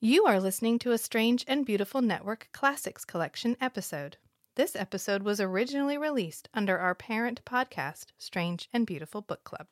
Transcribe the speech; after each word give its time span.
You 0.00 0.26
are 0.26 0.40
listening 0.40 0.78
to 0.80 0.92
a 0.92 0.98
Strange 0.98 1.42
and 1.48 1.64
Beautiful 1.64 2.02
Network 2.02 2.50
Classics 2.52 3.02
Collection 3.02 3.56
episode. 3.62 4.18
This 4.54 4.76
episode 4.76 5.22
was 5.22 5.40
originally 5.40 5.96
released 5.96 6.50
under 6.52 6.78
our 6.78 6.94
parent 6.94 7.40
podcast, 7.46 8.08
Strange 8.18 8.68
and 8.74 8.86
Beautiful 8.86 9.22
Book 9.22 9.42
Club. 9.44 9.68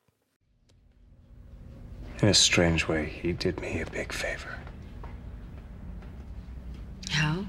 In 2.22 2.28
a 2.28 2.34
strange 2.34 2.88
way, 2.88 3.04
he 3.04 3.34
did 3.34 3.60
me 3.60 3.82
a 3.82 3.86
big 3.86 4.14
favor. 4.14 4.58
How? 7.10 7.44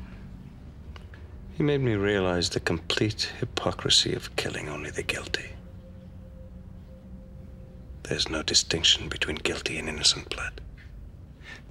He 1.54 1.64
made 1.64 1.80
me 1.80 1.94
realize 1.94 2.50
the 2.50 2.60
complete 2.60 3.32
hypocrisy 3.40 4.14
of 4.14 4.36
killing 4.36 4.68
only 4.68 4.90
the 4.90 5.04
guilty. 5.04 5.52
There's 8.04 8.30
no 8.30 8.44
distinction 8.44 9.08
between 9.08 9.38
guilty 9.38 9.78
and 9.78 9.88
innocent 9.88 10.30
blood. 10.30 10.60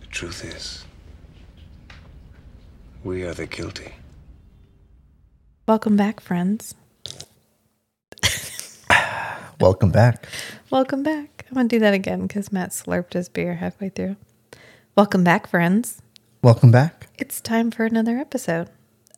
The 0.00 0.06
truth 0.06 0.42
is, 0.42 0.86
we 3.04 3.22
are 3.22 3.34
the 3.34 3.46
guilty. 3.46 3.92
Welcome 5.68 5.96
back, 5.96 6.20
friends. 6.20 6.74
Welcome 9.60 9.90
back. 9.90 10.26
Welcome 10.70 11.02
back. 11.02 11.44
I'm 11.48 11.54
going 11.54 11.68
to 11.68 11.76
do 11.76 11.80
that 11.80 11.92
again 11.92 12.26
because 12.26 12.50
Matt 12.50 12.70
slurped 12.70 13.12
his 13.12 13.28
beer 13.28 13.56
halfway 13.56 13.90
through. 13.90 14.16
Welcome 14.96 15.22
back, 15.22 15.46
friends. 15.46 16.00
Welcome 16.42 16.70
back. 16.70 17.08
It's 17.18 17.42
time 17.42 17.70
for 17.70 17.84
another 17.84 18.16
episode, 18.16 18.70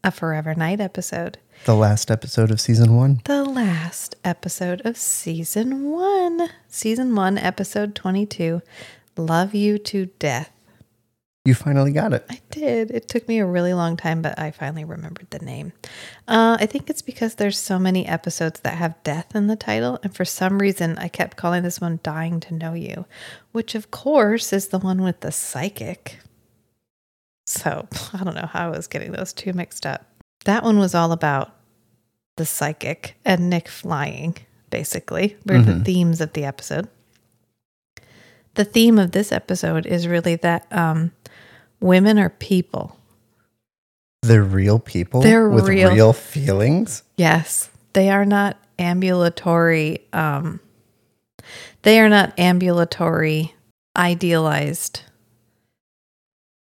a 0.03 0.11
Forever 0.11 0.55
Knight 0.57 0.81
episode. 0.81 1.39
The 1.65 1.77
last 1.77 2.11
episode 2.11 2.51
of 2.51 2.61
season 2.61 2.97
one. 2.97 3.21
The 3.25 3.45
last 3.45 4.17
episode 4.25 4.83
of 4.85 4.97
season 4.97 5.91
one. 5.91 6.49
Season 6.69 7.15
one, 7.15 7.39
episode 7.39 7.95
22 7.95 8.63
Love 9.17 9.55
You 9.55 9.79
to 9.79 10.07
Death. 10.19 10.51
You 11.47 11.55
finally 11.55 11.93
got 11.93 12.13
it. 12.13 12.27
I 12.29 12.41
did. 12.51 12.91
It 12.91 13.09
took 13.09 13.29
me 13.29 13.39
a 13.39 13.47
really 13.47 13.73
long 13.73 13.97
time, 13.97 14.23
but 14.23 14.39
I 14.39 14.51
finally 14.51 14.85
remembered 14.85 15.31
the 15.31 15.39
name. 15.39 15.73
Uh, 16.27 16.57
I 16.61 16.67
think 16.67 16.91
it's 16.91 17.03
because 17.03 17.37
there's 17.37 17.59
so 17.59 17.79
many 17.79 18.07
episodes 18.07 18.61
that 18.61 18.75
have 18.75 19.03
death 19.05 19.35
in 19.35 19.47
the 19.47 19.57
title, 19.57 19.99
and 20.03 20.15
for 20.15 20.25
some 20.25 20.59
reason, 20.59 20.99
I 20.99 21.09
kept 21.09 21.37
calling 21.37 21.63
this 21.63 21.81
one 21.81 22.01
"Dying 22.03 22.41
to 22.41 22.55
Know 22.55 22.75
You," 22.75 23.07
which, 23.53 23.75
of 23.75 23.91
course, 23.91 24.53
is 24.53 24.69
the 24.69 24.79
one 24.79 25.03
with 25.03 25.21
the 25.21 25.33
psychic. 25.33 26.19
So 27.47 27.87
I 28.13 28.25
don't 28.25 28.35
know 28.35 28.49
how 28.53 28.67
I 28.67 28.77
was 28.77 28.87
getting 28.87 29.13
those 29.13 29.33
two 29.33 29.53
mixed 29.53 29.87
up. 29.87 30.05
That 30.45 30.65
one 30.65 30.79
was 30.79 30.95
all 30.95 31.13
about 31.13 31.55
the 32.37 32.47
psychic 32.47 33.17
and 33.25 33.49
Nick 33.49 33.69
flying. 33.69 34.37
Basically, 34.69 35.37
were 35.47 35.63
the 35.63 35.79
themes 35.85 36.21
of 36.21 36.33
the 36.33 36.45
episode. 36.45 36.89
The 38.55 38.65
theme 38.65 38.99
of 38.99 39.13
this 39.13 39.33
episode 39.33 39.87
is 39.87 40.09
really 40.09 40.35
that 40.37 40.67
um, 40.73 41.13
women 41.81 42.19
are 42.19 42.31
people. 42.31 42.97
They're 44.23 44.43
real 44.43 44.79
people 44.79 45.21
They're 45.23 45.49
with 45.49 45.69
real. 45.69 45.93
real. 45.93 46.13
feelings. 46.13 47.03
Yes, 47.17 47.71
they 47.93 48.11
are 48.11 48.25
not 48.25 48.57
ambulatory. 48.79 50.01
Um, 50.13 50.61
they 51.83 52.01
are 52.01 52.09
not 52.09 52.37
ambulatory, 52.39 53.55
idealized 53.97 55.03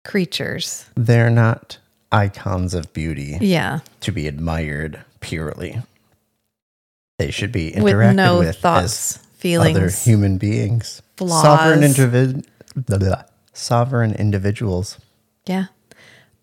creatures. 0.03 0.85
They're 0.95 1.29
not 1.29 1.77
icons 2.11 2.73
of 2.73 2.91
beauty 2.93 3.37
Yeah, 3.39 3.79
to 4.01 4.11
be 4.11 4.27
admired 4.27 5.01
purely. 5.21 5.81
They 7.19 7.31
should 7.31 7.51
be 7.51 7.71
with 7.75 7.93
interacted 7.93 8.15
no 8.15 8.39
with 8.39 8.57
thoughts, 8.57 9.17
as 9.17 9.17
feelings. 9.37 9.77
other 9.77 9.89
human 9.89 10.37
beings. 10.37 11.01
flaws. 11.17 11.41
Sovereign, 11.41 11.79
individ- 11.81 12.45
blah, 12.75 12.97
blah, 12.97 13.07
blah. 13.09 13.23
Sovereign 13.57 14.13
individuals. 14.13 14.99
Yeah. 15.45 15.65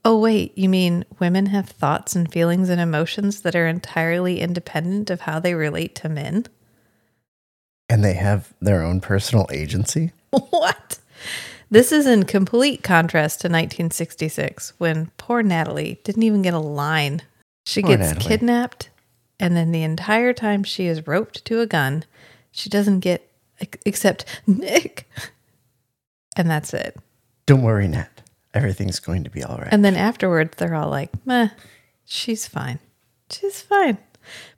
Oh, 0.05 0.19
wait, 0.19 0.57
you 0.59 0.69
mean 0.69 1.05
women 1.19 1.47
have 1.47 1.69
thoughts 1.69 2.15
and 2.15 2.31
feelings 2.31 2.69
and 2.69 2.81
emotions 2.81 3.41
that 3.41 3.57
are 3.57 3.67
entirely 3.67 4.41
independent 4.41 5.09
of 5.09 5.23
how 5.23 5.39
they 5.41 5.55
relate 5.55 5.95
to 5.97 6.09
men? 6.09 6.47
And 7.89 8.05
they 8.05 8.14
have 8.14 8.52
their 8.61 8.83
own 8.83 9.01
personal 9.01 9.47
agency. 9.51 10.13
what? 10.30 10.98
This 11.70 11.91
is 11.91 12.07
in 12.07 12.25
complete 12.25 12.83
contrast 12.83 13.41
to 13.41 13.46
1966 13.48 14.75
when 14.79 15.11
poor 15.17 15.42
Natalie 15.42 16.01
didn't 16.05 16.23
even 16.23 16.42
get 16.42 16.55
a 16.55 16.58
line. 16.58 17.23
She 17.67 17.81
Poor 17.81 17.96
gets 17.96 18.13
Natalie. 18.13 18.29
kidnapped, 18.29 18.91
and 19.41 19.57
then 19.57 19.73
the 19.73 19.83
entire 19.83 20.35
time 20.35 20.64
she 20.64 20.86
is 20.86 21.07
roped 21.07 21.45
to 21.46 21.61
a 21.61 21.67
gun, 21.67 22.05
she 22.51 22.69
doesn't 22.69 23.01
get 23.01 23.31
except 23.86 24.27
Nick. 24.46 25.08
And 26.36 26.50
that's 26.50 26.74
it. 26.74 26.96
Don't 27.46 27.62
worry, 27.62 27.89
Nat. 27.89 28.08
Everything's 28.55 29.00
going 29.00 29.24
to 29.24 29.30
be 29.30 29.42
all 29.42 29.56
right. 29.58 29.68
And 29.70 29.84
then 29.84 29.96
afterwards, 29.96 30.52
they're 30.56 30.74
all 30.74 30.89
like, 30.90 31.11
meh, 31.27 31.48
she's 32.05 32.46
fine. 32.46 32.78
She's 33.30 33.61
fine. 33.62 33.98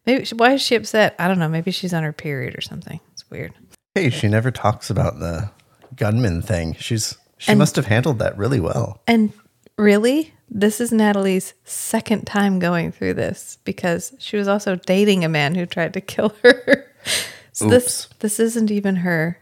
Maybe, 0.05 0.27
why 0.37 0.53
is 0.53 0.63
she 0.63 0.75
upset? 0.77 1.15
I 1.19 1.27
don't 1.29 1.39
know. 1.39 1.49
Maybe 1.49 1.71
she's 1.71 1.95
on 1.95 2.03
her 2.03 2.13
period 2.13 2.57
or 2.57 2.61
something. 2.61 3.01
It's 3.13 3.29
weird. 3.31 3.53
hey, 3.95 4.11
she 4.11 4.29
never 4.29 4.51
talks 4.51 4.91
about 4.91 5.19
the 5.19 5.51
gunman 5.97 6.43
thing. 6.43 6.75
She's 6.79 7.17
she 7.39 7.53
And- 7.53 7.59
must 7.59 7.77
have 7.77 7.87
handled 7.87 8.19
that 8.21 8.37
really 8.39 8.61
well. 8.61 9.01
And 9.07 9.33
really, 9.79 10.33
this 10.49 10.81
is 10.81 10.93
Natalie's 10.93 11.55
second 11.65 12.27
time 12.27 12.59
going 12.59 12.93
through 12.93 13.15
this 13.15 13.59
because 13.65 14.15
she 14.19 14.37
was 14.37 14.47
also 14.49 14.77
dating 14.77 15.25
a 15.25 15.29
man 15.29 15.55
who 15.55 15.67
tried 15.67 15.95
to 15.95 16.01
kill 16.01 16.35
her. 16.43 16.87
so 17.53 17.69
this 17.69 18.09
this 18.21 18.39
isn't 18.39 18.71
even 18.71 18.97
her 18.97 19.39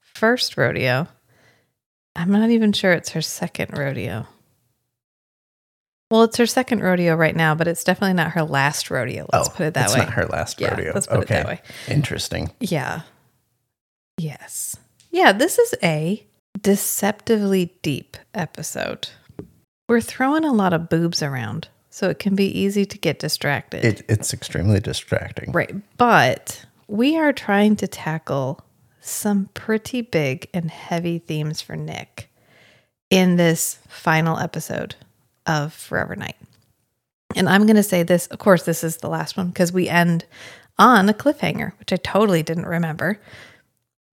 first 0.00 0.56
rodeo. 0.56 1.08
I'm 2.16 2.30
not 2.30 2.50
even 2.50 2.72
sure 2.72 2.92
it's 2.92 3.10
her 3.10 3.22
second 3.22 3.76
rodeo. 3.76 4.26
Well, 6.10 6.22
it's 6.22 6.36
her 6.36 6.46
second 6.46 6.82
rodeo 6.82 7.14
right 7.16 7.34
now, 7.34 7.54
but 7.54 7.66
it's 7.66 7.82
definitely 7.82 8.14
not 8.14 8.32
her 8.32 8.42
last 8.44 8.90
rodeo. 8.90 9.26
Let's 9.32 9.48
oh, 9.48 9.52
put 9.52 9.66
it 9.66 9.74
that 9.74 9.82
Oh, 9.82 9.92
it's 9.92 9.94
way. 9.94 10.00
not 10.04 10.12
her 10.14 10.26
last 10.26 10.60
Yeah, 10.60 10.70
rodeo. 10.70 10.92
let's 10.94 11.06
put 11.08 11.18
it 11.18 11.22
okay. 11.24 11.34
that 11.34 11.46
way. 11.46 11.60
Interesting. 11.88 12.50
Yeah. 12.60 13.00
Yes. 14.18 14.76
Yeah, 15.10 15.32
this 15.32 15.58
is 15.58 15.74
a 15.82 16.24
deceptively 16.60 17.74
deep 17.82 18.16
episode. 18.34 19.08
We're 19.88 20.00
throwing 20.00 20.44
a 20.44 20.52
lot 20.52 20.72
of 20.72 20.88
boobs 20.88 21.22
around, 21.22 21.68
so 21.90 22.08
it 22.08 22.18
can 22.18 22.34
be 22.34 22.46
easy 22.46 22.84
to 22.86 22.98
get 22.98 23.18
distracted. 23.18 23.84
It, 23.84 24.02
it's 24.08 24.32
extremely 24.32 24.80
distracting. 24.80 25.52
right. 25.52 25.74
But 25.96 26.64
we 26.88 27.16
are 27.18 27.32
trying 27.32 27.76
to 27.76 27.88
tackle 27.88 28.60
some 29.08 29.48
pretty 29.54 30.00
big 30.00 30.48
and 30.52 30.70
heavy 30.70 31.18
themes 31.18 31.60
for 31.60 31.76
Nick 31.76 32.30
in 33.10 33.36
this 33.36 33.78
final 33.88 34.38
episode 34.38 34.96
of 35.46 35.72
Forever 35.72 36.16
Knight. 36.16 36.36
And 37.34 37.48
I'm 37.48 37.66
going 37.66 37.76
to 37.76 37.82
say 37.82 38.02
this, 38.02 38.26
of 38.28 38.38
course, 38.38 38.64
this 38.64 38.82
is 38.82 38.98
the 38.98 39.08
last 39.08 39.36
one 39.36 39.48
because 39.48 39.72
we 39.72 39.88
end 39.88 40.24
on 40.78 41.08
a 41.08 41.14
cliffhanger, 41.14 41.78
which 41.78 41.92
I 41.92 41.96
totally 41.96 42.42
didn't 42.42 42.66
remember. 42.66 43.20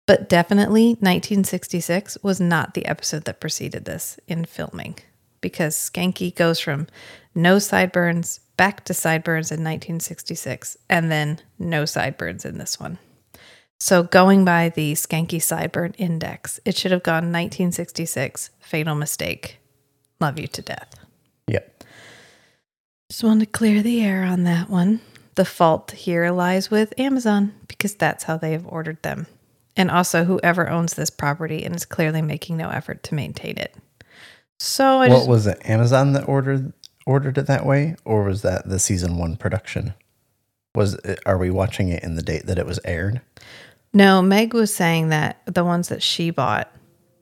But 0.05 0.27
definitely 0.27 0.89
1966 1.01 2.17
was 2.23 2.39
not 2.39 2.73
the 2.73 2.85
episode 2.85 3.25
that 3.25 3.39
preceded 3.39 3.85
this 3.85 4.19
in 4.27 4.45
filming 4.45 4.97
because 5.41 5.75
Skanky 5.75 6.33
goes 6.33 6.59
from 6.59 6.87
no 7.35 7.59
sideburns 7.59 8.39
back 8.57 8.83
to 8.85 8.93
sideburns 8.93 9.51
in 9.51 9.59
1966 9.59 10.77
and 10.89 11.11
then 11.11 11.39
no 11.59 11.85
sideburns 11.85 12.43
in 12.43 12.57
this 12.57 12.79
one. 12.79 12.97
So 13.79 14.03
going 14.03 14.43
by 14.43 14.69
the 14.69 14.93
Skanky 14.93 15.39
sideburn 15.39 15.95
index, 15.97 16.59
it 16.65 16.75
should 16.75 16.91
have 16.91 17.03
gone 17.03 17.31
1966, 17.31 18.49
fatal 18.59 18.95
mistake, 18.95 19.59
love 20.19 20.37
you 20.37 20.47
to 20.47 20.61
death. 20.61 20.95
Yep. 21.47 21.83
Just 23.09 23.23
wanted 23.23 23.45
to 23.45 23.51
clear 23.51 23.81
the 23.81 24.03
air 24.03 24.23
on 24.23 24.43
that 24.43 24.69
one. 24.69 24.99
The 25.35 25.45
fault 25.45 25.91
here 25.91 26.29
lies 26.31 26.69
with 26.69 26.93
Amazon 26.99 27.53
because 27.67 27.95
that's 27.95 28.25
how 28.25 28.35
they 28.35 28.51
have 28.51 28.67
ordered 28.67 29.01
them. 29.01 29.27
And 29.77 29.89
also 29.89 30.25
whoever 30.25 30.69
owns 30.69 30.95
this 30.95 31.09
property 31.09 31.63
and 31.63 31.73
is 31.73 31.85
clearly 31.85 32.21
making 32.21 32.57
no 32.57 32.69
effort 32.69 33.01
to 33.03 33.15
maintain 33.15 33.57
it. 33.57 33.73
So 34.59 34.99
I 34.99 35.07
what 35.07 35.15
just 35.15 35.29
was 35.29 35.47
it? 35.47 35.57
Amazon 35.63 36.11
that 36.13 36.27
ordered 36.27 36.73
ordered 37.05 37.37
it 37.37 37.47
that 37.47 37.65
way, 37.65 37.95
or 38.03 38.23
was 38.23 38.41
that 38.41 38.67
the 38.67 38.77
season 38.77 39.17
one 39.17 39.37
production? 39.37 39.93
Was 40.75 40.95
it, 40.95 41.19
are 41.25 41.37
we 41.37 41.49
watching 41.49 41.89
it 41.89 42.03
in 42.03 42.15
the 42.15 42.21
date 42.21 42.45
that 42.45 42.59
it 42.59 42.65
was 42.65 42.79
aired? 42.83 43.21
No, 43.93 44.21
Meg 44.21 44.53
was 44.53 44.73
saying 44.73 45.09
that 45.09 45.41
the 45.45 45.63
ones 45.63 45.89
that 45.89 46.03
she 46.03 46.29
bought 46.29 46.67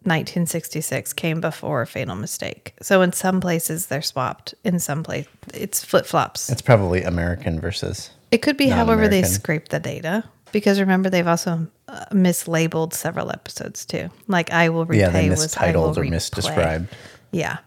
1966 0.04 1.14
came 1.14 1.42
before 1.42 1.82
a 1.82 1.88
Fatal 1.88 2.16
Mistake. 2.16 2.74
So 2.82 3.02
in 3.02 3.14
some 3.14 3.40
places 3.42 3.88
they're 3.88 4.02
swapped. 4.02 4.54
In 4.64 4.80
some 4.80 5.04
place 5.04 5.28
it's 5.54 5.84
flip-flops. 5.84 6.50
It's 6.50 6.62
probably 6.62 7.04
American 7.04 7.60
versus. 7.60 8.10
It 8.32 8.40
could 8.40 8.58
be 8.58 8.68
however 8.68 9.08
they 9.08 9.24
scrape 9.24 9.70
the 9.70 9.80
data 9.80 10.24
because 10.52 10.80
remember 10.80 11.10
they've 11.10 11.28
also 11.28 11.68
uh, 11.88 12.06
mislabeled 12.12 12.94
several 12.94 13.32
episodes 13.32 13.86
too. 13.86 14.10
Like 14.28 14.52
I 14.52 14.70
will 14.70 14.86
repay 14.86 15.00
Yeah, 15.02 15.10
they 15.10 15.30
was 15.30 15.42
mistitled 15.42 15.98
or 15.98 16.04
replay. 16.04 16.12
misdescribed. 16.12 16.88
Yeah. 17.32 17.58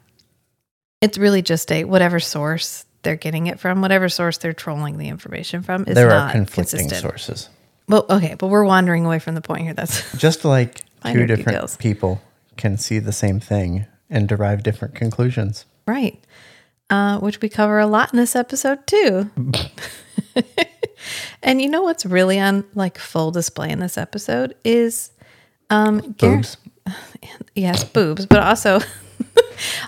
It's 1.00 1.16
really 1.16 1.40
just 1.42 1.70
a 1.72 1.84
whatever 1.84 2.20
source 2.20 2.84
they're 3.02 3.16
getting 3.16 3.46
it 3.46 3.58
from, 3.58 3.80
whatever 3.80 4.10
source 4.10 4.36
they're 4.38 4.52
trolling 4.52 4.98
the 4.98 5.08
information 5.08 5.62
from 5.62 5.84
is 5.86 5.94
There 5.94 6.08
not 6.08 6.28
are 6.28 6.32
conflicting 6.32 6.80
consistent. 6.80 7.00
sources. 7.02 7.48
Well, 7.90 8.06
okay, 8.08 8.36
but 8.38 8.46
we're 8.46 8.64
wandering 8.64 9.04
away 9.04 9.18
from 9.18 9.34
the 9.34 9.40
point 9.40 9.64
here. 9.64 9.74
That's 9.74 10.12
Just 10.16 10.44
like 10.44 10.80
two 11.04 11.26
different 11.26 11.48
details. 11.48 11.76
people 11.76 12.22
can 12.56 12.78
see 12.78 13.00
the 13.00 13.12
same 13.12 13.40
thing 13.40 13.86
and 14.08 14.28
derive 14.28 14.62
different 14.62 14.94
conclusions. 14.94 15.64
Right. 15.86 16.22
Uh, 16.88 17.18
which 17.18 17.40
we 17.40 17.48
cover 17.48 17.80
a 17.80 17.86
lot 17.86 18.12
in 18.12 18.16
this 18.16 18.36
episode 18.36 18.86
too. 18.86 19.30
and 21.42 21.60
you 21.60 21.68
know 21.68 21.82
what's 21.82 22.06
really 22.06 22.38
on 22.38 22.64
like 22.74 22.96
full 22.96 23.32
display 23.32 23.70
in 23.70 23.80
this 23.80 23.98
episode 23.98 24.54
is 24.64 25.10
um 25.68 26.14
Gar- 26.18 26.36
Boobs. 26.36 26.56
yes, 27.54 27.82
boobs, 27.84 28.26
but 28.26 28.38
also 28.40 28.80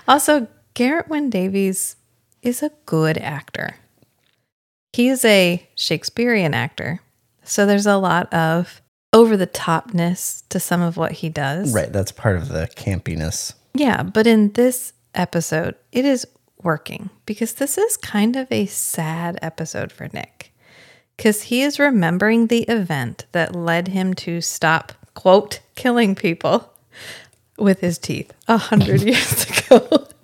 also 0.07 0.47
Garrett 0.73 1.07
Wyn 1.07 1.29
Davies 1.29 1.95
is 2.41 2.61
a 2.63 2.71
good 2.85 3.17
actor. 3.17 3.75
He 4.91 5.07
is 5.07 5.23
a 5.23 5.65
Shakespearean 5.75 6.53
actor. 6.53 7.01
So 7.43 7.65
there's 7.65 7.85
a 7.85 7.97
lot 7.97 8.33
of 8.33 8.81
over 9.11 9.37
the 9.37 9.47
topness 9.47 10.43
to 10.49 10.59
some 10.59 10.81
of 10.81 10.97
what 10.97 11.11
he 11.11 11.29
does. 11.29 11.73
Right. 11.73 11.91
That's 11.91 12.11
part 12.11 12.35
of 12.37 12.47
the 12.49 12.67
campiness. 12.75 13.53
Yeah, 13.75 14.03
but 14.03 14.25
in 14.27 14.51
this 14.53 14.93
episode, 15.15 15.75
it 15.91 16.05
is 16.05 16.25
working 16.61 17.09
because 17.25 17.53
this 17.53 17.77
is 17.77 17.97
kind 17.97 18.35
of 18.35 18.51
a 18.51 18.65
sad 18.67 19.37
episode 19.41 19.91
for 19.91 20.07
Nick 20.13 20.53
because 21.17 21.43
he 21.43 21.61
is 21.61 21.79
remembering 21.79 22.47
the 22.47 22.63
event 22.63 23.25
that 23.33 23.55
led 23.55 23.89
him 23.89 24.13
to 24.15 24.41
stop, 24.41 24.93
quote, 25.13 25.59
killing 25.75 26.15
people 26.15 26.73
with 27.57 27.81
his 27.81 27.97
teeth 27.97 28.31
a 28.47 28.57
hundred 28.57 29.01
years 29.03 29.45
ago. 29.67 30.07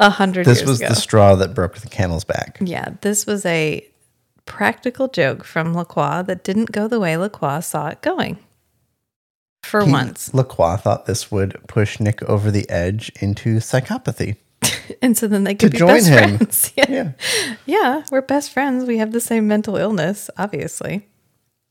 A 0.00 0.10
hundred 0.10 0.46
This 0.46 0.64
was 0.64 0.80
ago. 0.80 0.88
the 0.88 0.96
straw 0.96 1.34
that 1.36 1.54
broke 1.54 1.76
the 1.78 1.88
camel's 1.88 2.24
back. 2.24 2.56
yeah, 2.60 2.94
this 3.02 3.24
was 3.26 3.44
a 3.46 3.86
practical 4.50 5.06
joke 5.06 5.44
from 5.44 5.72
Lacroix 5.74 6.22
that 6.22 6.42
didn't 6.42 6.72
go 6.72 6.88
the 6.88 6.98
way 6.98 7.16
Lacroix 7.16 7.60
saw 7.60 7.86
it 7.86 8.02
going. 8.02 8.36
For 9.62 9.84
once. 9.84 10.34
Lacroix 10.34 10.76
thought 10.76 11.06
this 11.06 11.30
would 11.30 11.56
push 11.68 12.00
Nick 12.00 12.20
over 12.24 12.50
the 12.50 12.68
edge 12.68 13.12
into 13.20 13.58
psychopathy. 13.58 14.36
And 15.02 15.16
so 15.16 15.28
then 15.28 15.44
they 15.44 15.54
could 15.54 15.70
be 15.70 15.78
join 15.78 15.88
best 15.94 16.08
him. 16.08 16.36
friends. 16.36 16.72
yeah. 16.76 16.86
Yeah. 16.88 17.12
Yeah, 17.64 18.04
we're 18.10 18.22
best 18.22 18.50
friends. 18.50 18.86
We 18.86 18.98
have 18.98 19.12
the 19.12 19.20
same 19.20 19.46
mental 19.46 19.76
illness, 19.76 20.28
obviously. 20.36 21.06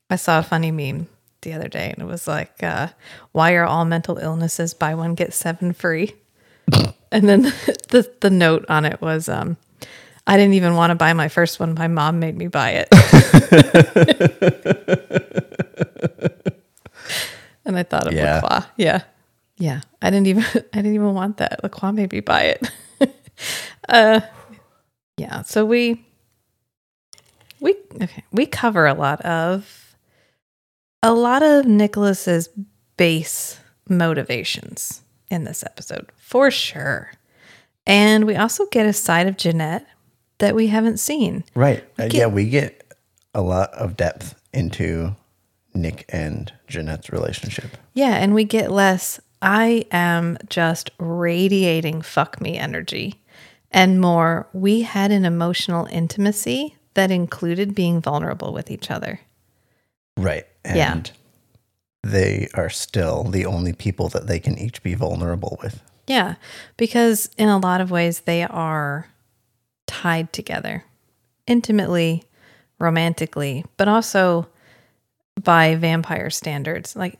I 0.09 0.15
saw 0.15 0.39
a 0.39 0.43
funny 0.43 0.71
meme 0.71 1.07
the 1.41 1.51
other 1.53 1.67
day 1.67 1.91
and 1.91 2.01
it 2.01 2.09
was 2.09 2.29
like, 2.29 2.63
uh, 2.63 2.87
why 3.33 3.55
are 3.55 3.65
all 3.65 3.83
mental 3.83 4.17
illnesses 4.17 4.73
buy 4.73 4.95
one, 4.95 5.15
get 5.15 5.33
seven 5.33 5.73
free? 5.73 6.15
and 7.11 7.27
then 7.27 7.41
the, 7.89 8.09
the 8.21 8.29
note 8.29 8.65
on 8.69 8.85
it 8.85 9.01
was, 9.01 9.27
um, 9.27 9.57
I 10.29 10.37
didn't 10.37 10.53
even 10.53 10.75
want 10.75 10.91
to 10.91 10.95
buy 10.95 11.11
my 11.13 11.27
first 11.27 11.59
one. 11.59 11.73
My 11.73 11.87
mom 11.87 12.19
made 12.19 12.37
me 12.37 12.47
buy 12.47 12.85
it. 12.85 12.87
and 17.65 17.77
I 17.77 17.83
thought 17.83 18.07
of 18.07 18.13
Yeah. 18.13 18.39
LaCroix. 18.41 18.65
Yeah. 18.77 19.03
Yeah. 19.57 19.81
I 20.01 20.09
didn't 20.09 20.27
even 20.27 20.43
I 20.55 20.77
didn't 20.77 20.95
even 20.95 21.13
want 21.13 21.37
that. 21.37 21.63
LaCroix 21.63 21.91
made 21.91 22.11
me 22.11 22.19
buy 22.19 22.43
it. 22.43 22.71
uh 23.89 24.21
yeah. 25.17 25.41
So 25.43 25.65
we 25.65 26.05
we 27.59 27.75
okay. 28.01 28.23
We 28.31 28.45
cover 28.45 28.87
a 28.87 28.93
lot 28.93 29.21
of 29.21 29.95
a 31.01 31.13
lot 31.13 31.43
of 31.43 31.65
Nicholas's 31.65 32.49
base 32.97 33.59
motivations 33.87 35.01
in 35.29 35.45
this 35.45 35.63
episode, 35.63 36.11
for 36.17 36.51
sure. 36.51 37.11
And 37.87 38.25
we 38.25 38.35
also 38.35 38.65
get 38.67 38.85
a 38.85 38.93
side 38.93 39.27
of 39.27 39.37
Jeanette 39.37 39.87
that 40.39 40.56
we 40.56 40.68
haven't 40.68 40.97
seen. 41.00 41.44
Right. 41.56 41.83
Uh, 41.97 42.03
get- 42.03 42.13
yeah, 42.13 42.27
we 42.27 42.50
get 42.50 42.83
a 43.33 43.41
lot 43.41 43.71
of 43.74 43.95
depth 43.95 44.36
into 44.53 45.15
Nick 45.74 46.06
and 46.09 46.51
Jeanette's 46.68 47.12
relationship. 47.12 47.77
Yeah, 47.94 48.15
and 48.15 48.33
we 48.33 48.44
get 48.44 48.71
less 48.71 49.19
I 49.41 49.86
am 49.91 50.38
just 50.50 50.91
radiating 51.00 52.01
fuck 52.01 52.41
me 52.41 52.57
energy 52.57 53.21
and 53.71 54.01
more 54.01 54.47
we 54.51 54.81
had 54.81 55.12
an 55.12 55.24
emotional 55.24 55.86
intimacy 55.91 56.75
that 56.95 57.12
included 57.12 57.74
being 57.75 58.01
vulnerable 58.01 58.51
with 58.51 58.69
each 58.71 58.91
other. 58.91 59.21
Right. 60.18 60.45
And 60.65 60.75
Yeah. 60.77 61.01
they 62.03 62.50
are 62.56 62.69
still 62.69 63.24
the 63.24 63.45
only 63.45 63.71
people 63.71 64.09
that 64.09 64.27
they 64.27 64.39
can 64.39 64.57
each 64.57 64.83
be 64.83 64.94
vulnerable 64.95 65.57
with. 65.62 65.81
Yeah, 66.07 66.36
because 66.75 67.30
in 67.38 67.47
a 67.47 67.59
lot 67.59 67.80
of 67.80 67.91
ways 67.91 68.21
they 68.21 68.44
are 68.44 69.07
tied 69.89 70.31
together 70.31 70.86
intimately, 71.47 72.24
romantically, 72.77 73.65
but 73.75 73.88
also 73.88 74.47
by 75.41 75.74
vampire 75.75 76.30
standards, 76.30 76.95
like 76.95 77.18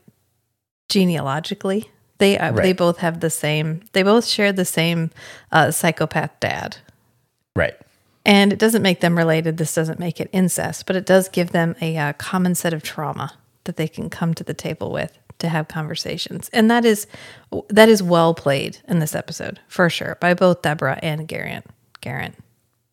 genealogically. 0.88 1.90
They 2.18 2.38
uh, 2.38 2.52
they 2.52 2.72
both 2.72 2.98
have 2.98 3.20
the 3.20 3.30
same. 3.30 3.82
They 3.92 4.02
both 4.02 4.26
share 4.26 4.52
the 4.52 4.64
same 4.64 5.10
uh, 5.50 5.70
psychopath 5.70 6.38
dad, 6.38 6.76
Right. 7.56 7.74
and 8.26 8.52
it 8.52 8.58
doesn't 8.58 8.82
make 8.82 9.00
them 9.00 9.16
related. 9.16 9.56
This 9.56 9.74
doesn't 9.74 9.98
make 9.98 10.20
it 10.20 10.28
incest, 10.32 10.86
but 10.86 10.96
it 10.96 11.06
does 11.06 11.28
give 11.30 11.50
them 11.52 11.74
a 11.80 11.96
uh, 11.96 12.12
common 12.14 12.54
set 12.54 12.74
of 12.74 12.82
trauma 12.82 13.32
that 13.64 13.76
they 13.76 13.88
can 13.88 14.10
come 14.10 14.34
to 14.34 14.44
the 14.44 14.52
table 14.54 14.92
with 14.92 15.18
to 15.38 15.48
have 15.48 15.66
conversations, 15.68 16.50
and 16.52 16.70
that 16.70 16.84
is 16.84 17.06
that 17.70 17.88
is 17.88 18.02
well 18.02 18.34
played 18.34 18.78
in 18.86 18.98
this 18.98 19.14
episode 19.14 19.58
for 19.66 19.88
sure 19.88 20.18
by 20.20 20.34
both 20.34 20.60
Deborah 20.60 20.98
and 21.02 21.26
Garrett. 21.26 21.64
Garrett, 22.02 22.34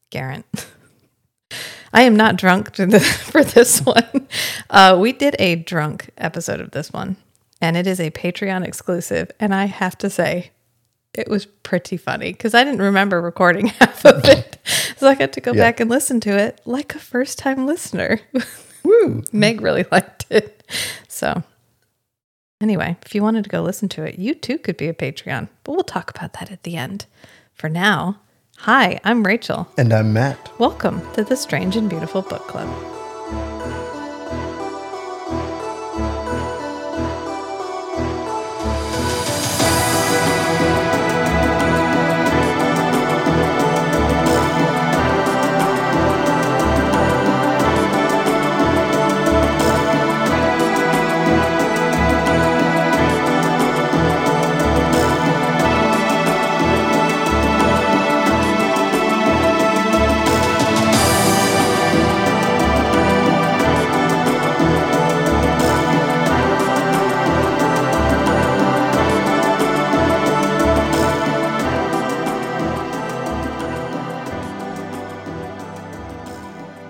Garrett. 0.10 0.46
I 1.94 2.02
am 2.04 2.16
not 2.16 2.36
drunk 2.36 2.74
the, 2.76 3.00
for 3.32 3.44
this 3.44 3.80
one. 3.80 4.28
Uh, 4.70 4.98
we 5.00 5.14
did 5.14 5.36
a 5.40 5.56
drunk 5.56 6.10
episode 6.18 6.60
of 6.60 6.72
this 6.72 6.92
one, 6.92 7.16
and 7.62 7.78
it 7.78 7.88
is 7.88 8.00
a 8.00 8.12
Patreon 8.12 8.66
exclusive. 8.68 9.32
And 9.40 9.56
I 9.56 9.66
have 9.66 9.98
to 10.00 10.10
say, 10.10 10.52
it 11.14 11.30
was 11.30 11.46
pretty 11.46 11.98
funny 11.98 12.32
because 12.34 12.54
I 12.54 12.64
didn't 12.64 12.82
remember 12.82 13.22
recording 13.22 13.68
half 13.80 14.06
of 14.06 14.24
it. 14.26 14.58
So 14.98 15.08
I 15.08 15.16
got 15.16 15.32
to 15.34 15.42
go 15.42 15.54
Yeah. 15.54 15.64
back 15.64 15.80
and 15.80 15.90
listen 15.90 16.20
to 16.22 16.38
it 16.38 16.62
like 16.66 16.94
a 16.94 17.00
first 17.00 17.40
time 17.40 17.66
listener. 17.66 18.20
Woo! 18.84 19.24
Meg 19.32 19.62
really 19.62 19.86
liked 19.92 20.26
it. 20.30 20.64
So, 21.08 21.42
anyway, 22.62 22.98
if 23.06 23.16
you 23.16 23.24
wanted 23.24 23.46
to 23.46 23.50
go 23.50 23.62
listen 23.64 23.90
to 23.90 24.04
it, 24.04 24.20
you 24.20 24.36
too 24.36 24.58
could 24.60 24.78
be 24.78 24.88
a 24.90 24.94
Patreon, 24.94 25.48
but 25.64 25.72
we'll 25.72 25.84
talk 25.84 26.12
about 26.12 26.34
that 26.34 26.52
at 26.52 26.64
the 26.64 26.76
end. 26.76 27.06
For 27.54 27.70
now, 27.70 28.20
hi, 28.58 29.00
I'm 29.04 29.26
Rachel. 29.26 29.68
And 29.78 29.94
I'm 29.94 30.14
Matt. 30.14 30.52
Welcome 30.60 31.02
to 31.14 31.24
the 31.24 31.36
Strange 31.36 31.76
and 31.76 31.90
Beautiful 31.90 32.22
Book 32.22 32.48
Club. 32.48 32.97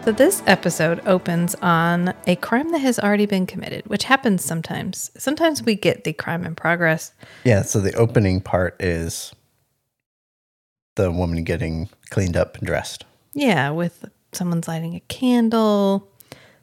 So, 0.07 0.13
this 0.13 0.41
episode 0.47 1.05
opens 1.05 1.53
on 1.55 2.13
a 2.25 2.37
crime 2.37 2.71
that 2.71 2.77
has 2.79 2.97
already 2.97 3.25
been 3.25 3.45
committed, 3.45 3.85
which 3.87 4.05
happens 4.05 4.41
sometimes. 4.41 5.11
Sometimes 5.17 5.63
we 5.63 5.75
get 5.75 6.05
the 6.05 6.13
crime 6.13 6.45
in 6.45 6.55
progress. 6.55 7.11
Yeah, 7.43 7.63
so 7.63 7.81
the 7.81 7.91
opening 7.91 8.39
part 8.39 8.81
is 8.81 9.33
the 10.95 11.11
woman 11.11 11.43
getting 11.43 11.89
cleaned 12.09 12.37
up 12.37 12.55
and 12.55 12.65
dressed. 12.65 13.03
Yeah, 13.33 13.71
with 13.71 14.05
someone's 14.31 14.65
lighting 14.69 14.95
a 14.95 15.01
candle, 15.09 16.07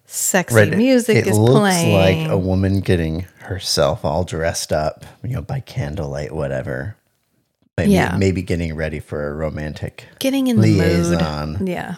sexy 0.06 0.54
Right. 0.56 0.72
it- 0.72 0.78
music 0.78 1.18
it 1.18 1.26
is 1.26 1.36
looks 1.36 1.58
playing. 1.60 2.24
like 2.24 2.30
a 2.32 2.38
woman 2.38 2.80
getting 2.80 3.26
herself 3.40 4.06
all 4.06 4.24
dressed 4.24 4.72
up, 4.72 5.04
you 5.22 5.34
know, 5.34 5.42
by 5.42 5.60
candlelight, 5.60 6.32
whatever. 6.32 6.96
Maybe, 7.76 7.92
Yeah. 7.92 8.16
maybe 8.16 8.40
getting 8.40 8.74
ready 8.74 9.00
for 9.00 9.28
a 9.28 9.34
romantic 9.34 10.06
getting 10.18 10.46
in 10.46 10.62
the 10.62 10.78
liaison. 10.80 11.58
mood. 11.58 11.68
Yeah. 11.68 11.96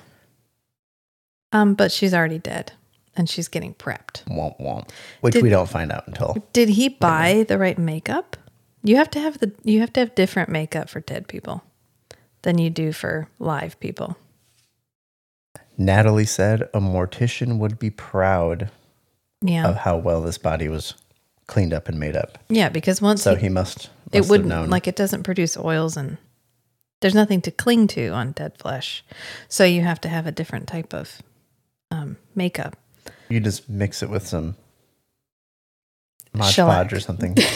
Um, 1.53 1.75
but 1.75 1.93
she's 1.93 2.13
already 2.13 2.39
dead 2.39 2.73
and 3.17 3.29
she's 3.31 3.49
getting 3.49 3.75
prepped. 3.75 4.25
womp 4.27 4.59
womp, 4.61 4.91
which 5.21 5.35
Did- 5.35 5.43
we 5.43 5.49
don't 5.51 5.69
find 5.69 5.91
out 5.93 6.07
until 6.07 6.37
Did 6.53 6.69
he 6.71 6.89
buy 6.89 7.45
the 7.49 7.59
right 7.59 7.79
makeup? 7.79 8.37
You 8.83 8.97
have 8.97 9.11
to 9.11 9.21
have 9.21 9.39
the 9.39 9.53
you 9.65 9.81
have 9.81 9.93
to 9.95 10.01
have 10.01 10.15
different 10.15 10.49
makeup 10.49 10.89
for 10.89 11.01
dead 11.01 11.27
people 11.29 11.63
than 12.43 12.59
you 12.59 12.71
do 12.71 12.93
for 12.93 13.29
live 13.39 13.79
people. 13.81 14.17
Natalie 15.79 16.25
said 16.25 16.63
a 16.75 16.81
mortician 16.81 17.59
would 17.59 17.79
be 17.79 17.91
proud 17.91 18.71
Yeah. 19.43 19.67
of 19.69 19.77
how 19.79 19.97
well 19.97 20.23
this 20.23 20.39
body 20.39 20.69
was 20.69 20.95
cleaned 21.47 21.73
up 21.73 21.89
and 21.89 21.99
made 21.99 22.17
up. 22.17 22.39
yeah, 22.49 22.69
because 22.69 23.01
once 23.03 23.23
So 23.23 23.35
he, 23.35 23.43
he 23.43 23.49
must 23.49 23.91
it 24.13 24.27
wouldn't 24.29 24.71
like 24.71 24.87
it 24.89 24.97
doesn't 24.97 25.23
produce 25.25 25.57
oils 25.57 25.97
and 25.97 26.17
there's 27.01 27.15
nothing 27.15 27.41
to 27.43 27.51
cling 27.51 27.87
to 27.89 28.09
on 28.09 28.33
dead 28.33 28.57
flesh. 28.59 29.05
So 29.49 29.65
you 29.65 29.83
have 29.83 30.01
to 30.03 30.09
have 30.09 30.27
a 30.27 30.33
different 30.33 30.67
type 30.67 30.95
of 30.95 31.21
um, 31.91 32.17
makeup. 32.35 32.77
You 33.29 33.41
just 33.41 33.69
mix 33.69 34.03
it 34.03 34.11
with 34.11 34.27
some 34.27 34.57
Mod 36.33 36.53
Shellac. 36.53 36.89
Podge 36.89 36.93
or 36.93 37.01
something. 37.01 37.37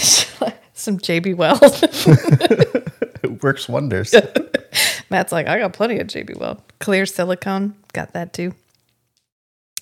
Some 0.73 0.97
JB 0.97 1.37
Weld. 1.37 1.59
it 1.63 3.43
works 3.43 3.69
wonders. 3.69 4.15
Matt's 5.11 5.31
like, 5.31 5.47
I 5.47 5.59
got 5.59 5.75
plenty 5.75 5.99
of 5.99 6.07
JB 6.07 6.39
Weld. 6.39 6.63
Clear 6.79 7.05
silicone, 7.05 7.75
got 7.93 8.15
that 8.15 8.33
too. 8.33 8.55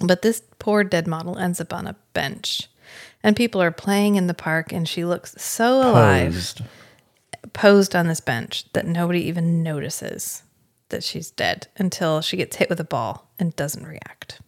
But 0.00 0.22
this 0.22 0.42
poor 0.58 0.82
dead 0.82 1.06
model 1.06 1.38
ends 1.38 1.60
up 1.60 1.72
on 1.72 1.86
a 1.86 1.94
bench. 2.14 2.68
And 3.22 3.36
people 3.36 3.62
are 3.62 3.70
playing 3.70 4.16
in 4.16 4.26
the 4.26 4.34
park, 4.34 4.72
and 4.72 4.88
she 4.88 5.04
looks 5.04 5.40
so 5.40 5.88
alive, 5.88 6.32
Posed. 6.32 6.62
posed 7.52 7.94
on 7.94 8.08
this 8.08 8.20
bench, 8.20 8.64
that 8.72 8.86
nobody 8.86 9.20
even 9.26 9.62
notices 9.62 10.42
that 10.88 11.04
she's 11.04 11.30
dead 11.30 11.68
until 11.76 12.20
she 12.22 12.36
gets 12.36 12.56
hit 12.56 12.70
with 12.70 12.80
a 12.80 12.84
ball 12.84 13.27
and 13.38 13.54
doesn't 13.56 13.86
react. 13.86 14.40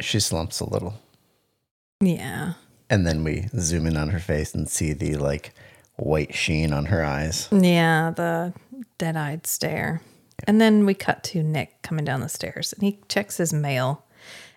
She 0.00 0.20
slumps 0.20 0.60
a 0.60 0.68
little. 0.68 0.94
Yeah. 2.00 2.54
And 2.90 3.06
then 3.06 3.24
we 3.24 3.48
zoom 3.58 3.86
in 3.86 3.96
on 3.96 4.10
her 4.10 4.18
face 4.18 4.54
and 4.54 4.68
see 4.68 4.92
the 4.92 5.16
like 5.16 5.52
white 5.96 6.34
sheen 6.34 6.72
on 6.72 6.86
her 6.86 7.04
eyes. 7.04 7.48
Yeah, 7.50 8.12
the 8.14 8.54
dead 8.98 9.16
eyed 9.16 9.46
stare. 9.46 10.00
And 10.46 10.60
then 10.60 10.86
we 10.86 10.94
cut 10.94 11.24
to 11.24 11.42
Nick 11.42 11.82
coming 11.82 12.04
down 12.04 12.20
the 12.20 12.28
stairs 12.28 12.72
and 12.72 12.82
he 12.82 13.00
checks 13.08 13.36
his 13.36 13.52
mail. 13.52 14.04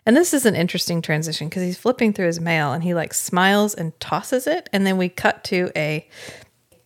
And 0.06 0.16
this 0.16 0.34
is 0.34 0.46
an 0.46 0.56
interesting 0.56 1.02
transition 1.02 1.50
because 1.50 1.64
he's 1.64 1.78
flipping 1.78 2.14
through 2.14 2.28
his 2.28 2.40
mail 2.40 2.72
and 2.72 2.84
he 2.84 2.94
like 2.94 3.14
smiles 3.14 3.74
and 3.74 4.00
tosses 4.00 4.48
it. 4.48 4.70
And 4.72 4.86
then 4.86 4.98
we 4.98 5.10
cut 5.10 5.44
to 5.46 5.72
a 5.76 6.08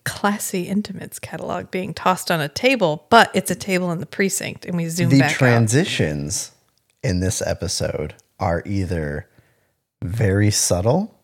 classy 0.05 0.63
intimates 0.63 1.19
catalog 1.19 1.69
being 1.71 1.93
tossed 1.93 2.31
on 2.31 2.39
a 2.39 2.47
table, 2.47 3.05
but 3.09 3.29
it's 3.33 3.51
a 3.51 3.55
table 3.55 3.91
in 3.91 4.00
the 4.00 4.05
precinct. 4.05 4.65
And 4.65 4.77
we 4.77 4.88
zoom 4.88 5.09
the 5.09 5.19
back 5.19 5.31
out. 5.31 5.38
transitions 5.38 6.51
in 7.03 7.19
this 7.19 7.41
episode 7.41 8.15
are 8.39 8.63
either 8.65 9.27
very 10.01 10.51
subtle 10.51 11.19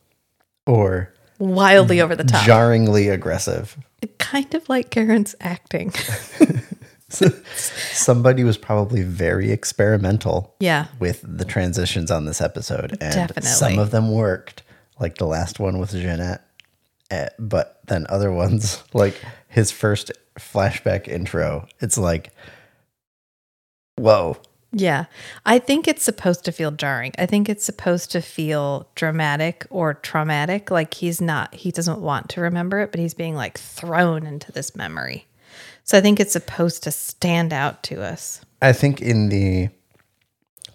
or 0.65 1.13
wildly 1.39 2.01
over 2.01 2.15
the 2.15 2.23
top. 2.23 2.45
jarringly 2.45 3.07
aggressive. 3.07 3.77
kind 4.17 4.53
of 4.53 4.67
like 4.67 4.89
Karen's 4.89 5.35
acting. 5.39 5.91
Somebody 7.09 8.43
was 8.43 8.57
probably 8.57 9.03
very 9.03 9.51
experimental 9.51 10.55
yeah. 10.59 10.87
with 10.99 11.23
the 11.23 11.45
transitions 11.45 12.09
on 12.09 12.25
this 12.25 12.41
episode. 12.41 12.91
And 13.01 13.13
Definitely. 13.13 13.49
some 13.49 13.79
of 13.79 13.91
them 13.91 14.11
worked, 14.11 14.63
like 14.99 15.17
the 15.17 15.25
last 15.25 15.59
one 15.59 15.77
with 15.77 15.91
Jeanette. 15.91 16.45
Eh, 17.11 17.29
But 17.37 17.79
then 17.87 18.05
other 18.09 18.31
ones, 18.31 18.83
like 18.93 19.15
his 19.47 19.71
first 19.71 20.11
flashback 20.39 21.07
intro, 21.07 21.67
it's 21.79 21.97
like, 21.97 22.31
whoa. 23.97 24.37
Yeah. 24.73 25.05
I 25.45 25.59
think 25.59 25.87
it's 25.87 26.03
supposed 26.03 26.45
to 26.45 26.53
feel 26.53 26.71
jarring. 26.71 27.11
I 27.17 27.25
think 27.25 27.49
it's 27.49 27.65
supposed 27.65 28.11
to 28.13 28.21
feel 28.21 28.89
dramatic 28.95 29.67
or 29.69 29.95
traumatic. 29.95 30.71
Like 30.71 30.93
he's 30.93 31.19
not, 31.19 31.53
he 31.53 31.71
doesn't 31.71 31.99
want 31.99 32.29
to 32.29 32.41
remember 32.41 32.79
it, 32.79 32.91
but 32.91 32.99
he's 32.99 33.13
being 33.13 33.35
like 33.35 33.57
thrown 33.59 34.25
into 34.25 34.51
this 34.51 34.73
memory. 34.75 35.27
So 35.83 35.97
I 35.97 36.01
think 36.01 36.19
it's 36.21 36.31
supposed 36.31 36.83
to 36.83 36.91
stand 36.91 37.51
out 37.51 37.83
to 37.83 38.01
us. 38.01 38.41
I 38.61 38.73
think 38.73 39.01
in 39.01 39.29
the 39.29 39.69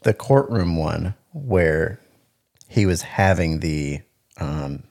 the 0.03 0.13
courtroom 0.15 0.77
one 0.77 1.15
where 1.33 1.99
he 2.69 2.87
was 2.87 3.03
having 3.03 3.61
the 3.61 4.01
um 4.39 4.83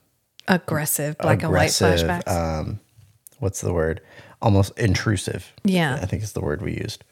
Aggressive 0.47 1.17
black 1.17 1.43
aggressive 1.43 1.99
and 1.99 2.09
white 2.09 2.25
flashbacks. 2.25 2.31
um 2.59 2.79
what's 3.39 3.61
the 3.61 3.73
word? 3.73 4.01
Almost 4.41 4.77
intrusive. 4.77 5.51
Yeah. 5.63 5.97
I 6.01 6.05
think 6.05 6.23
is 6.23 6.33
the 6.33 6.41
word 6.41 6.61
we 6.61 6.73
used. 6.77 7.03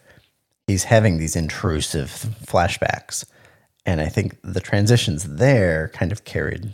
He's 0.67 0.83
having 0.85 1.17
these 1.17 1.35
intrusive 1.35 2.09
flashbacks. 2.45 3.25
And 3.85 3.99
I 3.99 4.07
think 4.07 4.37
the 4.43 4.61
transitions 4.61 5.23
there 5.25 5.89
kind 5.93 6.11
of 6.11 6.23
carried 6.25 6.71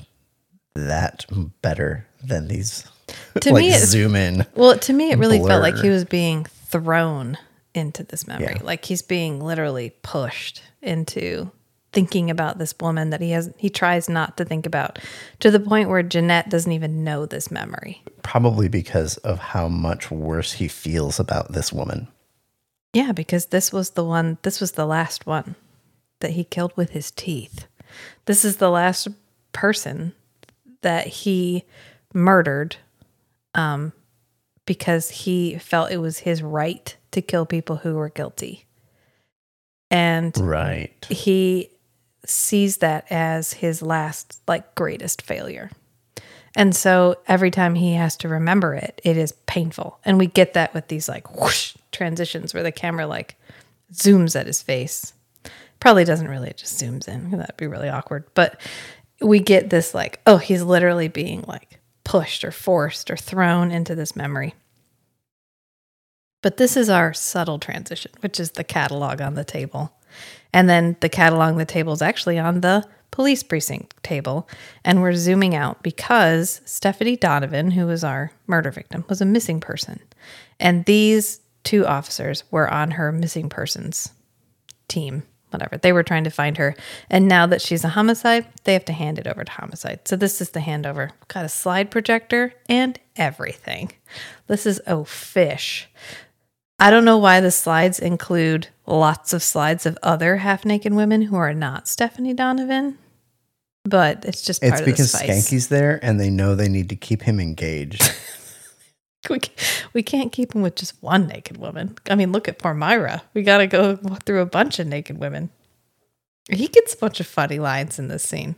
that 0.75 1.25
better 1.61 2.05
than 2.23 2.47
these 2.47 2.85
To 3.41 3.51
like 3.53 3.61
me, 3.61 3.69
it- 3.71 3.79
zoom 3.85 4.15
in. 4.15 4.45
Well, 4.55 4.77
to 4.77 4.93
me, 4.93 5.11
it 5.11 5.17
really 5.17 5.39
felt 5.39 5.63
like 5.63 5.77
he 5.77 5.89
was 5.89 6.05
being 6.05 6.45
thrown 6.45 7.37
into 7.73 8.03
this 8.03 8.27
memory. 8.27 8.53
Yeah. 8.57 8.63
Like 8.63 8.85
he's 8.85 9.01
being 9.01 9.39
literally 9.39 9.91
pushed 10.03 10.61
into 10.81 11.51
thinking 11.91 12.29
about 12.29 12.57
this 12.59 12.73
woman 12.79 13.09
that 13.09 13.21
he 13.21 13.31
has 13.31 13.51
he 13.57 13.69
tries 13.69 14.07
not 14.07 14.37
to 14.37 14.45
think 14.45 14.65
about 14.65 14.99
to 15.39 15.49
the 15.49 15.59
point 15.59 15.89
where 15.89 16.03
Jeanette 16.03 16.49
doesn't 16.49 16.71
even 16.71 17.03
know 17.03 17.25
this 17.25 17.49
memory. 17.49 18.03
Probably 18.21 18.67
because 18.67 19.17
of 19.17 19.39
how 19.39 19.67
much 19.67 20.11
worse 20.11 20.53
he 20.53 20.67
feels 20.67 21.19
about 21.19 21.51
this 21.51 21.73
woman. 21.73 22.07
Yeah, 22.93 23.11
because 23.11 23.47
this 23.47 23.73
was 23.73 23.91
the 23.91 24.03
one 24.03 24.37
this 24.43 24.59
was 24.61 24.73
the 24.73 24.85
last 24.85 25.25
one 25.25 25.55
that 26.19 26.31
he 26.31 26.43
killed 26.43 26.73
with 26.75 26.91
his 26.91 27.11
teeth. 27.11 27.65
This 28.25 28.45
is 28.45 28.57
the 28.57 28.69
last 28.69 29.07
person 29.51 30.13
that 30.81 31.07
he 31.07 31.63
murdered 32.13 32.75
um 33.55 33.93
because 34.65 35.09
he 35.09 35.57
felt 35.57 35.91
it 35.91 35.97
was 35.97 36.19
his 36.19 36.43
right 36.43 36.95
to 37.11 37.21
kill 37.21 37.45
people 37.47 37.77
who 37.77 37.95
were 37.95 38.09
guilty. 38.09 38.65
And 39.89 40.37
Right. 40.37 41.05
he 41.09 41.71
sees 42.29 42.77
that 42.77 43.05
as 43.09 43.53
his 43.53 43.81
last 43.81 44.41
like 44.47 44.75
greatest 44.75 45.21
failure. 45.21 45.71
And 46.55 46.75
so 46.75 47.17
every 47.27 47.51
time 47.51 47.75
he 47.75 47.93
has 47.93 48.15
to 48.17 48.27
remember 48.27 48.73
it, 48.73 48.99
it 49.03 49.17
is 49.17 49.33
painful. 49.45 49.99
And 50.03 50.17
we 50.17 50.27
get 50.27 50.53
that 50.53 50.73
with 50.73 50.87
these 50.87 51.07
like 51.07 51.39
whoosh 51.39 51.75
transitions 51.91 52.53
where 52.53 52.63
the 52.63 52.71
camera 52.71 53.07
like 53.07 53.35
zooms 53.93 54.39
at 54.39 54.47
his 54.47 54.61
face. 54.61 55.13
Probably 55.79 56.03
doesn't 56.03 56.27
really, 56.27 56.49
it 56.49 56.57
just 56.57 56.81
zooms 56.81 57.07
in. 57.07 57.31
That'd 57.31 57.57
be 57.57 57.67
really 57.67 57.89
awkward. 57.89 58.25
But 58.33 58.59
we 59.21 59.39
get 59.39 59.69
this 59.69 59.93
like, 59.93 60.19
oh, 60.25 60.37
he's 60.37 60.61
literally 60.61 61.07
being 61.07 61.43
like 61.47 61.79
pushed 62.03 62.43
or 62.43 62.51
forced 62.51 63.09
or 63.11 63.17
thrown 63.17 63.71
into 63.71 63.95
this 63.95 64.15
memory. 64.15 64.55
But 66.41 66.57
this 66.57 66.77
is 66.77 66.89
our 66.89 67.13
subtle 67.13 67.59
transition, 67.59 68.11
which 68.21 68.39
is 68.39 68.51
the 68.51 68.63
catalog 68.63 69.21
on 69.21 69.35
the 69.35 69.43
table. 69.43 69.93
And 70.53 70.69
then 70.69 70.95
the 70.99 71.09
catalog 71.09 71.51
on 71.51 71.57
the 71.57 71.65
table 71.65 71.93
is 71.93 72.01
actually 72.01 72.39
on 72.39 72.61
the 72.61 72.85
police 73.11 73.43
precinct 73.43 74.01
table. 74.03 74.47
And 74.83 75.01
we're 75.01 75.13
zooming 75.13 75.55
out 75.55 75.83
because 75.83 76.61
Stephanie 76.65 77.17
Donovan, 77.17 77.71
who 77.71 77.87
was 77.87 78.03
our 78.03 78.31
murder 78.47 78.71
victim, 78.71 79.05
was 79.09 79.21
a 79.21 79.25
missing 79.25 79.59
person. 79.59 79.99
And 80.59 80.85
these 80.85 81.41
two 81.63 81.85
officers 81.85 82.43
were 82.51 82.71
on 82.71 82.91
her 82.91 83.11
missing 83.11 83.49
persons 83.49 84.11
team, 84.87 85.23
whatever. 85.51 85.77
They 85.77 85.93
were 85.93 86.03
trying 86.03 86.23
to 86.23 86.29
find 86.29 86.57
her. 86.57 86.75
And 87.09 87.27
now 87.27 87.45
that 87.47 87.61
she's 87.61 87.83
a 87.83 87.89
homicide, 87.89 88.47
they 88.63 88.73
have 88.73 88.85
to 88.85 88.93
hand 88.93 89.19
it 89.19 89.27
over 89.27 89.43
to 89.43 89.51
homicide. 89.51 90.07
So 90.07 90.15
this 90.15 90.41
is 90.41 90.51
the 90.51 90.59
handover. 90.59 91.11
Got 91.27 91.45
a 91.45 91.49
slide 91.49 91.91
projector 91.91 92.53
and 92.67 92.99
everything. 93.15 93.91
This 94.47 94.65
is 94.65 94.81
oh 94.87 95.03
fish. 95.03 95.89
I 96.79 96.89
don't 96.91 97.05
know 97.05 97.17
why 97.17 97.41
the 97.41 97.51
slides 97.51 97.99
include 97.99 98.67
lots 98.85 99.33
of 99.33 99.43
slides 99.43 99.85
of 99.85 99.97
other 100.01 100.37
half 100.37 100.65
naked 100.65 100.93
women 100.93 101.23
who 101.23 101.35
are 101.35 101.53
not 101.53 101.87
Stephanie 101.87 102.33
Donovan, 102.33 102.97
but 103.83 104.23
it's 104.25 104.41
just 104.41 104.61
part 104.61 104.73
It's 104.73 104.79
of 104.81 104.85
the 104.85 104.91
because. 104.91 105.13
Skanky's 105.13 105.67
there 105.67 105.99
and 106.01 106.19
they 106.19 106.29
know 106.29 106.55
they 106.55 106.69
need 106.69 106.89
to 106.89 106.95
keep 106.95 107.21
him 107.23 107.39
engaged. 107.39 108.13
we, 109.29 109.39
we 109.93 110.03
can't 110.03 110.31
keep 110.31 110.55
him 110.55 110.61
with 110.61 110.75
just 110.75 111.01
one 111.03 111.27
naked 111.27 111.57
woman. 111.57 111.97
I 112.09 112.15
mean, 112.15 112.31
look 112.31 112.47
at 112.47 112.59
poor 112.59 112.73
Myra. 112.73 113.23
We 113.33 113.43
got 113.43 113.57
to 113.57 113.67
go 113.67 113.95
through 113.95 114.41
a 114.41 114.45
bunch 114.45 114.79
of 114.79 114.87
naked 114.87 115.17
women. 115.17 115.49
He 116.49 116.67
gets 116.67 116.93
a 116.93 116.97
bunch 116.97 117.19
of 117.19 117.27
funny 117.27 117.59
lines 117.59 117.99
in 117.99 118.07
this 118.07 118.23
scene. 118.23 118.55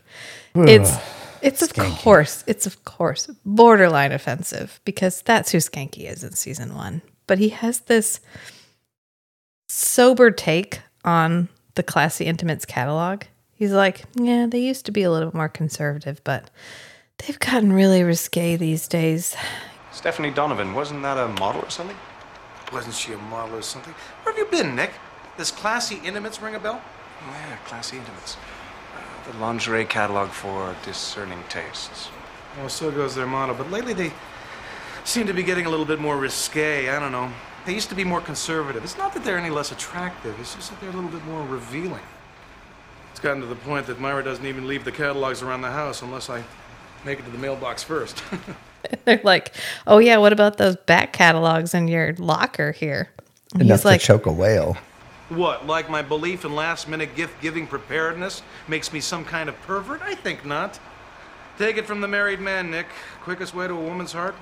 It's 0.55 0.95
it's 1.41 1.61
of 1.61 1.73
Skanky. 1.73 1.97
course 1.97 2.43
it's 2.47 2.65
of 2.65 2.85
course 2.85 3.29
borderline 3.43 4.11
offensive 4.11 4.79
because 4.85 5.21
that's 5.23 5.51
who 5.51 5.57
Skanky 5.57 6.09
is 6.09 6.23
in 6.23 6.33
season 6.33 6.75
one. 6.75 7.01
But 7.31 7.39
he 7.39 7.47
has 7.47 7.79
this 7.79 8.19
sober 9.69 10.31
take 10.31 10.81
on 11.05 11.47
the 11.75 11.81
classy 11.81 12.25
intimates 12.25 12.65
catalog. 12.65 13.23
He's 13.53 13.71
like, 13.71 14.03
yeah, 14.15 14.47
they 14.47 14.59
used 14.59 14.85
to 14.87 14.91
be 14.91 15.03
a 15.03 15.09
little 15.09 15.29
bit 15.29 15.37
more 15.37 15.47
conservative, 15.47 16.21
but 16.25 16.49
they've 17.19 17.39
gotten 17.39 17.71
really 17.71 18.03
risque 18.03 18.57
these 18.57 18.85
days. 18.85 19.33
Stephanie 19.93 20.31
Donovan, 20.31 20.73
wasn't 20.73 21.03
that 21.03 21.17
a 21.17 21.29
model 21.29 21.61
or 21.61 21.69
something? 21.69 21.95
Wasn't 22.73 22.95
she 22.95 23.13
a 23.13 23.17
model 23.17 23.55
or 23.55 23.61
something? 23.61 23.93
Where 24.23 24.35
have 24.35 24.37
you 24.37 24.51
been, 24.51 24.75
Nick? 24.75 24.91
This 25.37 25.51
classy 25.51 26.01
intimates 26.03 26.41
ring 26.41 26.55
a 26.55 26.59
bell? 26.59 26.81
Oh, 26.83 27.31
yeah, 27.31 27.55
classy 27.63 27.95
intimates. 27.95 28.35
Uh, 28.93 29.31
the 29.31 29.37
lingerie 29.37 29.85
catalog 29.85 30.31
for 30.31 30.75
discerning 30.83 31.45
tastes. 31.47 32.09
Well, 32.57 32.67
so 32.67 32.91
goes 32.91 33.15
their 33.15 33.25
motto, 33.25 33.53
but 33.53 33.71
lately 33.71 33.93
they 33.93 34.11
seem 35.03 35.27
to 35.27 35.33
be 35.33 35.43
getting 35.43 35.65
a 35.65 35.69
little 35.69 35.85
bit 35.85 35.99
more 35.99 36.17
risque. 36.17 36.89
I 36.89 36.99
don't 36.99 37.11
know. 37.11 37.31
They 37.65 37.73
used 37.73 37.89
to 37.89 37.95
be 37.95 38.03
more 38.03 38.21
conservative. 38.21 38.83
It's 38.83 38.97
not 38.97 39.13
that 39.13 39.23
they're 39.23 39.37
any 39.37 39.49
less 39.49 39.71
attractive, 39.71 40.39
it's 40.39 40.55
just 40.55 40.69
that 40.71 40.79
they're 40.81 40.89
a 40.89 40.93
little 40.93 41.09
bit 41.09 41.23
more 41.25 41.45
revealing. 41.45 42.03
It's 43.11 43.19
gotten 43.19 43.41
to 43.41 43.47
the 43.47 43.55
point 43.55 43.87
that 43.87 43.99
Myra 43.99 44.23
doesn't 44.23 44.45
even 44.45 44.67
leave 44.67 44.85
the 44.85 44.91
catalogs 44.91 45.41
around 45.41 45.61
the 45.61 45.71
house 45.71 46.01
unless 46.01 46.29
I 46.29 46.43
make 47.05 47.19
it 47.19 47.25
to 47.25 47.31
the 47.31 47.37
mailbox 47.37 47.83
first. 47.83 48.23
They're 49.05 49.21
like, 49.23 49.53
"Oh 49.87 49.99
yeah, 49.99 50.17
what 50.17 50.33
about 50.33 50.57
those 50.57 50.75
back 50.75 51.13
catalogs 51.13 51.73
in 51.73 51.87
your 51.87 52.13
locker 52.17 52.71
here?" 52.71 53.09
And 53.53 53.63
Enough 53.63 53.79
he's 53.79 53.85
like, 53.85 54.01
to 54.01 54.07
choke 54.07 54.25
a 54.25 54.31
whale. 54.31 54.77
What, 55.29 55.65
like 55.65 55.89
my 55.89 56.01
belief 56.01 56.45
in 56.45 56.55
last 56.55 56.89
minute 56.89 57.15
gift 57.15 57.41
giving 57.41 57.67
preparedness 57.67 58.41
makes 58.67 58.91
me 58.91 58.99
some 58.99 59.23
kind 59.23 59.49
of 59.49 59.59
pervert? 59.61 60.01
I 60.01 60.15
think 60.15 60.45
not. 60.45 60.79
Take 61.57 61.77
it 61.77 61.85
from 61.85 62.01
the 62.01 62.07
married 62.07 62.39
man, 62.39 62.71
Nick. 62.71 62.87
Quickest 63.21 63.53
way 63.53 63.67
to 63.67 63.73
a 63.73 63.81
woman's 63.81 64.13
heart? 64.13 64.35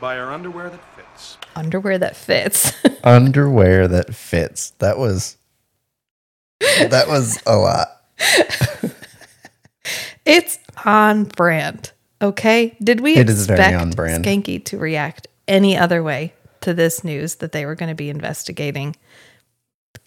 Buy 0.00 0.16
her 0.16 0.30
underwear 0.30 0.70
that 0.70 0.80
fits. 0.96 1.38
"Underwear 1.56 1.98
that 1.98 2.16
fits." 2.16 2.72
Underwear 3.04 3.88
that 3.88 4.14
fits. 4.14 4.70
That 4.78 4.98
was 4.98 5.36
that 6.60 7.08
was 7.08 7.40
a 7.46 7.56
lot. 7.56 7.88
it's 10.24 10.58
on 10.84 11.24
brand. 11.24 11.92
Okay, 12.20 12.76
did 12.82 13.00
we 13.00 13.16
It 13.16 13.28
is 13.28 13.46
very 13.46 13.60
expect 13.60 13.80
on 13.80 13.90
brand. 13.90 14.24
Skanky 14.24 14.64
to 14.66 14.78
react 14.78 15.28
any 15.46 15.76
other 15.76 16.02
way 16.02 16.34
to 16.60 16.74
this 16.74 17.04
news 17.04 17.36
that 17.36 17.52
they 17.52 17.64
were 17.64 17.74
going 17.74 17.90
to 17.90 17.94
be 17.94 18.10
investigating 18.10 18.96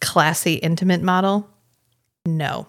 classy 0.02 0.56
intimate 0.56 1.02
model? 1.02 1.50
No. 2.26 2.68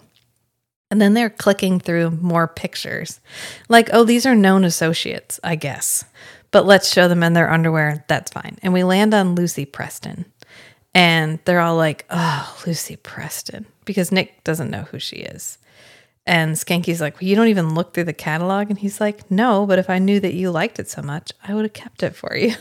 And 0.89 1.01
then 1.01 1.15
they're 1.15 1.29
clicking 1.29 1.79
through 1.79 2.11
more 2.11 2.47
pictures. 2.47 3.19
Like, 3.67 3.89
oh, 3.91 4.03
these 4.03 4.25
are 4.25 4.35
known 4.35 4.63
associates, 4.63 5.39
I 5.43 5.55
guess. 5.55 6.05
But 6.53 6.67
let's 6.67 6.93
show 6.93 7.07
them 7.07 7.23
in 7.23 7.33
their 7.33 7.49
underwear. 7.49 8.05
That's 8.07 8.31
fine. 8.31 8.59
And 8.61 8.73
we 8.73 8.83
land 8.83 9.15
on 9.15 9.33
Lucy 9.33 9.65
Preston. 9.65 10.25
And 10.93 11.39
they're 11.45 11.59
all 11.59 11.75
like, 11.75 12.05
oh, 12.11 12.61
Lucy 12.67 12.95
Preston. 12.95 13.65
Because 13.85 14.11
Nick 14.11 14.43
doesn't 14.43 14.69
know 14.69 14.83
who 14.83 14.99
she 14.99 15.15
is. 15.15 15.57
And 16.27 16.55
Skanky's 16.55 17.01
like, 17.01 17.15
well, 17.19 17.27
you 17.27 17.35
don't 17.35 17.47
even 17.47 17.73
look 17.73 17.93
through 17.93 18.03
the 18.03 18.13
catalog. 18.13 18.69
And 18.69 18.77
he's 18.77 19.01
like, 19.01 19.31
no, 19.31 19.65
but 19.65 19.79
if 19.79 19.89
I 19.89 19.97
knew 19.97 20.19
that 20.19 20.35
you 20.35 20.51
liked 20.51 20.77
it 20.77 20.87
so 20.87 21.01
much, 21.01 21.31
I 21.43 21.55
would 21.55 21.65
have 21.65 21.73
kept 21.73 22.03
it 22.03 22.15
for 22.15 22.37
you. 22.37 22.53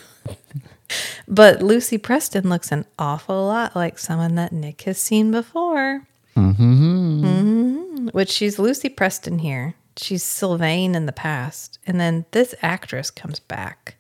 but 1.29 1.63
Lucy 1.63 1.99
Preston 1.99 2.49
looks 2.49 2.73
an 2.73 2.87
awful 2.99 3.47
lot 3.47 3.77
like 3.77 3.99
someone 3.99 4.37
that 4.37 4.53
Nick 4.53 4.81
has 4.83 4.97
seen 4.97 5.31
before. 5.31 6.07
Mm-hmm. 6.35 8.09
Which 8.09 8.31
she's 8.31 8.59
Lucy 8.59 8.89
Preston 8.89 9.41
here. 9.41 9.75
She's 9.97 10.23
Sylvain 10.23 10.95
in 10.95 11.07
the 11.07 11.13
past. 11.13 11.79
And 11.87 12.01
then 12.01 12.25
this 12.31 12.55
actress 12.63 13.11
comes 13.11 13.41
back 13.41 13.97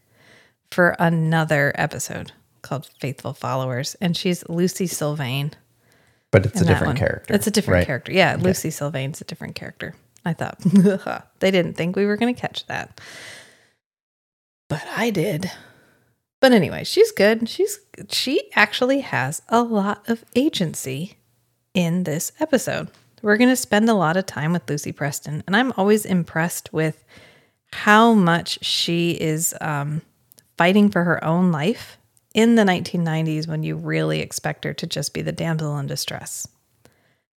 for 0.70 0.96
another 0.98 1.72
episode 1.74 2.32
called 2.62 2.88
Faithful 3.00 3.34
Followers. 3.34 3.96
And 4.00 4.16
she's 4.16 4.48
Lucy 4.48 4.86
Sylvain. 4.86 5.52
But 6.30 6.46
it's 6.46 6.60
a 6.60 6.64
different 6.64 6.86
one. 6.86 6.96
character. 6.96 7.34
It's 7.34 7.46
a 7.46 7.50
different 7.50 7.80
right? 7.80 7.86
character. 7.86 8.12
Yeah, 8.12 8.36
Lucy 8.40 8.70
Sylvain's 8.70 9.20
a 9.20 9.24
different 9.24 9.54
character. 9.54 9.94
I 10.24 10.32
thought 10.32 10.58
they 11.40 11.50
didn't 11.50 11.74
think 11.74 11.96
we 11.96 12.06
were 12.06 12.16
going 12.16 12.34
to 12.34 12.40
catch 12.40 12.66
that, 12.66 13.00
but 14.68 14.84
I 14.96 15.10
did. 15.10 15.50
But 16.40 16.52
anyway, 16.52 16.84
she's 16.84 17.12
good. 17.12 17.48
She's 17.48 17.80
she 18.08 18.50
actually 18.54 19.00
has 19.00 19.42
a 19.48 19.62
lot 19.62 20.08
of 20.08 20.24
agency 20.34 21.18
in 21.74 22.04
this 22.04 22.32
episode. 22.40 22.88
We're 23.22 23.36
going 23.36 23.50
to 23.50 23.56
spend 23.56 23.88
a 23.88 23.94
lot 23.94 24.16
of 24.16 24.26
time 24.26 24.52
with 24.52 24.68
Lucy 24.68 24.92
Preston, 24.92 25.42
and 25.46 25.56
I'm 25.56 25.72
always 25.76 26.04
impressed 26.04 26.72
with 26.72 27.04
how 27.72 28.12
much 28.12 28.58
she 28.64 29.12
is 29.12 29.54
um, 29.60 30.02
fighting 30.58 30.90
for 30.90 31.04
her 31.04 31.24
own 31.24 31.52
life 31.52 31.98
in 32.34 32.56
the 32.56 32.64
1990s 32.64 33.46
when 33.46 33.62
you 33.62 33.76
really 33.76 34.20
expect 34.20 34.64
her 34.64 34.72
to 34.74 34.86
just 34.86 35.14
be 35.14 35.22
the 35.22 35.32
damsel 35.32 35.78
in 35.78 35.86
distress. 35.86 36.46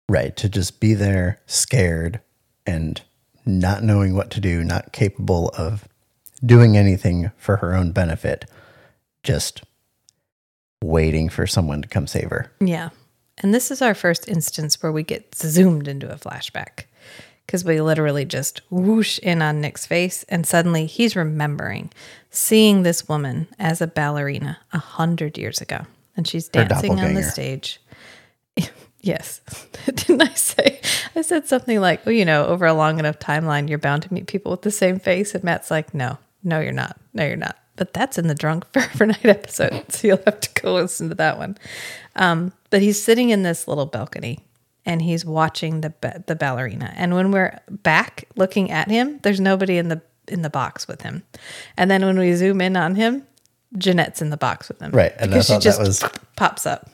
Right. 0.08 0.36
To 0.36 0.48
just 0.48 0.80
be 0.80 0.94
there 0.94 1.40
scared 1.46 2.20
and 2.66 3.00
not 3.44 3.82
knowing 3.82 4.14
what 4.14 4.30
to 4.30 4.40
do, 4.40 4.62
not 4.62 4.92
capable 4.92 5.48
of 5.56 5.88
doing 6.44 6.76
anything 6.76 7.30
for 7.36 7.56
her 7.56 7.74
own 7.74 7.92
benefit, 7.92 8.44
just 9.22 9.62
waiting 10.82 11.28
for 11.28 11.46
someone 11.46 11.82
to 11.82 11.88
come 11.88 12.06
save 12.06 12.30
her. 12.30 12.52
Yeah. 12.60 12.90
And 13.38 13.54
this 13.54 13.70
is 13.70 13.82
our 13.82 13.94
first 13.94 14.28
instance 14.28 14.82
where 14.82 14.92
we 14.92 15.02
get 15.02 15.34
zoomed 15.34 15.88
into 15.88 16.12
a 16.12 16.16
flashback 16.16 16.84
because 17.46 17.64
we 17.64 17.80
literally 17.80 18.24
just 18.24 18.60
whoosh 18.70 19.18
in 19.18 19.42
on 19.42 19.60
Nick's 19.60 19.86
face 19.86 20.22
and 20.24 20.46
suddenly 20.46 20.86
he's 20.86 21.16
remembering 21.16 21.90
seeing 22.30 22.82
this 22.82 23.08
woman 23.08 23.48
as 23.58 23.80
a 23.80 23.86
ballerina 23.86 24.58
a 24.72 24.78
hundred 24.78 25.36
years 25.38 25.60
ago. 25.60 25.86
And 26.16 26.26
she's 26.26 26.48
dancing 26.48 27.00
on 27.00 27.14
the 27.14 27.22
stage. 27.22 27.80
yes. 29.00 29.40
Didn't 29.86 30.22
I 30.22 30.34
say? 30.34 30.80
I 31.16 31.22
said 31.22 31.46
something 31.46 31.80
like, 31.80 32.04
well, 32.04 32.14
you 32.14 32.24
know, 32.24 32.46
over 32.46 32.66
a 32.66 32.74
long 32.74 32.98
enough 32.98 33.18
timeline, 33.18 33.68
you're 33.68 33.78
bound 33.78 34.02
to 34.04 34.14
meet 34.14 34.26
people 34.26 34.50
with 34.50 34.62
the 34.62 34.70
same 34.70 34.98
face. 34.98 35.34
And 35.34 35.44
Matt's 35.44 35.70
like, 35.70 35.94
no, 35.94 36.18
no, 36.42 36.60
you're 36.60 36.72
not. 36.72 36.98
No, 37.14 37.26
you're 37.26 37.36
not. 37.36 37.56
But 37.76 37.94
that's 37.94 38.18
in 38.18 38.28
the 38.28 38.34
Drunk 38.34 38.66
Forever 38.72 39.06
Knight 39.06 39.24
episode. 39.24 39.84
So 39.90 40.08
you'll 40.08 40.20
have 40.24 40.40
to 40.40 40.60
go 40.60 40.74
listen 40.74 41.08
to 41.08 41.14
that 41.16 41.38
one. 41.38 41.56
Um, 42.16 42.52
but 42.70 42.82
he's 42.82 43.02
sitting 43.02 43.30
in 43.30 43.42
this 43.42 43.66
little 43.68 43.86
balcony 43.86 44.38
and 44.84 45.00
he's 45.02 45.24
watching 45.24 45.80
the 45.80 45.94
ba- 46.00 46.24
the 46.26 46.34
ballerina. 46.34 46.92
And 46.96 47.14
when 47.14 47.30
we're 47.30 47.58
back 47.70 48.24
looking 48.36 48.70
at 48.70 48.90
him, 48.90 49.18
there's 49.22 49.40
nobody 49.40 49.78
in 49.78 49.88
the 49.88 50.02
in 50.28 50.42
the 50.42 50.50
box 50.50 50.86
with 50.86 51.02
him. 51.02 51.22
And 51.76 51.90
then 51.90 52.04
when 52.04 52.18
we 52.18 52.32
zoom 52.34 52.60
in 52.60 52.76
on 52.76 52.94
him, 52.94 53.26
Jeanette's 53.76 54.22
in 54.22 54.30
the 54.30 54.36
box 54.36 54.68
with 54.68 54.80
him. 54.80 54.92
Right, 54.92 55.12
and 55.18 55.24
I 55.32 55.34
because 55.38 55.46
she 55.46 55.52
thought 55.54 55.62
that 55.62 55.64
just 55.64 55.80
was- 55.80 56.04
pops 56.36 56.66
up. 56.66 56.88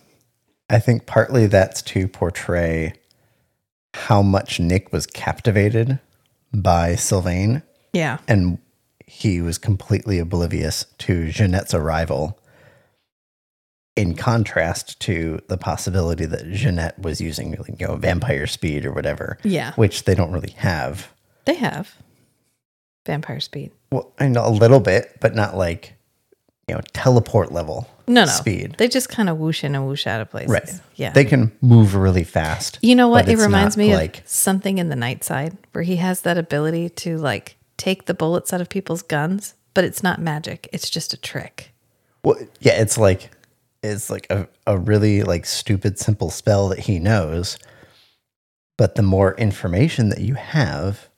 I 0.70 0.78
think 0.78 1.07
partly 1.07 1.46
that's 1.46 1.81
to 1.83 2.07
portray 2.09 2.92
how 3.94 4.22
much 4.22 4.61
Nick 4.61 4.92
was 4.92 5.07
captivated 5.07 5.98
by 6.52 6.94
Sylvain 6.94 7.62
Yeah. 7.92 8.18
and 8.28 8.59
he 9.07 9.40
was 9.40 9.57
completely 9.59 10.18
oblivious 10.18 10.85
to 10.98 11.31
Jeanette's 11.31 11.72
arrival. 11.74 12.38
In 13.98 14.14
contrast 14.14 15.00
to 15.00 15.40
the 15.48 15.58
possibility 15.58 16.24
that 16.26 16.50
Jeanette 16.52 16.98
was 16.98 17.20
using, 17.20 17.52
you 17.78 17.87
know, 17.87 17.96
vampire 17.96 18.46
speed 18.46 18.87
or 18.87 18.92
whatever, 18.92 19.38
Yeah. 19.42 19.72
which 19.74 20.04
they 20.04 20.14
don't 20.14 20.32
really 20.32 20.54
have. 20.58 21.08
They 21.44 21.54
have 21.54 21.94
vampire 23.06 23.40
speed. 23.40 23.72
Well, 23.90 24.12
I 24.18 24.28
know 24.28 24.46
a 24.46 24.50
little 24.50 24.80
bit, 24.80 25.16
but 25.20 25.34
not 25.34 25.56
like, 25.56 25.94
you 26.68 26.74
know, 26.74 26.80
teleport 26.92 27.52
level 27.52 27.88
No, 28.06 28.24
no. 28.24 28.30
speed. 28.30 28.74
They 28.78 28.87
just 28.88 29.08
kind 29.08 29.28
of 29.28 29.38
whoosh 29.38 29.64
in 29.64 29.74
and 29.74 29.87
whoosh 29.87 30.06
out 30.06 30.20
of 30.20 30.30
places. 30.30 30.50
Right. 30.50 30.70
Yeah. 30.96 31.11
They 31.12 31.24
can 31.24 31.52
move 31.61 31.94
really 31.94 32.24
fast. 32.24 32.78
You 32.82 32.94
know 32.94 33.08
what? 33.08 33.28
It 33.28 33.38
reminds 33.38 33.76
me 33.76 33.94
like 33.94 34.18
of 34.18 34.28
something 34.28 34.78
in 34.78 34.90
the 34.90 34.96
Nightside 34.96 35.56
where 35.72 35.84
he 35.84 35.96
has 35.96 36.20
that 36.22 36.37
ability 36.38 36.90
to 36.90 37.16
like 37.16 37.56
take 37.78 38.04
the 38.06 38.14
bullets 38.14 38.52
out 38.52 38.61
of 38.61 38.68
people's 38.68 39.02
guns, 39.02 39.54
but 39.74 39.84
it's 39.84 40.02
not 40.02 40.20
magic. 40.20 40.68
It's 40.72 40.90
just 40.90 41.12
a 41.14 41.16
trick. 41.16 41.72
Well, 42.22 42.37
yeah, 42.61 42.80
it's 42.80 42.98
like 42.98 43.30
it's 43.83 44.11
like 44.11 44.27
a, 44.31 44.49
a 44.67 44.79
really 44.79 45.23
like 45.23 45.47
stupid 45.47 45.99
simple 45.99 46.31
spell 46.31 46.69
that 46.69 46.81
he 46.81 46.99
knows. 46.99 47.59
But 48.77 48.95
the 48.95 49.03
more 49.03 49.35
information 49.37 50.09
that 50.11 50.21
you 50.21 50.35
have, 50.35 51.09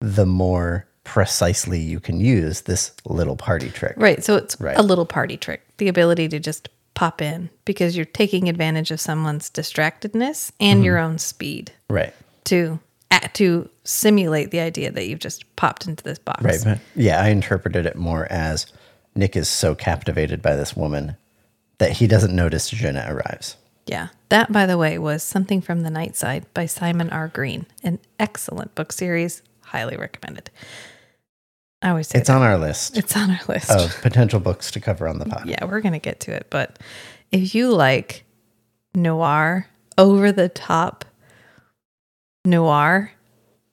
the 0.00 0.26
more 0.26 0.86
precisely 1.04 1.80
you 1.80 1.98
can 1.98 2.20
use 2.20 2.62
this 2.62 2.92
little 3.04 3.36
party 3.36 3.70
trick. 3.70 3.94
Right. 3.96 4.22
So 4.22 4.36
it's 4.36 4.60
Right. 4.60 4.78
a 4.78 4.82
little 4.82 5.06
party 5.06 5.36
trick. 5.36 5.62
The 5.78 5.88
ability 5.88 6.28
to 6.28 6.38
just 6.38 6.68
pop 6.94 7.20
in 7.22 7.50
because 7.64 7.96
you're 7.96 8.04
taking 8.04 8.48
advantage 8.48 8.90
of 8.90 9.00
someone's 9.00 9.50
distractedness 9.50 10.52
and 10.60 10.78
mm-hmm. 10.78 10.84
your 10.84 10.98
own 10.98 11.18
speed 11.18 11.72
Right. 11.88 12.14
to 12.44 12.78
to 13.34 13.68
simulate 13.84 14.50
the 14.50 14.60
idea 14.60 14.90
that 14.90 15.06
you've 15.06 15.18
just 15.18 15.44
popped 15.56 15.86
into 15.86 16.02
this 16.02 16.18
box. 16.18 16.42
Right. 16.42 16.60
But 16.64 16.78
yeah, 16.96 17.20
I 17.20 17.28
interpreted 17.28 17.84
it 17.84 17.94
more 17.94 18.26
as 18.30 18.66
Nick 19.14 19.36
is 19.36 19.48
so 19.48 19.74
captivated 19.74 20.40
by 20.40 20.56
this 20.56 20.74
woman 20.74 21.16
that 21.82 21.92
he 21.98 22.06
doesn't 22.06 22.34
notice 22.34 22.70
Jeanette 22.70 23.10
arrives. 23.10 23.56
Yeah. 23.86 24.08
That, 24.28 24.52
by 24.52 24.66
the 24.66 24.78
way, 24.78 24.96
was 24.98 25.24
Something 25.24 25.60
from 25.60 25.82
the 25.82 25.90
Nightside 25.90 26.44
by 26.54 26.66
Simon 26.66 27.10
R. 27.10 27.26
Green. 27.26 27.66
An 27.82 27.98
excellent 28.20 28.74
book 28.76 28.92
series. 28.92 29.42
Highly 29.62 29.96
recommended. 29.96 30.48
I 31.82 31.88
always 31.90 32.06
say 32.06 32.20
It's 32.20 32.28
that. 32.28 32.36
on 32.36 32.42
our 32.42 32.56
list 32.56 32.96
It's 32.96 33.16
on 33.16 33.30
our 33.32 33.40
list. 33.48 33.68
of 33.70 34.00
potential 34.02 34.38
books 34.38 34.70
to 34.70 34.80
cover 34.80 35.08
on 35.08 35.18
the 35.18 35.24
pod. 35.24 35.48
Yeah, 35.48 35.64
we're 35.64 35.80
going 35.80 35.94
to 35.94 35.98
get 35.98 36.20
to 36.20 36.32
it. 36.32 36.46
But 36.48 36.78
if 37.32 37.54
you 37.56 37.70
like 37.72 38.22
noir, 38.94 39.66
over 39.98 40.30
the 40.30 40.48
top 40.48 41.04
noir, 42.44 43.10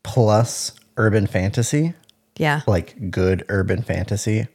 Plus 0.03 0.73
urban 0.97 1.27
fantasy, 1.27 1.93
yeah, 2.37 2.61
like 2.65 3.11
good 3.11 3.45
urban 3.49 3.83
fantasy. 3.83 4.47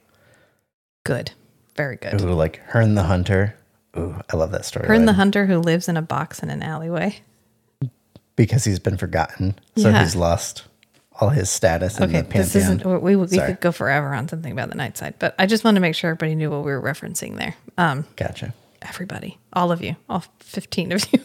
good. 1.05 1.31
Very 1.75 1.97
good. 1.97 2.21
Ooh, 2.21 2.33
like 2.33 2.57
Herne 2.67 2.95
the 2.95 3.03
Hunter. 3.03 3.55
Ooh, 3.97 4.15
I 4.31 4.35
love 4.37 4.51
that 4.51 4.65
story. 4.65 4.87
Herne 4.87 5.05
the 5.05 5.13
hunter 5.13 5.45
who 5.45 5.57
lives 5.59 5.87
in 5.87 5.95
a 5.97 6.01
box 6.01 6.39
in 6.43 6.49
an 6.49 6.61
alleyway. 6.63 7.17
because 8.35 8.65
he's 8.65 8.79
been 8.79 8.97
forgotten, 8.97 9.57
so 9.77 9.87
Yeah. 9.89 10.01
he's 10.03 10.15
lost 10.15 10.63
all 11.21 11.29
his 11.29 11.49
status 11.49 11.97
in 11.97 12.03
Okay, 12.03 12.17
the 12.17 12.23
pantheon. 12.23 12.43
this 12.43 12.55
isn't. 12.57 13.01
We, 13.01 13.15
we 13.15 13.27
Sorry. 13.27 13.47
could 13.53 13.61
go 13.61 13.71
forever 13.71 14.13
on 14.13 14.27
something 14.27 14.51
about 14.51 14.67
the 14.69 14.75
Nightside, 14.75 15.13
but 15.19 15.33
I 15.39 15.45
just 15.45 15.63
want 15.63 15.75
to 15.75 15.81
make 15.81 15.95
sure 15.95 16.09
everybody 16.09 16.35
knew 16.35 16.49
what 16.51 16.65
we 16.65 16.71
were 16.73 16.81
referencing 16.81 17.37
there. 17.37 17.55
Um, 17.77 18.05
Gotcha. 18.17 18.53
everybody, 18.81 19.37
all 19.53 19.71
of 19.71 19.81
you, 19.81 19.95
all 20.09 20.25
15 20.41 20.91
of 20.91 21.05
you. 21.13 21.19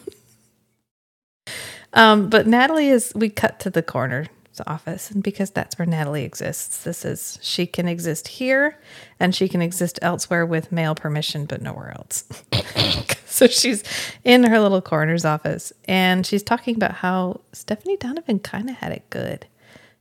um, 1.92 2.28
but 2.28 2.46
Natalie 2.46 2.88
is, 2.88 3.12
we 3.16 3.28
cut 3.28 3.58
to 3.60 3.70
the 3.70 3.82
corner 3.82 4.26
office. 4.66 5.10
And 5.10 5.22
because 5.22 5.50
that's 5.50 5.78
where 5.78 5.86
Natalie 5.86 6.24
exists, 6.24 6.84
this 6.84 7.04
is 7.04 7.38
she 7.42 7.66
can 7.66 7.88
exist 7.88 8.28
here 8.28 8.78
and 9.18 9.34
she 9.34 9.48
can 9.48 9.62
exist 9.62 9.98
elsewhere 10.02 10.44
with 10.46 10.72
male 10.72 10.94
permission, 10.94 11.46
but 11.46 11.62
nowhere 11.62 11.92
else. 11.96 12.24
so 13.26 13.46
she's 13.46 13.82
in 14.24 14.44
her 14.44 14.60
little 14.60 14.80
coroner's 14.82 15.24
office 15.24 15.72
and 15.86 16.26
she's 16.26 16.42
talking 16.42 16.76
about 16.76 16.92
how 16.92 17.40
Stephanie 17.52 17.96
Donovan 17.96 18.38
kind 18.38 18.68
of 18.70 18.76
had 18.76 18.92
it 18.92 19.08
good. 19.10 19.46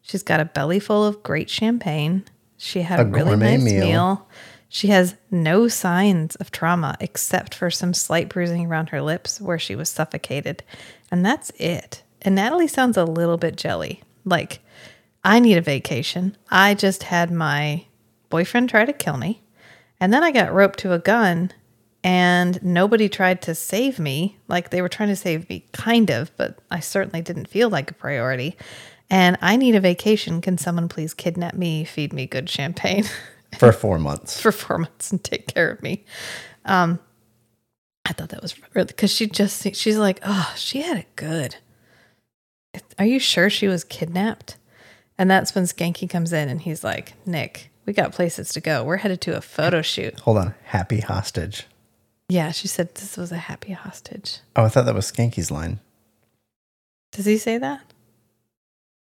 She's 0.01 0.23
got 0.23 0.39
a 0.39 0.45
belly 0.45 0.79
full 0.79 1.05
of 1.05 1.21
great 1.23 1.49
champagne. 1.49 2.23
She 2.57 2.81
had 2.81 2.99
a, 2.99 3.03
A 3.03 3.05
really 3.05 3.35
nice 3.37 3.63
meal. 3.63 3.85
meal. 3.85 4.27
She 4.67 4.87
has 4.87 5.15
no 5.31 5.67
signs 5.67 6.35
of 6.35 6.51
trauma 6.51 6.95
except 6.99 7.55
for 7.55 7.71
some 7.71 7.93
slight 7.93 8.29
bruising 8.29 8.67
around 8.67 8.89
her 8.89 9.01
lips 9.01 9.41
where 9.41 9.57
she 9.57 9.75
was 9.75 9.89
suffocated. 9.89 10.63
And 11.11 11.25
that's 11.25 11.49
it. 11.57 12.03
And 12.21 12.35
Natalie 12.35 12.67
sounds 12.67 12.97
a 12.97 13.05
little 13.05 13.37
bit 13.37 13.55
jelly. 13.55 14.03
Like, 14.29 14.59
I 15.23 15.39
need 15.39 15.57
a 15.57 15.61
vacation. 15.61 16.37
I 16.49 16.73
just 16.73 17.03
had 17.03 17.31
my 17.31 17.85
boyfriend 18.29 18.69
try 18.69 18.85
to 18.85 18.93
kill 18.93 19.17
me. 19.17 19.41
And 19.99 20.13
then 20.13 20.23
I 20.23 20.31
got 20.31 20.53
roped 20.53 20.79
to 20.79 20.93
a 20.93 20.99
gun 20.99 21.51
and 22.03 22.61
nobody 22.63 23.09
tried 23.09 23.41
to 23.43 23.55
save 23.55 23.99
me. 23.99 24.37
Like 24.47 24.69
they 24.69 24.81
were 24.81 24.89
trying 24.89 25.09
to 25.09 25.15
save 25.15 25.49
me, 25.49 25.65
kind 25.73 26.09
of, 26.09 26.35
but 26.37 26.59
I 26.71 26.79
certainly 26.79 27.21
didn't 27.21 27.49
feel 27.49 27.69
like 27.69 27.91
a 27.91 27.95
priority. 27.95 28.55
And 29.09 29.37
I 29.41 29.57
need 29.57 29.75
a 29.75 29.81
vacation. 29.81 30.39
Can 30.39 30.57
someone 30.57 30.87
please 30.87 31.13
kidnap 31.13 31.55
me, 31.55 31.83
feed 31.83 32.13
me 32.13 32.25
good 32.25 32.49
champagne 32.49 33.05
For 33.57 33.71
four 33.71 33.97
months. 33.97 34.39
for 34.39 34.51
four 34.51 34.77
months 34.77 35.11
and 35.11 35.21
take 35.23 35.47
care 35.47 35.71
of 35.71 35.81
me? 35.81 36.05
Um, 36.65 36.99
I 38.05 38.13
thought 38.13 38.29
that 38.29 38.41
was 38.41 38.55
really 38.75 38.87
because 38.87 39.11
she 39.11 39.27
just, 39.27 39.75
she's 39.75 39.97
like, 39.97 40.19
oh, 40.23 40.53
she 40.55 40.81
had 40.81 40.97
it 40.97 41.15
good. 41.15 41.57
Are 42.97 43.05
you 43.05 43.19
sure 43.19 43.49
she 43.49 43.67
was 43.67 43.83
kidnapped? 43.83 44.57
And 45.17 45.29
that's 45.29 45.53
when 45.55 45.65
Skanky 45.65 46.09
comes 46.09 46.31
in 46.31 46.49
and 46.49 46.61
he's 46.61 46.83
like, 46.83 47.13
Nick, 47.25 47.71
we 47.85 47.93
got 47.93 48.13
places 48.13 48.49
to 48.53 48.61
go. 48.61 48.83
We're 48.83 48.97
headed 48.97 49.21
to 49.21 49.35
a 49.37 49.41
photo 49.41 49.81
shoot. 49.81 50.19
Hold 50.21 50.37
on. 50.37 50.53
Happy 50.65 50.99
hostage. 51.01 51.65
Yeah, 52.29 52.51
she 52.51 52.67
said 52.67 52.95
this 52.95 53.17
was 53.17 53.31
a 53.31 53.37
happy 53.37 53.73
hostage. 53.73 54.39
Oh, 54.55 54.63
I 54.63 54.69
thought 54.69 54.85
that 54.85 54.93
was 54.95 55.11
Skanky's 55.11 55.49
line. 55.51 55.79
Does 57.11 57.25
he 57.25 57.37
say 57.37 57.57
that? 57.57 57.81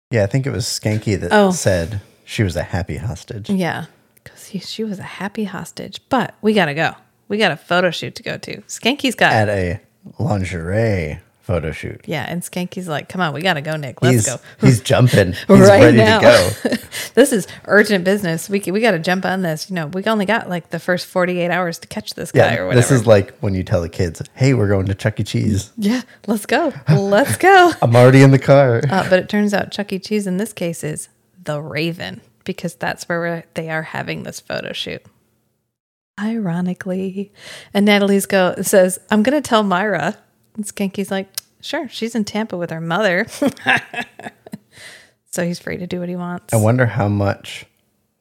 Yeah, 0.09 0.23
I 0.23 0.27
think 0.27 0.45
it 0.47 0.51
was 0.51 0.65
Skanky 0.65 1.19
that 1.19 1.31
Oh. 1.31 1.51
said 1.51 2.01
she 2.25 2.43
was 2.43 2.55
a 2.55 2.63
happy 2.63 2.97
hostage. 2.97 3.49
Yeah, 3.49 3.85
because 4.15 4.49
she 4.67 4.83
was 4.83 4.99
a 4.99 5.03
happy 5.03 5.43
hostage. 5.45 6.01
But 6.09 6.33
we 6.41 6.53
got 6.53 6.65
to 6.65 6.73
go. 6.73 6.95
We 7.27 7.37
got 7.37 7.51
a 7.51 7.57
photo 7.57 7.91
shoot 7.91 8.15
to 8.15 8.23
go 8.23 8.37
to. 8.39 8.57
Skanky's 8.63 9.15
got, 9.15 9.31
At 9.31 9.47
a 9.49 9.79
lingerie 10.19 11.19
photo 11.51 11.71
shoot. 11.71 12.01
yeah, 12.05 12.25
and 12.27 12.41
Skanky's 12.41 12.87
like, 12.87 13.09
come 13.09 13.21
on, 13.21 13.33
we 13.33 13.41
got 13.41 13.55
to 13.55 13.61
go, 13.61 13.75
Nick. 13.75 14.01
Let's 14.01 14.13
he's, 14.13 14.25
go. 14.25 14.39
he's 14.61 14.81
jumping. 14.81 15.33
He's 15.47 15.59
right 15.59 15.81
ready 15.81 15.97
now. 15.97 16.19
to 16.19 16.69
go. 16.69 16.75
this 17.15 17.31
is 17.31 17.47
urgent 17.65 18.03
business. 18.03 18.49
We, 18.49 18.59
we 18.71 18.79
got 18.79 18.91
to 18.91 18.99
jump 18.99 19.25
on 19.25 19.41
this. 19.41 19.69
You 19.69 19.75
know, 19.75 19.87
we 19.87 20.03
only 20.05 20.25
got 20.25 20.49
like 20.49 20.69
the 20.69 20.79
first 20.79 21.07
48 21.07 21.51
hours 21.51 21.79
to 21.79 21.87
catch 21.87 22.13
this 22.13 22.31
guy 22.31 22.55
or 22.55 22.67
whatever. 22.67 22.75
this 22.75 22.91
is 22.91 23.05
like 23.05 23.37
when 23.39 23.53
you 23.53 23.63
tell 23.63 23.81
the 23.81 23.89
kids, 23.89 24.21
"Hey, 24.33 24.53
we're 24.53 24.67
going 24.67 24.85
to 24.87 24.95
Chuck 24.95 25.19
E. 25.19 25.23
Cheese." 25.23 25.71
yeah, 25.77 26.01
let's 26.27 26.45
go. 26.45 26.73
Let's 26.89 27.37
go. 27.37 27.71
I'm 27.81 27.95
already 27.95 28.21
in 28.21 28.31
the 28.31 28.39
car. 28.39 28.81
Uh, 28.89 29.09
but 29.09 29.19
it 29.19 29.29
turns 29.29 29.53
out 29.53 29.71
Chuck 29.71 29.91
E. 29.93 29.99
Cheese 29.99 30.27
in 30.27 30.37
this 30.37 30.53
case 30.53 30.83
is 30.83 31.09
the 31.43 31.61
Raven 31.61 32.21
because 32.43 32.75
that's 32.75 33.07
where 33.07 33.19
we're, 33.19 33.43
they 33.53 33.69
are 33.69 33.83
having 33.83 34.23
this 34.23 34.39
photo 34.39 34.73
shoot. 34.73 35.03
Ironically, 36.19 37.31
and 37.73 37.85
Natalie's 37.85 38.25
go 38.25 38.55
says, 38.61 38.99
"I'm 39.09 39.23
going 39.23 39.41
to 39.41 39.47
tell 39.47 39.63
Myra." 39.63 40.17
And 40.55 40.65
Skanky's 40.65 41.11
like, 41.11 41.29
"Sure, 41.61 41.87
she's 41.89 42.15
in 42.15 42.25
Tampa 42.25 42.57
with 42.57 42.69
her 42.69 42.81
mother." 42.81 43.25
so 45.31 45.45
he's 45.45 45.59
free 45.59 45.77
to 45.77 45.87
do 45.87 45.99
what 45.99 46.09
he 46.09 46.15
wants. 46.15 46.53
I 46.53 46.57
wonder 46.57 46.85
how 46.85 47.07
much 47.07 47.65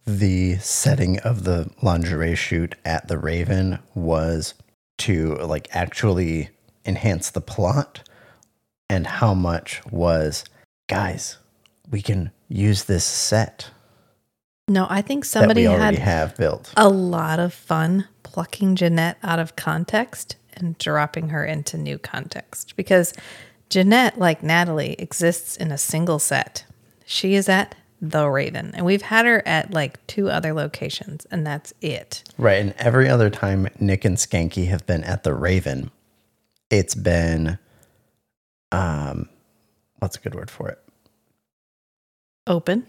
the 0.07 0.57
setting 0.57 1.19
of 1.21 1.45
the 1.45 1.71
lingerie 1.83 2.35
shoot 2.35 2.75
at 2.85 3.09
the 3.09 3.19
Raven 3.19 3.79
was 3.95 4.55
to 4.99 5.35
like 5.37 5.69
actually 5.73 6.51
enhance 6.85 7.31
the 7.31 7.41
plot 7.41 8.09
and 8.89 9.07
how 9.07 9.35
much 9.35 9.83
was 9.91 10.45
guys, 10.89 11.39
we 11.91 12.03
can 12.03 12.33
use 12.49 12.85
this 12.85 13.05
set 13.05 13.71
no, 14.71 14.87
I 14.89 15.03
think 15.03 15.25
that 15.25 15.31
somebody 15.31 15.63
we 15.63 15.67
already 15.67 15.97
had 15.97 16.29
have 16.29 16.37
built. 16.37 16.73
a 16.77 16.89
lot 16.89 17.41
of 17.41 17.53
fun 17.53 18.07
plucking 18.23 18.77
Jeanette 18.77 19.19
out 19.21 19.41
of 19.41 19.57
context 19.57 20.37
and 20.61 20.77
dropping 20.79 21.29
her 21.31 21.45
into 21.45 21.77
new 21.79 21.99
context 21.99 22.75
because 22.77 23.13
Jeanette, 23.69 24.19
like 24.19 24.43
Natalie, 24.43 24.95
exists 24.99 25.57
in 25.57 25.71
a 25.71 25.79
single 25.79 26.19
set. 26.19 26.65
She 27.07 27.35
is 27.35 27.49
at 27.49 27.75
the 28.01 28.29
Raven, 28.29 28.73
and 28.75 28.87
we've 28.87 29.03
had 29.03 29.27
her 29.27 29.43
at 29.47 29.73
like 29.73 30.05
two 30.07 30.31
other 30.31 30.53
locations, 30.55 31.27
and 31.27 31.47
that's 31.47 31.73
it. 31.81 32.25
Right. 32.39 32.61
And 32.61 32.75
every 32.79 33.09
other 33.09 33.31
time 33.31 33.69
Nick 33.79 34.05
and 34.05 34.17
Skanky 34.17 34.69
have 34.69 34.87
been 34.87 35.05
at 35.05 35.23
the 35.23 35.35
Raven, 35.35 35.91
it's 36.71 36.95
been 36.95 37.59
um 38.73 39.29
what's 39.99 40.17
a 40.17 40.21
good 40.21 40.35
word 40.35 40.51
for 40.51 40.69
it? 40.69 40.79
Open. 42.47 42.87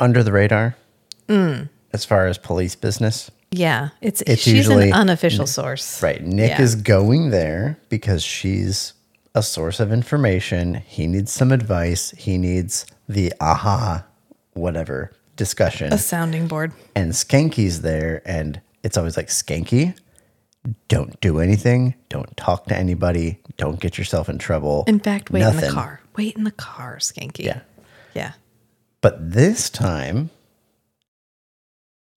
Under 0.00 0.22
the 0.22 0.32
radar 0.32 0.76
Mm, 1.28 1.68
as 1.92 2.04
far 2.04 2.26
as 2.26 2.36
police 2.38 2.74
business. 2.74 3.30
Yeah, 3.52 3.90
it's, 4.00 4.22
It's 4.22 4.42
she's 4.42 4.54
usually- 4.54 4.88
an 4.88 4.94
unofficial 4.94 5.46
source. 5.46 6.02
Right. 6.02 6.22
Nick 6.24 6.50
Yeah. 6.50 6.62
is 6.62 6.74
going 6.74 7.30
there 7.30 7.78
because 7.88 8.22
she's 8.24 8.94
a 9.34 9.42
source 9.42 9.78
of 9.80 9.92
information. 9.92 10.74
He 10.86 11.06
needs 11.06 11.32
some 11.32 11.52
advice. 11.52 12.10
He 12.18 12.36
needs 12.38 12.86
the 13.08 13.32
aha, 13.40 14.04
whatever 14.54 15.12
discussion. 15.36 15.92
A 15.92 15.98
sounding 15.98 16.46
board. 16.48 16.72
and 16.94 17.12
Skanky's 17.12 17.80
there, 17.82 18.22
and 18.26 18.60
it's 18.82 18.96
always 18.96 19.16
like, 19.16 19.28
Skanky, 19.28 19.94
don't 20.88 21.18
do 21.20 21.38
anything. 21.40 21.94
Don't 22.08 22.36
talk 22.36 22.66
to 22.66 22.76
anybody. 22.76 23.38
Don't 23.56 23.80
get 23.80 23.98
yourself 23.98 24.28
in 24.28 24.38
trouble. 24.38 24.84
In 24.86 25.00
fact, 25.00 25.30
wait 25.30 25.42
in 25.42 25.56
the 25.56 25.70
car. 25.70 26.00
Wait 26.16 26.36
in 26.36 26.44
the 26.44 26.50
car, 26.52 26.98
Skanky. 26.98 27.44
Yeah. 27.44 27.60
Yeah. 28.14 28.32
But 29.00 29.32
this 29.32 29.68
time, 29.70 30.30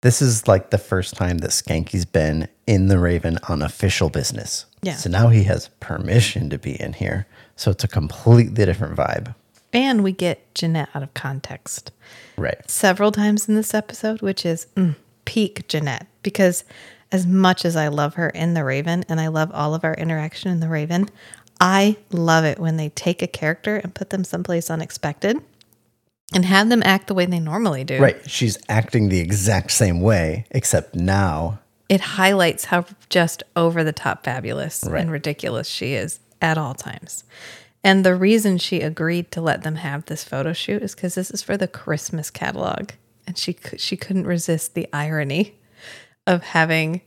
this 0.04 0.22
is 0.22 0.50
like 0.50 0.70
the 0.70 0.78
first 0.78 1.16
time 1.16 1.38
that 1.40 1.52
Skanky's 1.52 2.04
been 2.04 2.50
in 2.68 2.90
the 2.90 3.00
Raven 3.00 3.40
on 3.48 3.62
official 3.62 4.10
business. 4.10 4.66
Yeah. 4.82 4.96
So 4.96 5.10
now 5.10 5.30
he 5.30 5.44
has 5.44 5.70
permission 5.80 6.50
to 6.50 6.58
be 6.58 6.80
in 6.80 6.92
here. 6.92 7.26
So 7.56 7.72
it's 7.72 7.86
a 7.86 7.88
completely 7.88 8.66
different 8.66 8.98
vibe. 8.98 9.34
And 9.72 10.04
we 10.04 10.12
get 10.12 10.54
Jeanette 10.54 10.90
out 10.94 11.04
of 11.04 11.14
context. 11.14 11.92
Right. 12.36 12.70
several 12.70 13.12
times 13.14 13.48
in 13.48 13.56
this 13.56 13.74
episode, 13.74 14.22
which 14.22 14.46
is 14.46 14.68
mm, 14.76 14.96
peak 15.24 15.70
Jeanette. 15.70 16.08
Because 16.22 16.66
as 17.14 17.26
much 17.26 17.64
as 17.64 17.78
I 17.78 17.88
love 17.88 18.16
her 18.16 18.30
in 18.30 18.56
The 18.56 18.66
Raven 18.66 19.06
and 19.08 19.22
I 19.22 19.28
love 19.28 19.52
all 19.54 19.74
of 19.74 19.86
our 19.86 19.94
interaction 19.94 20.52
in 20.52 20.60
The 20.60 20.68
Raven, 20.68 21.08
I 21.62 21.96
love 22.12 22.44
it 22.44 22.60
when 22.60 22.76
they 22.76 22.90
take 22.90 23.22
a 23.22 23.28
character 23.28 23.78
and 23.78 23.96
put 23.96 24.10
them 24.10 24.26
someplace 24.26 24.70
unexpected 24.70 25.42
and 26.34 26.46
have 26.46 26.70
them 26.70 26.82
act 26.86 27.08
the 27.08 27.14
way 27.14 27.26
they 27.26 27.40
normally 27.40 27.84
do. 27.84 28.00
Right. 28.00 28.18
She's 28.30 28.58
acting 28.70 29.10
the 29.10 29.20
exact 29.20 29.72
same 29.72 30.02
way, 30.02 30.46
except 30.52 30.96
now. 30.96 31.60
It 31.90 32.02
highlights 32.02 32.66
how 32.66 32.86
just 33.10 33.44
over 33.56 33.84
the 33.84 33.92
top 33.94 34.24
fabulous 34.24 34.84
Right. 34.88 35.02
and 35.02 35.12
ridiculous 35.12 35.68
she 35.68 35.94
is 35.94 36.20
at 36.42 36.58
all 36.58 36.74
times. 36.74 37.24
And 37.84 38.06
the 38.06 38.16
reason 38.16 38.58
she 38.58 38.80
agreed 38.82 39.30
to 39.32 39.42
let 39.42 39.64
them 39.64 39.76
have 39.76 40.06
this 40.06 40.24
photo 40.24 40.54
shoot 40.54 40.82
is 40.82 40.96
because 40.96 41.16
this 41.16 41.30
is 41.30 41.42
for 41.42 41.58
the 41.58 41.68
Christmas 41.68 42.30
catalog, 42.30 42.92
and 43.28 43.38
she 43.38 43.58
she 43.78 43.98
couldn't 43.98 44.26
resist 44.26 44.74
the 44.74 44.88
irony 44.94 45.56
of 46.26 46.42
having 46.44 47.02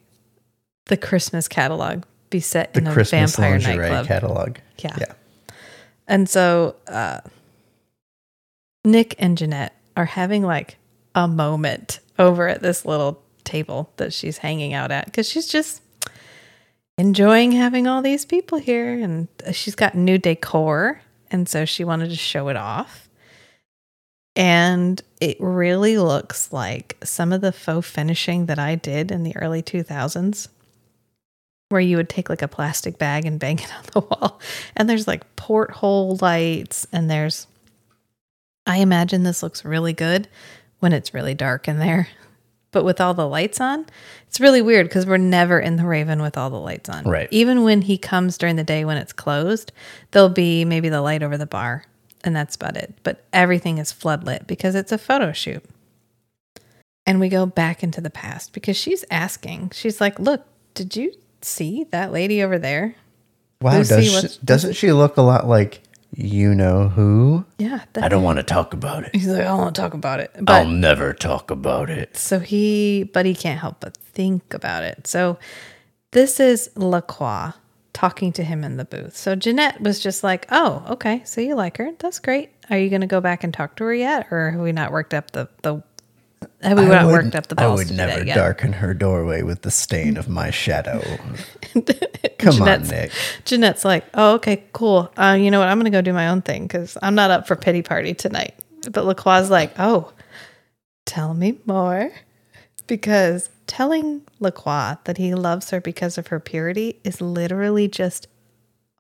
the 0.87 0.97
Christmas 0.99 1.49
catalog 1.49 2.05
be 2.29 2.41
set 2.41 2.75
The 2.75 2.81
in 2.81 2.87
a 2.89 2.93
Christmas 2.93 3.37
vampire 3.37 3.53
lingerie 3.59 3.77
nightclub. 3.79 4.07
catalog. 4.07 4.57
Yeah. 4.79 4.97
Yeah. 5.01 5.13
And 6.07 6.29
so 6.29 6.77
uh, 6.87 7.21
Nick 8.87 9.17
and 9.19 9.37
Jeanette 9.37 9.75
are 9.97 10.05
having 10.05 10.43
like 10.43 10.77
a 11.15 11.27
moment 11.27 12.01
over 12.19 12.49
at 12.49 12.63
this 12.63 12.87
little 12.87 13.23
table 13.45 13.93
that 13.97 14.13
she's 14.13 14.39
hanging 14.39 14.73
out 14.75 14.91
at 14.91 15.07
because 15.07 15.29
she's 15.29 15.49
just 15.49 15.83
enjoying 16.97 17.53
having 17.53 17.87
all 17.87 18.01
these 18.01 18.25
people 18.25 18.59
here. 18.59 18.95
And 18.95 19.29
she's 19.53 19.75
got 19.75 19.95
new 19.95 20.19
decor. 20.19 21.01
And 21.31 21.49
so 21.49 21.65
she 21.65 21.85
wanted 21.85 22.11
to 22.11 22.17
show 22.17 22.49
it 22.49 22.57
off. 22.57 23.09
And 24.37 25.03
it 25.21 25.37
really 25.41 25.99
looks 25.99 26.53
like 26.53 26.97
some 27.03 27.33
of 27.33 27.41
the 27.41 27.53
faux 27.53 27.89
finishing 27.89 28.47
that 28.47 28.59
I 28.59 28.75
did 28.75 29.11
in 29.11 29.23
the 29.23 29.37
early 29.37 29.63
2000s 29.63 30.49
where 31.69 31.81
you 31.81 31.97
would 31.97 32.09
take 32.09 32.29
like 32.29 32.43
a 32.43 32.49
plastic 32.49 32.99
bag 32.99 33.25
and 33.25 33.41
bang 33.41 33.59
it 33.59 33.73
on 33.77 33.85
the 33.93 34.01
wall. 34.01 34.41
And 34.77 34.89
there's 34.89 35.09
like 35.09 35.35
porthole 35.37 36.17
lights, 36.21 36.87
and 36.93 37.11
there's, 37.11 37.47
I 38.67 38.79
imagine 38.79 39.23
this 39.23 39.43
looks 39.43 39.65
really 39.65 39.93
good 39.93 40.29
when 40.81 40.93
it's 40.93 41.15
really 41.15 41.35
dark 41.35 41.69
in 41.69 41.79
there. 41.79 42.09
but 42.73 42.85
with 42.85 43.01
all 43.01 43.15
the 43.15 43.27
lights 43.27 43.61
on, 43.61 43.87
it's 44.27 44.39
really 44.39 44.61
weird 44.61 44.87
because 44.87 45.07
we're 45.07 45.17
never 45.17 45.59
in 45.59 45.77
the 45.77 45.87
Raven 45.87 46.21
with 46.21 46.37
all 46.37 46.51
the 46.51 46.61
lights 46.61 46.91
on. 46.91 47.05
Right. 47.05 47.29
Even 47.31 47.63
when 47.63 47.81
he 47.83 47.97
comes 47.97 48.37
during 48.37 48.57
the 48.57 48.65
day 48.65 48.85
when 48.85 48.99
it's 48.99 49.13
closed, 49.15 49.73
there'll 50.11 50.29
be 50.29 50.65
maybe 50.65 50.89
the 50.89 51.01
light 51.01 51.23
over 51.23 51.39
the 51.39 51.47
bar, 51.47 51.85
and 52.23 52.37
that's 52.37 52.57
about 52.57 52.77
it. 52.77 52.95
But 53.03 53.25
everything 53.33 53.79
is 53.79 53.93
floodlit 53.95 54.47
because 54.47 54.75
it's 54.75 54.93
a 54.93 54.99
photo 54.99 55.33
shoot. 55.33 55.65
And 57.07 57.19
we 57.19 57.29
go 57.29 57.47
back 57.47 57.83
into 57.83 58.01
the 58.01 58.11
past 58.11 58.53
because 58.53 58.77
she's 58.77 59.05
asking. 59.11 59.71
She's 59.73 60.01
like, 60.01 60.19
"Look, 60.19 60.45
did 60.75 60.97
you 60.97 61.13
see 61.41 61.85
that 61.93 62.13
lady 62.13 62.43
over 62.43 62.59
there?" 62.59 62.97
Wow, 63.63 63.79
Lucy, 63.79 63.95
does 63.95 64.33
she, 64.35 64.39
doesn't 64.45 64.73
she 64.75 64.93
look 64.93 65.17
a 65.17 65.23
lot 65.23 65.47
like 65.47 65.81
you 66.17 66.55
know 66.55 66.89
who? 66.89 67.45
Yeah. 67.59 67.85
I 67.95 68.09
don't 68.09 68.23
want 68.23 68.39
to 68.39 68.43
talk 68.43 68.73
about 68.73 69.05
it. 69.05 69.15
He's 69.15 69.29
like, 69.29 69.43
I 69.43 69.45
don't 69.45 69.59
want 69.59 69.75
to 69.75 69.81
talk 69.81 69.93
about 69.95 70.19
it. 70.21 70.31
But 70.41 70.51
I'll 70.51 70.69
never 70.69 71.13
talk 71.13 71.51
about 71.51 71.91
it. 71.91 72.17
so 72.17 72.39
he, 72.41 73.05
but 73.05 73.27
he 73.27 73.35
can't 73.35 73.61
help 73.61 73.81
but 73.81 73.97
think 73.97 74.55
about 74.55 74.83
it. 74.83 75.07
So 75.07 75.39
this 76.13 76.41
is 76.41 76.71
Lacroix 76.75 77.53
talking 77.93 78.33
to 78.33 78.43
him 78.43 78.65
in 78.65 78.79
the 78.79 78.85
booth. 78.87 79.15
So 79.17 79.35
Jeanette 79.35 79.81
was 79.81 80.01
just 80.01 80.25
like, 80.25 80.47
"Oh, 80.51 80.85
okay, 80.91 81.23
so 81.25 81.41
you 81.41 81.55
like 81.55 81.77
her? 81.79 81.91
That's 81.99 82.19
great. 82.19 82.51
Are 82.71 82.79
you 82.79 82.89
going 82.89 83.01
to 83.03 83.07
go 83.07 83.21
back 83.21 83.45
and 83.45 83.53
talk 83.53 83.77
to 83.77 83.85
her 83.85 83.95
yet, 83.95 84.27
or 84.31 84.51
have 84.51 84.61
we 84.61 84.73
not 84.73 84.93
worked 84.93 85.15
up 85.15 85.31
the 85.33 85.49
the 85.63 85.83
have 86.63 86.79
we 86.79 86.85
I 86.85 86.89
not 86.89 87.07
worked 87.07 87.35
up 87.35 87.47
the 87.49 87.61
I 87.61 87.69
would 87.73 87.91
never 87.91 88.25
yet? 88.25 88.35
darken 88.37 88.73
her 88.75 88.95
doorway 88.95 89.43
with 89.43 89.63
the 89.63 89.71
stain 89.71 90.17
of 90.17 90.29
my 90.29 90.51
shadow. 90.51 91.01
Come 92.39 92.63
on, 92.63 92.83
Jeanette's- 92.85 92.91
Nick. 92.91 93.13
Jeanette's 93.45 93.85
like, 93.85 94.05
"Oh, 94.15 94.35
okay, 94.35 94.65
cool. 94.73 95.11
Uh, 95.17 95.37
you 95.39 95.51
know 95.51 95.59
what? 95.61 95.69
I'm 95.69 95.79
going 95.79 95.91
to 95.91 95.97
go 95.97 96.03
do 96.03 96.13
my 96.13 96.29
own 96.29 96.43
thing 96.43 96.63
because 96.67 96.97
I'm 97.03 97.15
not 97.15 97.31
up 97.31 97.47
for 97.47 97.57
pity 97.57 97.83
party 97.83 98.15
tonight." 98.15 98.55
But 98.91 99.05
Lacroix's 99.05 99.51
like, 99.51 99.73
"Oh, 99.79 100.13
tell 101.05 101.35
me 101.35 101.59
more," 101.67 102.11
because 102.87 103.49
telling 103.67 104.23
Lacroix 104.41 104.97
that 105.05 105.17
he 105.19 105.35
loves 105.35 105.71
her 105.71 105.81
because 105.81 106.19
of 106.19 106.29
her 106.29 106.39
purity 106.41 107.01
is 107.05 107.21
literally 107.21 107.89
just 107.89 108.29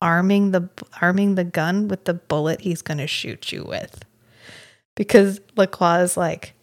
arming 0.02 0.50
the 0.50 0.68
arming 1.00 1.36
the 1.36 1.44
gun 1.44 1.88
with 1.88 2.04
the 2.04 2.14
bullet 2.14 2.60
he's 2.62 2.82
going 2.82 2.98
to 2.98 3.06
shoot 3.06 3.52
you 3.52 3.64
with. 3.64 4.04
Because 4.94 5.40
Lacroix 5.56 6.00
is 6.00 6.16
like, 6.16 6.54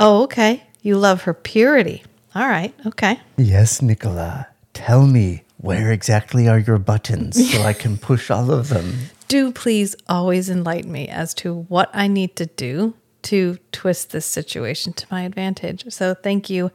"Oh, 0.00 0.24
okay, 0.24 0.64
you 0.82 0.96
love 0.96 1.22
her 1.22 1.34
purity. 1.34 2.02
All 2.34 2.48
right, 2.48 2.74
okay." 2.86 3.20
Yes, 3.36 3.80
Nicola. 3.80 4.48
Tell 4.72 5.06
me 5.06 5.44
where 5.58 5.92
exactly 5.92 6.48
are 6.48 6.58
your 6.58 6.78
buttons 6.78 7.52
so 7.52 7.62
I 7.62 7.74
can 7.74 7.98
push 8.08 8.30
all 8.30 8.50
of 8.50 8.68
them. 8.70 8.94
do 9.28 9.52
please 9.52 9.94
always 10.08 10.50
enlighten 10.50 10.90
me 10.90 11.06
as 11.06 11.34
to 11.34 11.54
what 11.68 11.88
I 11.92 12.08
need 12.08 12.34
to 12.36 12.46
do 12.46 12.94
to 13.22 13.58
twist 13.70 14.10
this 14.10 14.26
situation 14.26 14.92
to 14.94 15.06
my 15.10 15.22
advantage. 15.22 15.84
So 15.90 16.14
thank 16.14 16.50
you 16.50 16.72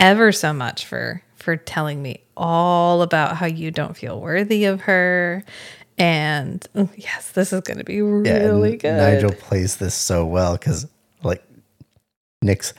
ever 0.00 0.32
so 0.32 0.52
much 0.52 0.86
for 0.86 1.22
for 1.34 1.56
telling 1.56 2.02
me 2.02 2.22
all 2.36 3.02
about 3.02 3.36
how 3.36 3.46
you 3.46 3.70
don't 3.70 3.96
feel 3.96 4.20
worthy 4.20 4.64
of 4.64 4.82
her. 4.82 5.44
And 5.98 6.64
oh, 6.74 6.88
yes, 6.96 7.32
this 7.32 7.52
is 7.52 7.60
going 7.62 7.78
to 7.78 7.84
be 7.84 8.00
really 8.02 8.72
and 8.72 8.80
good. 8.80 8.96
Nigel 8.96 9.32
plays 9.32 9.76
this 9.76 9.94
so 9.94 10.24
well 10.24 10.52
because, 10.52 10.86
like, 11.22 11.42
Nick's, 12.42 12.74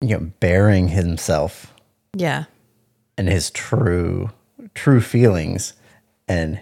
you 0.00 0.18
know, 0.18 0.32
bearing 0.40 0.88
himself 0.88 1.74
yeah. 2.16 2.44
and 3.16 3.28
his 3.28 3.50
true, 3.50 4.30
true 4.74 5.00
feelings, 5.00 5.74
and 6.28 6.58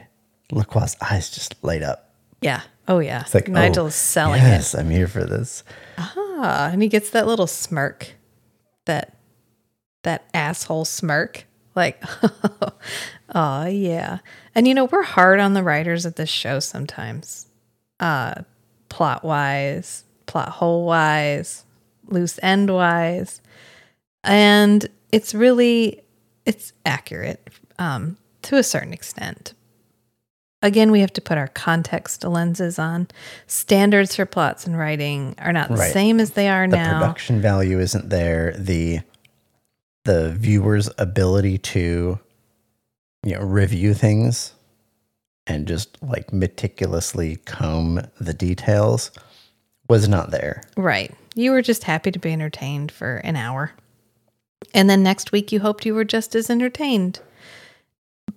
Lacroix's 0.53 0.97
eyes 1.01 1.31
just 1.31 1.63
light 1.63 1.83
up. 1.83 2.15
Yeah. 2.41 2.63
Oh 2.89 2.99
yeah. 2.99 3.21
It's 3.21 3.35
like 3.35 3.49
Nigel 3.49 3.87
oh, 3.87 3.91
selling 3.91 4.41
it. 4.41 4.45
yes, 4.45 4.75
I'm 4.75 4.91
here 4.91 5.07
for 5.07 5.25
this. 5.25 5.63
Ah, 5.97 6.71
and 6.73 6.83
he 6.83 6.89
gets 6.89 7.11
that 7.11 7.27
little 7.27 7.47
smirk, 7.47 8.15
that 8.87 9.17
that 10.03 10.29
asshole 10.35 10.85
smirk. 10.85 11.45
Like, 11.77 12.03
oh 13.35 13.67
yeah. 13.67 14.19
And 14.55 14.67
you 14.67 14.75
know 14.75 14.87
we're 14.87 15.03
hard 15.03 15.39
on 15.39 15.55
the 15.55 15.63
writers 15.63 16.05
of 16.05 16.17
this 16.17 16.31
show 16.31 16.59
sometimes, 16.59 17.47
uh, 18.01 18.43
plot 18.89 19.25
wise, 19.25 20.05
plot 20.27 20.49
hole 20.49 20.85
wise, 20.85 21.65
loose 22.11 22.39
end 22.43 22.73
wise, 22.73 23.41
and 24.25 24.87
it's 25.13 25.35
really 25.35 26.01
it's 26.47 26.73
accurate 26.85 27.49
um, 27.79 28.17
to 28.43 28.57
a 28.57 28.63
certain 28.63 28.93
extent. 28.93 29.55
Again, 30.63 30.91
we 30.91 31.01
have 31.01 31.13
to 31.15 31.23
put 31.23 31.39
our 31.39 31.49
context 31.49 32.23
lenses 32.23 32.79
on. 32.79 33.09
Standards 33.47 34.15
for 34.17 34.27
plots 34.27 34.67
and 34.67 34.79
writing 34.79 35.35
are 35.39 35.53
not 35.55 35.69
the 35.71 35.77
Right. 35.77 35.93
same 35.93 36.21
as 36.21 36.33
they 36.33 36.49
are 36.51 36.69
The 36.69 36.77
now. 36.77 36.99
The 36.99 37.01
production 37.07 37.41
value 37.41 37.81
isn't 37.81 38.11
there. 38.11 38.55
The 38.59 39.01
the 40.05 40.31
viewer's 40.33 40.91
ability 40.99 41.59
to 41.59 42.19
you 43.25 43.35
know 43.35 43.41
review 43.43 43.93
things 43.95 44.55
and 45.47 45.67
just 45.67 45.97
like 46.03 46.33
meticulously 46.33 47.37
comb 47.45 48.01
the 48.21 48.33
details 48.35 49.11
was 49.89 50.09
not 50.09 50.31
there. 50.31 50.63
Right. 50.77 51.15
You 51.35 51.53
were 51.53 51.63
just 51.63 51.85
happy 51.85 52.11
to 52.11 52.19
be 52.19 52.33
entertained 52.33 52.91
for 52.91 53.17
an 53.17 53.37
hour. 53.37 53.73
And 54.75 54.91
then 54.91 55.03
next 55.03 55.33
week, 55.33 55.53
you 55.53 55.61
hoped 55.61 55.87
you 55.87 55.95
were 55.95 56.05
just 56.05 56.35
as 56.35 56.51
entertained. 56.51 57.21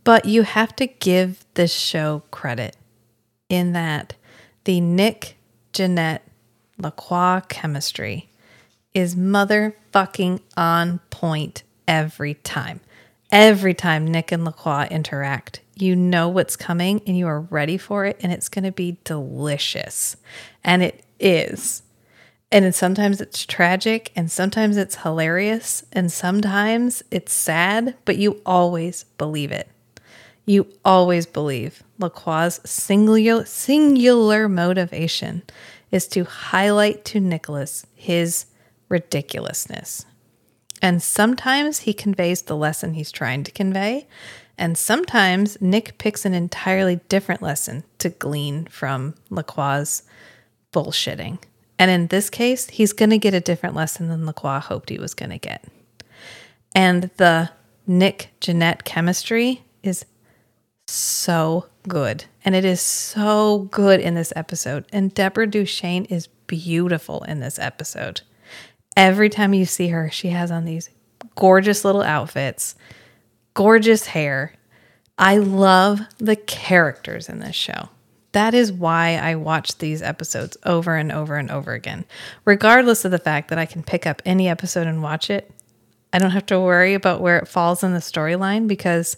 But 0.03 0.25
you 0.25 0.43
have 0.43 0.75
to 0.77 0.88
give 0.88 1.45
this 1.53 1.73
show 1.73 2.23
credit 2.32 2.75
in 3.49 3.73
that 3.73 4.15
the 4.63 4.82
Nick, 4.82 5.38
Jeanette, 5.71 6.27
Lacroix 6.77 7.41
chemistry 7.49 8.29
is 8.93 9.15
motherfucking 9.15 10.41
on 10.56 10.99
point 11.10 11.63
every 11.88 12.36
time. 12.36 12.79
Every 13.32 13.73
time 13.73 14.06
Nick 14.06 14.32
and 14.32 14.45
Lacroix 14.45 14.88
interact, 14.91 15.62
you 15.75 15.95
know 15.95 16.29
what's 16.29 16.56
coming 16.56 17.01
and 17.08 17.17
you 17.17 17.27
are 17.27 17.41
ready 17.41 17.77
for 17.77 18.06
it, 18.06 18.19
and 18.21 18.32
it's 18.32 18.49
going 18.49 18.63
to 18.63 18.71
be 18.71 18.97
delicious. 19.03 20.15
And 20.63 20.84
it 20.84 21.03
is. 21.19 21.82
And 22.54 22.76
sometimes 22.76 23.20
it's 23.20 23.48
tragic, 23.48 24.12
and 24.16 24.32
sometimes 24.32 24.78
it's 24.78 24.98
hilarious, 24.98 25.84
and 25.92 26.12
sometimes 26.12 27.02
it's 27.10 27.34
sad, 27.34 27.96
but 28.06 28.18
you 28.18 28.42
always 28.46 29.06
believe 29.18 29.52
it. 29.52 29.68
You 30.46 30.68
always 30.86 31.26
believe 31.26 31.82
Lacroix's 32.00 32.62
singular, 32.70 33.44
singular 33.46 34.48
motivation 34.48 35.42
is 35.89 36.08
to 36.10 36.26
highlight 36.26 37.04
to 37.06 37.20
Nicholas 37.20 37.88
his 37.96 38.46
ridiculousness. 38.88 40.06
And 40.80 41.02
sometimes 41.02 41.80
he 41.80 41.94
conveys 41.94 42.44
the 42.44 42.56
lesson 42.56 42.94
he's 42.94 43.12
trying 43.12 43.44
to 43.46 43.52
convey, 43.52 44.06
and 44.60 44.78
sometimes 44.78 45.60
Nick 45.60 45.98
picks 45.98 46.24
an 46.24 46.36
entirely 46.36 46.98
different 47.10 47.42
lesson 47.42 47.84
to 47.98 48.10
glean 48.10 48.66
from 48.66 49.16
Lacroix's 49.32 50.04
bullshitting. 50.72 51.39
And 51.84 51.91
in 51.91 52.08
this 52.08 52.30
case, 52.30 52.69
he's 52.69 52.93
going 52.93 53.10
to 53.10 53.17
get 53.17 53.34
a 53.34 53.41
different 53.41 53.76
lesson 53.76 54.08
than 54.08 54.26
Lacroix 54.26 54.62
hoped 54.62 54.89
he 54.89 55.00
was 55.00 55.13
going 55.13 55.32
to 55.32 55.38
get. 55.38 55.65
And 56.74 57.12
the 57.17 57.50
Nick 57.86 58.30
Jeanette 58.39 58.86
chemistry 58.86 59.63
is 59.84 60.06
so 60.88 61.65
good. 61.86 62.24
And 62.46 62.56
it 62.56 62.63
is 62.63 62.80
so 62.80 63.67
good 63.69 64.00
in 64.00 64.15
this 64.15 64.32
episode. 64.34 64.86
And 64.93 65.13
Deborah 65.13 65.46
Duchêne 65.46 66.10
is 66.10 66.28
beautiful 66.48 67.22
in 67.24 67.41
this 67.41 67.60
episode. 67.60 68.22
Every 68.96 69.30
time 69.30 69.54
you 69.54 69.65
see 69.65 69.89
her, 69.89 70.10
she 70.10 70.30
has 70.30 70.52
on 70.52 70.63
these 70.63 70.89
gorgeous 71.36 71.84
little 71.84 72.02
outfits, 72.02 72.76
gorgeous 73.56 74.06
hair. 74.06 74.54
I 75.17 75.36
love 75.36 76.00
the 76.17 76.38
characters 76.38 77.28
in 77.28 77.39
this 77.39 77.58
show. 77.58 77.89
That 78.34 78.54
is 78.54 78.72
why 78.72 79.15
I 79.15 79.36
watch 79.36 79.78
these 79.78 80.02
episodes 80.02 80.58
over 80.65 80.96
and 80.96 81.12
over 81.12 81.38
and 81.38 81.50
over 81.50 81.74
again. 81.74 82.06
Regardless 82.46 83.06
of 83.06 83.12
the 83.12 83.19
fact 83.19 83.50
that 83.50 83.60
I 83.60 83.65
can 83.65 83.84
pick 83.84 84.06
up 84.06 84.22
any 84.26 84.50
episode 84.50 84.88
and 84.88 85.02
watch 85.02 85.30
it, 85.30 85.52
I 86.12 86.19
don't 86.19 86.32
have 86.32 86.46
to 86.48 86.60
worry 86.60 86.93
about 86.93 87.22
where 87.22 87.39
it 87.39 87.48
falls 87.48 87.84
in 87.84 87.93
the 87.93 88.00
storyline 88.00 88.67
because 88.67 89.17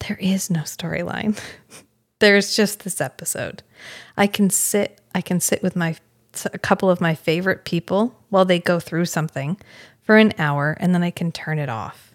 there 0.00 0.18
is 0.18 0.50
no 0.50 0.60
storyline. 0.60 1.40
There's 2.18 2.56
just 2.56 2.80
this 2.84 3.00
episode. 3.00 3.62
I 4.16 4.26
can 4.26 4.50
sit 4.50 5.00
I 5.14 5.20
can 5.20 5.40
sit 5.40 5.62
with 5.62 5.76
my 5.76 5.96
a 6.52 6.58
couple 6.58 6.90
of 6.90 7.00
my 7.00 7.14
favorite 7.14 7.64
people 7.64 8.18
while 8.28 8.44
they 8.44 8.58
go 8.58 8.80
through 8.80 9.06
something 9.06 9.56
for 10.02 10.16
an 10.16 10.32
hour 10.38 10.76
and 10.80 10.94
then 10.94 11.02
I 11.02 11.10
can 11.10 11.32
turn 11.32 11.58
it 11.58 11.68
off. 11.68 12.14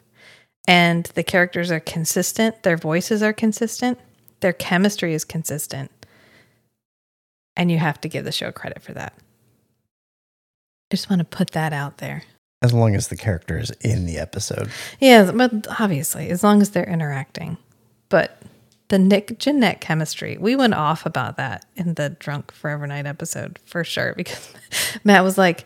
And 0.67 1.05
the 1.15 1.23
characters 1.23 1.71
are 1.71 1.79
consistent, 1.79 2.63
their 2.63 2.77
voices 2.77 3.23
are 3.23 3.33
consistent, 3.33 3.99
their 4.41 4.53
chemistry 4.53 5.13
is 5.13 5.25
consistent. 5.25 5.91
And 7.55 7.69
you 7.69 7.77
have 7.77 7.99
to 8.01 8.09
give 8.09 8.25
the 8.25 8.31
show 8.31 8.51
credit 8.51 8.81
for 8.81 8.93
that. 8.93 9.13
I 9.17 10.95
just 10.95 11.09
want 11.09 11.19
to 11.19 11.25
put 11.25 11.51
that 11.51 11.73
out 11.73 11.97
there. 11.97 12.23
As 12.61 12.73
long 12.73 12.95
as 12.95 13.07
the 13.07 13.17
character 13.17 13.57
is 13.57 13.71
in 13.81 14.05
the 14.05 14.19
episode. 14.19 14.69
Yeah, 14.99 15.31
but 15.31 15.67
obviously, 15.79 16.29
as 16.29 16.43
long 16.43 16.61
as 16.61 16.71
they're 16.71 16.83
interacting. 16.83 17.57
But 18.09 18.41
the 18.89 18.99
Nick 18.99 19.39
Jeanette 19.39 19.81
chemistry, 19.81 20.37
we 20.37 20.55
went 20.55 20.73
off 20.73 21.05
about 21.05 21.37
that 21.37 21.65
in 21.75 21.93
the 21.95 22.09
Drunk 22.09 22.51
Forever 22.51 22.85
Knight 22.85 23.07
episode 23.07 23.57
for 23.65 23.83
sure 23.83 24.13
because 24.17 24.53
Matt 25.03 25.23
was 25.23 25.37
like, 25.37 25.65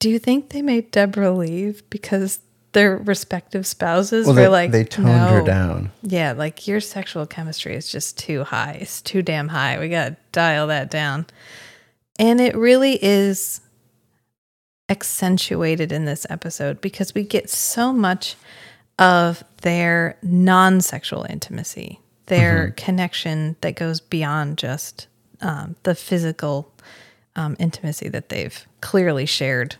Do 0.00 0.10
you 0.10 0.18
think 0.18 0.50
they 0.50 0.60
made 0.60 0.90
Deborah 0.90 1.32
leave 1.32 1.88
because 1.88 2.40
their 2.78 2.96
respective 2.96 3.66
spouses 3.66 4.24
Well, 4.24 4.36
were 4.36 4.42
they, 4.42 4.48
like, 4.48 4.70
they 4.70 4.84
toned 4.84 5.08
her 5.08 5.42
down. 5.42 5.90
Yeah, 6.02 6.32
like 6.32 6.68
your 6.68 6.78
sexual 6.80 7.26
chemistry 7.26 7.74
is 7.74 7.90
just 7.90 8.16
too 8.16 8.44
high. 8.44 8.78
It's 8.80 9.02
too 9.02 9.20
damn 9.20 9.48
high. 9.48 9.80
We 9.80 9.88
got 9.88 10.10
to 10.10 10.16
dial 10.30 10.68
that 10.68 10.88
down. 10.88 11.26
And 12.20 12.40
it 12.40 12.56
really 12.56 12.96
is 13.02 13.60
accentuated 14.88 15.90
in 15.90 16.04
this 16.04 16.24
episode 16.30 16.80
because 16.80 17.14
we 17.16 17.24
get 17.24 17.50
so 17.50 17.92
much 17.92 18.36
of 18.96 19.42
their 19.62 20.16
non 20.22 20.80
sexual 20.80 21.26
intimacy, 21.28 21.98
their 22.26 22.70
connection 22.76 23.56
that 23.60 23.74
goes 23.74 24.00
beyond 24.00 24.56
just 24.56 25.08
um, 25.40 25.74
the 25.82 25.96
physical 25.96 26.72
um, 27.34 27.56
intimacy 27.58 28.08
that 28.08 28.28
they've 28.28 28.68
clearly 28.80 29.26
shared. 29.26 29.74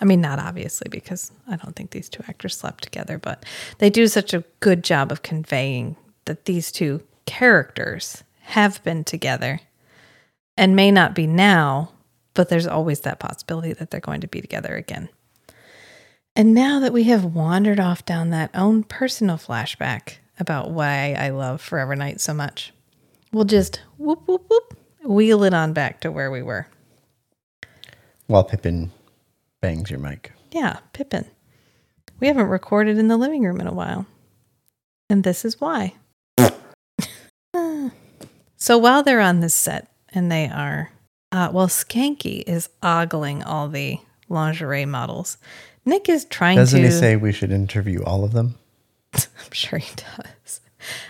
I 0.00 0.04
mean, 0.04 0.20
not 0.20 0.38
obviously, 0.38 0.88
because 0.90 1.32
I 1.48 1.56
don't 1.56 1.74
think 1.74 1.90
these 1.90 2.08
two 2.08 2.22
actors 2.28 2.56
slept 2.56 2.84
together, 2.84 3.18
but 3.18 3.44
they 3.78 3.90
do 3.90 4.06
such 4.08 4.34
a 4.34 4.44
good 4.60 4.84
job 4.84 5.10
of 5.10 5.22
conveying 5.22 5.96
that 6.26 6.44
these 6.44 6.70
two 6.70 7.02
characters 7.24 8.22
have 8.40 8.82
been 8.84 9.04
together 9.04 9.60
and 10.56 10.76
may 10.76 10.90
not 10.90 11.14
be 11.14 11.26
now, 11.26 11.92
but 12.34 12.48
there's 12.48 12.66
always 12.66 13.00
that 13.00 13.18
possibility 13.18 13.72
that 13.72 13.90
they're 13.90 14.00
going 14.00 14.20
to 14.20 14.28
be 14.28 14.40
together 14.40 14.74
again. 14.74 15.08
And 16.34 16.52
now 16.54 16.80
that 16.80 16.92
we 16.92 17.04
have 17.04 17.24
wandered 17.24 17.80
off 17.80 18.04
down 18.04 18.30
that 18.30 18.50
own 18.54 18.84
personal 18.84 19.36
flashback 19.36 20.16
about 20.38 20.70
why 20.70 21.16
I 21.18 21.30
love 21.30 21.62
Forever 21.62 21.96
Knight 21.96 22.20
so 22.20 22.34
much, 22.34 22.74
we'll 23.32 23.44
just 23.44 23.80
whoop, 23.96 24.28
whoop, 24.28 24.44
whoop, 24.48 24.76
wheel 25.02 25.44
it 25.44 25.54
on 25.54 25.72
back 25.72 26.00
to 26.00 26.12
where 26.12 26.30
we 26.30 26.42
were. 26.42 26.66
While 28.26 28.44
Pippin 28.44 28.92
bangs 29.66 29.90
your 29.90 29.98
mic. 29.98 30.32
Yeah, 30.52 30.78
Pippin. 30.92 31.24
We 32.20 32.28
haven't 32.28 32.46
recorded 32.46 32.98
in 32.98 33.08
the 33.08 33.16
living 33.16 33.42
room 33.42 33.60
in 33.60 33.66
a 33.66 33.72
while. 33.74 34.06
And 35.10 35.24
this 35.24 35.44
is 35.44 35.60
why. 35.60 35.94
so 38.56 38.78
while 38.78 39.02
they're 39.02 39.20
on 39.20 39.40
this 39.40 39.54
set 39.54 39.90
and 40.10 40.30
they 40.30 40.48
are, 40.48 40.92
uh, 41.32 41.50
well, 41.52 41.66
Skanky 41.66 42.44
is 42.46 42.68
ogling 42.80 43.42
all 43.42 43.68
the 43.68 43.98
lingerie 44.28 44.86
models. 44.86 45.36
Nick 45.84 46.08
is 46.08 46.26
trying 46.26 46.58
Doesn't 46.58 46.80
to. 46.80 46.86
he 46.86 46.92
say 46.92 47.16
we 47.16 47.32
should 47.32 47.50
interview 47.50 48.04
all 48.04 48.22
of 48.22 48.32
them? 48.32 48.54
I'm 49.14 49.52
sure 49.52 49.80
he 49.80 49.92
does. 49.96 50.60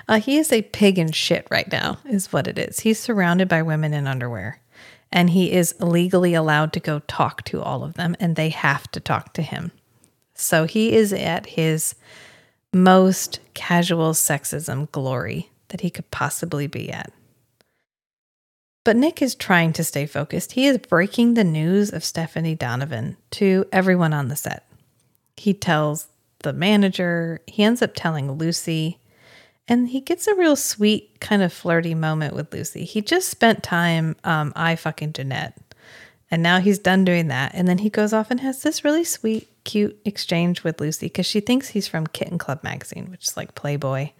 Uh, 0.08 0.18
he 0.18 0.38
is 0.38 0.50
a 0.50 0.62
pig 0.62 0.98
in 0.98 1.12
shit 1.12 1.46
right 1.50 1.70
now, 1.70 1.98
is 2.08 2.32
what 2.32 2.46
it 2.46 2.58
is. 2.58 2.80
He's 2.80 2.98
surrounded 2.98 3.48
by 3.48 3.60
women 3.60 3.92
in 3.92 4.06
underwear, 4.06 4.60
and 5.12 5.30
he 5.30 5.52
is 5.52 5.74
legally 5.80 6.34
allowed 6.34 6.72
to 6.74 6.80
go 6.80 7.00
talk 7.00 7.44
to 7.44 7.62
all 7.62 7.84
of 7.84 7.94
them, 7.94 8.16
and 8.20 8.36
they 8.36 8.50
have 8.50 8.90
to 8.92 9.00
talk 9.00 9.32
to 9.34 9.42
him. 9.42 9.72
So 10.34 10.64
he 10.64 10.94
is 10.94 11.12
at 11.12 11.46
his 11.46 11.94
most 12.72 13.40
casual 13.54 14.12
sexism 14.12 14.90
glory 14.92 15.50
that 15.68 15.80
he 15.80 15.90
could 15.90 16.10
possibly 16.10 16.66
be 16.66 16.90
at. 16.90 17.12
But 18.84 18.96
Nick 18.96 19.20
is 19.20 19.34
trying 19.34 19.72
to 19.72 19.84
stay 19.84 20.06
focused. 20.06 20.52
He 20.52 20.66
is 20.66 20.78
breaking 20.78 21.34
the 21.34 21.42
news 21.42 21.92
of 21.92 22.04
Stephanie 22.04 22.54
Donovan 22.54 23.16
to 23.32 23.66
everyone 23.72 24.12
on 24.12 24.28
the 24.28 24.36
set. 24.36 24.68
He 25.36 25.54
tells 25.54 26.06
the 26.40 26.52
manager, 26.52 27.40
he 27.46 27.64
ends 27.64 27.82
up 27.82 27.92
telling 27.96 28.32
Lucy, 28.32 29.00
and 29.68 29.88
he 29.88 30.00
gets 30.00 30.26
a 30.26 30.34
real 30.34 30.56
sweet, 30.56 31.20
kind 31.20 31.42
of 31.42 31.52
flirty 31.52 31.94
moment 31.94 32.34
with 32.34 32.52
Lucy. 32.52 32.84
He 32.84 33.00
just 33.00 33.28
spent 33.28 33.62
time, 33.62 34.16
um, 34.22 34.52
I 34.54 34.76
fucking 34.76 35.12
Janette. 35.12 35.58
And 36.30 36.42
now 36.42 36.60
he's 36.60 36.78
done 36.78 37.04
doing 37.04 37.28
that. 37.28 37.52
And 37.54 37.66
then 37.68 37.78
he 37.78 37.90
goes 37.90 38.12
off 38.12 38.30
and 38.30 38.40
has 38.40 38.62
this 38.62 38.84
really 38.84 39.04
sweet, 39.04 39.48
cute 39.64 39.98
exchange 40.04 40.64
with 40.64 40.80
Lucy 40.80 41.06
because 41.06 41.26
she 41.26 41.40
thinks 41.40 41.68
he's 41.68 41.88
from 41.88 42.06
Kitten 42.06 42.38
Club 42.38 42.62
magazine, 42.62 43.10
which 43.10 43.24
is 43.24 43.36
like 43.36 43.54
Playboy. 43.54 44.10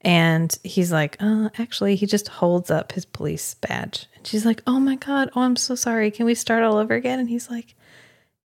And 0.00 0.56
he's 0.62 0.92
like, 0.92 1.16
uh, 1.20 1.48
actually, 1.58 1.96
he 1.96 2.06
just 2.06 2.28
holds 2.28 2.70
up 2.70 2.92
his 2.92 3.04
police 3.04 3.54
badge. 3.54 4.06
And 4.16 4.26
she's 4.26 4.44
like, 4.44 4.62
oh 4.66 4.78
my 4.78 4.96
God, 4.96 5.30
oh, 5.34 5.42
I'm 5.42 5.56
so 5.56 5.74
sorry. 5.74 6.10
Can 6.10 6.26
we 6.26 6.34
start 6.34 6.62
all 6.62 6.76
over 6.76 6.94
again? 6.94 7.18
And 7.18 7.28
he's 7.28 7.48
like, 7.50 7.74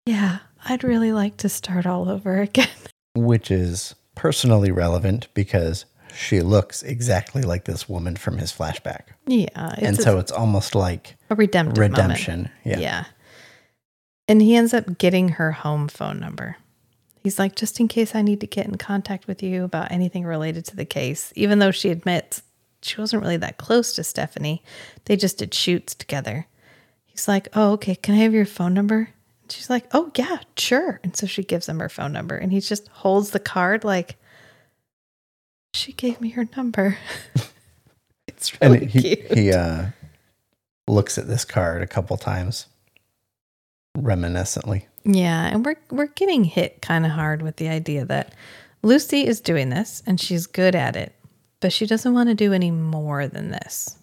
yeah, 0.05 0.39
I'd 0.65 0.83
really 0.83 1.11
like 1.11 1.37
to 1.37 1.49
start 1.49 1.85
all 1.85 2.09
over 2.09 2.41
again. 2.41 2.69
Which 3.13 3.51
is 3.51 3.95
personally 4.15 4.71
relevant 4.71 5.27
because 5.33 5.85
she 6.15 6.41
looks 6.41 6.83
exactly 6.83 7.41
like 7.41 7.65
this 7.65 7.87
woman 7.87 8.15
from 8.15 8.37
his 8.37 8.51
flashback. 8.51 9.03
yeah. 9.25 9.75
And 9.77 9.97
so 9.97 10.17
it's 10.17 10.31
almost 10.31 10.75
like 10.75 11.15
a 11.29 11.35
redemptive 11.35 11.77
moment. 11.77 11.97
redemption. 11.97 12.49
Yeah. 12.63 12.79
Yeah. 12.79 13.05
And 14.27 14.41
he 14.41 14.55
ends 14.55 14.73
up 14.73 14.97
getting 14.97 15.29
her 15.29 15.51
home 15.51 15.87
phone 15.87 16.19
number. 16.19 16.57
He's 17.23 17.39
like, 17.39 17.55
just 17.55 17.79
in 17.79 17.87
case 17.87 18.15
I 18.15 18.21
need 18.21 18.41
to 18.41 18.47
get 18.47 18.65
in 18.67 18.75
contact 18.75 19.27
with 19.27 19.43
you 19.43 19.63
about 19.63 19.91
anything 19.91 20.23
related 20.23 20.65
to 20.65 20.75
the 20.75 20.85
case, 20.85 21.33
even 21.35 21.59
though 21.59 21.71
she 21.71 21.89
admits 21.89 22.43
she 22.81 22.99
wasn't 22.99 23.21
really 23.21 23.37
that 23.37 23.57
close 23.57 23.93
to 23.93 24.03
Stephanie. 24.03 24.63
They 25.05 25.15
just 25.15 25.37
did 25.37 25.53
shoots 25.53 25.93
together. 25.95 26.47
He's 27.05 27.27
like, 27.27 27.49
oh, 27.53 27.73
okay, 27.73 27.95
can 27.95 28.15
I 28.15 28.19
have 28.19 28.33
your 28.33 28.45
phone 28.45 28.73
number? 28.73 29.09
And 29.41 29.51
she's 29.51 29.69
like, 29.69 29.85
oh, 29.93 30.11
yeah, 30.15 30.39
sure. 30.57 30.99
And 31.03 31.15
so 31.15 31.27
she 31.27 31.43
gives 31.43 31.67
him 31.67 31.79
her 31.79 31.89
phone 31.89 32.13
number 32.13 32.37
and 32.37 32.51
he 32.51 32.61
just 32.61 32.87
holds 32.89 33.31
the 33.31 33.39
card 33.39 33.83
like, 33.83 34.15
she 35.73 35.93
gave 35.93 36.19
me 36.21 36.29
her 36.29 36.47
number. 36.55 36.97
it's 38.27 38.51
And 38.61 38.73
really 38.73 38.85
he 38.87 39.15
cute. 39.15 39.37
he 39.37 39.51
uh 39.51 39.87
looks 40.87 41.17
at 41.17 41.27
this 41.27 41.45
card 41.45 41.81
a 41.83 41.87
couple 41.87 42.17
times 42.17 42.65
reminiscently. 43.97 44.85
Yeah, 45.03 45.47
and 45.47 45.65
we're 45.65 45.75
we're 45.89 46.07
getting 46.07 46.43
hit 46.43 46.81
kind 46.81 47.05
of 47.05 47.11
hard 47.11 47.41
with 47.41 47.57
the 47.57 47.69
idea 47.69 48.05
that 48.05 48.33
Lucy 48.83 49.25
is 49.25 49.41
doing 49.41 49.69
this 49.69 50.03
and 50.05 50.19
she's 50.19 50.47
good 50.47 50.75
at 50.75 50.95
it, 50.95 51.13
but 51.59 51.73
she 51.73 51.85
doesn't 51.85 52.13
want 52.13 52.29
to 52.29 52.35
do 52.35 52.53
any 52.53 52.71
more 52.71 53.27
than 53.27 53.51
this. 53.51 53.97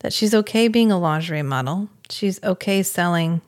That 0.00 0.12
she's 0.12 0.34
okay 0.34 0.68
being 0.68 0.92
a 0.92 0.98
lingerie 0.98 1.42
model. 1.42 1.88
She's 2.10 2.42
okay 2.44 2.82
selling 2.82 3.40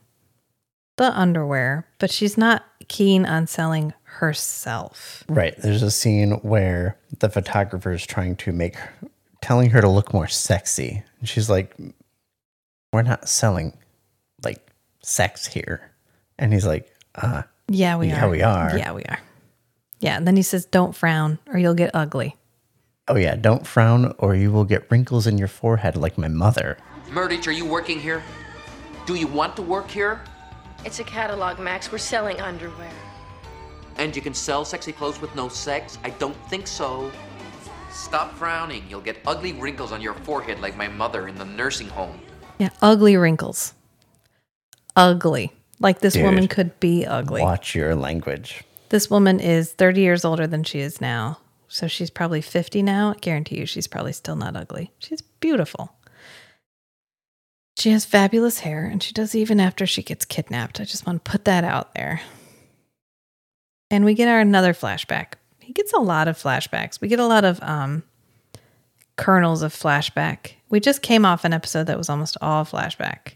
the 0.97 1.17
underwear, 1.19 1.87
but 1.99 2.11
she's 2.11 2.37
not 2.37 2.65
keen 2.89 3.25
on 3.25 3.47
selling 3.47 3.93
herself. 4.21 5.25
Right. 5.29 5.55
There's 5.59 5.83
a 5.83 5.91
scene 5.91 6.33
where 6.43 6.97
the 7.19 7.29
photographer 7.29 7.93
is 7.93 8.07
trying 8.07 8.37
to 8.37 8.53
make 8.53 8.77
telling 9.43 9.71
her 9.71 9.81
to 9.81 9.89
look 9.89 10.13
more 10.15 10.29
sexy. 10.29 11.03
And 11.19 11.29
she's 11.29 11.51
like, 11.51 11.75
We're 12.93 13.03
not 13.03 13.29
selling 13.29 13.73
like 14.45 14.61
sex 15.03 15.47
here. 15.47 15.91
And 16.39 16.53
he's 16.53 16.67
like, 16.67 16.91
uh, 17.15 17.43
Yeah, 17.69 17.97
we 17.97 18.09
Yeah, 18.09 18.25
are. 18.25 18.31
we 18.31 18.43
are. 18.43 18.77
Yeah, 18.79 18.93
we 18.93 19.03
are. 19.05 19.19
Yeah, 20.01 20.17
and 20.17 20.27
then 20.27 20.35
he 20.37 20.43
says, 20.43 20.65
"Don't 20.65 20.97
frown 20.97 21.39
or 21.47 21.59
you'll 21.59 21.75
get 21.75 21.91
ugly." 21.93 22.37
oh 23.09 23.17
yeah, 23.17 23.35
don't 23.35 23.67
frown 23.67 24.15
or 24.19 24.35
you 24.37 24.53
will 24.53 24.65
get 24.65 24.89
wrinkles 24.91 25.27
in 25.27 25.37
your 25.37 25.49
forehead 25.49 25.97
like 25.97 26.17
my 26.17 26.29
mother. 26.29 26.79
Murdich, 27.09 27.47
are 27.49 27.51
you 27.53 27.67
working 27.67 27.99
here? 28.01 28.23
Do 29.05 29.15
you 29.17 29.27
want 29.27 29.57
to 29.57 29.63
work 29.63 29.91
here? 29.91 30.23
It's 30.85 31.01
a 31.01 31.05
catalog, 31.05 31.59
Max. 31.59 31.91
We're 31.93 31.99
selling 31.99 32.41
underwear. 32.41 32.89
And 34.01 34.17
you 34.17 34.23
can 34.23 34.33
sell 34.33 34.65
sexy 34.65 34.93
clothes 34.93 35.21
with 35.21 35.37
no 35.37 35.51
sex? 35.51 35.99
I 36.03 36.09
don't 36.09 36.35
think 36.49 36.67
so. 36.67 37.13
Stop 37.93 38.33
frowning. 38.33 38.83
You'll 38.89 39.03
get 39.03 39.19
ugly 39.27 39.53
wrinkles 39.53 39.93
on 39.93 40.01
your 40.01 40.15
forehead 40.15 40.59
like 40.59 40.75
my 40.75 40.89
mother 40.89 41.29
in 41.29 41.35
the 41.35 41.45
nursing 41.45 41.89
home. 41.89 42.19
Yeah, 42.59 42.71
ugly 42.81 43.19
wrinkles. 43.19 43.75
Ugly. 44.97 45.53
Like 45.81 46.01
this 46.01 46.15
Dude. 46.15 46.25
woman 46.25 46.49
could 46.49 46.81
be 46.81 47.05
ugly. 47.05 47.43
Watch 47.43 47.75
your 47.75 47.95
language. 47.95 48.65
This 48.89 49.11
woman 49.11 49.39
is 49.39 49.73
30 49.73 50.01
years 50.01 50.25
older 50.25 50.47
than 50.47 50.65
she 50.65 50.81
is 50.81 51.03
now. 51.03 51.39
So 51.69 51.87
she's 51.87 52.09
probably 52.09 52.41
50 52.41 52.83
now. 52.83 53.11
I 53.11 53.19
guarantee 53.21 53.59
you 53.59 53.67
she's 53.67 53.87
probably 53.87 54.13
still 54.15 54.35
not 54.35 54.57
ugly. 54.57 54.93
She's 54.99 55.21
beautiful. 55.21 55.93
She 57.77 57.91
has 57.91 58.07
fabulous 58.07 58.61
hair 58.61 58.87
and 58.87 59.03
she 59.03 59.13
does 59.13 59.35
even 59.35 59.61
after 59.61 59.87
she 59.87 60.03
gets 60.03 60.25
kidnapped. 60.25 60.81
I 60.81 60.85
just 60.85 61.07
want 61.07 61.23
to 61.23 61.31
put 61.31 61.45
that 61.45 61.65
out 61.65 61.95
there. 61.95 62.23
And 63.91 64.05
we 64.05 64.15
get 64.15 64.29
our 64.29 64.41
another 64.41 64.73
flashback. 64.73 65.35
He 65.59 65.73
gets 65.73 65.93
a 65.93 65.99
lot 65.99 66.29
of 66.29 66.37
flashbacks. 66.37 67.01
We 67.01 67.09
get 67.09 67.19
a 67.19 67.27
lot 67.27 67.45
of 67.45 67.63
um 67.63 68.03
kernels 69.17 69.63
of 69.63 69.75
flashback. 69.75 70.53
We 70.71 70.81
just 70.81 71.03
came 71.03 71.27
off 71.27 71.45
an 71.45 71.53
episode 71.53 71.85
that 71.85 71.99
was 71.99 72.09
almost 72.09 72.37
all 72.41 72.65
flashback. 72.65 73.35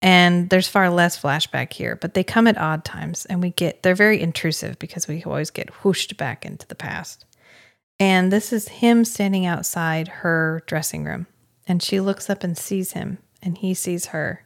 And 0.00 0.50
there's 0.50 0.68
far 0.68 0.90
less 0.90 1.20
flashback 1.20 1.72
here, 1.72 1.96
but 1.96 2.12
they 2.12 2.22
come 2.22 2.46
at 2.46 2.58
odd 2.58 2.84
times 2.84 3.24
and 3.24 3.40
we 3.40 3.50
get, 3.50 3.82
they're 3.82 3.94
very 3.94 4.20
intrusive 4.20 4.78
because 4.78 5.08
we 5.08 5.24
always 5.24 5.50
get 5.50 5.70
whooshed 5.82 6.18
back 6.18 6.44
into 6.44 6.66
the 6.68 6.74
past. 6.74 7.24
And 7.98 8.30
this 8.30 8.52
is 8.52 8.68
him 8.68 9.04
standing 9.04 9.46
outside 9.46 10.08
her 10.08 10.62
dressing 10.66 11.04
room. 11.04 11.26
And 11.66 11.82
she 11.82 12.00
looks 12.00 12.28
up 12.28 12.44
and 12.44 12.56
sees 12.58 12.92
him, 12.92 13.16
and 13.42 13.56
he 13.56 13.72
sees 13.72 14.06
her. 14.06 14.44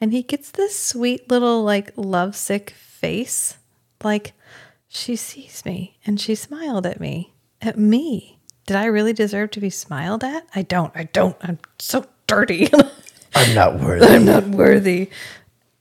And 0.00 0.12
he 0.12 0.22
gets 0.22 0.52
this 0.52 0.78
sweet 0.78 1.28
little, 1.28 1.64
like, 1.64 1.90
lovesick 1.96 2.70
face. 2.70 3.58
Like, 4.04 4.34
she 4.94 5.16
sees 5.16 5.64
me 5.64 5.96
and 6.04 6.20
she 6.20 6.34
smiled 6.34 6.86
at 6.86 7.00
me. 7.00 7.32
At 7.62 7.78
me. 7.78 8.38
Did 8.66 8.76
I 8.76 8.84
really 8.84 9.14
deserve 9.14 9.50
to 9.52 9.60
be 9.60 9.70
smiled 9.70 10.22
at? 10.22 10.46
I 10.54 10.62
don't. 10.62 10.92
I 10.94 11.04
don't. 11.04 11.36
I'm 11.40 11.58
so 11.78 12.04
dirty. 12.26 12.68
I'm 13.34 13.54
not 13.54 13.80
worthy. 13.80 14.06
I'm 14.06 14.26
not 14.26 14.44
worthy. 14.48 15.08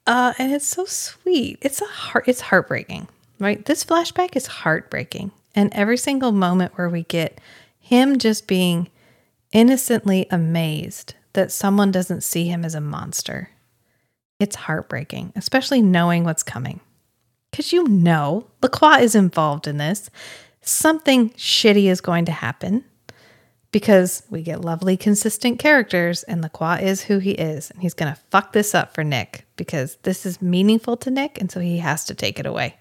Uh, 0.07 0.33
and 0.37 0.53
it's 0.53 0.65
so 0.65 0.85
sweet. 0.85 1.59
It's 1.61 1.81
a 1.81 1.85
heart. 1.85 2.23
It's 2.27 2.41
heartbreaking, 2.41 3.09
right? 3.37 3.63
This 3.65 3.83
flashback 3.83 4.35
is 4.35 4.47
heartbreaking, 4.47 5.31
and 5.53 5.71
every 5.73 5.97
single 5.97 6.31
moment 6.31 6.77
where 6.77 6.89
we 6.89 7.03
get 7.03 7.39
him 7.79 8.17
just 8.17 8.47
being 8.47 8.89
innocently 9.51 10.25
amazed 10.31 11.15
that 11.33 11.51
someone 11.51 11.91
doesn't 11.91 12.23
see 12.23 12.47
him 12.47 12.65
as 12.65 12.73
a 12.73 12.81
monster, 12.81 13.49
it's 14.39 14.55
heartbreaking, 14.55 15.33
especially 15.35 15.81
knowing 15.81 16.23
what's 16.23 16.43
coming. 16.43 16.79
Because 17.51 17.73
you 17.73 17.83
know 17.87 18.47
Lacroix 18.61 18.99
is 19.01 19.13
involved 19.15 19.67
in 19.67 19.77
this. 19.77 20.09
Something 20.61 21.31
shitty 21.31 21.85
is 21.85 22.01
going 22.01 22.25
to 22.25 22.31
happen 22.31 22.85
because 23.71 24.23
we 24.29 24.41
get 24.41 24.61
lovely, 24.61 24.95
consistent 24.97 25.59
characters, 25.59 26.23
and 26.23 26.41
Lacroix 26.41 26.79
is 26.81 27.03
who 27.03 27.19
he 27.19 27.31
is. 27.31 27.69
And 27.71 27.81
he's 27.81 27.93
going 27.93 28.13
to 28.13 28.19
fuck 28.29 28.53
this 28.53 28.73
up 28.75 28.93
for 28.93 29.03
Nick 29.03 29.45
because 29.55 29.97
this 30.03 30.25
is 30.25 30.41
meaningful 30.41 30.97
to 30.97 31.11
Nick. 31.11 31.39
And 31.39 31.51
so 31.51 31.59
he 31.59 31.77
has 31.79 32.05
to 32.05 32.15
take 32.15 32.39
it 32.39 32.45
away. 32.45 32.77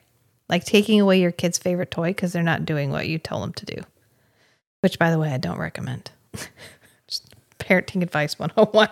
Like 0.49 0.64
taking 0.64 1.01
away 1.01 1.21
your 1.21 1.31
kid's 1.33 1.59
favorite 1.59 1.91
toy 1.91 2.09
because 2.11 2.33
they're 2.33 2.43
not 2.43 2.64
doing 2.66 2.91
what 2.91 3.09
you 3.09 3.18
tell 3.18 3.41
them 3.41 3.53
to 3.55 3.66
do. 3.66 3.83
Which, 4.81 4.99
by 4.99 5.11
the 5.11 5.18
way, 5.18 5.31
I 5.31 5.39
don't 5.39 5.59
recommend. 5.59 6.11
Just 7.07 7.35
parenting 7.59 8.03
advice 8.03 8.39
101. 8.39 8.89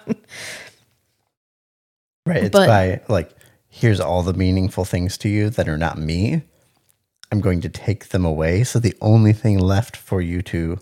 Right. 2.27 2.45
It's 2.45 2.51
But- 2.51 2.69
by 2.69 3.01
like, 3.09 3.31
here's 3.79 4.01
all 4.01 4.25
the 4.25 4.33
meaningful 4.35 4.85
things 4.85 5.17
to 5.17 5.29
you 5.29 5.51
that 5.51 5.69
are 5.69 5.79
not 5.79 5.97
me. 5.97 6.43
I'm 7.31 7.41
going 7.41 7.61
to 7.61 7.69
take 7.69 8.09
them 8.09 8.25
away. 8.25 8.65
So 8.65 8.81
the 8.81 8.97
only 9.01 9.33
thing 9.33 9.59
left 9.59 9.97
for 9.97 10.21
you 10.21 10.43
to 10.43 10.81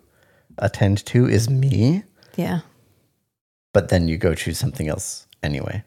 attend 0.58 1.04
to 1.06 1.26
is 1.26 1.50
me. 1.50 2.04
yeah. 2.36 2.60
But 3.74 3.90
then 3.90 4.08
you 4.08 4.16
go 4.16 4.34
choose 4.34 4.58
something 4.58 4.88
else 4.88 5.26
anyway. 5.42 5.84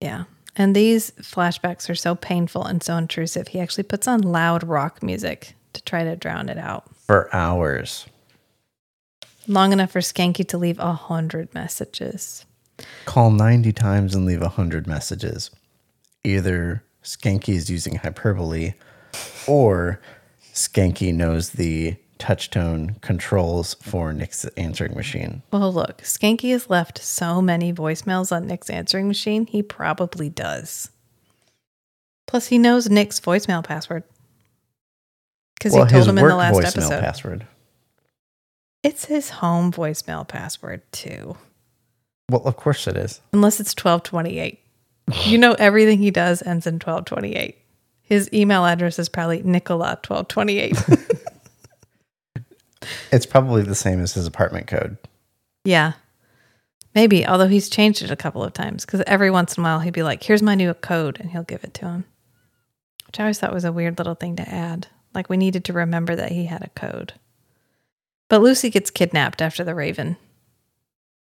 Yeah. 0.00 0.24
And 0.56 0.74
these 0.74 1.10
flashbacks 1.20 1.90
are 1.90 1.94
so 1.94 2.14
painful 2.14 2.64
and 2.64 2.82
so 2.82 2.96
intrusive. 2.96 3.48
He 3.48 3.60
actually 3.60 3.82
puts 3.84 4.08
on 4.08 4.22
loud 4.22 4.64
rock 4.64 5.02
music 5.02 5.54
to 5.74 5.82
try 5.82 6.02
to 6.02 6.16
drown 6.16 6.48
it 6.48 6.56
out. 6.56 6.84
For 7.06 7.28
hours. 7.36 8.06
Long 9.46 9.74
enough 9.74 9.90
for 9.90 10.00
Skanky 10.00 10.48
to 10.48 10.56
leave 10.56 10.78
a 10.78 10.94
hundred 10.94 11.52
messages. 11.52 12.46
Call 13.04 13.30
90 13.30 13.72
times 13.72 14.14
and 14.14 14.26
leave 14.26 14.40
100 14.40 14.86
messages. 14.86 15.50
Either 16.24 16.82
Skanky 17.02 17.54
is 17.54 17.70
using 17.70 17.96
hyperbole 17.96 18.74
or 19.46 20.00
Skanky 20.52 21.14
knows 21.14 21.50
the 21.50 21.96
touchtone 22.18 23.00
controls 23.00 23.74
for 23.74 24.12
Nick's 24.12 24.44
answering 24.56 24.94
machine. 24.94 25.42
Well, 25.50 25.72
look, 25.72 26.02
Skanky 26.02 26.50
has 26.52 26.68
left 26.68 27.02
so 27.02 27.40
many 27.40 27.72
voicemails 27.72 28.30
on 28.30 28.46
Nick's 28.46 28.70
answering 28.70 29.08
machine, 29.08 29.46
he 29.46 29.62
probably 29.62 30.28
does. 30.28 30.90
Plus, 32.26 32.48
he 32.48 32.58
knows 32.58 32.88
Nick's 32.88 33.18
voicemail 33.18 33.64
password. 33.64 34.04
Because 35.54 35.74
he 35.74 35.78
told 35.80 36.08
him 36.08 36.18
in 36.18 36.28
the 36.28 36.36
last 36.36 36.58
episode. 36.58 37.00
password. 37.00 37.46
It's 38.82 39.06
his 39.06 39.30
home 39.30 39.72
voicemail 39.72 40.26
password, 40.26 40.82
too. 40.92 41.36
Well, 42.30 42.42
of 42.44 42.56
course 42.56 42.86
it 42.86 42.96
is. 42.96 43.20
Unless 43.32 43.60
it's 43.60 43.72
1228. 43.74 44.60
you 45.26 45.38
know, 45.38 45.54
everything 45.58 45.98
he 45.98 46.10
does 46.10 46.42
ends 46.42 46.66
in 46.66 46.74
1228. 46.74 47.56
His 48.02 48.28
email 48.32 48.64
address 48.64 48.98
is 48.98 49.08
probably 49.08 49.42
Nicola1228. 49.42 51.16
It's 53.12 53.26
probably 53.26 53.62
the 53.62 53.74
same 53.74 54.00
as 54.00 54.14
his 54.14 54.26
apartment 54.26 54.66
code. 54.66 54.96
yeah. 55.64 55.92
Maybe, 56.94 57.24
although 57.24 57.46
he's 57.46 57.68
changed 57.68 58.02
it 58.02 58.10
a 58.10 58.16
couple 58.16 58.42
of 58.42 58.52
times 58.52 58.84
because 58.84 59.02
every 59.06 59.30
once 59.30 59.56
in 59.56 59.62
a 59.62 59.64
while 59.64 59.78
he'd 59.80 59.92
be 59.92 60.02
like, 60.02 60.22
here's 60.24 60.42
my 60.42 60.56
new 60.56 60.74
code, 60.74 61.20
and 61.20 61.30
he'll 61.30 61.44
give 61.44 61.62
it 61.62 61.72
to 61.74 61.84
him. 61.86 62.04
Which 63.06 63.20
I 63.20 63.24
always 63.24 63.38
thought 63.38 63.52
was 63.54 63.64
a 63.64 63.70
weird 63.72 63.98
little 63.98 64.16
thing 64.16 64.34
to 64.36 64.48
add. 64.48 64.88
Like 65.14 65.28
we 65.28 65.36
needed 65.36 65.64
to 65.66 65.72
remember 65.72 66.16
that 66.16 66.32
he 66.32 66.46
had 66.46 66.62
a 66.62 66.70
code. 66.70 67.12
But 68.28 68.40
Lucy 68.42 68.70
gets 68.70 68.90
kidnapped 68.90 69.40
after 69.40 69.62
the 69.62 69.74
Raven. 69.74 70.16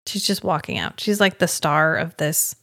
She's 0.05 0.25
just 0.25 0.43
walking 0.43 0.77
out. 0.77 0.99
She's 0.99 1.19
like 1.19 1.39
the 1.39 1.47
star 1.47 1.95
of 1.97 2.15
this 2.17 2.55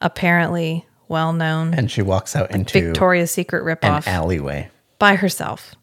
apparently 0.00 0.86
well 1.08 1.32
known 1.32 1.72
And 1.74 1.90
she 1.90 2.02
walks 2.02 2.34
out 2.36 2.50
into 2.50 2.80
Victoria's 2.80 3.30
Secret 3.30 3.60
an 3.62 3.76
ripoff 3.76 4.06
alleyway. 4.06 4.70
by 4.98 5.16
herself. 5.16 5.74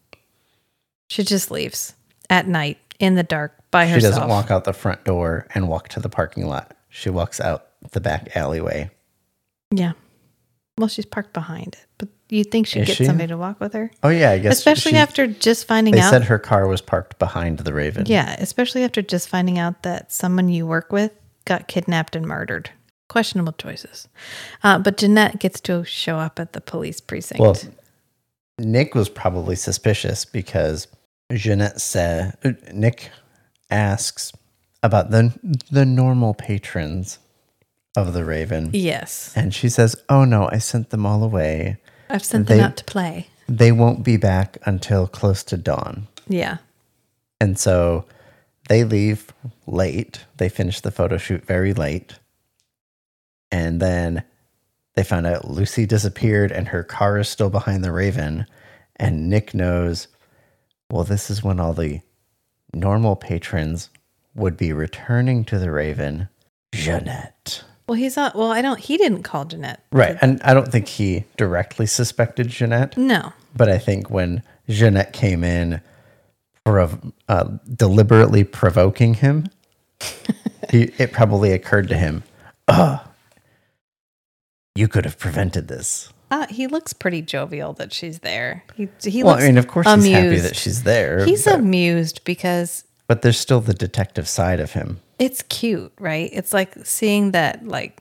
She 1.09 1.23
just 1.23 1.51
leaves 1.51 1.93
at 2.29 2.47
night 2.47 2.77
in 2.99 3.15
the 3.15 3.23
dark 3.23 3.53
by 3.71 3.85
herself. 3.85 4.01
She 4.01 4.07
doesn't 4.19 4.29
walk 4.29 4.51
out 4.51 4.63
the 4.65 4.73
front 4.73 5.03
door 5.03 5.47
and 5.53 5.67
walk 5.67 5.89
to 5.89 5.99
the 5.99 6.09
parking 6.09 6.47
lot. 6.47 6.75
She 6.89 7.09
walks 7.09 7.39
out 7.39 7.67
the 7.91 8.01
back 8.01 8.35
alleyway. 8.35 8.91
Yeah. 9.71 9.93
Well, 10.77 10.87
she's 10.87 11.05
parked 11.05 11.33
behind 11.33 11.75
it, 11.75 11.85
but 11.97 12.09
you'd 12.33 12.51
think 12.51 12.67
she'd 12.67 12.81
Is 12.81 12.87
get 12.87 12.97
she? 12.97 13.05
somebody 13.05 13.27
to 13.29 13.37
walk 13.37 13.59
with 13.59 13.73
her. 13.73 13.91
Oh 14.03 14.09
yeah, 14.09 14.31
I 14.31 14.39
guess 14.39 14.57
especially 14.57 14.93
she- 14.93 14.97
after 14.97 15.27
just 15.27 15.65
finding 15.67 15.93
they 15.93 15.99
out. 16.01 16.09
said 16.09 16.23
her 16.25 16.39
car 16.39 16.67
was 16.67 16.81
parked 16.81 17.19
behind 17.19 17.59
the 17.59 17.73
Raven. 17.73 18.05
yeah, 18.07 18.35
especially 18.39 18.83
after 18.83 19.01
just 19.01 19.29
finding 19.29 19.57
out 19.59 19.83
that 19.83 20.11
someone 20.11 20.49
you 20.49 20.65
work 20.67 20.91
with 20.91 21.11
got 21.45 21.67
kidnapped 21.67 22.15
and 22.15 22.25
murdered. 22.25 22.71
Questionable 23.09 23.53
choices. 23.53 24.07
Uh, 24.63 24.79
but 24.79 24.97
Janette 24.97 25.39
gets 25.39 25.59
to 25.61 25.83
show 25.83 26.17
up 26.17 26.39
at 26.39 26.53
the 26.53 26.61
police 26.61 26.99
precinct. 26.99 27.39
Well, 27.39 27.55
Nick 28.59 28.95
was 28.95 29.09
probably 29.09 29.55
suspicious 29.55 30.25
because 30.25 30.87
Janette 31.31 31.79
said 31.81 32.35
Nick 32.73 33.09
asks 33.69 34.31
about 34.81 35.11
the 35.11 35.33
the 35.71 35.85
normal 35.85 36.33
patrons 36.33 37.19
of 37.95 38.13
the 38.13 38.25
Raven, 38.25 38.69
yes, 38.73 39.31
and 39.35 39.53
she 39.53 39.69
says, 39.69 39.95
"Oh 40.09 40.25
no, 40.25 40.49
I 40.51 40.57
sent 40.57 40.89
them 40.89 41.05
all 41.05 41.23
away. 41.23 41.77
I've 42.13 42.23
sent 42.23 42.47
them 42.47 42.59
they- 42.59 42.63
out 42.63 42.77
to 42.77 42.83
play. 42.85 43.27
They 43.49 43.73
won't 43.73 44.03
be 44.03 44.15
back 44.15 44.57
until 44.65 45.05
close 45.07 45.43
to 45.43 45.57
dawn." 45.57 46.07
Yeah. 46.29 46.57
And 47.41 47.59
so 47.59 48.05
they 48.69 48.85
leave 48.85 49.33
late. 49.67 50.23
They 50.37 50.47
finish 50.47 50.79
the 50.79 50.91
photo 50.91 51.17
shoot 51.17 51.45
very 51.45 51.73
late. 51.73 52.17
And 53.51 53.81
then 53.81 54.23
they 54.95 55.03
found 55.03 55.27
out 55.27 55.49
Lucy 55.49 55.85
disappeared 55.85 56.51
and 56.51 56.69
her 56.69 56.83
car 56.83 57.19
is 57.19 57.27
still 57.27 57.49
behind 57.49 57.83
the 57.83 57.91
Raven. 57.91 58.45
And 58.95 59.29
Nick 59.29 59.53
knows, 59.53 60.07
well, 60.89 61.03
this 61.03 61.29
is 61.29 61.43
when 61.43 61.59
all 61.59 61.73
the 61.73 61.99
normal 62.73 63.15
patrons 63.17 63.89
would 64.35 64.55
be 64.55 64.71
returning 64.71 65.43
to 65.45 65.59
the 65.59 65.71
Raven. 65.71 66.29
Janette. 66.73 67.63
Well, 67.87 67.95
he's 67.95 68.15
not. 68.15 68.35
Well, 68.35 68.51
I 68.51 68.61
don't. 68.61 68.79
He 68.79 68.97
didn't 68.97 69.23
call 69.23 69.45
Janette. 69.45 69.83
Right. 69.91 70.17
And 70.21 70.41
I 70.43 70.53
don't 70.53 70.71
think 70.71 70.87
he 70.87 71.25
directly 71.37 71.85
suspected 71.85 72.47
Janette. 72.47 72.97
No. 72.97 73.33
But 73.55 73.69
I 73.69 73.77
think 73.77 74.09
when 74.09 74.41
Janette 74.69 75.13
came 75.13 75.43
in, 75.43 75.81
prov- 76.65 77.11
uh, 77.27 77.49
deliberately 77.75 78.43
provoking 78.43 79.15
him, 79.15 79.47
he, 80.69 80.83
it 80.97 81.11
probably 81.11 81.51
occurred 81.51 81.89
to 81.89 81.97
him, 81.97 82.23
"Ah, 82.67 83.07
you 84.75 84.87
could 84.87 85.05
have 85.05 85.19
prevented 85.19 85.67
this." 85.67 86.11
Uh, 86.31 86.47
he 86.47 86.65
looks 86.65 86.93
pretty 86.93 87.21
jovial 87.21 87.73
that 87.73 87.93
she's 87.93 88.19
there. 88.19 88.63
He 88.75 88.87
he 89.03 89.23
well, 89.23 89.33
looks 89.33 89.43
I 89.43 89.47
mean, 89.47 89.57
of 89.57 89.67
course, 89.67 89.87
he's 89.93 90.07
happy 90.07 90.39
that 90.39 90.55
she's 90.55 90.83
there. 90.83 91.25
He's 91.25 91.45
but, 91.45 91.59
amused 91.59 92.23
because 92.23 92.85
but 93.07 93.21
there's 93.21 93.37
still 93.37 93.61
the 93.61 93.73
detective 93.73 94.27
side 94.27 94.59
of 94.59 94.71
him. 94.71 94.99
It's 95.19 95.41
cute, 95.43 95.93
right? 95.99 96.29
It's 96.33 96.53
like 96.53 96.73
seeing 96.85 97.31
that 97.31 97.67
like 97.67 97.99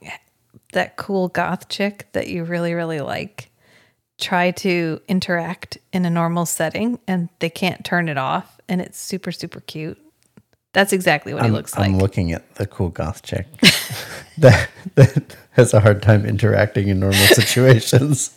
that 0.73 0.97
cool 0.97 1.27
goth 1.29 1.69
chick 1.69 2.07
that 2.13 2.27
you 2.27 2.43
really 2.43 2.73
really 2.73 3.01
like 3.01 3.51
try 4.19 4.51
to 4.51 5.01
interact 5.07 5.77
in 5.91 6.05
a 6.05 6.09
normal 6.09 6.45
setting 6.45 6.99
and 7.07 7.29
they 7.39 7.49
can't 7.49 7.83
turn 7.83 8.07
it 8.09 8.17
off 8.17 8.59
and 8.67 8.81
it's 8.81 8.99
super 8.99 9.31
super 9.31 9.59
cute. 9.61 9.99
That's 10.73 10.91
exactly 10.91 11.35
what 11.35 11.43
I'm, 11.43 11.51
he 11.51 11.55
looks 11.55 11.77
like. 11.77 11.87
I'm 11.87 11.99
looking 11.99 12.31
at 12.31 12.55
the 12.55 12.65
cool 12.65 12.89
goth 12.89 13.21
chick 13.21 13.45
that, 14.39 14.69
that 14.95 15.35
has 15.51 15.71
a 15.73 15.79
hard 15.79 16.01
time 16.01 16.25
interacting 16.25 16.87
in 16.87 16.99
normal 16.99 17.17
situations. 17.27 18.35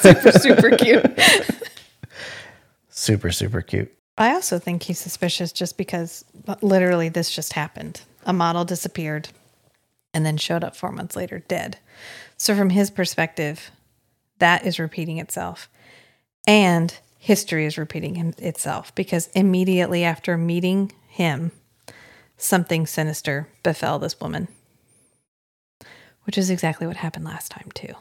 super 0.00 0.32
super 0.32 0.76
cute. 0.76 1.06
super, 2.88 3.30
super 3.30 3.62
cute. 3.62 3.92
I 4.20 4.34
also 4.34 4.58
think 4.58 4.82
he's 4.82 4.98
suspicious 4.98 5.50
just 5.50 5.78
because 5.78 6.26
uh, 6.46 6.56
literally 6.60 7.08
this 7.08 7.34
just 7.34 7.54
happened. 7.54 8.02
A 8.26 8.34
model 8.34 8.66
disappeared 8.66 9.30
and 10.12 10.26
then 10.26 10.36
showed 10.36 10.62
up 10.62 10.76
four 10.76 10.92
months 10.92 11.16
later 11.16 11.38
dead. 11.48 11.78
So, 12.36 12.54
from 12.54 12.68
his 12.68 12.90
perspective, 12.90 13.70
that 14.38 14.66
is 14.66 14.78
repeating 14.78 15.16
itself. 15.16 15.70
And 16.46 16.94
history 17.18 17.64
is 17.64 17.78
repeating 17.78 18.34
itself 18.38 18.94
because 18.94 19.28
immediately 19.28 20.04
after 20.04 20.36
meeting 20.36 20.92
him, 21.08 21.50
something 22.36 22.86
sinister 22.86 23.48
befell 23.62 23.98
this 23.98 24.20
woman, 24.20 24.48
which 26.24 26.36
is 26.36 26.50
exactly 26.50 26.86
what 26.86 26.96
happened 26.96 27.24
last 27.24 27.50
time, 27.50 27.70
too. 27.72 27.94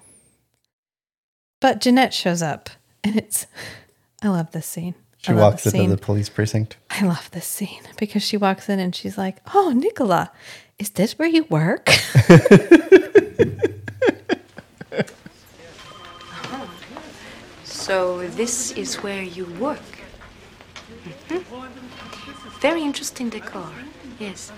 But 1.62 1.80
Janette 1.80 2.14
shows 2.14 2.42
up 2.42 2.70
and 3.06 3.16
it's, 3.16 3.48
I 4.22 4.28
love 4.28 4.52
this 4.52 4.66
scene. 4.66 4.96
She 5.22 5.34
walks 5.34 5.66
into 5.66 5.90
the 5.90 5.98
police 5.98 6.30
precinct. 6.30 6.78
I 6.90 7.04
love 7.06 7.30
this 7.32 7.46
scene 7.46 7.84
because 7.98 8.24
she 8.24 8.38
walks 8.38 8.70
in 8.70 8.80
and 8.80 8.96
she's 8.96 9.18
like, 9.18 9.38
"Oh, 9.54 9.72
Nicola, 9.76 10.32
is 10.78 10.92
this 10.92 11.20
where 11.20 11.28
you 11.28 11.44
work?" 11.50 11.90
So 17.90 18.28
this 18.38 18.72
is 18.74 18.98
where 18.98 19.24
you 19.24 19.46
work. 19.60 19.82
Mm-hmm. 21.28 22.60
Very 22.60 22.84
interesting 22.84 23.30
decor. 23.30 23.72
Yes, 24.20 24.52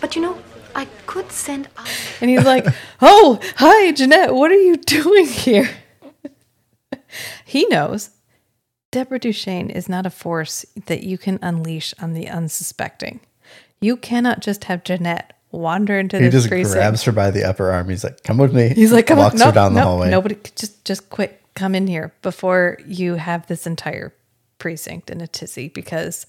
but 0.00 0.14
you 0.14 0.22
know, 0.22 0.38
I 0.76 0.84
could 1.06 1.32
send. 1.32 1.68
And 2.20 2.30
he's 2.30 2.44
like, 2.44 2.64
"Oh, 3.02 3.40
hi, 3.56 3.90
Janette. 3.90 4.32
What 4.36 4.52
are 4.52 4.62
you 4.70 4.76
doing 4.98 5.26
here?" 5.26 5.68
he 7.44 7.66
knows 7.66 8.10
Deborah 8.90 9.20
Duchêne 9.20 9.70
is 9.70 9.88
not 9.88 10.06
a 10.06 10.10
force 10.10 10.64
that 10.86 11.02
you 11.02 11.16
can 11.16 11.38
unleash 11.42 11.94
on 12.00 12.12
the 12.12 12.28
unsuspecting. 12.28 13.20
You 13.80 13.96
cannot 13.96 14.40
just 14.40 14.64
have 14.64 14.84
Janette 14.84 15.32
wander 15.52 15.98
into 15.98 16.18
He 16.18 16.24
this 16.24 16.34
just 16.34 16.48
precinct. 16.48 16.74
grabs 16.74 17.02
her 17.04 17.12
by 17.12 17.30
the 17.30 17.44
upper 17.44 17.70
arm. 17.70 17.88
He's 17.88 18.04
like, 18.04 18.22
"Come 18.24 18.38
with 18.38 18.52
me." 18.52 18.68
He's 18.68 18.92
like, 18.92 19.06
come 19.06 19.18
walks 19.18 19.40
her 19.42 19.52
down 19.52 19.74
the 19.74 19.80
no, 19.80 19.86
hallway. 19.86 20.10
Nobody, 20.10 20.36
just 20.54 20.84
just 20.84 21.08
quick, 21.10 21.42
come 21.54 21.74
in 21.74 21.86
here 21.86 22.12
before 22.22 22.78
you 22.86 23.14
have 23.14 23.46
this 23.46 23.66
entire 23.66 24.12
precinct 24.58 25.10
in 25.10 25.20
a 25.20 25.26
tizzy 25.26 25.68
because 25.68 26.26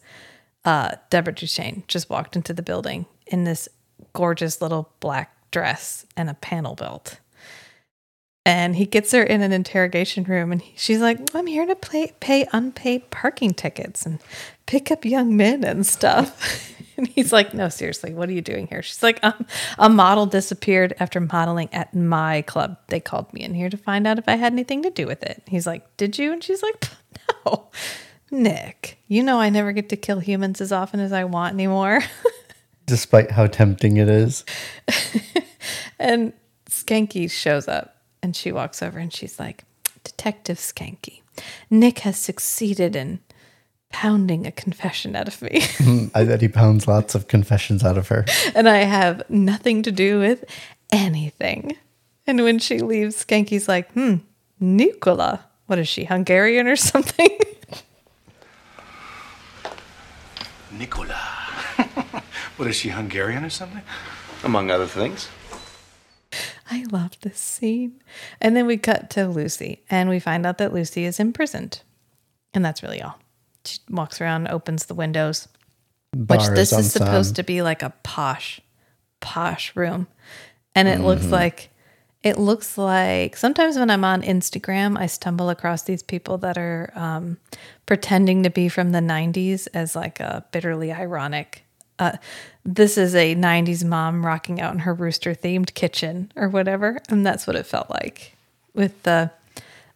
uh, 0.66 0.96
Deborah 1.10 1.34
Duchêne 1.34 1.86
just 1.88 2.10
walked 2.10 2.36
into 2.36 2.54
the 2.54 2.62
building 2.62 3.06
in 3.28 3.44
this 3.44 3.68
gorgeous 4.14 4.62
little 4.62 4.90
black 5.00 5.36
dress 5.52 6.06
and 6.16 6.30
a 6.30 6.34
panel 6.36 6.76
belt. 6.76 7.20
And 8.44 8.76
he 8.76 8.88
gets 8.88 9.12
her 9.12 9.22
in 9.22 9.42
an 9.42 9.52
interrogation 9.52 10.24
room, 10.24 10.52
and 10.52 10.62
he, 10.62 10.74
she's 10.76 11.00
like, 11.00 11.20
"I'm 11.36 11.46
here 11.46 11.66
to 11.68 11.76
play, 11.76 12.12
pay 12.20 12.48
unpaid 12.52 13.12
parking 13.12 13.54
tickets 13.54 14.06
and 14.06 14.20
pick 14.66 14.90
up 14.90 15.06
young 15.06 15.38
men 15.38 15.64
and 15.64 15.86
stuff." 15.86 16.74
and 16.98 17.08
he's 17.08 17.32
like, 17.32 17.54
"No, 17.54 17.70
seriously, 17.70 18.14
what 18.14 18.30
are 18.30 18.34
you 18.34 18.42
doing 18.42 18.66
here?" 18.66 18.82
She's 18.82 19.04
like, 19.04 19.20
um, 19.24 19.46
"A 19.78 19.90
model 19.90 20.26
disappeared 20.26 20.96
after 21.00 21.20
modeling 21.20 21.70
at 21.72 21.94
my 21.94 22.42
club. 22.42 22.78
They 22.88 23.00
called 23.00 23.32
me 23.32 23.42
in 23.42 23.54
here 23.54 23.70
to 23.70 23.78
find 23.78 24.08
out 24.08 24.18
if 24.18 24.28
I 24.28 24.38
had 24.38 24.54
anything 24.54 24.82
to 24.84 24.90
do 24.90 25.06
with 25.06 25.22
it." 25.22 25.44
He's 25.48 25.68
like, 25.68 25.96
"Did 25.98 26.18
you?" 26.18 26.34
And 26.34 26.44
she's 26.44 26.64
like, 26.64 26.90
"No, 27.46 27.70
Nick. 28.32 28.98
You 29.08 29.22
know 29.22 29.40
I 29.40 29.50
never 29.50 29.72
get 29.72 29.90
to 29.90 29.98
kill 29.98 30.20
humans 30.20 30.62
as 30.62 30.72
often 30.72 31.00
as 31.00 31.12
I 31.14 31.26
want 31.26 31.54
anymore." 31.54 32.02
Despite 32.88 33.32
how 33.32 33.46
tempting 33.46 33.98
it 33.98 34.10
is, 34.10 34.44
And 36.00 36.34
Skanky 36.68 37.30
shows 37.30 37.68
up 37.68 38.01
and 38.24 38.36
she 38.36 38.52
walks 38.52 38.82
over 38.82 39.00
and 39.00 39.14
she's 39.14 39.40
like, 39.40 39.64
Detective 40.04 40.58
Skanky, 40.58 41.22
Nick 41.70 42.00
has 42.00 42.18
succeeded 42.18 42.96
in 42.96 43.20
pounding 43.92 44.48
a 44.48 44.52
confession 44.52 45.16
out 45.16 45.28
of 45.28 45.42
me. 45.42 45.64
I 46.16 46.24
bet 46.24 46.42
he 46.42 46.48
pounds 46.48 46.88
lots 46.88 47.14
of 47.14 47.28
confessions 47.28 47.84
out 47.84 47.98
of 47.98 48.08
her. 48.08 48.26
and 48.56 48.68
I 48.68 48.78
have 48.80 49.30
nothing 49.30 49.84
to 49.84 49.92
do 49.92 50.20
with 50.20 50.46
anything. 50.92 51.78
And 52.26 52.44
when 52.44 52.60
she 52.60 52.80
leaves, 52.80 53.24
Skanky's 53.24 53.68
like, 53.68 53.92
hmm, 53.94 54.18
Nicola. 54.60 55.46
What 55.68 55.80
is 55.80 55.88
she, 55.88 56.06
Hungarian 56.06 56.68
or 56.68 56.76
something? 56.76 57.30
Nicola. 60.72 61.16
what 62.58 62.68
is 62.68 62.76
she, 62.76 62.90
Hungarian 62.90 63.44
or 63.44 63.50
something? 63.50 63.82
Among 64.44 64.70
other 64.72 64.88
things. 64.88 65.30
I 66.70 66.86
love 66.92 67.20
this 67.22 67.40
scene. 67.40 68.02
And 68.40 68.56
then 68.56 68.66
we 68.66 68.78
cut 68.78 69.10
to 69.12 69.28
Lucy 69.28 69.84
and 69.90 70.10
we 70.10 70.20
find 70.20 70.46
out 70.46 70.58
that 70.60 70.74
Lucy 70.74 71.06
is 71.06 71.20
imprisoned. 71.20 71.82
And 72.54 72.64
that's 72.64 72.84
really 72.84 73.02
all. 73.02 73.20
She 73.66 73.80
walks 73.90 74.20
around, 74.22 74.48
opens 74.48 74.86
the 74.86 74.96
windows, 74.96 75.48
which 76.16 76.46
this 76.48 76.74
is 76.74 76.92
supposed 76.92 77.30
some. 77.30 77.36
to 77.36 77.44
be 77.44 77.62
like 77.62 77.84
a 77.84 77.94
posh, 78.04 78.60
posh 79.20 79.76
room. 79.76 80.08
And 80.74 80.88
it 80.88 81.02
looks 81.02 81.28
like, 81.28 81.70
it 82.24 82.38
looks 82.38 82.78
like 82.78 83.36
sometimes 83.36 83.78
when 83.78 83.90
I'm 83.90 84.06
on 84.06 84.22
Instagram, 84.22 84.98
I 84.98 85.08
stumble 85.08 85.50
across 85.50 85.84
these 85.84 86.04
people 86.04 86.38
that 86.40 86.58
are 86.58 86.92
um, 86.96 87.38
pretending 87.86 88.44
to 88.44 88.50
be 88.50 88.70
from 88.70 88.92
the 88.92 89.00
90s 89.00 89.68
as 89.74 89.96
like 89.96 90.20
a 90.20 90.46
bitterly 90.52 90.92
ironic. 90.92 91.66
Uh, 92.00 92.18
this 92.64 92.98
is 92.98 93.16
a 93.16 93.36
90s 93.36 93.84
mom 93.84 94.26
rocking 94.26 94.62
out 94.62 94.74
in 94.74 94.80
her 94.80 94.94
rooster 94.94 95.34
themed 95.34 95.74
kitchen 95.74 96.32
or 96.36 96.50
whatever. 96.50 97.00
And 97.10 97.26
that's 97.26 97.48
what 97.48 97.56
it 97.56 97.66
felt 97.66 97.90
like 97.90 98.36
with 98.74 99.04
the 99.04 99.32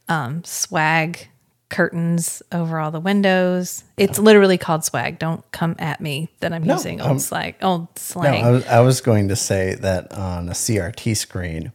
um, 0.09 0.43
swag 0.43 1.28
curtains 1.70 2.41
over 2.51 2.80
all 2.80 2.91
the 2.91 2.99
windows. 2.99 3.84
It's 3.97 4.20
literally 4.20 4.57
called 4.57 4.84
swag. 4.86 5.20
Don't 5.20 5.49
come 5.51 5.76
at 5.80 5.99
me 6.01 6.30
that 6.39 6.53
I'm 6.53 6.63
No, 6.63 6.76
using 6.76 7.01
old 7.01 7.11
um, 7.11 7.20
slang, 7.20 7.55
old 7.61 7.82
No, 7.82 7.88
slang. 7.95 8.45
I 8.45 8.51
was, 8.51 8.66
I 8.68 8.80
was 8.82 9.01
going 9.01 9.28
to 9.30 9.36
say 9.36 9.76
that 9.76 10.11
on 10.13 10.49
a 10.49 10.53
CRT 10.53 11.18
screen, 11.18 11.72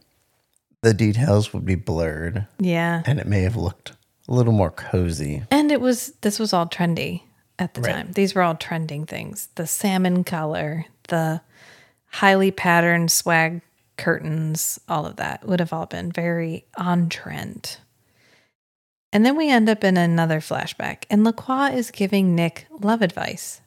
the 0.81 0.93
details 0.93 1.53
would 1.53 1.65
be 1.65 1.75
blurred 1.75 2.47
yeah. 2.59 3.03
and 3.05 3.19
it 3.19 3.27
may 3.27 3.41
have 3.41 3.55
looked 3.55 3.93
a 4.27 4.33
little 4.33 4.53
more 4.53 4.71
cozy. 4.71 5.43
And 5.51 5.71
it 5.71 5.81
was 5.81 6.13
this 6.21 6.39
was 6.39 6.53
all 6.53 6.67
trendy 6.67 7.23
at 7.61 7.75
the 7.75 7.81
Right. 7.81 7.93
time. 7.93 8.11
These 8.13 8.33
were 8.35 8.41
all 8.41 8.55
trending 8.55 9.05
things. 9.05 9.47
The 9.55 9.67
salmon 9.67 10.23
color, 10.23 10.85
the 11.09 11.41
highly 12.07 12.51
patterned 12.51 13.11
swag 13.11 13.61
curtains, 13.97 14.79
all 14.89 15.05
of 15.05 15.17
that 15.17 15.45
would 15.47 15.59
have 15.59 15.71
all 15.71 15.85
been 15.85 16.11
very 16.11 16.65
on 16.75 17.07
trend. 17.07 17.77
And 19.13 19.25
then 19.25 19.35
we 19.37 19.49
end 19.49 19.69
up 19.69 19.83
in 19.83 19.95
another 19.97 20.39
flashback, 20.39 21.03
and 21.09 21.23
Lacroix 21.23 21.71
is 21.71 21.91
giving 21.91 22.33
Nick 22.33 22.65
love 22.71 23.01
advice. 23.01 23.61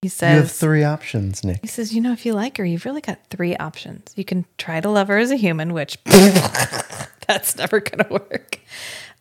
He 0.00 0.08
says, 0.08 0.32
you 0.32 0.40
have 0.42 0.52
three 0.52 0.84
options, 0.84 1.42
Nick. 1.42 1.58
he 1.60 1.66
says, 1.66 1.92
you 1.92 2.00
know, 2.00 2.12
if 2.12 2.24
you 2.24 2.32
like 2.32 2.56
her, 2.56 2.64
you've 2.64 2.84
really 2.84 3.00
got 3.00 3.18
three 3.30 3.56
options. 3.56 4.12
You 4.14 4.24
can 4.24 4.46
try 4.56 4.80
to 4.80 4.88
love 4.88 5.08
her 5.08 5.18
as 5.18 5.32
a 5.32 5.36
human, 5.36 5.72
which 5.74 5.98
that's 7.26 7.56
never 7.56 7.80
going 7.80 8.04
to 8.04 8.12
work. 8.12 8.60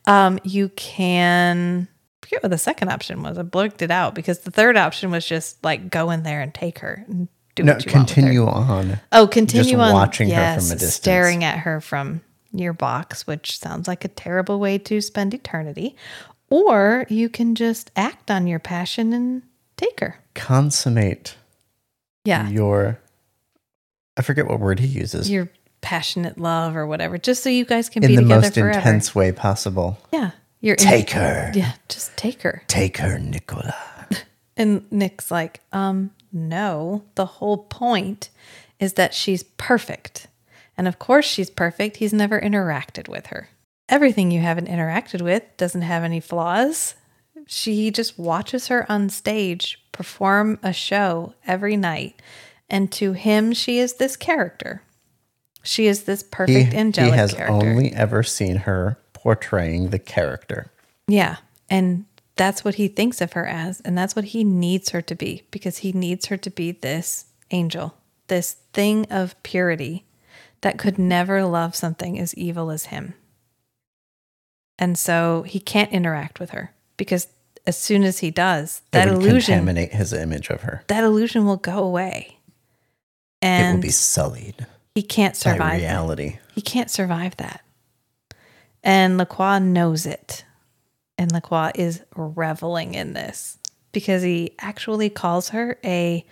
Um, 0.06 0.40
you 0.44 0.70
can 0.70 1.88
I 1.90 1.97
forget 2.28 2.44
what 2.44 2.50
the 2.50 2.58
second 2.58 2.90
option 2.90 3.24
was. 3.24 3.38
I 3.38 3.44
blurted 3.44 3.82
it 3.82 3.92
out 3.92 4.16
because 4.16 4.40
the 4.40 4.52
third 4.52 4.78
option 4.78 5.12
was 5.12 5.26
just 5.26 5.64
like 5.64 5.90
go 5.90 6.10
in 6.12 6.24
there 6.24 6.42
and 6.42 6.54
take 6.54 6.80
her 6.80 7.04
and 7.08 7.28
do 7.56 7.64
No, 7.64 7.74
what 7.74 7.86
you 7.86 7.92
want 7.92 8.10
with 8.10 8.16
her. 8.16 8.22
continue 8.22 8.46
on. 8.48 9.00
Oh, 9.12 9.28
continue 9.28 9.76
on. 9.78 9.80
just 9.80 9.88
on 9.90 9.94
watching 9.94 10.30
her 10.30 10.36
from 10.56 10.66
a 10.66 10.70
distance. 10.70 10.94
staring 10.94 11.44
at 11.44 11.60
her 11.60 11.82
from 11.82 12.22
your 12.52 12.74
box, 12.74 13.26
which 13.28 13.60
sounds 13.60 13.88
like 13.88 14.06
a 14.06 14.10
terrible 14.10 14.60
way 14.60 14.78
to 14.78 15.02
spend 15.02 15.34
eternity. 15.34 15.96
Or 16.50 17.06
you 17.10 17.28
can 17.30 17.56
just 17.56 17.92
act 17.96 18.32
on 18.32 18.48
your 18.48 18.60
passion 18.60 19.12
and 19.14 19.42
take 19.76 20.00
her. 20.00 20.18
Consummate 20.34 21.36
Yeah, 22.24 22.48
your. 22.50 23.00
I 24.16 24.22
forget 24.22 24.48
what 24.48 24.60
word 24.60 24.80
he 24.80 24.88
uses. 24.88 25.30
your 25.30 25.50
passionate 25.82 26.38
love 26.40 26.76
or 26.76 26.88
whatever, 26.88 27.18
just 27.18 27.44
so 27.44 27.50
you 27.50 27.66
guys 27.66 27.90
can 27.90 28.04
in 28.04 28.08
be 28.10 28.16
the 28.16 28.22
together 28.24 28.42
most 28.42 28.54
forever. 28.56 28.78
intense 28.78 29.14
way 29.14 29.32
possible. 29.32 29.98
Yeah, 30.12 30.32
you're 30.62 30.76
in- 30.76 30.84
Take 30.86 31.12
her. 31.12 31.52
Yeah, 31.54 31.74
just 31.90 32.16
take 32.18 32.42
her. 32.44 32.64
Take 32.68 32.98
her, 32.98 33.18
Nicola. 33.20 33.76
And 34.60 34.92
Nick's 34.92 35.30
like, 35.30 35.60
um, 35.72 36.10
no. 36.34 37.04
The 37.14 37.28
whole 37.28 37.58
point 37.66 38.32
is 38.80 38.94
that 38.94 39.14
she's 39.14 39.44
perfect. 39.44 40.26
And 40.76 40.88
of 40.88 40.98
course 40.98 41.26
she's 41.26 41.52
perfect. 41.52 41.98
He's 41.98 42.12
never 42.12 42.42
interacted 42.42 43.08
with 43.08 43.28
her. 43.28 43.50
Everything 43.88 44.32
you 44.32 44.40
haven't 44.42 44.68
interacted 44.68 45.22
with 45.22 45.44
doesn't 45.58 45.84
have 45.84 46.04
any 46.04 46.20
flaws. 46.20 46.96
She 47.46 47.92
just 47.92 48.18
watches 48.18 48.68
her 48.70 48.92
on 48.92 49.10
stage 49.10 49.80
perform 49.92 50.58
a 50.64 50.74
show 50.74 51.36
every 51.46 51.78
night. 51.78 52.20
And 52.68 52.92
to 52.94 53.14
him, 53.14 53.54
she 53.54 53.78
is 53.78 53.94
this 53.98 54.16
character. 54.18 54.82
She 55.62 55.86
is 55.86 56.06
this 56.06 56.24
He, 56.24 56.28
perfect 56.32 56.74
he 56.74 56.78
angelic 56.80 57.14
has 57.14 57.34
character. 57.36 57.54
only 57.56 57.94
ever 57.94 58.24
seen 58.24 58.56
her 58.56 58.98
portraying 59.28 59.90
the 59.90 60.00
character. 60.00 60.72
Yeah. 61.06 61.36
And 61.70 62.06
that's 62.38 62.64
what 62.64 62.76
he 62.76 62.88
thinks 62.88 63.20
of 63.20 63.34
her 63.34 63.46
as. 63.46 63.82
And 63.82 63.98
that's 63.98 64.16
what 64.16 64.24
he 64.24 64.46
needs 64.46 64.92
her 64.92 65.02
to 65.02 65.16
be 65.16 65.44
because 65.52 65.80
he 65.80 65.92
needs 65.92 66.28
her 66.28 66.38
to 66.38 66.50
be 66.50 66.72
this 66.72 67.26
angel, 67.52 67.98
this 68.28 68.54
thing 68.72 69.06
of 69.10 69.36
purity 69.44 70.06
that 70.62 70.78
could 70.78 70.98
never 70.98 71.44
love 71.44 71.76
something 71.76 72.18
as 72.18 72.34
evil 72.36 72.72
as 72.72 72.86
him. 72.86 73.16
And 74.80 74.98
so 74.98 75.42
he 75.42 75.60
can't 75.60 75.92
interact 75.92 76.40
with 76.40 76.52
her 76.52 76.74
because 76.96 77.28
as 77.66 77.78
soon 77.78 78.04
as 78.04 78.20
he 78.20 78.32
does, 78.32 78.82
that 78.92 79.10
illusion 79.10 79.58
contaminate 79.58 79.92
his 79.92 80.14
image 80.14 80.50
of 80.50 80.62
her. 80.62 80.86
that 80.88 81.04
illusion 81.04 81.46
will 81.46 81.58
go 81.58 81.80
away. 81.84 82.38
And 83.42 83.68
it 83.68 83.76
will 83.76 83.82
be 83.82 83.90
sullied 83.90 84.66
he 84.96 85.04
can't 85.04 85.34
by 85.34 85.52
survive 85.52 85.82
that. 85.82 85.86
reality. 85.86 86.40
He 86.56 86.62
can't 86.62 86.90
survive 86.90 87.36
that. 87.38 87.62
And 88.88 89.20
Lacroix 89.20 89.60
knows 89.60 90.08
it. 90.08 90.46
And 91.20 91.32
Lacroix 91.32 91.72
is 91.76 92.02
reveling 92.16 92.96
in 92.96 93.14
this 93.14 93.60
because 93.92 94.24
he 94.24 94.56
actually 94.60 95.10
calls 95.10 95.50
her 95.50 95.78
a 95.84 96.26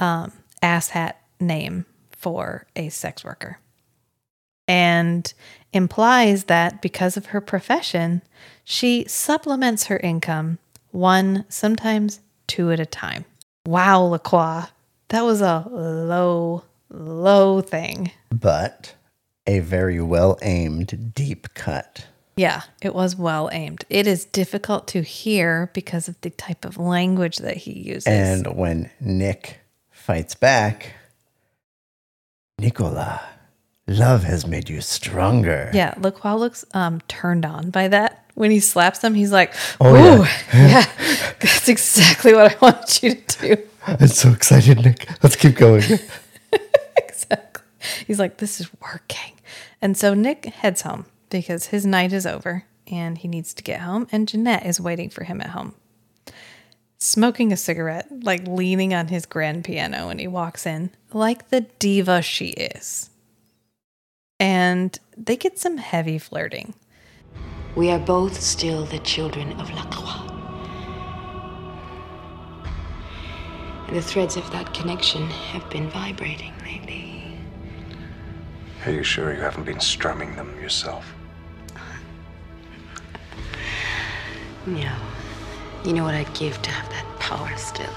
um, 0.00 0.32
asshat 0.62 1.14
name 1.38 1.86
for 2.10 2.66
a 2.74 2.88
sex 2.88 3.22
worker 3.24 3.58
and 4.66 5.32
implies 5.72 6.44
that 6.44 6.80
because 6.80 7.16
of 7.16 7.26
her 7.26 7.40
profession, 7.40 8.22
she 8.64 9.04
supplements 9.06 9.84
her 9.84 9.98
income 9.98 10.58
one, 10.90 11.44
sometimes 11.48 12.20
two 12.46 12.70
at 12.70 12.80
a 12.80 12.86
time. 12.86 13.24
Wow, 13.66 14.02
Lacroix. 14.04 14.64
That 15.08 15.22
was 15.22 15.40
a 15.40 15.66
low, 15.70 16.64
low 16.88 17.60
thing. 17.60 18.10
But 18.30 18.94
a 19.46 19.60
very 19.60 20.00
well 20.00 20.38
aimed 20.42 21.12
deep 21.14 21.52
cut. 21.54 22.06
Yeah, 22.36 22.62
it 22.82 22.94
was 22.94 23.14
well 23.14 23.48
aimed. 23.52 23.84
It 23.88 24.06
is 24.08 24.24
difficult 24.24 24.88
to 24.88 25.02
hear 25.02 25.70
because 25.72 26.08
of 26.08 26.20
the 26.22 26.30
type 26.30 26.64
of 26.64 26.76
language 26.78 27.36
that 27.38 27.58
he 27.58 27.72
uses. 27.72 28.06
And 28.08 28.56
when 28.56 28.90
Nick 29.00 29.60
fights 29.92 30.34
back, 30.34 30.94
Nicola, 32.58 33.20
love 33.86 34.24
has 34.24 34.46
made 34.46 34.68
you 34.68 34.80
stronger. 34.80 35.70
yeah, 35.74 35.94
Lacroix 35.98 36.34
looks 36.34 36.64
um, 36.74 37.00
turned 37.08 37.44
on 37.44 37.70
by 37.70 37.88
that. 37.88 38.20
When 38.34 38.50
he 38.50 38.58
slaps 38.58 38.98
them, 38.98 39.14
he's 39.14 39.30
like, 39.30 39.54
Oh, 39.80 39.94
"Ooh, 39.94 40.24
yeah. 40.24 40.26
yeah, 40.52 40.86
that's 41.40 41.68
exactly 41.68 42.34
what 42.34 42.52
I 42.52 42.56
want 42.60 43.00
you 43.00 43.14
to 43.14 43.56
do." 43.56 43.62
I'm 43.86 44.08
so 44.08 44.30
excited, 44.32 44.82
Nick. 44.84 45.08
Let's 45.22 45.36
keep 45.36 45.54
going. 45.54 45.84
exactly. 46.96 47.62
He's 48.06 48.18
like, 48.18 48.38
this 48.38 48.60
is 48.60 48.68
working. 48.80 49.33
And 49.84 49.98
so 49.98 50.14
Nick 50.14 50.46
heads 50.46 50.80
home 50.80 51.04
because 51.28 51.66
his 51.66 51.84
night 51.84 52.14
is 52.14 52.24
over 52.24 52.64
and 52.90 53.18
he 53.18 53.28
needs 53.28 53.52
to 53.52 53.62
get 53.62 53.80
home. 53.80 54.08
And 54.10 54.26
Janette 54.26 54.64
is 54.64 54.80
waiting 54.80 55.10
for 55.10 55.24
him 55.24 55.42
at 55.42 55.50
home, 55.50 55.74
smoking 56.96 57.52
a 57.52 57.56
cigarette, 57.58 58.06
like 58.22 58.48
leaning 58.48 58.94
on 58.94 59.08
his 59.08 59.26
grand 59.26 59.62
piano 59.62 60.06
when 60.06 60.18
he 60.18 60.26
walks 60.26 60.64
in, 60.64 60.90
like 61.12 61.50
the 61.50 61.66
diva 61.78 62.22
she 62.22 62.48
is. 62.52 63.10
And 64.40 64.98
they 65.18 65.36
get 65.36 65.58
some 65.58 65.76
heavy 65.76 66.18
flirting. 66.18 66.72
We 67.76 67.90
are 67.90 67.98
both 67.98 68.40
still 68.40 68.86
the 68.86 69.00
children 69.00 69.52
of 69.60 69.70
Lacroix. 69.74 70.30
The 73.92 74.00
threads 74.00 74.38
of 74.38 74.50
that 74.52 74.72
connection 74.72 75.28
have 75.28 75.68
been 75.68 75.90
vibrating 75.90 76.54
lately. 76.64 77.13
Are 78.86 78.92
you 78.92 79.02
sure 79.02 79.32
you 79.32 79.40
haven't 79.40 79.64
been 79.64 79.80
strumming 79.80 80.36
them 80.36 80.60
yourself? 80.60 81.14
No. 84.66 84.94
You 85.84 85.92
know 85.94 86.04
what 86.04 86.14
I'd 86.14 86.32
give 86.34 86.60
to 86.60 86.70
have 86.70 86.88
that 86.90 87.18
power 87.18 87.56
still? 87.56 87.92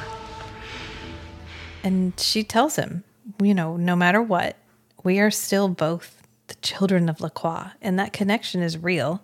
And 1.83 2.17
she 2.17 2.43
tells 2.43 2.77
him, 2.77 3.03
you 3.41 3.53
know, 3.53 3.75
no 3.75 3.95
matter 3.95 4.21
what, 4.21 4.55
we 5.03 5.19
are 5.19 5.31
still 5.31 5.67
both 5.67 6.25
the 6.47 6.55
children 6.55 7.09
of 7.09 7.19
Lacroix, 7.21 7.67
and 7.81 7.99
that 7.99 8.13
connection 8.13 8.61
is 8.61 8.77
real, 8.77 9.21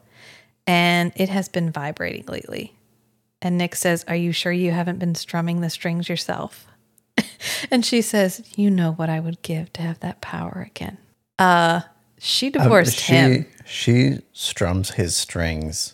and 0.68 1.14
it 1.16 1.30
has 1.30 1.48
been 1.48 1.72
vibrating 1.72 2.26
lately. 2.28 2.74
And 3.42 3.58
Nick 3.58 3.76
says, 3.76 4.04
Are 4.08 4.16
you 4.16 4.32
sure 4.32 4.52
you 4.52 4.72
haven't 4.72 5.00
been 5.00 5.16
strumming 5.16 5.62
the 5.62 5.70
strings 5.70 6.10
yourself? 6.10 6.68
and 7.72 7.86
she 7.86 8.02
says, 8.02 8.44
You 8.56 8.70
know 8.70 8.92
what 8.92 9.10
I 9.10 9.20
would 9.20 9.42
give 9.42 9.72
to 9.74 9.82
have 9.82 10.00
that 10.02 10.22
power 10.22 10.66
again. 10.70 10.98
Uh, 11.40 11.82
she 12.20 12.48
Um, 12.48 12.52
divorced 12.54 12.98
she, 13.00 13.14
him. 13.14 13.46
She 13.66 14.20
strums 14.34 14.92
his 14.92 15.16
strings 15.16 15.94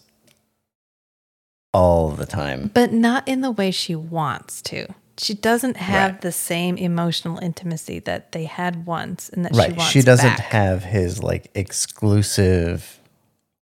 all 1.73 2.09
the 2.09 2.25
time. 2.25 2.71
but 2.73 2.91
not 2.91 3.27
in 3.27 3.41
the 3.41 3.51
way 3.51 3.71
she 3.71 3.95
wants 3.95 4.61
to. 4.63 4.87
She 5.17 5.33
doesn't 5.33 5.77
have 5.77 6.11
Right. 6.13 6.21
the 6.21 6.31
same 6.31 6.77
emotional 6.77 7.37
intimacy 7.39 7.99
that 7.99 8.31
they 8.31 8.45
had 8.45 8.85
once, 8.85 9.29
and 9.29 9.43
that 9.45 9.53
she 9.53 9.59
Right. 9.59 9.75
wants. 9.75 9.91
She 9.91 10.01
doesn't 10.01 10.37
back. 10.37 10.45
have 10.51 10.83
his 10.85 11.21
like 11.21 11.51
exclusive 11.53 12.99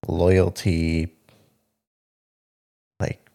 loyalty. 0.07 1.13
Like 2.99 3.27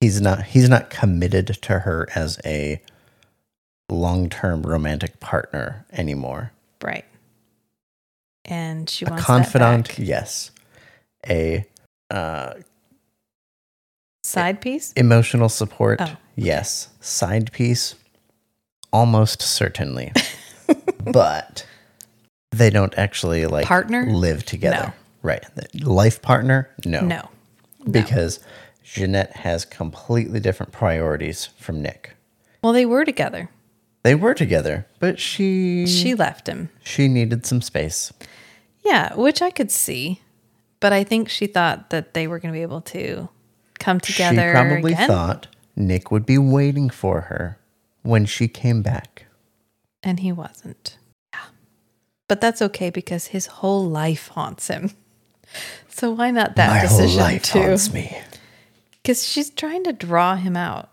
he's 0.00 0.20
not 0.20 0.42
he's 0.44 0.68
not 0.68 0.90
committed 0.90 1.46
to 1.62 1.78
her 1.80 2.08
as 2.14 2.40
a 2.44 2.82
long-term 3.88 4.62
romantic 4.62 5.20
partner 5.20 5.86
anymore. 5.92 6.52
right. 6.82 7.04
And 8.44 8.88
she 8.90 9.04
wants 9.04 9.22
a 9.22 9.26
confidant, 9.26 9.98
yes. 9.98 10.50
A 11.28 11.64
uh 12.10 12.54
Side 14.24 14.60
piece. 14.60 14.92
emotional 14.92 15.48
support, 15.48 16.00
Oh, 16.00 16.16
yes. 16.36 16.88
Side 17.00 17.50
piece, 17.52 17.96
almost 18.92 19.42
certainly. 19.42 20.12
but 21.04 21.66
they 22.52 22.70
don't 22.70 22.96
actually 22.96 23.46
like 23.46 23.66
Partner? 23.66 24.06
live 24.06 24.44
together. 24.44 24.86
No. 24.86 24.92
Right. 25.22 25.44
Life 25.84 26.22
partner? 26.22 26.68
No. 26.84 27.00
No. 27.00 27.28
Because 27.90 28.40
Janette 28.84 29.34
has 29.36 29.64
completely 29.64 30.40
different 30.40 30.72
priorities 30.72 31.46
from 31.58 31.82
Nick. 31.82 32.14
Well, 32.62 32.72
they 32.72 32.86
were 32.86 33.04
together. 33.04 33.48
They 34.02 34.14
were 34.14 34.34
together, 34.34 34.86
but 34.98 35.20
she 35.20 35.86
She 35.86 36.14
left 36.14 36.46
him. 36.48 36.70
she 36.82 37.06
needed 37.08 37.46
some 37.46 37.62
space. 37.62 38.12
Yeah, 38.84 39.14
which 39.14 39.40
I 39.40 39.50
could 39.50 39.70
see, 39.70 40.20
but 40.80 40.92
I 40.92 41.04
think 41.04 41.28
she 41.28 41.46
thought 41.46 41.90
that 41.90 42.14
they 42.14 42.26
were 42.26 42.38
going 42.40 42.52
to 42.52 42.58
be 42.58 42.62
able 42.62 42.80
to 42.80 43.28
come 43.78 44.00
together. 44.00 44.48
she 44.50 44.52
probably 44.52 44.92
again, 44.92 45.06
thought 45.08 45.46
Nick 45.76 46.10
would 46.10 46.26
be 46.26 46.36
waiting 46.38 46.90
for 46.90 47.22
her 47.22 47.58
when 48.02 48.24
she 48.26 48.48
came 48.48 48.82
back. 48.82 49.26
and 50.02 50.18
he 50.20 50.32
wasn't. 50.32 50.98
Yeah, 51.32 51.40
but 52.26 52.40
that's 52.40 52.60
okay 52.60 52.90
because 52.90 53.26
his 53.28 53.46
whole 53.46 53.88
life 53.88 54.28
haunts 54.28 54.68
him. 54.68 54.90
So 55.94 56.10
why 56.10 56.30
not 56.30 56.56
that 56.56 56.68
My 56.70 56.78
whole 56.78 56.98
decision 56.98 57.20
life 57.20 57.42
too? 57.42 57.60
haunts 57.60 57.92
me. 57.92 58.16
Because 59.02 59.26
she's 59.26 59.50
trying 59.50 59.84
to 59.84 59.92
draw 59.92 60.36
him 60.36 60.56
out. 60.56 60.88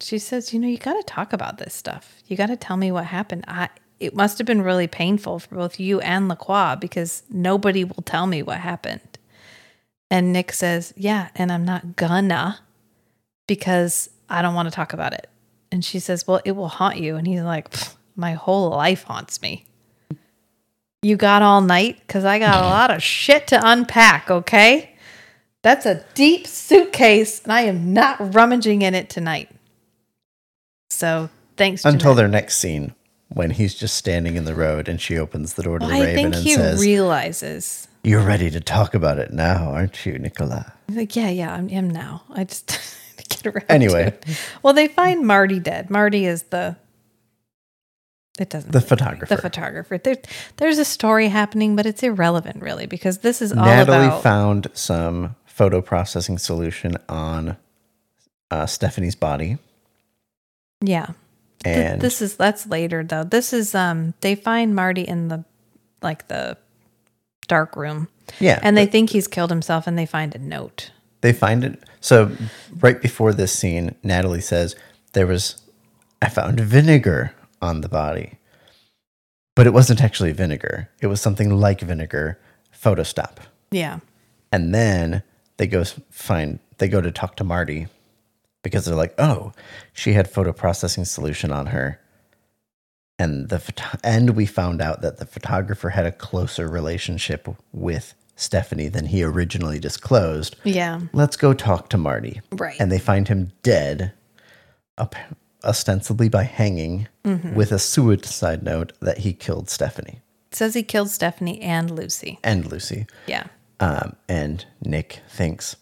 She 0.00 0.18
says, 0.18 0.52
"You 0.52 0.60
know, 0.60 0.68
you 0.68 0.78
got 0.78 0.94
to 0.94 1.02
talk 1.02 1.32
about 1.32 1.58
this 1.58 1.74
stuff. 1.74 2.22
You 2.26 2.36
got 2.36 2.46
to 2.46 2.56
tell 2.56 2.76
me 2.76 2.92
what 2.92 3.06
happened. 3.06 3.44
I 3.48 3.68
it 3.98 4.14
must 4.14 4.38
have 4.38 4.46
been 4.46 4.62
really 4.62 4.86
painful 4.86 5.40
for 5.40 5.56
both 5.56 5.80
you 5.80 6.00
and 6.00 6.28
Lacroix 6.28 6.76
because 6.76 7.24
nobody 7.30 7.84
will 7.84 8.02
tell 8.04 8.26
me 8.26 8.42
what 8.42 8.58
happened." 8.58 9.18
And 10.10 10.32
Nick 10.32 10.52
says, 10.52 10.94
"Yeah, 10.96 11.28
and 11.34 11.50
I'm 11.52 11.64
not 11.64 11.96
gonna 11.96 12.60
because 13.46 14.10
I 14.28 14.42
don't 14.42 14.54
want 14.54 14.68
to 14.68 14.74
talk 14.74 14.92
about 14.92 15.12
it." 15.12 15.28
And 15.72 15.84
she 15.84 15.98
says, 15.98 16.26
"Well, 16.26 16.40
it 16.44 16.52
will 16.52 16.68
haunt 16.68 16.98
you." 16.98 17.16
And 17.16 17.26
he's 17.26 17.40
like, 17.40 17.74
"My 18.16 18.32
whole 18.34 18.70
life 18.70 19.04
haunts 19.04 19.42
me." 19.42 19.66
You 21.02 21.16
got 21.16 21.42
all 21.42 21.60
night 21.60 21.98
because 22.06 22.24
I 22.24 22.38
got 22.38 22.62
a 22.62 22.66
lot 22.76 22.90
of 22.90 23.02
shit 23.02 23.46
to 23.48 23.60
unpack. 23.62 24.30
Okay. 24.30 24.94
That's 25.62 25.86
a 25.86 26.04
deep 26.14 26.46
suitcase, 26.46 27.42
and 27.42 27.52
I 27.52 27.62
am 27.62 27.92
not 27.92 28.34
rummaging 28.34 28.82
in 28.82 28.94
it 28.94 29.10
tonight. 29.10 29.50
So 30.90 31.28
thanks. 31.56 31.84
Until 31.84 32.12
Janette. 32.12 32.16
their 32.16 32.28
next 32.28 32.58
scene, 32.58 32.94
when 33.28 33.50
he's 33.50 33.74
just 33.74 33.96
standing 33.96 34.36
in 34.36 34.44
the 34.44 34.54
road 34.54 34.88
and 34.88 35.00
she 35.00 35.18
opens 35.18 35.54
the 35.54 35.62
door 35.62 35.78
to 35.78 35.86
the 35.86 35.92
I 35.92 36.00
Raven 36.00 36.26
and 36.26 36.34
he 36.34 36.54
says, 36.54 36.80
realizes. 36.80 37.88
You're 38.02 38.22
ready 38.22 38.50
to 38.50 38.60
talk 38.60 38.94
about 38.94 39.18
it 39.18 39.32
now, 39.32 39.72
aren't 39.72 40.06
you, 40.06 40.18
Nicola? 40.18 40.72
He's 40.86 40.96
like, 40.96 41.14
yeah, 41.14 41.28
yeah, 41.28 41.52
I'm, 41.52 41.68
I'm 41.70 41.90
now. 41.90 42.22
I 42.30 42.44
just 42.44 42.68
get 43.28 43.46
around. 43.46 43.66
Anyway. 43.68 44.16
well, 44.62 44.72
they 44.72 44.88
find 44.88 45.26
Marty 45.26 45.60
dead. 45.60 45.90
Marty 45.90 46.24
is 46.24 46.44
the. 46.44 46.76
It 48.38 48.50
doesn't. 48.50 48.70
The 48.70 48.80
photographer. 48.80 49.34
The 49.34 49.42
photographer. 49.42 49.98
There, 49.98 50.16
there's 50.56 50.78
a 50.78 50.84
story 50.84 51.28
happening, 51.28 51.74
but 51.74 51.86
it's 51.86 52.04
irrelevant, 52.04 52.62
really, 52.62 52.86
because 52.86 53.18
this 53.18 53.42
is 53.42 53.52
all 53.52 53.64
Natalie 53.64 54.06
about. 54.06 54.22
found 54.22 54.68
some 54.74 55.34
photo 55.44 55.82
processing 55.82 56.38
solution 56.38 56.96
on 57.08 57.56
uh, 58.52 58.64
Stephanie's 58.66 59.16
body. 59.16 59.58
Yeah. 60.80 61.08
Th- 61.64 61.98
this 62.00 62.22
is 62.22 62.36
that's 62.36 62.66
later 62.66 63.02
though. 63.02 63.24
This 63.24 63.52
is 63.52 63.74
um 63.74 64.14
they 64.20 64.34
find 64.34 64.74
Marty 64.74 65.02
in 65.02 65.28
the 65.28 65.44
like 66.02 66.28
the 66.28 66.56
dark 67.48 67.74
room. 67.76 68.08
yeah, 68.38 68.60
And 68.62 68.76
they 68.76 68.86
think 68.86 69.10
he's 69.10 69.26
killed 69.26 69.50
himself 69.50 69.86
and 69.86 69.98
they 69.98 70.06
find 70.06 70.34
a 70.34 70.38
note. 70.38 70.90
they 71.22 71.32
find 71.32 71.64
it. 71.64 71.82
So 72.00 72.30
right 72.78 73.00
before 73.02 73.32
this 73.32 73.52
scene, 73.52 73.94
Natalie 74.04 74.40
says 74.40 74.76
there 75.14 75.26
was 75.26 75.60
I 76.22 76.28
found 76.28 76.60
vinegar 76.60 77.32
on 77.60 77.80
the 77.80 77.88
body, 77.88 78.38
but 79.56 79.66
it 79.66 79.72
wasn't 79.72 80.00
actually 80.02 80.32
vinegar. 80.32 80.88
It 81.00 81.08
was 81.08 81.20
something 81.20 81.50
like 81.58 81.80
vinegar. 81.80 82.38
Photo 82.70 83.02
stop. 83.02 83.40
Yeah. 83.72 83.98
And 84.52 84.72
then 84.74 85.22
they 85.56 85.66
go 85.66 85.82
find 86.10 86.60
they 86.78 86.86
go 86.88 87.00
to 87.00 87.10
talk 87.10 87.34
to 87.36 87.44
Marty 87.44 87.88
because 88.62 88.84
they're 88.84 88.94
like, 88.94 89.14
"Oh, 89.18 89.52
she 89.92 90.12
had 90.14 90.30
photo 90.30 90.52
processing 90.52 91.04
solution 91.04 91.52
on 91.52 91.66
her." 91.66 92.00
And 93.18 93.48
the 93.48 93.58
photo- 93.58 93.98
and 94.04 94.30
we 94.30 94.46
found 94.46 94.80
out 94.80 95.00
that 95.02 95.18
the 95.18 95.26
photographer 95.26 95.90
had 95.90 96.06
a 96.06 96.12
closer 96.12 96.68
relationship 96.68 97.48
with 97.72 98.14
Stephanie 98.36 98.88
than 98.88 99.06
he 99.06 99.24
originally 99.24 99.80
disclosed. 99.80 100.54
Yeah. 100.62 101.00
Let's 101.12 101.36
go 101.36 101.52
talk 101.52 101.88
to 101.90 101.98
Marty. 101.98 102.40
Right. 102.52 102.76
And 102.78 102.92
they 102.92 103.00
find 103.00 103.26
him 103.26 103.50
dead, 103.64 104.12
ostensibly 105.64 106.28
by 106.28 106.44
hanging, 106.44 107.08
Mm-hmm. 107.24 107.54
with 107.56 107.72
a 107.72 107.78
suicide 107.78 108.62
note 108.62 108.92
that 109.00 109.18
he 109.18 109.34
killed 109.34 109.68
Stephanie 109.68 110.22
It 110.50 110.56
says 110.56 110.72
he 110.72 110.82
killed 110.82 111.10
Stephanie 111.10 111.60
and 111.60 111.90
Lucy. 111.90 112.38
and 112.42 112.64
Lucy. 112.64 113.06
Yeah. 113.26 113.48
Um, 113.80 114.16
and 114.30 114.64
Nick 114.80 115.20
thinks, 115.28 115.76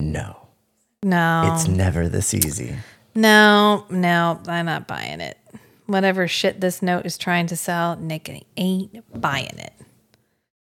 no, 0.00 0.45
No. 1.02 1.52
it's 1.54 1.68
never 1.68 2.08
this 2.08 2.34
easy. 2.34 2.76
no, 3.14 3.84
no, 3.90 4.40
I'm 4.46 4.66
not 4.66 4.86
buying 4.88 5.20
it. 5.20 5.38
Whatever 5.86 6.26
shit 6.26 6.60
this 6.60 6.82
note 6.82 7.06
is 7.06 7.16
trying 7.16 7.46
to 7.48 7.56
sell, 7.56 7.96
Nick 7.96 8.44
ain't 8.56 9.20
buying 9.20 9.58
it. 9.58 9.72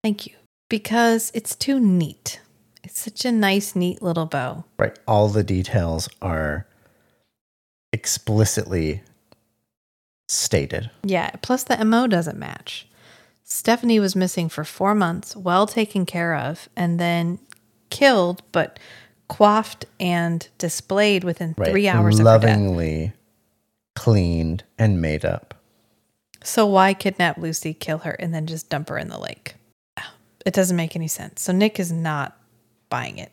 Thank 0.03 0.27
you. 0.27 0.33
because 0.69 1.31
it's 1.33 1.55
too 1.55 1.79
neat. 1.79 2.41
It's 2.83 2.99
such 2.99 3.23
a 3.25 3.31
nice, 3.31 3.75
neat 3.75 4.01
little 4.01 4.25
bow. 4.25 4.65
Right. 4.77 4.97
All 5.07 5.27
the 5.29 5.43
details 5.43 6.07
are 6.21 6.65
explicitly 7.93 9.01
stated. 10.29 10.89
Yeah, 11.03 11.31
plus 11.41 11.63
the 11.63 11.83
MO 11.83 12.07
doesn't 12.07 12.37
match. 12.37 12.87
Stephanie 13.43 13.99
was 13.99 14.15
missing 14.15 14.49
for 14.49 14.63
four 14.63 14.93
months, 14.93 15.35
well 15.35 15.65
taken 15.67 16.05
care 16.05 16.35
of, 16.35 16.67
and 16.75 16.99
then 16.99 17.39
killed, 17.89 18.41
but 18.51 18.77
coiffed 19.27 19.85
and 19.99 20.47
displayed 20.57 21.23
within 21.23 21.53
Right. 21.57 21.69
three 21.69 21.87
hours 21.87 22.19
of. 22.19 22.25
Lovingly 22.25 23.13
cleaned 23.95 24.63
and 24.77 25.01
made 25.01 25.25
up. 25.25 25.53
So 26.43 26.65
why 26.65 26.93
kidnap 26.93 27.37
Lucy, 27.37 27.73
kill 27.73 27.99
her, 27.99 28.11
and 28.11 28.33
then 28.33 28.45
just 28.45 28.69
dump 28.69 28.89
her 28.89 28.97
in 28.97 29.09
the 29.09 29.19
lake? 29.19 29.55
It 30.45 30.53
doesn't 30.53 30.77
make 30.77 30.95
any 30.95 31.09
sense. 31.09 31.41
So 31.41 31.51
Nick 31.51 31.77
is 31.77 31.91
not 31.91 32.37
buying 32.89 33.17
it. 33.17 33.31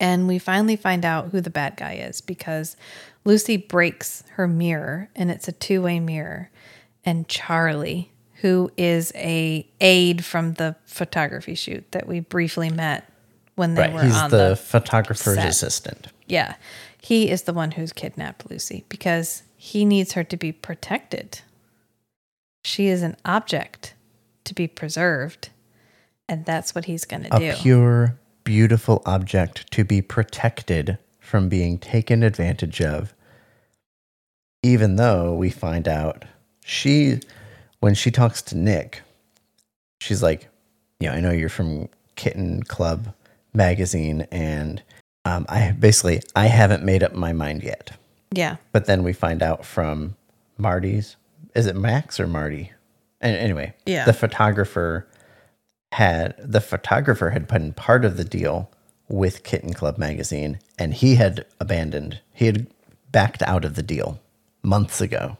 And 0.00 0.26
we 0.28 0.38
finally 0.38 0.76
find 0.76 1.04
out 1.04 1.28
who 1.30 1.40
the 1.40 1.50
bad 1.50 1.76
guy 1.76 1.94
is 1.94 2.20
because 2.22 2.76
Lucy 3.24 3.56
breaks 3.56 4.22
her 4.34 4.46
mirror 4.48 5.10
and 5.14 5.30
it's 5.30 5.48
a 5.48 5.52
two-way 5.52 6.00
mirror. 6.00 6.50
And 7.04 7.28
Charlie, 7.28 8.12
who 8.40 8.70
is 8.76 9.12
a 9.14 9.66
aide 9.80 10.24
from 10.24 10.54
the 10.54 10.76
photography 10.86 11.54
shoot 11.54 11.84
that 11.92 12.06
we 12.06 12.20
briefly 12.20 12.70
met 12.70 13.10
when 13.56 13.74
they 13.74 13.82
Right. 13.82 13.92
were 13.94 14.02
He's 14.04 14.16
on 14.16 14.30
the, 14.30 14.50
the 14.50 14.56
photographer's 14.56 15.34
set. 15.36 15.48
assistant. 15.48 16.06
yeah. 16.26 16.54
He 17.00 17.30
is 17.30 17.42
the 17.42 17.52
one 17.52 17.70
who's 17.72 17.92
kidnapped 17.92 18.50
Lucy 18.50 18.84
because 18.88 19.42
he 19.56 19.84
needs 19.84 20.12
her 20.14 20.24
to 20.24 20.36
be 20.36 20.50
protected. 20.50 21.40
She 22.64 22.88
is 22.88 23.02
an 23.02 23.16
object 23.24 23.94
to 24.44 24.54
be 24.54 24.66
preserved. 24.66 25.50
And 26.28 26.44
that's 26.44 26.74
what 26.74 26.86
he's 26.86 27.04
going 27.04 27.22
to 27.22 27.28
do. 27.38 27.50
A 27.50 27.54
pure, 27.54 28.18
beautiful 28.42 29.02
object 29.06 29.70
to 29.70 29.84
be 29.84 30.02
protected 30.02 30.98
from 31.20 31.48
being 31.48 31.78
taken 31.78 32.24
advantage 32.24 32.80
of. 32.82 33.14
Even 34.64 34.96
though 34.96 35.32
we 35.34 35.50
find 35.50 35.86
out 35.86 36.24
she, 36.64 37.20
when 37.78 37.94
she 37.94 38.10
talks 38.10 38.42
to 38.42 38.56
Nick, 38.56 39.02
she's 40.00 40.24
like, 40.24 40.48
you 40.98 41.08
know, 41.08 41.14
I 41.14 41.20
know 41.20 41.30
you're 41.30 41.48
from 41.48 41.88
Kitten 42.16 42.64
Club 42.64 43.14
magazine, 43.56 44.26
and 44.30 44.82
um, 45.24 45.46
I 45.48 45.72
basically 45.72 46.22
I 46.36 46.46
haven't 46.46 46.84
made 46.84 47.02
up 47.02 47.14
my 47.14 47.32
mind 47.32 47.62
yet. 47.62 47.92
yeah. 48.32 48.56
But 48.72 48.84
then 48.86 49.02
we 49.02 49.12
find 49.12 49.42
out 49.42 49.64
from 49.64 50.14
Marty's, 50.58 51.16
is 51.54 51.66
it 51.66 51.74
Max 51.76 52.20
or 52.20 52.26
Marty? 52.26 52.72
And 53.20 53.34
anyway, 53.36 53.74
Yeah. 53.86 54.04
the 54.04 54.12
photographer 54.12 55.06
had 55.92 56.34
the 56.38 56.60
photographer 56.60 57.30
had 57.30 57.48
put 57.48 57.62
in 57.62 57.72
part 57.72 58.04
of 58.04 58.16
the 58.16 58.24
deal 58.24 58.70
with 59.08 59.42
Kitten 59.44 59.72
Club 59.72 59.96
magazine, 59.98 60.58
and 60.78 60.92
he 60.94 61.14
had 61.14 61.46
abandoned. 61.60 62.20
He 62.34 62.46
had 62.46 62.66
backed 63.10 63.42
out 63.42 63.64
of 63.64 63.74
the 63.74 63.82
deal 63.82 64.20
months 64.62 65.00
ago, 65.00 65.38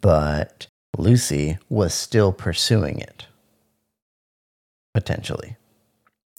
but 0.00 0.66
Lucy 0.96 1.58
was 1.68 1.92
still 1.92 2.32
pursuing 2.32 2.98
it. 3.00 3.26
Potentially, 4.94 5.56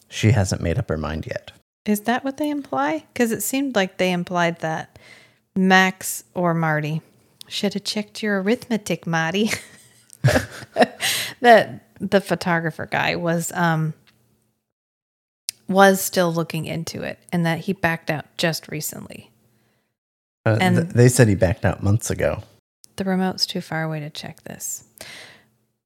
she 0.08 0.30
hasn't 0.32 0.62
made 0.62 0.78
up 0.78 0.88
her 0.88 0.96
mind 0.98 1.26
yet. 1.26 1.52
Is 1.84 2.02
that 2.02 2.24
what 2.24 2.36
they 2.36 2.50
imply? 2.50 3.04
Because 3.12 3.32
it 3.32 3.42
seemed 3.42 3.74
like 3.76 3.96
they 3.96 4.12
implied 4.12 4.60
that 4.60 4.98
Max 5.56 6.24
or 6.34 6.52
Marty 6.54 7.00
should 7.46 7.74
have 7.74 7.84
checked 7.84 8.22
your 8.22 8.42
arithmetic, 8.42 9.06
Marty. 9.06 9.50
that 11.40 11.84
the 12.00 12.20
photographer 12.20 12.86
guy 12.86 13.16
was 13.16 13.50
um 13.52 13.94
was 15.68 16.00
still 16.00 16.32
looking 16.32 16.64
into 16.66 17.02
it 17.02 17.18
and 17.32 17.44
that 17.44 17.60
he 17.60 17.72
backed 17.72 18.10
out 18.10 18.24
just 18.38 18.68
recently. 18.68 19.30
Uh, 20.46 20.56
And- 20.60 20.76
th- 20.76 20.88
they 20.90 21.08
said 21.08 21.28
he 21.28 21.34
backed 21.34 21.64
out 21.64 21.82
months 21.82 22.10
ago. 22.10 22.42
The 22.96 23.04
remote's 23.04 23.46
too 23.46 23.60
far 23.60 23.82
away 23.82 24.00
to 24.00 24.10
check 24.10 24.42
this. 24.44 24.84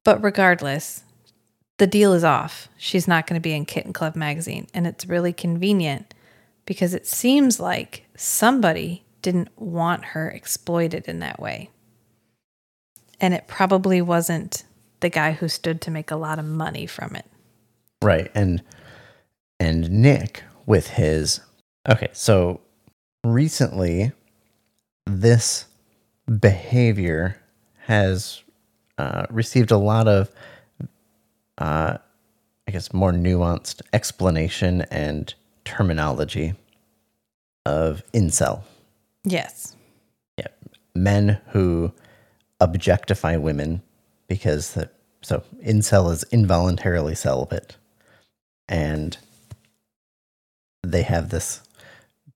But 0.03 0.23
regardless, 0.23 1.03
the 1.77 1.87
deal 1.87 2.13
is 2.13 2.23
off. 2.23 2.69
She's 2.77 3.07
not 3.07 3.27
going 3.27 3.39
to 3.39 3.43
be 3.43 3.53
in 3.53 3.65
Kitten 3.65 3.93
Club 3.93 4.15
magazine. 4.15 4.67
And 4.73 4.85
it's 4.85 5.05
really 5.05 5.33
convenient 5.33 6.13
because 6.65 6.93
it 6.93 7.07
seems 7.07 7.59
like 7.59 8.05
somebody 8.15 9.03
didn't 9.21 9.49
want 9.57 10.05
her 10.05 10.29
exploited 10.29 11.07
in 11.07 11.19
that 11.19 11.39
way. 11.39 11.69
And 13.19 13.33
it 13.33 13.47
probably 13.47 14.01
wasn't 14.01 14.63
the 14.99 15.09
guy 15.09 15.31
who 15.31 15.47
stood 15.47 15.81
to 15.81 15.91
make 15.91 16.11
a 16.11 16.15
lot 16.15 16.39
of 16.39 16.45
money 16.45 16.85
from 16.85 17.15
it. 17.15 17.25
Right. 18.01 18.31
And 18.35 18.61
and 19.59 19.89
Nick 19.89 20.43
with 20.65 20.89
his 20.89 21.39
Okay, 21.89 22.09
so 22.13 22.61
recently 23.25 24.13
this 25.05 25.65
behavior 26.39 27.37
has 27.85 28.41
uh, 28.97 29.25
received 29.29 29.71
a 29.71 29.77
lot 29.77 30.07
of 30.07 30.31
uh, 31.57 31.97
I 32.67 32.71
guess 32.71 32.93
more 32.93 33.11
nuanced 33.11 33.81
explanation 33.91 34.81
and 34.91 35.33
terminology 35.65 36.53
of 37.65 38.03
incel. 38.13 38.63
Yes. 39.23 39.75
Yeah. 40.37 40.47
Men 40.95 41.41
who 41.49 41.93
objectify 42.59 43.37
women 43.37 43.81
because 44.27 44.73
the, 44.73 44.89
so 45.21 45.43
incel 45.65 46.11
is 46.11 46.23
involuntarily 46.31 47.15
celibate 47.15 47.75
and 48.67 49.17
they 50.81 51.03
have 51.03 51.29
this 51.29 51.61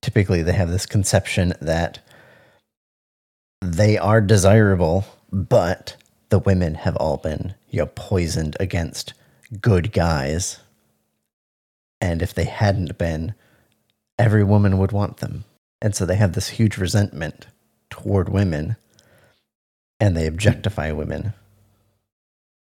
typically 0.00 0.42
they 0.42 0.52
have 0.52 0.70
this 0.70 0.86
conception 0.86 1.54
that 1.60 2.00
they 3.60 3.96
are 3.98 4.20
desirable 4.20 5.04
but 5.32 5.96
the 6.30 6.38
women 6.38 6.74
have 6.74 6.96
all 6.96 7.16
been 7.16 7.54
you 7.70 7.80
know 7.80 7.86
poisoned 7.94 8.56
against 8.60 9.14
good 9.60 9.92
guys 9.92 10.60
and 12.00 12.22
if 12.22 12.34
they 12.34 12.44
hadn't 12.44 12.98
been 12.98 13.34
every 14.18 14.44
woman 14.44 14.78
would 14.78 14.92
want 14.92 15.18
them 15.18 15.44
and 15.80 15.94
so 15.94 16.04
they 16.04 16.16
have 16.16 16.32
this 16.32 16.48
huge 16.48 16.76
resentment 16.76 17.46
toward 17.90 18.28
women 18.28 18.76
and 20.00 20.16
they 20.16 20.26
objectify 20.26 20.92
women. 20.92 21.32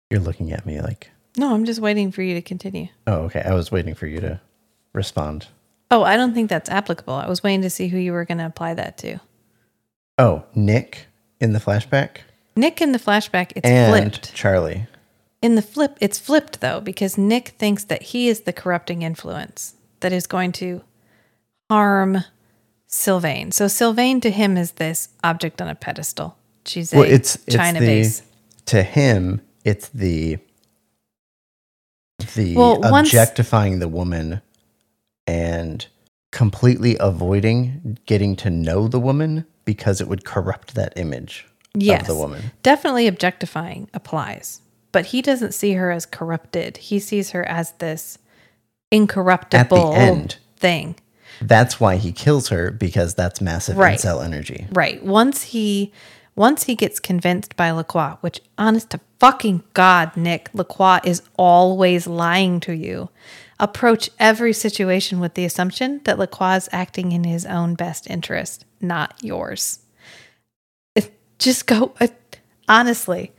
You're 0.10 0.20
looking 0.20 0.52
at 0.52 0.66
me 0.66 0.82
like, 0.82 1.10
No, 1.38 1.54
I'm 1.54 1.66
just 1.66 1.80
waiting 1.80 2.12
for 2.12 2.22
you 2.22 2.34
to 2.36 2.42
continue. 2.42 2.88
oh, 3.08 3.24
okay. 3.24 3.42
I 3.42 3.54
was 3.54 3.72
waiting 3.72 3.96
for 3.96 4.08
you 4.08 4.20
to 4.22 4.42
respond. 4.94 5.48
Oh, 5.90 6.04
I 6.04 6.18
don't 6.18 6.34
think 6.34 6.50
that's 6.50 6.70
applicable. 6.70 7.14
I 7.14 7.28
was 7.28 7.44
waiting 7.44 7.62
to 7.64 7.70
see 7.70 7.88
who 7.88 7.98
you 7.98 8.14
were 8.14 8.26
going 8.26 8.38
to 8.38 8.46
apply 8.46 8.74
that 8.76 8.98
to. 9.00 9.20
Oh, 10.18 10.44
Nick 10.56 11.08
in 11.40 11.54
the 11.54 11.60
flashback 11.60 12.18
Nick 12.56 12.82
in 12.82 12.92
the 12.92 13.00
flashback, 13.00 13.54
it's 13.56 13.68
and 13.68 14.12
flipped. 14.14 14.34
Charlie. 14.34 14.88
In 15.42 15.56
the 15.56 15.62
flip, 15.62 15.98
it's 16.02 16.20
flipped 16.20 16.62
though, 16.62 16.80
because 16.82 17.18
Nick 17.18 17.50
thinks 17.50 17.84
that 17.86 18.02
he 18.02 18.28
is 18.28 18.42
the 18.42 18.54
corrupting 18.54 19.02
influence 19.02 19.76
that 20.02 20.12
is 20.14 20.28
going 20.28 20.52
to 20.54 20.84
harm 21.70 22.24
Sylvain. 22.88 23.52
So 23.52 23.68
Sylvain 23.68 24.20
to 24.22 24.30
him 24.30 24.58
is 24.58 24.74
this 24.74 25.10
object 25.24 25.62
on 25.62 25.68
a 25.68 25.76
pedestal. 25.76 26.38
She's 26.66 26.94
a 26.94 26.98
Well, 26.98 27.10
it's, 27.10 27.36
it's 27.48 27.56
China 27.56 27.80
the, 27.80 27.86
base. 27.86 28.24
To 28.68 28.84
him, 28.84 29.42
it's 29.64 29.88
the 29.90 30.38
the 32.36 32.56
Well, 32.56 32.80
once- 32.80 33.08
objectifying 33.08 33.80
the 33.80 33.88
woman 33.88 34.42
and 35.26 35.88
completely 36.32 36.96
avoiding 37.00 37.98
getting 38.06 38.36
to 38.38 38.50
know 38.50 38.88
the 38.88 39.00
woman 39.00 39.46
because 39.66 40.02
it 40.02 40.08
would 40.08 40.24
corrupt 40.24 40.76
that 40.76 40.94
image 40.96 41.48
Yes, 41.74 42.02
of 42.02 42.08
the 42.08 42.16
woman. 42.16 42.52
definitely 42.64 43.08
objectifying 43.08 43.88
applies, 43.94 44.62
but 44.92 45.08
he 45.08 45.22
doesn't 45.22 45.54
see 45.54 45.74
her 45.74 45.90
as 45.92 46.06
corrupted. 46.06 46.78
He 46.78 47.00
sees 47.00 47.32
her 47.32 47.48
as 47.48 47.72
this 47.74 48.18
incorruptible 48.92 49.94
end. 49.96 50.38
thing. 50.58 50.96
That's 51.42 51.80
why 51.80 51.96
he 51.96 52.12
kills 52.12 52.50
her 52.50 52.72
because 52.72 53.16
that's 53.16 53.42
massive 53.42 53.78
Right. 53.78 53.98
incel 53.98 54.24
energy. 54.24 54.68
Right. 54.72 55.04
Once 55.04 55.44
he 55.44 55.92
once 56.34 56.64
he 56.64 56.76
gets 56.76 57.00
convinced 57.00 57.58
by 57.58 57.72
Lacroix, 57.72 58.16
which 58.22 58.40
honest 58.58 58.90
to 58.92 59.00
fucking 59.20 59.64
God, 59.74 60.16
Nick, 60.16 60.50
Lacroix 60.54 61.00
is 61.04 61.22
always 61.38 62.08
lying 62.08 62.62
to 62.62 62.74
you. 62.74 63.10
Approach 63.60 64.10
every 64.18 64.54
situation 64.54 65.20
with 65.20 65.34
the 65.34 65.44
assumption 65.44 66.00
that 66.06 66.18
Lacroix 66.18 66.56
is 66.56 66.70
acting 66.72 67.12
in 67.12 67.26
his 67.26 67.46
own 67.46 67.76
best 67.76 68.10
interest, 68.10 68.64
not 68.80 69.14
yours. 69.22 69.80
Just 71.42 71.66
go 71.66 71.94
uh, 72.00 72.08
honestly. 72.70 73.34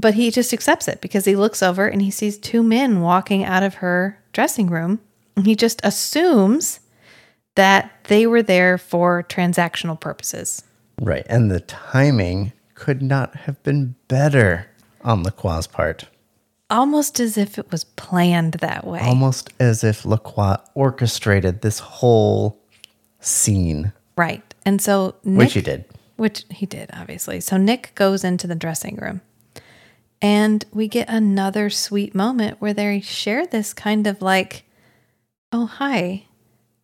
But 0.00 0.14
he 0.14 0.30
just 0.30 0.52
accepts 0.52 0.86
it 0.86 1.00
because 1.00 1.24
he 1.24 1.34
looks 1.34 1.62
over 1.62 1.86
and 1.88 2.02
he 2.02 2.10
sees 2.10 2.38
two 2.38 2.62
men 2.62 3.00
walking 3.00 3.42
out 3.44 3.62
of 3.62 3.76
her 3.76 4.20
dressing 4.32 4.68
room. 4.68 5.00
And 5.36 5.46
he 5.46 5.56
just 5.56 5.80
assumes 5.84 6.80
that 7.54 7.90
they 8.04 8.26
were 8.26 8.42
there 8.42 8.78
for 8.78 9.24
transactional 9.24 9.98
purposes. 9.98 10.62
Right. 11.00 11.26
And 11.28 11.50
the 11.50 11.60
timing 11.60 12.52
could 12.74 13.02
not 13.02 13.34
have 13.34 13.60
been 13.62 13.96
better 14.06 14.66
on 15.02 15.22
Lacroix's 15.24 15.66
part. 15.66 16.04
almost 16.70 17.18
as 17.18 17.36
if 17.38 17.58
it 17.58 17.70
was 17.72 17.84
planned 17.84 18.54
that 18.54 18.86
way. 18.86 19.00
Almost 19.00 19.50
as 19.58 19.82
if 19.82 20.04
Lacroix 20.04 20.56
orchestrated 20.74 21.62
this 21.62 21.78
whole 21.78 22.60
scene, 23.20 23.92
Right. 24.16 24.42
And 24.66 24.82
so 24.82 25.14
Nick, 25.24 25.38
which 25.38 25.52
he 25.54 25.60
did. 25.60 25.84
Which 26.18 26.44
he 26.50 26.66
did, 26.66 26.90
obviously. 26.92 27.40
So 27.40 27.56
Nick 27.56 27.92
goes 27.94 28.22
into 28.24 28.46
the 28.46 28.54
dressing 28.54 28.96
room 28.96 29.22
and 30.20 30.64
we 30.72 30.88
get 30.88 31.08
another 31.08 31.70
sweet 31.70 32.14
moment 32.14 32.60
where 32.60 32.74
they 32.74 33.00
share 33.00 33.46
this 33.46 33.72
kind 33.72 34.06
of 34.06 34.20
like, 34.20 34.64
oh, 35.52 35.66
hi, 35.66 36.26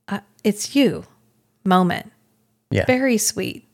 uh, 0.09 0.21
it's 0.43 0.77
you 0.77 1.05
moment. 1.65 2.13
Yeah. 2.71 2.85
Very 2.87 3.19
sweet. 3.19 3.69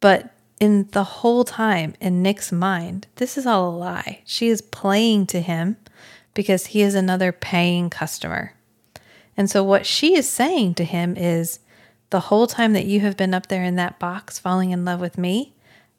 But 0.00 0.34
in 0.60 0.88
the 0.92 1.04
whole 1.04 1.44
time, 1.44 1.94
in 2.00 2.22
Nick's 2.22 2.52
mind, 2.52 3.06
this 3.16 3.38
is 3.38 3.46
all 3.46 3.70
a 3.70 3.76
lie. 3.76 4.20
She 4.24 4.48
is 4.48 4.60
playing 4.60 5.26
to 5.28 5.40
him 5.40 5.76
because 6.34 6.66
he 6.66 6.82
is 6.82 6.94
another 6.94 7.32
paying 7.32 7.88
customer. 7.88 8.52
And 9.36 9.50
so 9.50 9.64
what 9.64 9.86
she 9.86 10.14
is 10.14 10.28
saying 10.28 10.74
to 10.74 10.84
him 10.84 11.16
is 11.16 11.58
the 12.10 12.20
whole 12.20 12.46
time 12.46 12.72
that 12.74 12.86
you 12.86 13.00
have 13.00 13.16
been 13.16 13.34
up 13.34 13.48
there 13.48 13.64
in 13.64 13.76
that 13.76 13.98
box 13.98 14.38
falling 14.38 14.70
in 14.70 14.84
love 14.84 15.00
with 15.00 15.18
me, 15.18 15.54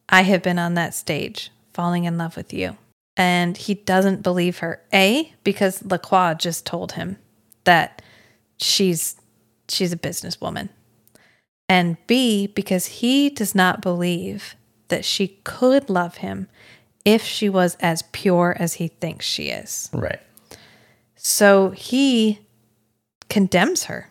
I 0.08 0.22
have 0.22 0.42
been 0.44 0.60
on 0.60 0.76
that 0.76 0.94
stage 0.94 1.52
falling 1.74 2.06
in 2.06 2.18
love 2.18 2.38
with 2.38 2.54
you. 2.54 2.78
And 3.18 3.56
he 3.56 3.76
doesn't 3.76 4.24
believe 4.24 4.60
her. 4.60 4.82
A, 4.94 5.34
because 5.44 5.86
Lacroix 5.86 6.36
just 6.36 6.66
told 6.66 6.94
him 6.94 7.18
that 7.64 8.02
she's 8.58 9.16
she's 9.68 9.94
a 9.94 9.98
businesswoman. 9.98 10.70
And 11.68 11.98
B, 12.08 12.48
because 12.48 12.86
he 12.86 13.30
does 13.30 13.56
not 13.56 13.82
believe 13.82 14.56
that 14.90 15.04
she 15.04 15.40
could 15.44 15.90
love 15.90 16.18
him 16.18 16.48
if 17.04 17.24
she 17.24 17.50
was 17.50 17.76
as 17.80 18.04
pure 18.12 18.56
as 18.60 18.76
he 18.76 18.88
thinks 18.88 19.26
she 19.26 19.50
is. 19.50 19.90
Right. 19.94 20.20
So 21.16 21.72
he 21.72 22.40
condemns 23.30 23.86
her. 23.86 24.10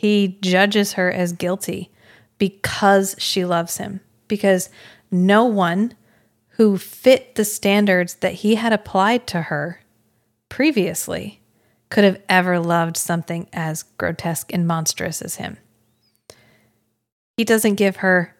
He 0.00 0.38
judges 0.40 0.94
her 0.94 1.12
as 1.12 1.34
guilty 1.34 1.90
because 2.38 3.14
she 3.18 3.44
loves 3.44 3.76
him. 3.76 4.00
Because 4.28 4.70
no 5.10 5.44
one 5.44 5.92
who 6.52 6.78
fit 6.78 7.34
the 7.34 7.44
standards 7.44 8.14
that 8.14 8.32
he 8.32 8.54
had 8.54 8.72
applied 8.72 9.26
to 9.26 9.42
her 9.42 9.82
previously 10.48 11.42
could 11.90 12.04
have 12.04 12.18
ever 12.30 12.58
loved 12.58 12.96
something 12.96 13.46
as 13.52 13.82
grotesque 13.98 14.50
and 14.54 14.66
monstrous 14.66 15.20
as 15.20 15.34
him. 15.34 15.58
He 17.36 17.44
doesn't 17.44 17.74
give 17.74 17.96
her 17.96 18.34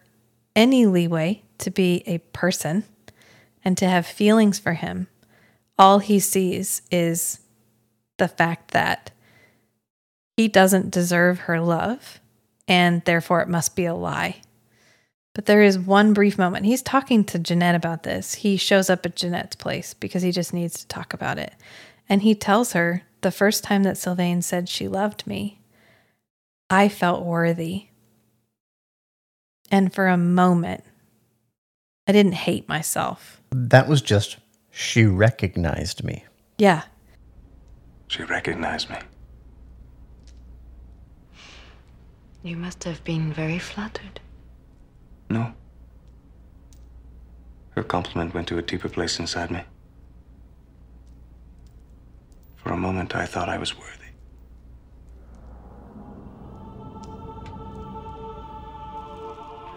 any 0.55 0.87
leeway 0.87 1.43
to 1.59 1.69
be 1.69 2.01
a 2.07 2.17
person 2.33 2.85
and 3.63 3.77
to 3.77 3.87
have 3.87 4.07
feelings 4.07 4.57
for 4.57 4.73
him. 4.73 5.05
All 5.77 5.99
he 5.99 6.17
sees 6.19 6.81
is 6.89 7.37
the 8.17 8.27
fact 8.27 8.71
that 8.71 9.11
he 10.41 10.47
doesn't 10.47 10.89
deserve 10.89 11.41
her 11.41 11.61
love 11.61 12.19
and 12.67 13.03
therefore 13.05 13.41
it 13.41 13.47
must 13.47 13.75
be 13.75 13.85
a 13.85 13.93
lie. 13.93 14.41
But 15.35 15.45
there 15.45 15.61
is 15.61 15.77
one 15.77 16.13
brief 16.13 16.35
moment. 16.35 16.65
He's 16.65 16.81
talking 16.81 17.23
to 17.25 17.37
Janette 17.37 17.75
about 17.75 18.01
this. 18.01 18.33
He 18.33 18.57
shows 18.57 18.89
up 18.89 19.05
at 19.05 19.15
Janette's 19.15 19.55
place 19.55 19.93
because 19.93 20.23
he 20.23 20.31
just 20.31 20.51
needs 20.51 20.79
to 20.79 20.87
talk 20.87 21.13
about 21.13 21.37
it. 21.37 21.53
And 22.09 22.23
he 22.23 22.33
tells 22.33 22.73
her 22.73 23.03
the 23.21 23.29
first 23.31 23.63
time 23.63 23.83
that 23.83 23.99
Sylvain 23.99 24.41
said 24.41 24.67
she 24.67 24.87
loved 24.87 25.27
me, 25.27 25.59
I 26.71 26.89
felt 26.89 27.23
worthy. 27.23 27.89
And 29.69 29.93
for 29.93 30.07
a 30.07 30.17
moment, 30.17 30.83
I 32.07 32.13
didn't 32.13 32.33
hate 32.33 32.67
myself. 32.67 33.43
That 33.51 33.87
was 33.87 34.01
just 34.01 34.37
she 34.71 35.05
recognized 35.05 36.03
me. 36.03 36.25
Yeah. 36.57 36.81
She 38.07 38.23
recognized 38.23 38.89
me. 38.89 38.97
You 42.43 42.57
must 42.57 42.83
have 42.85 43.03
been 43.03 43.31
very 43.31 43.59
flattered. 43.59 44.19
No. 45.29 45.53
Her 47.71 47.83
compliment 47.83 48.33
went 48.33 48.47
to 48.47 48.57
a 48.57 48.61
deeper 48.63 48.89
place 48.89 49.19
inside 49.19 49.51
me. 49.51 49.61
For 52.55 52.71
a 52.71 52.77
moment, 52.77 53.15
I 53.15 53.25
thought 53.25 53.47
I 53.47 53.57
was 53.57 53.77
worthy. 53.77 53.91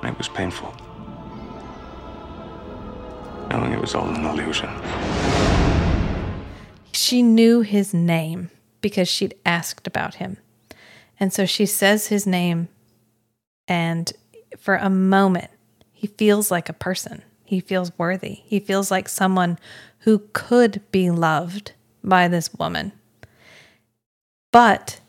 And 0.03 0.11
it 0.11 0.19
was 0.19 0.29
painful. 0.29 0.75
Knowing 3.51 3.73
it 3.73 3.81
was 3.81 3.95
all 3.95 4.09
an 4.09 4.25
illusion. 4.25 4.71
She 6.93 7.23
knew 7.23 7.61
his 7.61 7.93
name 7.93 8.51
because 8.81 9.09
she'd 9.09 9.35
asked 9.45 9.87
about 9.87 10.17
him. 10.17 10.39
And 11.19 11.33
so 11.33 11.47
she 11.47 11.67
says 11.67 12.09
his 12.09 12.27
name, 12.27 12.69
and 13.69 14.13
for 14.59 14.77
a 14.77 14.91
moment, 14.91 15.51
he 15.93 16.07
feels 16.07 16.51
like 16.51 16.69
a 16.69 16.75
person. 16.75 17.23
He 17.45 17.61
feels 17.61 17.97
worthy. 17.99 18.41
He 18.45 18.59
feels 18.59 18.91
like 18.91 19.09
someone 19.09 19.59
who 20.01 20.23
could 20.33 20.83
be 20.91 21.11
loved 21.11 21.73
by 22.03 22.29
this 22.29 22.53
woman. 22.55 22.93
But 24.53 25.01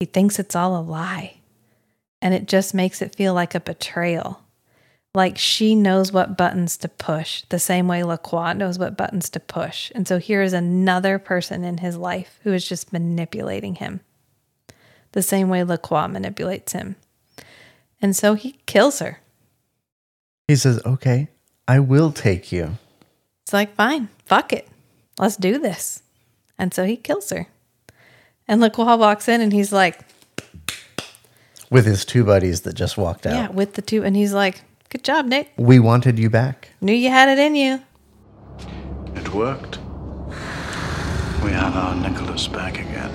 he 0.00 0.06
thinks 0.06 0.38
it's 0.38 0.56
all 0.56 0.78
a 0.78 0.82
lie. 0.82 1.38
And 2.22 2.32
it 2.32 2.46
just 2.46 2.74
makes 2.74 3.02
it 3.02 3.14
feel 3.14 3.34
like 3.34 3.54
a 3.54 3.60
betrayal. 3.60 4.40
Like 5.14 5.38
she 5.38 5.74
knows 5.74 6.10
what 6.10 6.36
buttons 6.36 6.76
to 6.78 6.88
push, 6.88 7.44
the 7.50 7.58
same 7.58 7.86
way 7.86 8.02
Lacroix 8.02 8.52
knows 8.52 8.78
what 8.78 8.96
buttons 8.96 9.30
to 9.30 9.40
push. 9.40 9.92
And 9.94 10.08
so 10.08 10.18
here 10.18 10.42
is 10.42 10.52
another 10.52 11.18
person 11.18 11.64
in 11.64 11.78
his 11.78 11.96
life 11.96 12.40
who 12.42 12.52
is 12.52 12.68
just 12.68 12.92
manipulating 12.92 13.76
him, 13.76 14.00
the 15.14 15.22
same 15.22 15.48
way 15.48 15.64
Lacroix 15.64 16.08
manipulates 16.08 16.72
him. 16.72 16.96
And 18.02 18.14
so 18.14 18.34
he 18.34 18.58
kills 18.66 18.98
her. 18.98 19.20
He 20.48 20.56
says, 20.56 20.80
Okay, 20.84 21.28
I 21.66 21.78
will 21.80 22.12
take 22.12 22.52
you. 22.52 22.76
It's 23.42 23.52
like, 23.52 23.74
fine, 23.74 24.08
fuck 24.26 24.52
it. 24.52 24.68
Let's 25.18 25.36
do 25.36 25.58
this. 25.58 26.02
And 26.58 26.74
so 26.74 26.84
he 26.84 26.96
kills 26.96 27.30
her. 27.30 27.46
And 28.46 28.60
Lacroix 28.60 28.96
walks 28.96 29.28
in 29.28 29.40
and 29.40 29.52
he's 29.52 29.72
like, 29.72 30.00
With 31.70 31.86
his 31.86 32.04
two 32.04 32.24
buddies 32.24 32.62
that 32.62 32.74
just 32.74 32.98
walked 32.98 33.26
out. 33.26 33.32
yeah, 33.34 33.48
with 33.48 33.74
the 33.74 33.82
two. 33.82 34.04
And 34.04 34.14
he's 34.16 34.34
like, 34.34 34.62
good 34.90 35.04
job, 35.04 35.26
Nick. 35.26 35.52
We 35.56 35.78
wanted 35.78 36.18
you 36.18 36.28
back. 36.28 36.70
Knew 36.80 36.92
you 36.92 37.08
had 37.10 37.28
it 37.28 37.38
in 37.38 37.54
you. 37.54 37.80
It 39.16 39.32
worked. 39.32 39.78
We 41.42 41.52
have 41.52 41.74
our 41.76 41.94
Nicholas 41.94 42.48
back 42.48 42.78
again. 42.78 43.12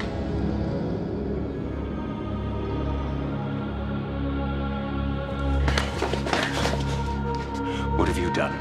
What 7.99 8.07
have 8.07 8.17
you 8.17 8.31
done? 8.31 8.57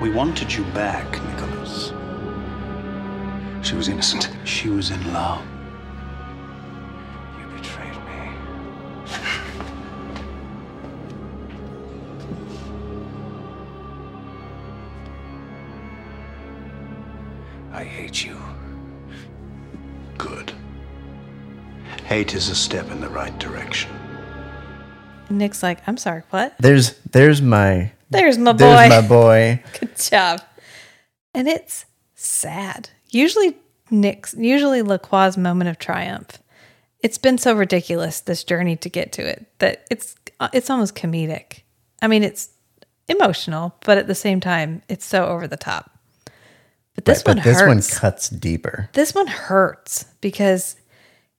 We 0.00 0.10
wanted 0.10 0.52
you 0.52 0.64
back, 0.74 1.08
Nicholas. 1.26 1.92
She 3.64 3.76
was 3.76 3.86
innocent. 3.86 4.28
She 4.42 4.70
was 4.70 4.90
in 4.90 5.12
love. 5.12 5.40
You 7.38 7.46
betrayed 7.56 7.94
me. 7.94 8.34
I 17.72 17.84
hate 17.84 18.24
you. 18.24 18.36
Good. 20.18 20.52
Hate 22.06 22.34
is 22.34 22.48
a 22.48 22.56
step 22.56 22.90
in 22.90 23.00
the 23.00 23.08
right 23.08 23.38
direction. 23.38 23.92
Nick's 25.30 25.62
like, 25.62 25.78
I'm 25.86 25.96
sorry, 25.96 26.24
what? 26.30 26.56
There's 26.58 26.94
there's 27.12 27.40
my 27.40 27.92
There's 28.12 28.38
my 28.38 28.52
boy. 28.52 28.58
there's 28.58 28.90
my 29.02 29.08
boy. 29.08 29.62
Good 29.80 29.96
job. 29.96 30.40
And 31.34 31.48
it's 31.48 31.84
sad. 32.14 32.90
Usually 33.10 33.56
Nick's 33.90 34.34
usually 34.34 34.82
Lacroix's 34.82 35.36
moment 35.36 35.68
of 35.70 35.78
triumph. 35.78 36.38
It's 37.00 37.18
been 37.18 37.38
so 37.38 37.54
ridiculous 37.54 38.20
this 38.20 38.44
journey 38.44 38.76
to 38.76 38.88
get 38.88 39.12
to 39.12 39.22
it 39.26 39.46
that 39.58 39.84
it's 39.90 40.14
uh, 40.40 40.48
it's 40.52 40.70
almost 40.70 40.94
comedic. 40.94 41.60
I 42.00 42.06
mean, 42.08 42.22
it's 42.22 42.50
emotional, 43.08 43.74
but 43.84 43.98
at 43.98 44.06
the 44.06 44.14
same 44.14 44.40
time, 44.40 44.82
it's 44.88 45.04
so 45.04 45.26
over 45.26 45.46
the 45.48 45.56
top. 45.56 45.90
But 46.94 47.04
this 47.06 47.18
Right, 47.26 47.28
one 47.28 47.36
but 47.38 47.44
this 47.44 47.62
one 47.62 47.82
cuts 48.00 48.28
deeper. 48.28 48.88
this 48.92 49.14
one 49.14 49.26
hurts 49.26 50.04
because 50.20 50.76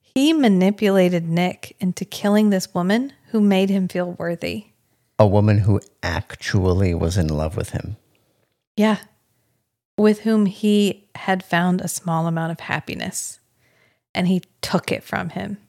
he 0.02 0.34
manipulated 0.34 1.28
Nick 1.30 1.76
into 1.80 2.06
killing 2.06 2.50
this 2.50 2.74
woman 2.74 3.14
who 3.30 3.40
made 3.40 3.70
him 3.70 3.88
feel 3.88 4.12
worthy. 4.14 4.68
A 5.24 5.26
woman 5.26 5.60
who 5.60 5.80
actually 6.04 6.94
was 6.94 7.18
in 7.18 7.30
love 7.30 7.56
with 7.56 7.70
him. 7.70 7.96
Yeah. 8.76 8.98
With 9.98 10.20
whom 10.20 10.48
he 10.48 11.08
had 11.16 11.46
found 11.46 11.80
a 11.80 11.88
small 11.88 12.28
amount 12.28 12.52
of 12.52 12.60
happiness 12.60 13.40
and 14.14 14.28
he 14.28 14.42
took 14.62 14.92
it 14.92 15.02
from 15.02 15.30
him. 15.30 15.60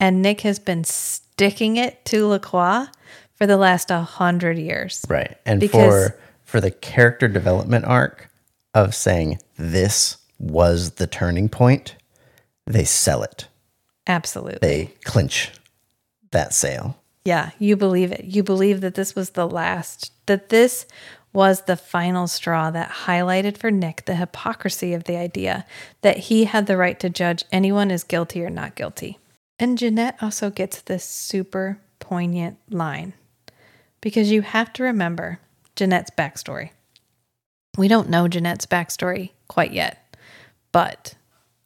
And 0.00 0.22
Nick 0.22 0.40
has 0.40 0.58
been 0.58 0.84
sticking 0.84 1.76
it 1.76 2.02
to 2.06 2.26
Lacroix 2.26 2.86
for 3.34 3.46
the 3.46 3.58
last 3.58 3.90
a 3.90 4.00
hundred 4.00 4.56
years. 4.56 5.04
Right. 5.06 5.36
And 5.44 5.60
Because- 5.60 6.08
for 6.08 6.18
for 6.46 6.60
the 6.62 6.70
character 6.70 7.28
development 7.28 7.84
arc 7.84 8.30
of 8.72 8.94
saying 8.94 9.38
this 9.58 10.16
was 10.38 10.92
the 10.92 11.06
turning 11.06 11.50
point, 11.50 11.94
they 12.66 12.84
sell 12.84 13.22
it. 13.22 13.48
Absolutely. 14.06 14.60
They 14.66 14.94
clinch 15.04 15.50
that 16.30 16.54
sale. 16.54 16.96
Yeah, 17.24 17.50
you 17.58 17.76
believe 17.76 18.12
it. 18.12 18.24
You 18.24 18.42
believe 18.42 18.80
that 18.80 18.94
this 18.94 19.14
was 19.14 19.30
the 19.30 19.48
last, 19.48 20.12
that 20.26 20.48
this 20.48 20.86
was 21.32 21.62
the 21.62 21.76
final 21.76 22.26
straw 22.26 22.70
that 22.70 22.90
highlighted 22.90 23.56
for 23.56 23.70
Nick 23.70 24.04
the 24.04 24.16
hypocrisy 24.16 24.92
of 24.92 25.04
the 25.04 25.16
idea 25.16 25.64
that 26.02 26.18
he 26.18 26.44
had 26.44 26.66
the 26.66 26.76
right 26.76 26.98
to 27.00 27.08
judge 27.08 27.44
anyone 27.50 27.90
as 27.90 28.04
guilty 28.04 28.44
or 28.44 28.50
not 28.50 28.74
guilty. 28.74 29.18
And 29.58 29.78
Janette 29.78 30.16
also 30.20 30.50
gets 30.50 30.82
this 30.82 31.04
super 31.04 31.78
poignant 32.00 32.58
line 32.68 33.14
because 34.00 34.30
you 34.30 34.42
have 34.42 34.72
to 34.74 34.82
remember 34.82 35.38
Janette's 35.76 36.10
backstory. 36.10 36.70
We 37.78 37.88
don't 37.88 38.10
know 38.10 38.28
Janette's 38.28 38.66
backstory 38.66 39.30
quite 39.48 39.72
yet, 39.72 40.16
but 40.72 41.14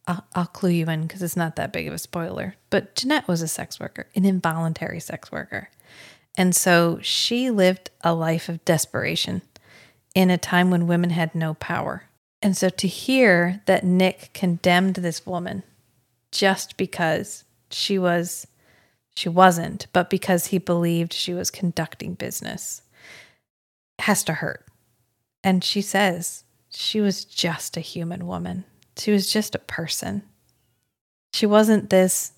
I'll, 0.06 0.24
I'll 0.34 0.46
clue 0.46 0.70
you 0.70 0.86
in 0.88 1.02
because 1.02 1.22
it's 1.22 1.36
not 1.36 1.56
that 1.56 1.72
big 1.72 1.88
of 1.88 1.94
a 1.94 1.98
spoiler. 1.98 2.54
But 2.70 2.94
Janette 2.94 3.28
was 3.28 3.42
a 3.42 3.48
sex 3.48 3.80
worker, 3.80 4.06
an 4.14 4.24
involuntary 4.24 5.00
sex 5.00 5.32
worker. 5.32 5.70
And 6.36 6.54
so 6.54 6.98
she 7.02 7.50
lived 7.50 7.90
a 8.02 8.14
life 8.14 8.48
of 8.48 8.64
desperation 8.64 9.42
in 10.14 10.30
a 10.30 10.38
time 10.38 10.70
when 10.70 10.86
women 10.86 11.10
had 11.10 11.34
no 11.34 11.54
power. 11.54 12.04
And 12.42 12.56
so 12.56 12.68
to 12.68 12.86
hear 12.86 13.62
that 13.66 13.84
Nick 13.84 14.30
condemned 14.34 14.96
this 14.96 15.26
woman 15.26 15.62
just 16.30 16.76
because 16.76 17.44
she 17.70 17.98
was 17.98 18.46
she 19.16 19.30
wasn't, 19.30 19.86
but 19.94 20.10
because 20.10 20.48
he 20.48 20.58
believed 20.58 21.14
she 21.14 21.32
was 21.32 21.50
conducting 21.50 22.12
business 22.12 22.82
has 24.00 24.22
to 24.24 24.34
hurt. 24.34 24.66
And 25.42 25.64
she 25.64 25.80
says 25.80 26.44
she 26.68 27.00
was 27.00 27.24
just 27.24 27.78
a 27.78 27.80
human 27.80 28.26
woman. 28.26 28.64
She 28.96 29.10
was 29.10 29.30
just 29.30 29.54
a 29.54 29.60
person. 29.60 30.22
She 31.32 31.46
wasn't 31.46 31.90
this 31.90 32.32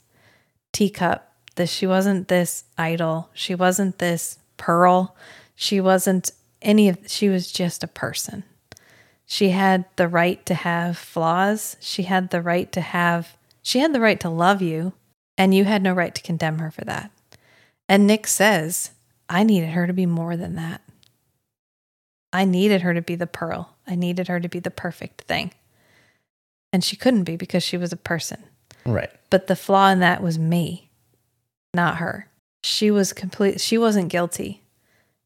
teacup, 0.72 1.32
this 1.56 1.70
she 1.70 1.86
wasn't 1.86 2.28
this 2.28 2.64
idol, 2.76 3.30
she 3.32 3.54
wasn't 3.54 3.98
this 3.98 4.38
pearl, 4.56 5.16
she 5.54 5.80
wasn't 5.80 6.32
any 6.61 6.88
of 6.88 6.98
she 7.06 7.28
was 7.28 7.50
just 7.52 7.84
a 7.84 7.88
person. 7.88 8.44
She 9.26 9.50
had 9.50 9.84
the 9.96 10.09
right 10.09 10.44
to 10.46 10.54
have 10.54 10.96
flaws. 10.96 11.76
She 11.80 12.04
had 12.04 12.30
the 12.30 12.40
right 12.40 12.72
to 12.72 12.80
have 12.80 13.36
she 13.62 13.80
had 13.80 13.92
the 13.92 14.00
right 14.00 14.18
to 14.20 14.30
love 14.30 14.62
you, 14.62 14.94
and 15.36 15.54
you 15.54 15.64
had 15.64 15.82
no 15.82 15.92
right 15.92 16.14
to 16.14 16.22
condemn 16.22 16.59
her 16.59 16.70
for 16.70 16.84
that. 16.86 17.11
And 17.88 18.06
Nick 18.06 18.26
says, 18.26 18.92
I 19.28 19.42
needed 19.42 19.70
her 19.70 19.86
to 19.86 19.92
be 19.92 20.06
more 20.06 20.36
than 20.36 20.54
that. 20.54 20.80
I 22.32 22.46
needed 22.46 22.80
her 22.80 22.94
to 22.94 23.02
be 23.02 23.14
the 23.14 23.26
pearl. 23.26 23.76
I 23.86 23.94
needed 23.94 24.28
her 24.28 24.40
to 24.40 24.48
be 24.48 24.59
the 24.59 24.70
perfect 24.70 25.22
thing. 25.22 25.52
And 26.72 26.84
she 26.84 26.96
couldn't 26.96 27.24
be 27.24 27.36
because 27.36 27.62
she 27.62 27.76
was 27.76 27.92
a 27.92 27.96
person. 27.96 28.42
Right. 28.84 29.10
But 29.30 29.46
the 29.46 29.56
flaw 29.56 29.90
in 29.90 30.00
that 30.00 30.22
was 30.22 30.38
me, 30.38 30.90
not 31.74 31.96
her. 31.96 32.28
She 32.62 32.90
was 32.90 33.12
complete 33.12 33.60
she 33.60 33.78
wasn't 33.78 34.08
guilty. 34.10 34.62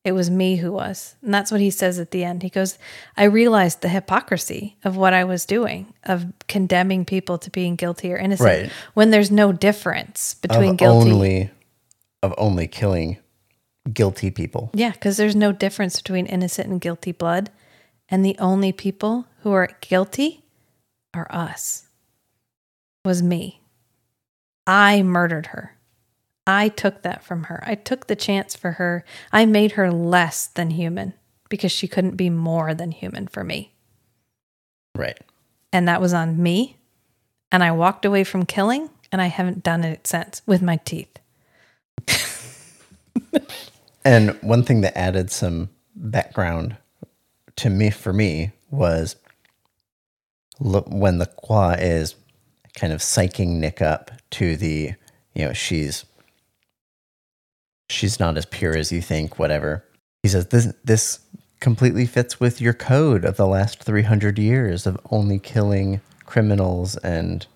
It 0.04 0.12
was 0.12 0.30
me 0.30 0.56
who 0.56 0.72
was. 0.72 1.14
And 1.22 1.32
that's 1.32 1.52
what 1.52 1.60
he 1.60 1.70
says 1.70 2.00
at 2.00 2.10
the 2.10 2.24
end. 2.24 2.42
He 2.42 2.48
goes, 2.50 2.76
I 3.16 3.24
realized 3.24 3.80
the 3.82 3.88
hypocrisy 3.88 4.76
of 4.82 4.96
what 4.96 5.14
I 5.14 5.22
was 5.22 5.46
doing, 5.46 5.94
of 6.02 6.26
condemning 6.48 7.04
people 7.04 7.38
to 7.38 7.50
being 7.50 7.76
guilty 7.76 8.12
or 8.12 8.16
innocent 8.16 8.46
Right. 8.64 8.72
when 8.94 9.10
there's 9.10 9.30
no 9.30 9.52
difference 9.52 10.34
between 10.34 10.70
of 10.70 10.76
guilty. 10.78 11.10
only 11.12 11.50
of 12.22 12.34
only 12.36 12.66
killing 12.66 13.18
guilty 13.92 14.30
people. 14.32 14.70
Yeah, 14.74 14.90
because 14.90 15.16
there's 15.16 15.36
no 15.36 15.52
difference 15.52 15.96
between 15.98 16.26
innocent 16.26 16.68
and 16.68 16.80
guilty 16.80 17.12
blood. 17.12 17.50
And 18.08 18.24
the 18.24 18.36
only 18.40 18.72
people 18.72 19.26
who 19.42 19.52
are 19.52 19.70
guilty 19.80 20.41
are 21.14 21.26
us. 21.30 21.88
Was 23.04 23.22
me. 23.22 23.60
I 24.66 25.02
murdered 25.02 25.46
her. 25.46 25.76
I 26.46 26.68
took 26.68 27.02
that 27.02 27.24
from 27.24 27.44
her. 27.44 27.62
I 27.66 27.74
took 27.74 28.06
the 28.06 28.16
chance 28.16 28.54
for 28.54 28.72
her. 28.72 29.04
I 29.32 29.46
made 29.46 29.72
her 29.72 29.90
less 29.90 30.46
than 30.46 30.70
human 30.70 31.14
because 31.48 31.72
she 31.72 31.88
couldn't 31.88 32.16
be 32.16 32.30
more 32.30 32.74
than 32.74 32.92
human 32.92 33.28
for 33.28 33.44
me. 33.44 33.72
Right. 34.96 35.18
And 35.72 35.86
that 35.88 36.00
was 36.00 36.12
on 36.12 36.42
me. 36.42 36.78
And 37.50 37.62
I 37.62 37.72
walked 37.72 38.04
away 38.04 38.24
from 38.24 38.46
killing 38.46 38.90
and 39.10 39.20
I 39.20 39.26
haven't 39.26 39.62
done 39.62 39.84
it 39.84 40.06
since 40.06 40.42
with 40.46 40.62
my 40.62 40.76
teeth. 40.76 41.18
And 44.04 44.30
one 44.42 44.64
thing 44.64 44.80
that 44.80 44.98
added 44.98 45.30
some 45.30 45.70
background 45.94 46.76
to 47.56 47.70
me 47.70 47.90
for 47.90 48.12
me 48.12 48.50
was 48.70 49.14
when 50.62 51.18
the 51.18 51.26
Qua 51.26 51.76
is 51.78 52.14
kind 52.74 52.92
of 52.92 53.00
psyching 53.00 53.58
Nick 53.58 53.82
up 53.82 54.10
to 54.30 54.56
the, 54.56 54.92
you 55.34 55.44
know, 55.44 55.52
she's 55.52 56.04
she's 57.88 58.18
not 58.18 58.36
as 58.36 58.46
pure 58.46 58.76
as 58.76 58.90
you 58.92 59.02
think, 59.02 59.38
whatever. 59.38 59.84
He 60.22 60.28
says 60.28 60.46
this 60.48 60.72
this 60.84 61.20
completely 61.60 62.06
fits 62.06 62.40
with 62.40 62.60
your 62.60 62.72
code 62.72 63.24
of 63.24 63.36
the 63.36 63.46
last 63.46 63.82
300 63.82 64.38
years 64.38 64.86
of 64.86 64.98
only 65.10 65.38
killing 65.38 66.00
criminals 66.26 66.96
and 66.98 67.46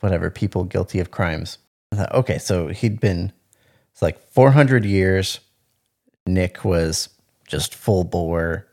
whatever 0.00 0.30
people 0.30 0.64
guilty 0.64 0.98
of 0.98 1.10
crimes. 1.10 1.58
I 1.92 1.96
thought, 1.96 2.14
okay, 2.14 2.38
so 2.38 2.68
he'd 2.68 3.00
been 3.00 3.32
it's 3.92 4.02
like 4.02 4.20
400 4.30 4.84
years 4.84 5.40
Nick 6.26 6.64
was 6.64 7.08
just 7.46 7.74
full 7.74 8.04
bore, 8.04 8.66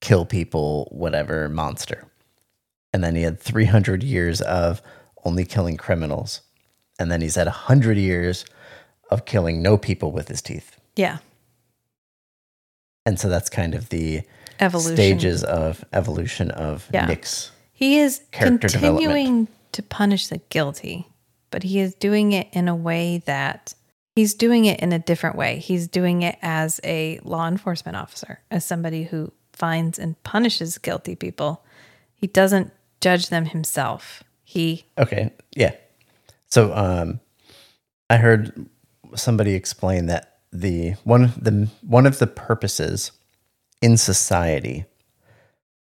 kill 0.00 0.24
people, 0.24 0.88
whatever 0.92 1.48
monster. 1.48 2.04
And 2.92 3.02
then 3.02 3.14
he 3.16 3.22
had 3.22 3.40
300 3.40 4.02
years 4.02 4.40
of 4.40 4.82
only 5.24 5.44
killing 5.44 5.76
criminals. 5.76 6.42
And 6.98 7.10
then 7.10 7.20
he's 7.20 7.36
had 7.36 7.46
100 7.46 7.96
years 7.96 8.44
of 9.10 9.24
killing 9.24 9.62
no 9.62 9.76
people 9.76 10.12
with 10.12 10.28
his 10.28 10.42
teeth. 10.42 10.76
Yeah. 10.96 11.18
And 13.04 13.18
so 13.18 13.28
that's 13.28 13.48
kind 13.48 13.74
of 13.74 13.88
the 13.88 14.22
Evolution. 14.60 14.96
stages 14.96 15.42
of 15.42 15.84
evolution 15.92 16.50
of 16.50 16.88
Yeah. 16.92 17.06
Nick's. 17.06 17.50
He 17.72 17.98
is 17.98 18.20
continuing 18.30 19.48
to 19.72 19.82
punish 19.82 20.28
the 20.28 20.38
guilty, 20.50 21.08
but 21.50 21.64
he 21.64 21.80
is 21.80 21.94
doing 21.94 22.32
it 22.32 22.48
in 22.52 22.68
a 22.68 22.76
way 22.76 23.22
that 23.26 23.74
he's 24.14 24.34
doing 24.34 24.66
it 24.66 24.78
in 24.80 24.92
a 24.92 24.98
different 25.00 25.34
way. 25.36 25.58
He's 25.58 25.88
doing 25.88 26.22
it 26.22 26.36
as 26.42 26.80
a 26.84 27.18
law 27.24 27.48
enforcement 27.48 27.96
officer, 27.96 28.40
as 28.50 28.64
somebody 28.64 29.04
who 29.04 29.32
finds 29.52 29.98
and 29.98 30.22
punishes 30.22 30.78
guilty 30.78 31.16
people. 31.16 31.64
He 32.14 32.28
doesn't 32.28 32.72
judge 33.02 33.28
them 33.28 33.44
himself. 33.46 34.24
He 34.42 34.86
Okay, 34.96 35.32
yeah. 35.54 35.72
So 36.48 36.74
um, 36.74 37.20
I 38.08 38.16
heard 38.16 38.66
somebody 39.14 39.54
explain 39.54 40.06
that 40.06 40.38
the 40.52 40.92
one 41.04 41.24
of 41.24 41.42
the 41.42 41.68
one 41.82 42.06
of 42.06 42.18
the 42.18 42.26
purposes 42.26 43.12
in 43.80 43.96
society, 43.96 44.84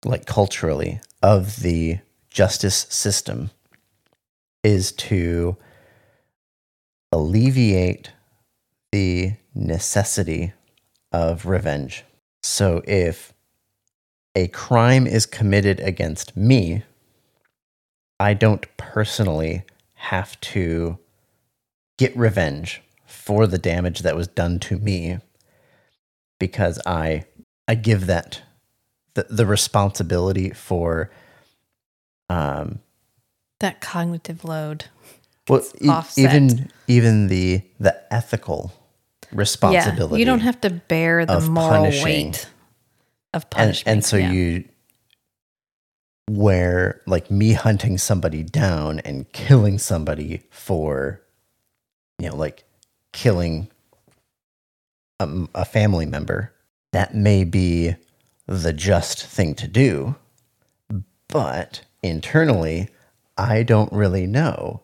like 0.05 0.25
culturally, 0.25 1.01
of 1.21 1.57
the 1.57 1.99
justice 2.29 2.87
system 2.89 3.51
is 4.63 4.91
to 4.91 5.57
alleviate 7.11 8.11
the 8.91 9.33
necessity 9.53 10.53
of 11.11 11.45
revenge. 11.45 12.03
So 12.41 12.81
if 12.87 13.33
a 14.35 14.47
crime 14.47 15.05
is 15.05 15.25
committed 15.25 15.79
against 15.79 16.35
me, 16.35 16.83
I 18.23 18.33
don't 18.33 18.65
personally 18.77 19.63
have 19.95 20.39
to 20.39 20.97
get 21.97 22.15
revenge 22.15 22.81
for 23.05 23.47
the 23.47 23.57
damage 23.57 23.99
that 23.99 24.15
was 24.15 24.29
done 24.29 24.59
to 24.59 24.77
me 24.79 25.17
because 26.39 26.79
I 26.85 27.25
I 27.67 27.75
give 27.75 28.07
that 28.07 28.41
the, 29.15 29.25
the 29.29 29.45
responsibility 29.45 30.51
for 30.51 31.11
um 32.29 32.79
that 33.59 33.81
cognitive 33.81 34.45
load. 34.45 34.85
well 35.49 35.61
e- 35.81 35.91
even 36.15 36.71
even 36.87 37.27
the 37.27 37.61
the 37.81 38.13
ethical 38.13 38.71
responsibility 39.33 40.15
Yeah, 40.15 40.19
you 40.19 40.25
don't 40.25 40.39
have 40.39 40.61
to 40.61 40.69
bear 40.69 41.25
the 41.25 41.41
moral 41.41 41.91
weight 42.03 42.47
of 43.33 43.43
and, 43.43 43.49
punishment. 43.51 43.93
and 43.93 44.05
so 44.05 44.15
yeah. 44.15 44.31
you 44.31 44.63
where 46.27 47.01
like 47.05 47.29
me 47.29 47.53
hunting 47.53 47.97
somebody 47.97 48.43
down 48.43 48.99
and 48.99 49.31
killing 49.33 49.77
somebody 49.77 50.41
for 50.49 51.21
you 52.19 52.29
know 52.29 52.35
like 52.35 52.63
killing 53.11 53.69
a, 55.19 55.29
a 55.55 55.65
family 55.65 56.05
member 56.05 56.53
that 56.91 57.15
may 57.15 57.43
be 57.43 57.95
the 58.47 58.73
just 58.73 59.25
thing 59.25 59.55
to 59.55 59.67
do. 59.67 60.15
But 61.27 61.81
internally 62.03 62.89
i 63.37 63.63
don't 63.63 63.91
really 63.91 64.27
know. 64.27 64.81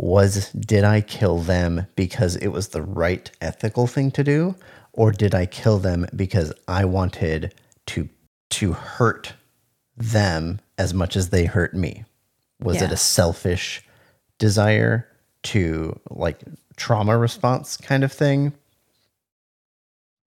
Was 0.00 0.50
did 0.52 0.82
i 0.84 1.00
kill 1.00 1.38
them 1.38 1.86
because 1.94 2.36
it 2.36 2.48
was 2.48 2.68
the 2.68 2.82
right 2.82 3.30
ethical 3.40 3.86
thing 3.86 4.10
to 4.12 4.24
do? 4.24 4.56
Or 4.92 5.12
did 5.12 5.34
i 5.34 5.46
kill 5.46 5.78
them 5.78 6.06
because 6.14 6.52
i 6.66 6.84
wanted 6.84 7.54
to 7.86 8.08
to 8.50 8.72
hurt 8.72 9.34
them 9.96 10.60
as 10.78 10.92
much 10.92 11.16
as 11.16 11.30
they 11.30 11.44
hurt 11.44 11.74
me 11.74 12.04
Was 12.60 12.82
it 12.82 12.92
a 12.92 12.96
selfish 12.96 13.82
desire 14.38 15.08
to 15.44 15.98
like 16.10 16.40
trauma 16.76 17.16
response 17.16 17.76
kind 17.76 18.02
of 18.02 18.12
thing? 18.12 18.52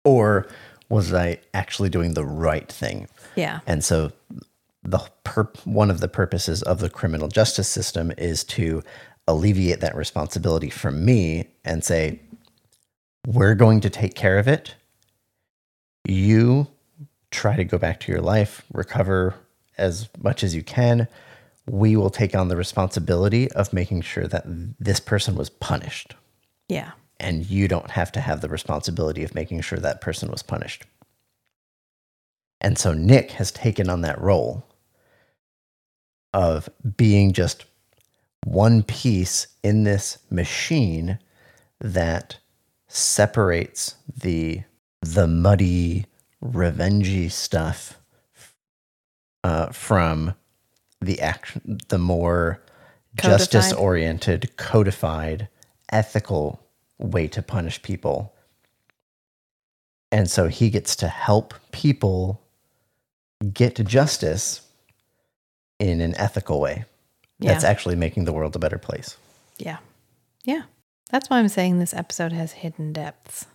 Or 0.03 0.47
was 0.89 1.13
I 1.13 1.39
actually 1.53 1.89
doing 1.89 2.13
the 2.13 2.25
right 2.25 2.71
thing? 2.71 3.07
Yeah. 3.35 3.59
And 3.65 3.83
so 3.83 4.11
the 4.83 4.99
pur- 5.23 5.51
one 5.63 5.89
of 5.89 5.99
the 5.99 6.07
purposes 6.07 6.61
of 6.63 6.79
the 6.79 6.89
criminal 6.89 7.27
justice 7.27 7.67
system 7.67 8.11
is 8.17 8.43
to 8.43 8.83
alleviate 9.27 9.79
that 9.79 9.95
responsibility 9.95 10.69
from 10.69 11.03
me 11.03 11.47
and 11.63 11.83
say 11.83 12.19
we're 13.25 13.55
going 13.55 13.81
to 13.81 13.89
take 13.89 14.13
care 14.13 14.37
of 14.37 14.47
it. 14.47 14.75
You 16.07 16.67
try 17.31 17.55
to 17.55 17.63
go 17.63 17.79
back 17.79 17.99
to 18.01 18.11
your 18.11 18.21
life, 18.21 18.63
recover 18.71 19.33
as 19.77 20.09
much 20.21 20.43
as 20.43 20.55
you 20.55 20.63
can. 20.63 21.07
We 21.67 21.95
will 21.95 22.09
take 22.11 22.35
on 22.35 22.47
the 22.47 22.55
responsibility 22.57 23.51
of 23.53 23.73
making 23.73 24.01
sure 24.01 24.27
that 24.27 24.43
this 24.79 24.99
person 24.99 25.35
was 25.35 25.49
punished 25.49 26.13
Yeah. 26.69 26.91
and 27.19 27.49
you 27.49 27.67
don't 27.67 27.91
have 27.91 28.11
to 28.13 28.19
have 28.21 28.41
the 28.41 28.49
responsibility 28.49 29.23
of 29.23 29.33
making 29.33 29.61
sure 29.61 29.79
that 29.79 30.01
person 30.01 30.29
was 30.29 30.43
punished. 30.43 30.83
And 32.61 32.77
so 32.77 32.93
Nick 32.93 33.31
has 33.31 33.51
taken 33.51 33.89
on 33.89 34.01
that 34.01 34.21
role 34.21 34.63
of 36.33 36.69
being 36.97 37.33
just 37.33 37.65
one 38.43 38.83
piece 38.83 39.47
in 39.63 39.83
this 39.83 40.19
machine 40.29 41.17
that 41.79 42.37
separates 42.87 43.95
the 44.21 44.61
the 45.01 45.27
muddy 45.27 46.05
revengey 46.43 47.29
stuff 47.31 47.99
uh, 49.45 49.67
from 49.67 50.33
the 51.01 51.19
action 51.21 51.77
the 51.89 51.97
more 51.97 52.61
justice 53.15 53.71
oriented 53.73 54.57
codified 54.57 55.47
ethical 55.91 56.61
way 56.97 57.27
to 57.27 57.41
punish 57.41 57.81
people 57.81 58.33
and 60.11 60.29
so 60.29 60.47
he 60.47 60.69
gets 60.69 60.95
to 60.95 61.07
help 61.07 61.53
people 61.71 62.41
get 63.53 63.75
to 63.75 63.83
justice 63.83 64.61
in 65.79 66.01
an 66.01 66.15
ethical 66.17 66.59
way 66.59 66.85
that's 67.39 67.63
actually 67.63 67.95
making 67.95 68.25
the 68.25 68.33
world 68.33 68.55
a 68.55 68.59
better 68.59 68.77
place 68.77 69.17
Yeah. 69.57 69.77
Yeah. 70.43 70.63
That's 71.11 71.29
why 71.29 71.39
I'm 71.39 71.47
saying 71.49 71.79
this 71.79 71.93
episode 71.93 72.31
has 72.31 72.51
hidden 72.53 72.93
depths. 72.93 73.45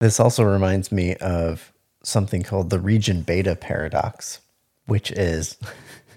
This 0.00 0.20
also 0.20 0.44
reminds 0.44 0.90
me 0.92 1.14
of 1.16 1.72
something 2.02 2.42
called 2.42 2.70
the 2.70 2.78
region 2.78 3.22
beta 3.22 3.56
paradox, 3.56 4.40
which 4.90 5.12
is 5.12 5.56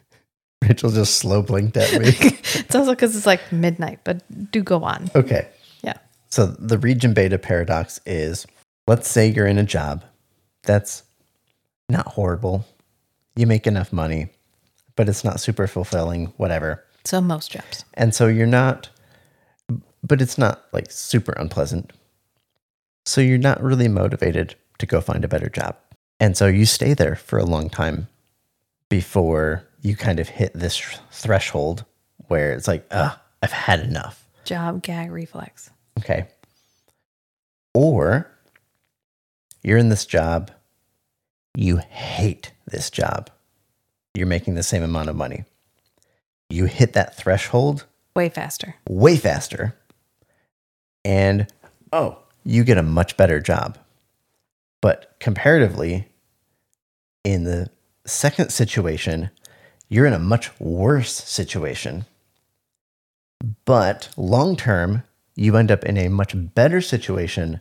Rachel 0.68 0.90
just 0.90 1.18
slow 1.18 1.44
blinked 1.44 1.78
at 1.78 1.94
me. 2.02 2.12
It's 2.56 2.76
also 2.76 2.92
because 2.92 3.16
it's 3.16 3.26
like 3.26 3.52
midnight, 3.52 4.00
but 4.04 4.22
do 4.52 4.64
go 4.64 4.84
on. 4.84 5.10
okay. 5.16 5.48
Yeah. 5.84 5.98
So 6.30 6.48
the 6.48 6.78
region 6.78 7.14
beta 7.14 7.38
paradox 7.38 8.00
is 8.06 8.48
let's 8.88 9.08
say 9.08 9.28
you're 9.28 9.48
in 9.48 9.58
a 9.58 9.64
job 9.64 10.04
that's 10.64 11.04
not 11.90 12.08
horrible. 12.08 12.66
You 13.36 13.48
make 13.48 13.68
enough 13.68 13.94
money, 13.94 14.30
but 14.96 15.10
it's 15.10 15.24
not 15.24 15.40
super 15.40 15.68
fulfilling, 15.68 16.28
whatever. 16.38 16.84
So 17.06 17.22
most 17.22 17.52
jobs. 17.52 17.86
And 17.96 18.14
so 18.16 18.28
you're 18.28 18.46
not, 18.48 18.90
but 20.04 20.22
it's 20.22 20.38
not 20.38 20.64
like 20.74 20.92
super 20.92 21.34
unpleasant. 21.34 21.92
So 23.06 23.20
you're 23.22 23.38
not 23.38 23.62
really 23.62 23.88
motivated 23.88 24.56
to 24.80 24.86
go 24.86 25.02
find 25.02 25.24
a 25.26 25.28
better 25.28 25.50
job. 25.50 25.76
And 26.20 26.38
so 26.38 26.48
you 26.48 26.66
stay 26.66 26.94
there 26.94 27.16
for 27.16 27.38
a 27.38 27.46
long 27.46 27.70
time 27.70 28.08
before 28.94 29.68
you 29.82 29.96
kind 29.96 30.20
of 30.20 30.30
hit 30.30 30.54
this 30.54 30.78
threshold 31.10 31.84
where 32.28 32.54
it's 32.54 32.68
like, 32.68 32.86
ah, 32.92 33.20
I've 33.42 33.52
had 33.52 33.80
enough. 33.80 34.24
Job 34.46 34.84
gag 34.84 35.10
reflex. 35.12 35.72
Okay. 35.98 36.28
Or 37.74 38.30
you're 39.64 39.80
in 39.80 39.90
this 39.90 40.06
job, 40.06 40.52
you 41.56 41.78
hate 41.78 42.52
this 42.68 42.92
job. 42.92 43.32
You're 44.14 44.28
making 44.28 44.54
the 44.54 44.62
same 44.62 44.84
amount 44.84 45.10
of 45.10 45.16
money. 45.16 45.46
You 46.52 46.66
hit 46.66 46.94
that 46.94 47.18
threshold 47.18 47.86
Way 48.16 48.30
faster. 48.30 48.76
way 48.88 49.18
faster. 49.18 49.76
And 51.04 51.48
oh, 51.92 52.20
you 52.44 52.64
get 52.64 52.78
a 52.78 52.84
much 52.84 53.18
better 53.18 53.40
job. 53.40 53.80
But 54.82 55.16
comparatively, 55.20 56.10
in 57.24 57.44
the 57.44 57.72
second 58.06 58.52
situation, 58.52 59.30
you're 59.90 60.06
in 60.06 60.14
a 60.14 60.20
much 60.20 60.58
worse 60.60 61.14
situation. 61.14 62.06
But 63.66 64.10
long 64.18 64.56
term, 64.56 65.04
you 65.36 65.56
end 65.58 65.72
up 65.72 65.84
in 65.84 65.98
a 65.98 66.10
much 66.10 66.34
better 66.36 66.82
situation 66.82 67.60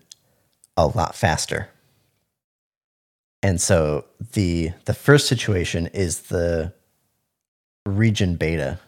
a 0.77 0.87
lot 0.87 1.15
faster. 1.15 1.69
And 3.43 3.61
so 3.61 4.05
the 4.33 4.73
the 4.85 4.95
first 4.95 5.27
situation 5.27 5.89
is 5.89 6.23
the 6.23 6.73
region 7.85 8.37
beta 8.37 8.79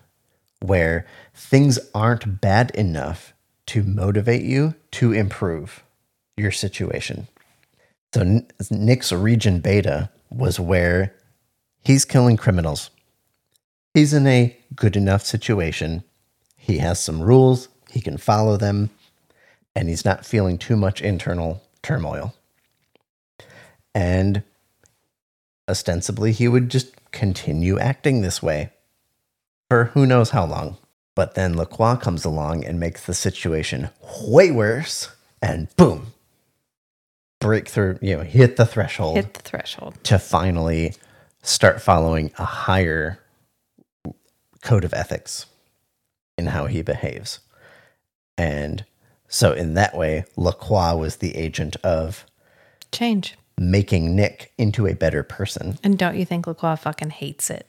where 0.61 1.07
things 1.35 1.79
aren't 1.95 2.41
bad 2.41 2.71
enough 2.71 3.35
to 3.67 3.83
motivate 3.83 4.43
you 4.43 4.75
to 4.93 5.13
improve 5.13 5.83
your 6.37 6.53
situation. 6.53 7.27
So 8.15 8.43
Nick's 8.71 9.13
region 9.13 9.61
beta 9.61 10.11
was 10.31 10.61
where 10.61 11.15
he's 11.85 12.05
killing 12.05 12.37
criminals. 12.37 12.91
He's 13.93 14.13
in 14.13 14.27
a 14.27 14.57
good 14.75 14.97
enough 14.97 15.25
situation. 15.25 16.03
He 16.57 16.79
has 16.79 16.99
some 16.99 17.23
rules, 17.23 17.69
he 17.91 18.01
can 18.01 18.17
follow 18.17 18.57
them, 18.57 18.91
and 19.77 19.89
he's 19.89 20.05
not 20.05 20.27
feeling 20.27 20.59
too 20.59 20.77
much 20.77 21.01
internal 21.01 21.63
turmoil. 21.83 22.35
And 23.95 24.43
ostensibly, 25.69 26.33
he 26.33 26.49
would 26.49 26.71
just 26.71 26.93
continue 27.13 27.79
acting 27.79 28.23
this 28.23 28.43
way 28.43 28.71
for 29.69 29.85
who 29.87 30.07
knows 30.07 30.31
how 30.31 30.45
long. 30.47 30.79
But 31.15 31.37
then 31.37 31.55
Lacroix 31.55 31.95
comes 31.97 32.25
along 32.25 32.65
and 32.65 32.81
makes 32.81 33.07
the 33.07 33.15
situation 33.15 33.91
way 34.27 34.51
worse, 34.51 35.11
and 35.41 35.69
boom, 35.77 36.09
break 37.41 37.69
through, 37.69 37.99
you 38.03 38.17
know, 38.17 38.23
hit 38.25 38.57
the 38.57 38.67
threshold 38.67 39.17
Hit 39.17 39.35
the 39.35 39.43
threshold. 39.43 40.03
to 40.05 40.19
finally 40.19 40.95
start 41.45 41.81
following 41.81 42.33
a 42.39 42.45
higher 42.45 43.21
code 44.63 44.85
of 44.85 44.93
ethics 44.95 45.47
in 46.37 46.47
how 46.49 46.67
he 46.67 46.83
behaves. 46.83 47.39
And 48.37 48.85
so, 49.29 49.53
in 49.53 49.75
that 49.75 49.97
way, 49.97 50.25
Lacroix 50.37 50.97
was 50.97 51.17
the 51.17 51.37
agent 51.37 51.77
of 51.85 52.25
Change. 52.93 53.37
making 53.59 54.17
Nick 54.17 54.53
into 54.59 54.87
a 54.87 54.95
better 54.95 55.23
person. 55.23 55.79
And 55.85 55.97
don't 55.99 56.17
you 56.17 56.25
think 56.25 56.47
Lacroix 56.47 56.77
fucking 56.77 57.11
hates 57.11 57.51
it? 57.51 57.69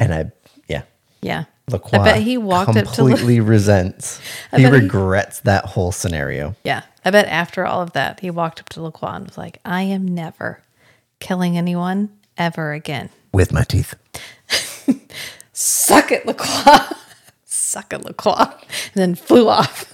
And 0.00 0.12
I, 0.14 0.32
yeah, 0.66 0.82
Yeah. 1.22 1.44
Lacroix 1.68 2.00
I 2.00 2.04
bet 2.04 2.22
he 2.22 2.36
walked 2.36 2.70
up 2.70 2.74
to 2.76 2.82
completely 2.82 3.38
resents. 3.40 4.18
He 4.56 4.62
bet 4.64 4.72
he- 4.72 4.80
regrets 4.80 5.38
that 5.40 5.66
whole 5.66 5.92
scenario. 5.92 6.56
Yeah. 6.64 6.82
I 7.04 7.10
bet 7.12 7.26
after 7.28 7.64
all 7.64 7.80
of 7.80 7.92
that, 7.92 8.18
he 8.20 8.30
walked 8.30 8.58
up 8.60 8.68
to 8.70 8.82
Lacroix 8.82 9.10
and 9.10 9.26
was 9.26 9.38
like, 9.38 9.58
I 9.64 9.82
am 9.82 10.06
never 10.06 10.62
killing 11.20 11.56
anyone 11.56 12.10
ever 12.40 12.72
again. 12.72 13.10
With 13.32 13.52
my 13.52 13.62
teeth. 13.62 13.94
Suck 15.52 16.10
it, 16.10 16.26
Lacroix. 16.26 16.96
Suck 17.44 17.92
it, 17.92 18.02
Lacroix. 18.04 18.46
And 18.94 18.94
then 18.94 19.14
flew 19.14 19.48
off. 19.48 19.92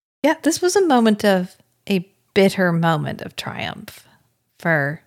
yeah, 0.22 0.34
this 0.42 0.60
was 0.60 0.74
a 0.74 0.84
moment 0.86 1.24
of 1.24 1.54
a 1.88 2.10
bitter 2.34 2.72
moment 2.72 3.22
of 3.22 3.36
triumph 3.36 4.08
for 4.58 5.02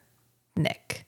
Nick 0.55 1.05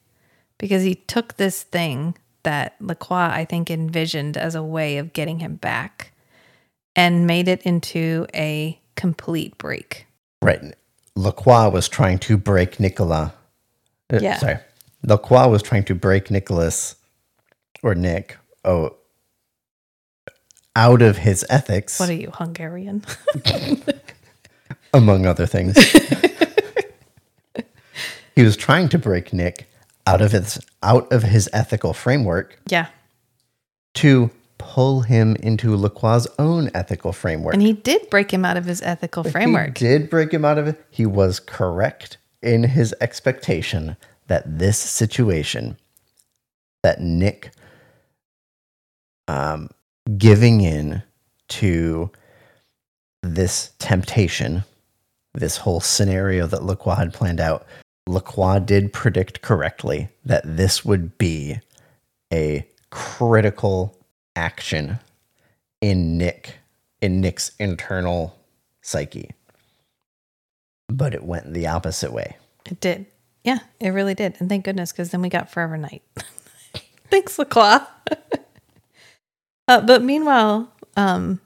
because 0.58 0.84
he 0.84 0.96
took 0.96 1.38
this 1.38 1.64
thing 1.64 2.18
that 2.44 2.76
Lacroix, 2.82 3.18
I 3.32 3.46
think, 3.46 3.70
envisioned 3.70 4.36
as 4.36 4.56
a 4.56 4.64
way 4.64 4.98
of 4.98 5.14
getting 5.14 5.40
him 5.40 5.56
back 5.56 6.12
and 6.96 7.28
made 7.28 7.48
it 7.48 7.62
into 7.64 8.26
a 8.34 8.80
complete 8.96 9.58
break. 9.60 10.08
Right. 10.42 10.76
Lacroix 11.16 11.70
was 11.70 11.88
trying 11.88 12.18
to 12.20 12.38
break 12.38 12.80
Nicola. 12.80 13.34
uh, 14.12 14.20
Yeah. 14.22 14.38
Sorry. 14.38 14.58
Lacroix 15.04 15.48
was 15.48 15.64
trying 15.64 15.84
to 15.86 15.96
break 15.96 16.30
Nicholas 16.30 16.96
or 17.84 17.96
Nick 17.96 18.38
oh, 18.64 18.96
out 20.76 21.02
of 21.02 21.18
his 21.18 21.46
ethics, 21.50 22.00
What 22.00 22.10
are 22.10 22.14
you, 22.14 22.32
Hungarian? 22.32 23.04
among 24.94 25.26
other 25.26 25.46
things. 25.46 25.78
he 28.36 28.44
was 28.44 28.56
trying 28.58 28.90
to 28.90 29.00
break 29.00 29.34
Nick 29.34 29.68
out 30.08 30.22
of 30.22 30.32
his 30.32 30.60
out 30.82 31.12
of 31.12 31.24
his 31.24 31.50
ethical 31.54 31.94
framework 31.94 32.60
yeah. 32.68 32.88
to 33.96 34.32
pull 34.58 35.02
him 35.02 35.36
into 35.38 35.76
Lacroix's 35.76 36.28
own 36.38 36.70
ethical 36.74 37.14
framework. 37.14 37.54
And 37.54 37.64
he 37.64 37.74
did 37.74 38.10
break 38.10 38.32
him 38.32 38.46
out 38.46 38.58
of 38.58 38.66
his 38.66 38.82
ethical 38.82 39.24
framework. 39.24 39.78
He 39.78 39.86
did 39.86 40.10
break 40.10 40.32
him 40.32 40.46
out 40.46 40.58
of 40.58 40.68
it. 40.68 40.86
He 40.90 41.06
was 41.06 41.40
correct 41.40 42.18
in 42.42 42.64
his 42.64 42.94
expectation 43.02 43.96
that 44.32 44.60
this 44.60 44.78
situation 44.78 45.76
that 46.84 47.02
Nick 47.02 47.52
um, 49.28 49.70
giving 50.18 50.62
in 50.62 51.04
to 51.50 52.10
this 53.22 53.74
temptation, 53.78 54.64
this 55.34 55.58
whole 55.58 55.82
scenario 55.82 56.48
that 56.48 56.64
Lacroix 56.64 56.96
had 56.96 57.14
planned 57.14 57.42
out. 57.42 57.66
Lacroix 58.08 58.60
did 58.60 58.94
predict 58.94 59.42
correctly 59.42 60.08
that 60.24 60.44
this 60.46 60.86
would 60.86 61.18
be 61.18 61.60
a 62.32 62.66
critical 62.90 63.98
action 64.38 64.98
in 65.82 66.18
Nick, 66.18 66.54
in 67.02 67.20
Nick's 67.20 67.52
internal 67.60 68.40
psyche. 68.82 69.32
But 70.88 71.14
it 71.14 71.26
went 71.26 71.54
the 71.54 71.68
opposite 71.68 72.14
way. 72.14 72.38
It 72.66 72.80
did. 72.80 73.08
Yeah, 73.44 73.60
it 73.80 73.90
really 73.90 74.14
did. 74.14 74.36
And 74.40 74.48
thank 74.50 74.66
goodness, 74.66 74.92
because 74.92 75.10
then 75.10 75.22
we 75.22 75.30
got 75.30 75.50
Forever 75.52 75.78
Knight. 75.78 76.04
Thanks, 77.10 77.38
LaClaw. 77.38 77.86
uh, 79.68 79.82
but 79.82 80.04
meanwhile, 80.04 80.72
um, 80.96 81.42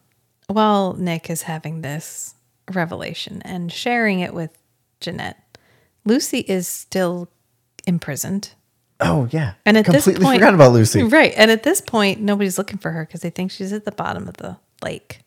while 0.47 0.93
Nick 0.93 1.29
is 1.29 1.43
having 1.43 1.81
this 1.81 2.35
revelation 2.71 3.41
and 3.43 3.71
sharing 3.71 4.19
it 4.19 4.33
with 4.33 4.51
Janette, 4.99 5.57
Lucy 6.05 6.39
is 6.39 6.67
still 6.67 7.29
imprisoned. 7.87 8.51
Oh 8.99 9.27
yeah, 9.31 9.53
And 9.65 9.77
at 9.77 9.85
completely 9.85 10.13
this 10.13 10.23
point, 10.23 10.39
forgot 10.39 10.53
about 10.53 10.71
Lucy. 10.71 11.03
Right. 11.03 11.33
And 11.35 11.51
at 11.51 11.63
this 11.63 11.81
point, 11.81 12.21
nobody's 12.21 12.57
looking 12.57 12.77
for 12.77 12.91
her 12.91 13.05
because 13.05 13.21
they 13.21 13.29
think 13.29 13.51
she's 13.51 13.73
at 13.73 13.83
the 13.83 13.91
bottom 13.91 14.27
of 14.27 14.37
the 14.37 14.57
lake. 14.81 15.19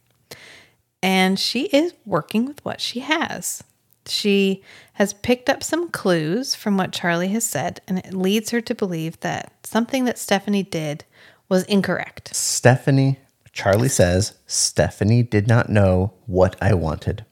And 1.03 1.39
she 1.39 1.65
is 1.67 1.93
working 2.07 2.47
with 2.47 2.65
what 2.65 2.81
she 2.81 3.01
has. 3.01 3.63
She 4.09 4.63
has 4.95 5.13
picked 5.15 5.49
up 5.49 5.63
some 5.63 5.91
clues 5.91 6.55
from 6.55 6.77
what 6.77 6.93
Charlie 6.93 7.29
has 7.29 7.45
said, 7.45 7.81
and 7.87 7.99
it 7.99 8.15
leads 8.15 8.51
her 8.51 8.61
to 8.63 8.75
believe 8.75 9.21
that 9.21 9.53
something 9.65 10.05
that 10.07 10.19
Stephanie 10.19 10.63
did 10.63 11.05
was 11.49 11.65
incorrect. 11.65 12.35
Stephanie, 12.35 13.19
Charlie 13.53 13.89
says 13.89 14.35
Stephanie 14.47 15.23
did 15.23 15.47
not 15.49 15.69
know 15.69 16.13
what 16.27 16.57
I 16.61 16.75
wanted. 16.75 17.25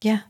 Yeah. 0.00 0.20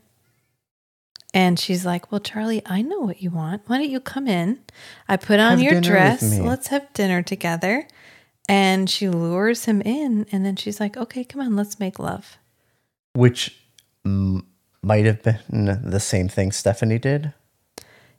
And 1.34 1.58
she's 1.58 1.84
like, 1.84 2.10
Well, 2.10 2.20
Charlie, 2.20 2.62
I 2.64 2.80
know 2.82 3.00
what 3.00 3.20
you 3.22 3.30
want. 3.30 3.62
Why 3.66 3.78
don't 3.78 3.90
you 3.90 4.00
come 4.00 4.26
in? 4.26 4.60
I 5.08 5.16
put 5.16 5.38
on 5.40 5.58
Have 5.58 5.62
your 5.62 5.80
dress. 5.80 6.22
Let's 6.38 6.68
have 6.68 6.90
dinner 6.94 7.22
together. 7.22 7.86
And 8.48 8.88
she 8.88 9.08
lures 9.08 9.64
him 9.66 9.82
in. 9.82 10.24
And 10.32 10.46
then 10.46 10.56
she's 10.56 10.80
like, 10.80 10.96
Okay, 10.96 11.24
come 11.24 11.42
on, 11.42 11.54
let's 11.56 11.78
make 11.78 11.98
love. 11.98 12.38
which 13.14 13.58
mm, 14.06 14.42
might 14.86 15.04
have 15.04 15.22
been 15.22 15.80
the 15.82 15.98
same 15.98 16.28
thing 16.28 16.52
Stephanie 16.52 16.98
did. 16.98 17.34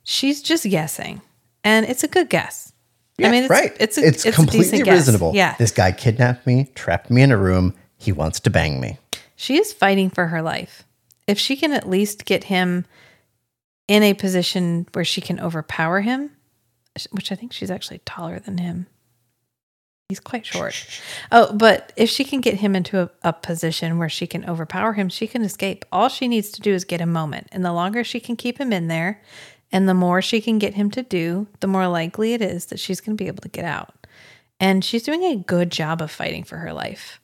She's 0.04 0.42
just 0.42 0.64
guessing. 0.64 1.22
And 1.64 1.86
it's 1.86 2.04
a 2.04 2.08
good 2.08 2.28
guess. 2.28 2.72
Yeah, 3.16 3.28
I 3.28 3.30
mean, 3.30 3.44
it's, 3.44 3.50
right. 3.50 3.76
It's, 3.80 3.96
a, 3.98 4.06
it's, 4.06 4.26
it's 4.26 4.36
completely 4.36 4.82
guess. 4.82 4.94
reasonable. 4.94 5.32
Yeah. 5.34 5.56
This 5.58 5.72
guy 5.72 5.92
kidnapped 5.92 6.46
me, 6.46 6.70
trapped 6.74 7.10
me 7.10 7.22
in 7.22 7.32
a 7.32 7.36
room. 7.38 7.74
He 7.96 8.12
wants 8.12 8.38
to 8.40 8.50
bang 8.50 8.80
me. 8.80 8.98
She 9.34 9.56
is 9.56 9.72
fighting 9.72 10.10
for 10.10 10.26
her 10.26 10.42
life. 10.42 10.84
If 11.26 11.38
she 11.38 11.56
can 11.56 11.72
at 11.72 11.88
least 11.88 12.26
get 12.26 12.44
him 12.44 12.84
in 13.88 14.02
a 14.02 14.14
position 14.14 14.86
where 14.92 15.04
she 15.04 15.20
can 15.20 15.40
overpower 15.40 16.00
him, 16.00 16.30
which 17.10 17.32
I 17.32 17.34
think 17.34 17.52
she's 17.52 17.70
actually 17.70 18.00
taller 18.04 18.38
than 18.38 18.58
him. 18.58 18.86
He's 20.08 20.20
quite 20.20 20.46
short. 20.46 20.74
Oh, 21.30 21.52
but 21.52 21.92
if 21.94 22.08
she 22.08 22.24
can 22.24 22.40
get 22.40 22.54
him 22.54 22.74
into 22.74 23.02
a, 23.02 23.10
a 23.22 23.32
position 23.34 23.98
where 23.98 24.08
she 24.08 24.26
can 24.26 24.48
overpower 24.48 24.94
him, 24.94 25.10
she 25.10 25.26
can 25.26 25.42
escape. 25.42 25.84
All 25.92 26.08
she 26.08 26.28
needs 26.28 26.50
to 26.52 26.62
do 26.62 26.72
is 26.72 26.84
get 26.84 27.02
a 27.02 27.06
moment. 27.06 27.48
And 27.52 27.62
the 27.62 27.74
longer 27.74 28.02
she 28.02 28.18
can 28.18 28.34
keep 28.34 28.58
him 28.58 28.72
in 28.72 28.88
there 28.88 29.20
and 29.70 29.86
the 29.86 29.92
more 29.92 30.22
she 30.22 30.40
can 30.40 30.58
get 30.58 30.74
him 30.74 30.90
to 30.92 31.02
do, 31.02 31.46
the 31.60 31.66
more 31.66 31.88
likely 31.88 32.32
it 32.32 32.40
is 32.40 32.66
that 32.66 32.80
she's 32.80 33.02
going 33.02 33.18
to 33.18 33.22
be 33.22 33.28
able 33.28 33.42
to 33.42 33.50
get 33.50 33.66
out. 33.66 34.06
And 34.58 34.82
she's 34.82 35.02
doing 35.02 35.24
a 35.24 35.36
good 35.36 35.70
job 35.70 36.00
of 36.00 36.10
fighting 36.10 36.42
for 36.42 36.56
her 36.56 36.72
life. 36.72 37.20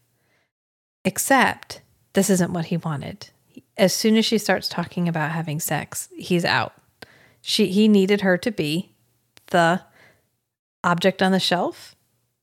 Except 1.06 1.80
this 2.12 2.28
isn't 2.28 2.52
what 2.52 2.66
he 2.66 2.76
wanted. 2.76 3.30
As 3.78 3.94
soon 3.94 4.16
as 4.18 4.26
she 4.26 4.36
starts 4.36 4.68
talking 4.68 5.08
about 5.08 5.30
having 5.30 5.58
sex, 5.58 6.10
he's 6.16 6.44
out. 6.44 6.74
She 7.40 7.68
he 7.68 7.88
needed 7.88 8.20
her 8.20 8.36
to 8.38 8.50
be 8.50 8.92
the 9.48 9.82
object 10.82 11.22
on 11.22 11.32
the 11.32 11.40
shelf, 11.40 11.93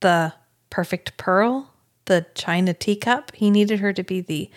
the 0.02 0.34
perfect 0.70 1.18
pearl, 1.18 1.74
the 2.06 2.26
china 2.36 2.74
teacup. 2.74 3.32
He 3.36 3.50
needed 3.50 3.80
her 3.80 3.94
to 3.94 4.04
be 4.04 4.22
the 4.22 4.50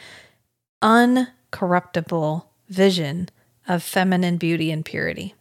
uncorruptible 0.83 2.45
vision 2.69 3.29
of 3.69 3.83
feminine 3.83 4.37
beauty 4.37 4.71
and 4.71 4.85
purity. 4.85 5.35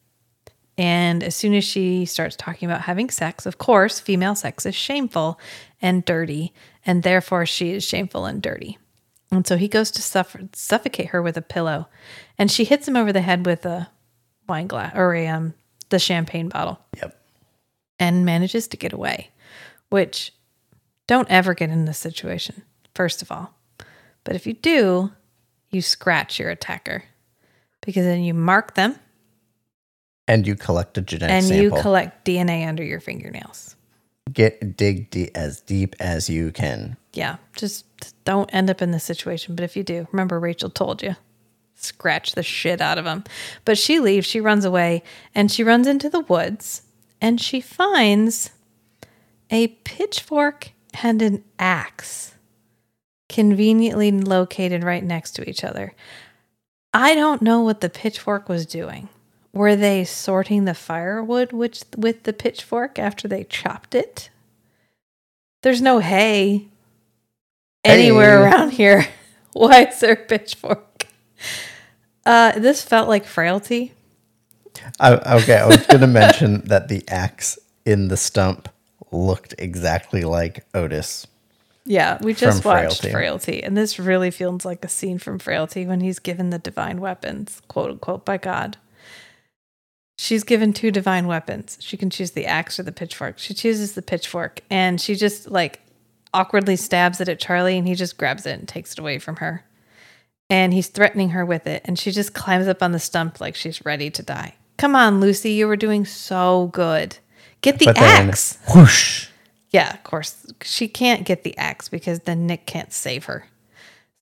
And 0.77 1.23
as 1.23 1.35
soon 1.35 1.53
as 1.53 1.63
she 1.63 2.05
starts 2.05 2.35
talking 2.35 2.67
about 2.69 2.81
having 2.81 3.09
sex, 3.09 3.45
of 3.45 3.57
course, 3.59 3.99
female 3.99 4.33
sex 4.35 4.65
is 4.65 4.73
shameful 4.73 5.39
and 5.81 6.03
dirty, 6.03 6.51
and 6.85 7.03
therefore 7.03 7.45
she 7.45 7.71
is 7.71 7.83
shameful 7.83 8.25
and 8.25 8.41
dirty. 8.41 8.79
And 9.29 9.45
so 9.45 9.55
he 9.57 9.67
goes 9.67 9.91
to 9.91 10.01
suffer, 10.01 10.41
suffocate 10.53 11.07
her 11.07 11.21
with 11.21 11.37
a 11.37 11.41
pillow, 11.41 11.87
and 12.37 12.49
she 12.49 12.63
hits 12.63 12.87
him 12.87 12.95
over 12.95 13.13
the 13.13 13.21
head 13.21 13.45
with 13.45 13.65
a 13.65 13.89
wine 14.47 14.67
glass 14.67 14.93
or 14.95 15.13
a 15.13 15.27
um, 15.27 15.53
the 15.89 15.99
champagne 15.99 16.49
bottle, 16.49 16.79
Yep. 16.97 17.19
and 17.99 18.25
manages 18.25 18.67
to 18.69 18.77
get 18.77 18.93
away. 18.93 19.29
Which 19.93 20.33
don't 21.05 21.29
ever 21.29 21.53
get 21.53 21.69
in 21.69 21.85
this 21.85 21.99
situation, 21.99 22.63
first 22.95 23.21
of 23.21 23.31
all. 23.31 23.53
But 24.23 24.35
if 24.35 24.47
you 24.47 24.53
do, 24.53 25.11
you 25.69 25.83
scratch 25.83 26.39
your 26.39 26.49
attacker 26.49 27.03
because 27.81 28.03
then 28.03 28.23
you 28.23 28.33
mark 28.33 28.73
them 28.73 28.95
And 30.27 30.47
you 30.47 30.55
collect 30.55 30.97
a 30.97 31.01
genetic 31.01 31.31
and 31.31 31.45
sample. 31.45 31.63
you 31.77 31.83
collect 31.83 32.25
DNA 32.25 32.67
under 32.67 32.83
your 32.83 33.01
fingernails. 33.01 33.75
Get 34.33 34.75
dig 34.77 35.11
de- 35.11 35.29
as 35.35 35.61
deep 35.61 35.95
as 35.99 36.27
you 36.27 36.51
can. 36.51 36.97
Yeah, 37.13 37.35
just 37.55 37.85
don't 38.25 38.49
end 38.51 38.71
up 38.71 38.81
in 38.81 38.89
this 38.89 39.03
situation. 39.03 39.53
But 39.53 39.63
if 39.63 39.77
you 39.77 39.83
do, 39.83 40.07
remember 40.11 40.39
Rachel 40.39 40.71
told 40.71 41.03
you, 41.03 41.17
scratch 41.75 42.31
the 42.31 42.41
shit 42.41 42.81
out 42.81 42.97
of 42.97 43.05
them. 43.05 43.25
But 43.63 43.77
she 43.77 43.99
leaves, 43.99 44.25
she 44.25 44.41
runs 44.41 44.65
away, 44.65 45.03
and 45.35 45.51
she 45.51 45.63
runs 45.63 45.85
into 45.85 46.09
the 46.09 46.21
woods 46.21 46.81
and 47.21 47.39
she 47.39 47.61
finds 47.61 48.49
a 49.49 49.67
pitchfork 49.67 50.71
and 51.01 51.21
an 51.21 51.43
axe 51.59 52.35
conveniently 53.29 54.11
located 54.11 54.83
right 54.83 55.03
next 55.03 55.31
to 55.31 55.49
each 55.49 55.63
other. 55.63 55.93
I 56.93 57.15
don't 57.15 57.41
know 57.41 57.61
what 57.61 57.81
the 57.81 57.89
pitchfork 57.89 58.47
was 58.47 58.65
doing. 58.65 59.09
Were 59.53 59.75
they 59.75 60.03
sorting 60.03 60.65
the 60.65 60.73
firewood 60.73 61.51
which, 61.51 61.83
with 61.97 62.23
the 62.23 62.33
pitchfork 62.33 62.99
after 62.99 63.27
they 63.27 63.43
chopped 63.43 63.95
it? 63.95 64.29
There's 65.61 65.81
no 65.81 65.99
hay 65.99 66.67
anywhere 67.83 68.39
Hey. 68.39 68.51
around 68.51 68.71
here. 68.71 69.07
Why 69.53 69.83
is 69.85 69.99
there 69.99 70.13
a 70.13 70.15
pitchfork? 70.15 71.07
Uh, 72.25 72.57
this 72.59 72.81
felt 72.83 73.07
like 73.09 73.25
frailty. 73.25 73.93
I, 74.99 75.13
okay, 75.37 75.57
I 75.57 75.65
was 75.67 75.85
going 75.85 76.01
to 76.01 76.07
mention 76.07 76.61
that 76.65 76.87
the 76.87 77.03
axe 77.07 77.59
in 77.85 78.07
the 78.07 78.17
stump 78.17 78.69
looked 79.13 79.55
exactly 79.57 80.23
like 80.23 80.65
Otis. 80.73 81.27
Yeah, 81.85 82.17
we 82.21 82.33
just 82.33 82.63
watched 82.63 83.01
Frailty. 83.01 83.11
Frailty. 83.11 83.63
and 83.63 83.75
this 83.75 83.99
really 83.99 84.31
feels 84.31 84.63
like 84.63 84.83
a 84.85 84.89
scene 84.89 85.17
from 85.17 85.37
Frailty 85.39 85.85
when 85.85 85.99
he's 85.99 86.19
given 86.19 86.49
the 86.49 86.59
divine 86.59 87.01
weapons, 87.01 87.61
quote 87.67 87.91
unquote, 87.91 88.25
by 88.25 88.37
God. 88.37 88.77
She's 90.17 90.43
given 90.43 90.71
two 90.71 90.91
divine 90.91 91.27
weapons. 91.27 91.77
She 91.81 91.97
can 91.97 92.09
choose 92.09 92.31
the 92.31 92.45
axe 92.45 92.79
or 92.79 92.83
the 92.83 92.91
pitchfork. 92.91 93.39
She 93.39 93.53
chooses 93.53 93.93
the 93.93 94.01
pitchfork 94.01 94.61
and 94.69 95.01
she 95.01 95.15
just 95.15 95.49
like 95.49 95.81
awkwardly 96.33 96.75
stabs 96.75 97.19
it 97.19 97.27
at 97.27 97.39
Charlie 97.39 97.77
and 97.77 97.87
he 97.87 97.95
just 97.95 98.17
grabs 98.17 98.45
it 98.45 98.57
and 98.57 98.67
takes 98.67 98.93
it 98.93 98.99
away 98.99 99.19
from 99.19 99.37
her. 99.37 99.65
And 100.49 100.73
he's 100.73 100.87
threatening 100.87 101.29
her 101.29 101.45
with 101.45 101.67
it 101.67 101.81
and 101.83 101.97
she 101.99 102.11
just 102.11 102.33
climbs 102.33 102.67
up 102.67 102.81
on 102.81 102.91
the 102.91 102.99
stump 102.99 103.41
like 103.41 103.55
she's 103.55 103.83
ready 103.85 104.09
to 104.11 104.23
die. 104.23 104.55
Come 104.77 104.95
on, 104.95 105.19
Lucy, 105.19 105.51
you 105.51 105.67
were 105.67 105.75
doing 105.75 106.05
so 106.05 106.69
good. 106.73 107.17
Get 107.63 107.79
the 107.79 107.85
But 107.85 107.95
then, 107.95 108.29
axe. 108.29 108.59
whoosh. 108.75 109.27
Yeah, 109.71 109.91
of 109.95 110.03
course. 110.03 110.45
She 110.61 110.87
can't 110.87 111.25
get 111.25 111.43
the 111.43 111.57
axe 111.57 111.89
because 111.89 112.19
then 112.19 112.45
Nick 112.45 112.67
can't 112.67 112.93
save 112.93 113.25
her. 113.25 113.47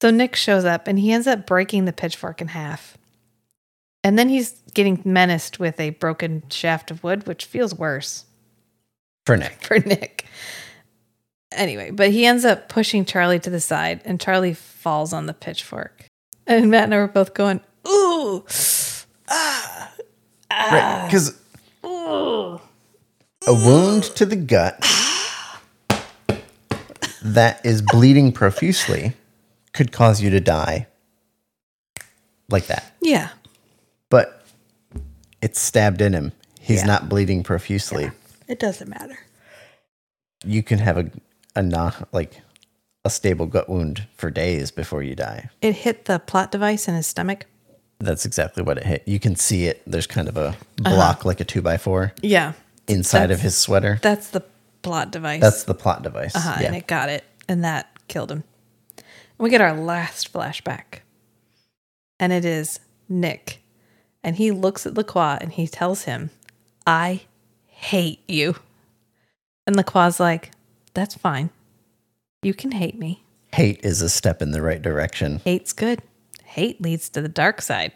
So 0.02 0.10
Nick 0.10 0.36
shows 0.38 0.64
up 0.64 0.88
and 0.88 0.98
he 0.98 1.12
ends 1.12 1.28
up 1.28 1.46
breaking 1.46 1.84
the 1.84 1.92
pitchfork 1.94 2.40
in 2.40 2.48
half. 2.48 2.98
And 4.04 4.18
then 4.18 4.30
he's 4.30 4.54
getting 4.74 5.02
menaced 5.04 5.60
with 5.60 5.80
a 5.80 5.90
broken 5.92 6.44
shaft 6.50 6.90
of 6.90 7.04
wood, 7.04 7.28
which 7.28 7.44
feels 7.46 7.76
worse 7.76 8.24
For 9.26 9.36
Nick. 9.36 9.62
for 9.66 9.78
Nick. 9.80 10.26
Anyway, 11.52 11.92
but 11.92 12.12
he 12.12 12.26
ends 12.26 12.46
up 12.46 12.70
pushing 12.70 13.04
Charlie 13.04 13.40
to 13.42 13.50
the 13.50 13.60
side 13.60 14.02
and 14.06 14.22
Charlie 14.22 14.54
falls 14.54 15.12
on 15.12 15.26
the 15.26 15.34
pitchfork. 15.34 16.06
And 16.48 16.72
Matt 16.72 16.86
and 16.86 16.94
I 16.94 16.98
were 16.98 17.08
both 17.08 17.34
going, 17.34 17.60
ooh, 17.88 18.46
ah, 19.28 19.92
Right. 20.50 21.06
Because 21.08 21.38
a 23.48 23.54
wound 23.54 24.04
to 24.04 24.26
the 24.26 24.36
gut 24.36 24.80
that 27.24 27.66
is 27.66 27.82
bleeding 27.82 28.32
profusely 28.32 29.14
could 29.74 29.92
cause 29.92 30.22
you 30.22 30.30
to 30.30 30.40
die 30.40 30.88
like 32.50 32.68
that. 32.68 32.94
yeah. 33.02 33.30
But 34.10 34.44
it's 35.42 35.60
stabbed 35.62 36.02
in 36.02 36.12
him. 36.14 36.34
He's 36.60 36.80
Yeah. 36.82 36.88
not 36.88 37.08
bleeding 37.10 37.44
profusely. 37.44 38.12
It 38.48 38.60
doesn't 38.60 38.90
matter. 38.90 39.18
You 40.44 40.62
can 40.62 40.80
have 40.80 40.98
a, 40.98 41.10
a 41.56 41.62
not 41.64 42.10
like 42.14 42.42
a 43.06 43.10
stable 43.10 43.46
gut 43.46 43.70
wound 43.70 44.06
for 44.18 44.30
days 44.30 44.70
before 44.70 45.02
you 45.02 45.16
die. 45.16 45.50
It 45.62 45.76
hit 45.78 46.06
the 46.06 46.20
plot 46.20 46.52
device 46.52 46.88
in 46.90 46.96
his 46.96 47.08
stomach. 47.08 47.46
That's 48.00 48.26
exactly 48.26 48.64
what 48.64 48.78
it 48.78 48.84
hit. 48.84 49.04
You 49.08 49.20
can 49.20 49.36
see 49.38 49.66
it. 49.68 49.82
There's 49.88 50.08
kind 50.08 50.28
of 50.28 50.36
a 50.36 50.48
uh-huh. 50.50 50.56
block 50.84 51.24
like 51.24 51.40
a 51.40 51.46
two 51.46 51.62
by 51.62 51.78
four 51.78 52.14
Yeah. 52.22 52.54
Inside 52.88 53.32
of 53.32 53.42
his 53.42 53.58
sweater. 53.58 54.00
That's 54.02 54.30
the 54.30 54.44
plot 54.82 55.12
device. 55.12 55.42
That's 55.42 55.64
the 55.64 55.74
plot 55.74 56.04
device. 56.04 56.36
uh-huh, 56.36 56.58
yeah. 56.60 56.68
and 56.68 56.76
it 56.76 56.88
got 56.88 57.10
it, 57.10 57.24
and 57.48 57.64
that 57.64 57.88
killed 58.08 58.32
him. 58.32 58.44
We 59.38 59.50
get 59.50 59.62
our 59.62 59.74
last 59.74 60.32
flashback, 60.32 61.00
and 62.20 62.32
it 62.32 62.46
is 62.46 62.80
Nick, 63.10 63.62
and 64.24 64.36
he 64.36 64.52
looks 64.52 64.86
at 64.86 64.94
Lacroix 64.94 65.38
and 65.42 65.52
he 65.52 65.68
tells 65.68 66.04
him, 66.04 66.30
"I 66.86 67.22
hate 67.66 68.20
you," 68.28 68.56
and 69.66 69.76
Lacroix's 69.76 70.20
like, 70.20 70.52
"That's 70.94 71.16
fine, 71.16 71.50
you 72.44 72.54
can 72.54 72.72
hate 72.72 72.98
me. 72.98 73.24
Hate 73.54 73.84
is 73.84 74.02
a 74.02 74.10
step 74.10 74.42
in 74.42 74.52
the 74.52 74.62
right 74.62 74.82
direction. 74.82 75.42
Hate's 75.44 75.74
good. 75.74 76.02
Hate 76.44 76.82
leads 76.82 77.10
to 77.10 77.22
the 77.22 77.30
dark 77.30 77.62
side. 77.62 77.94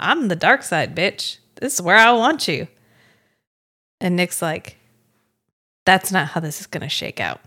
I'm 0.00 0.28
the 0.28 0.36
dark 0.36 0.62
side, 0.62 0.96
bitch. 0.96 1.38
This 1.56 1.74
is 1.74 1.82
where 1.82 1.96
I 1.96 2.12
want 2.12 2.48
you." 2.48 2.66
And 4.02 4.16
Nick's 4.16 4.42
like, 4.42 4.76
that's 5.86 6.10
not 6.10 6.28
how 6.28 6.40
this 6.40 6.60
is 6.60 6.66
going 6.66 6.82
to 6.82 6.88
shake 6.88 7.20
out. 7.20 7.40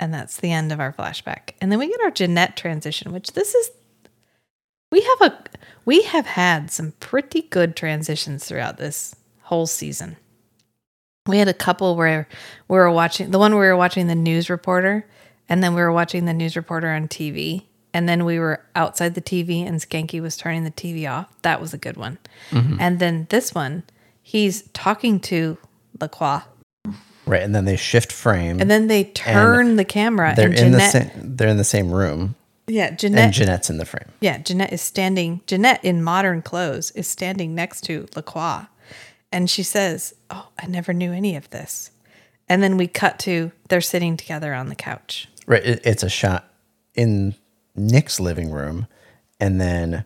And 0.00 0.12
that's 0.12 0.36
the 0.38 0.50
end 0.50 0.72
of 0.72 0.80
our 0.80 0.92
flashback. 0.92 1.50
And 1.60 1.70
then 1.70 1.78
we 1.78 1.88
get 1.88 2.00
our 2.00 2.10
Janette 2.10 2.56
transition, 2.56 3.12
which 3.12 3.32
this 3.32 3.54
is 3.54 3.70
we 4.90 5.00
have 5.00 5.32
a 5.32 5.44
we 5.84 6.02
have 6.02 6.26
had 6.26 6.70
some 6.70 6.92
pretty 6.98 7.42
good 7.42 7.76
transitions 7.76 8.44
throughout 8.44 8.76
this 8.76 9.14
whole 9.42 9.66
season. 9.66 10.16
We 11.26 11.38
had 11.38 11.48
a 11.48 11.54
couple 11.54 11.96
where 11.96 12.28
we 12.68 12.76
were 12.76 12.90
watching 12.90 13.30
the 13.30 13.38
one 13.38 13.52
where 13.54 13.62
we 13.62 13.68
were 13.68 13.76
watching 13.76 14.08
the 14.08 14.14
news 14.16 14.50
reporter, 14.50 15.06
and 15.48 15.62
then 15.62 15.74
we 15.74 15.80
were 15.80 15.92
watching 15.92 16.24
the 16.24 16.34
news 16.34 16.56
reporter 16.56 16.88
on 16.90 17.06
TV, 17.06 17.62
and 17.92 18.08
then 18.08 18.24
we 18.24 18.40
were 18.40 18.64
outside 18.74 19.14
the 19.14 19.22
TV 19.22 19.64
and 19.64 19.78
Skanky 19.80 20.20
was 20.20 20.36
turning 20.36 20.64
the 20.64 20.70
TV 20.72 21.08
off. 21.08 21.40
That 21.42 21.60
was 21.60 21.72
a 21.72 21.78
good 21.78 21.96
one. 21.96 22.18
Mm-hmm. 22.50 22.76
And 22.80 22.98
then 22.98 23.28
this 23.30 23.54
one, 23.54 23.84
he's 24.24 24.62
talking 24.72 25.20
to 25.20 25.56
Lacroix 26.00 26.40
Right. 27.26 27.42
And 27.42 27.54
then 27.54 27.64
they 27.64 27.76
shift 27.76 28.10
frame. 28.12 28.60
and 28.60 28.70
then 28.70 28.86
they 28.88 29.04
turn 29.04 29.76
the 29.76 29.84
camera 29.84 30.34
they're 30.36 30.48
and 30.50 30.58
in 30.58 30.72
Janette, 30.72 30.92
the 30.92 30.98
same 31.12 31.36
they're 31.36 31.48
in 31.48 31.56
the 31.56 31.64
same 31.64 31.90
room. 31.92 32.34
yeah, 32.66 32.88
And 32.88 32.98
Janette, 32.98 33.32
Janette's 33.34 33.70
in 33.70 33.78
the 33.78 33.86
frame. 33.86 34.10
yeah, 34.20 34.38
Janette 34.38 34.72
is 34.74 34.82
standing. 34.82 35.40
Janette 35.46 35.82
in 35.84 36.02
modern 36.02 36.42
clothes 36.42 36.90
is 36.90 37.06
standing 37.08 37.54
next 37.54 37.80
to 37.84 38.06
Lacroix, 38.16 38.66
and 39.32 39.48
she 39.48 39.62
says, 39.62 40.14
"Oh, 40.30 40.48
I 40.58 40.66
never 40.66 40.92
knew 40.92 41.12
any 41.12 41.34
of 41.36 41.48
this." 41.50 41.90
And 42.46 42.62
then 42.62 42.76
we 42.76 42.86
cut 42.88 43.18
to 43.20 43.52
they're 43.70 43.80
sitting 43.80 44.18
together 44.18 44.52
on 44.52 44.68
the 44.68 44.74
couch. 44.74 45.26
Right. 45.46 45.64
It, 45.64 45.80
it's 45.86 46.02
a 46.02 46.10
shot 46.10 46.50
in 46.94 47.34
Nick's 47.74 48.20
living 48.20 48.50
room, 48.50 48.86
and 49.40 49.58
then 49.58 50.04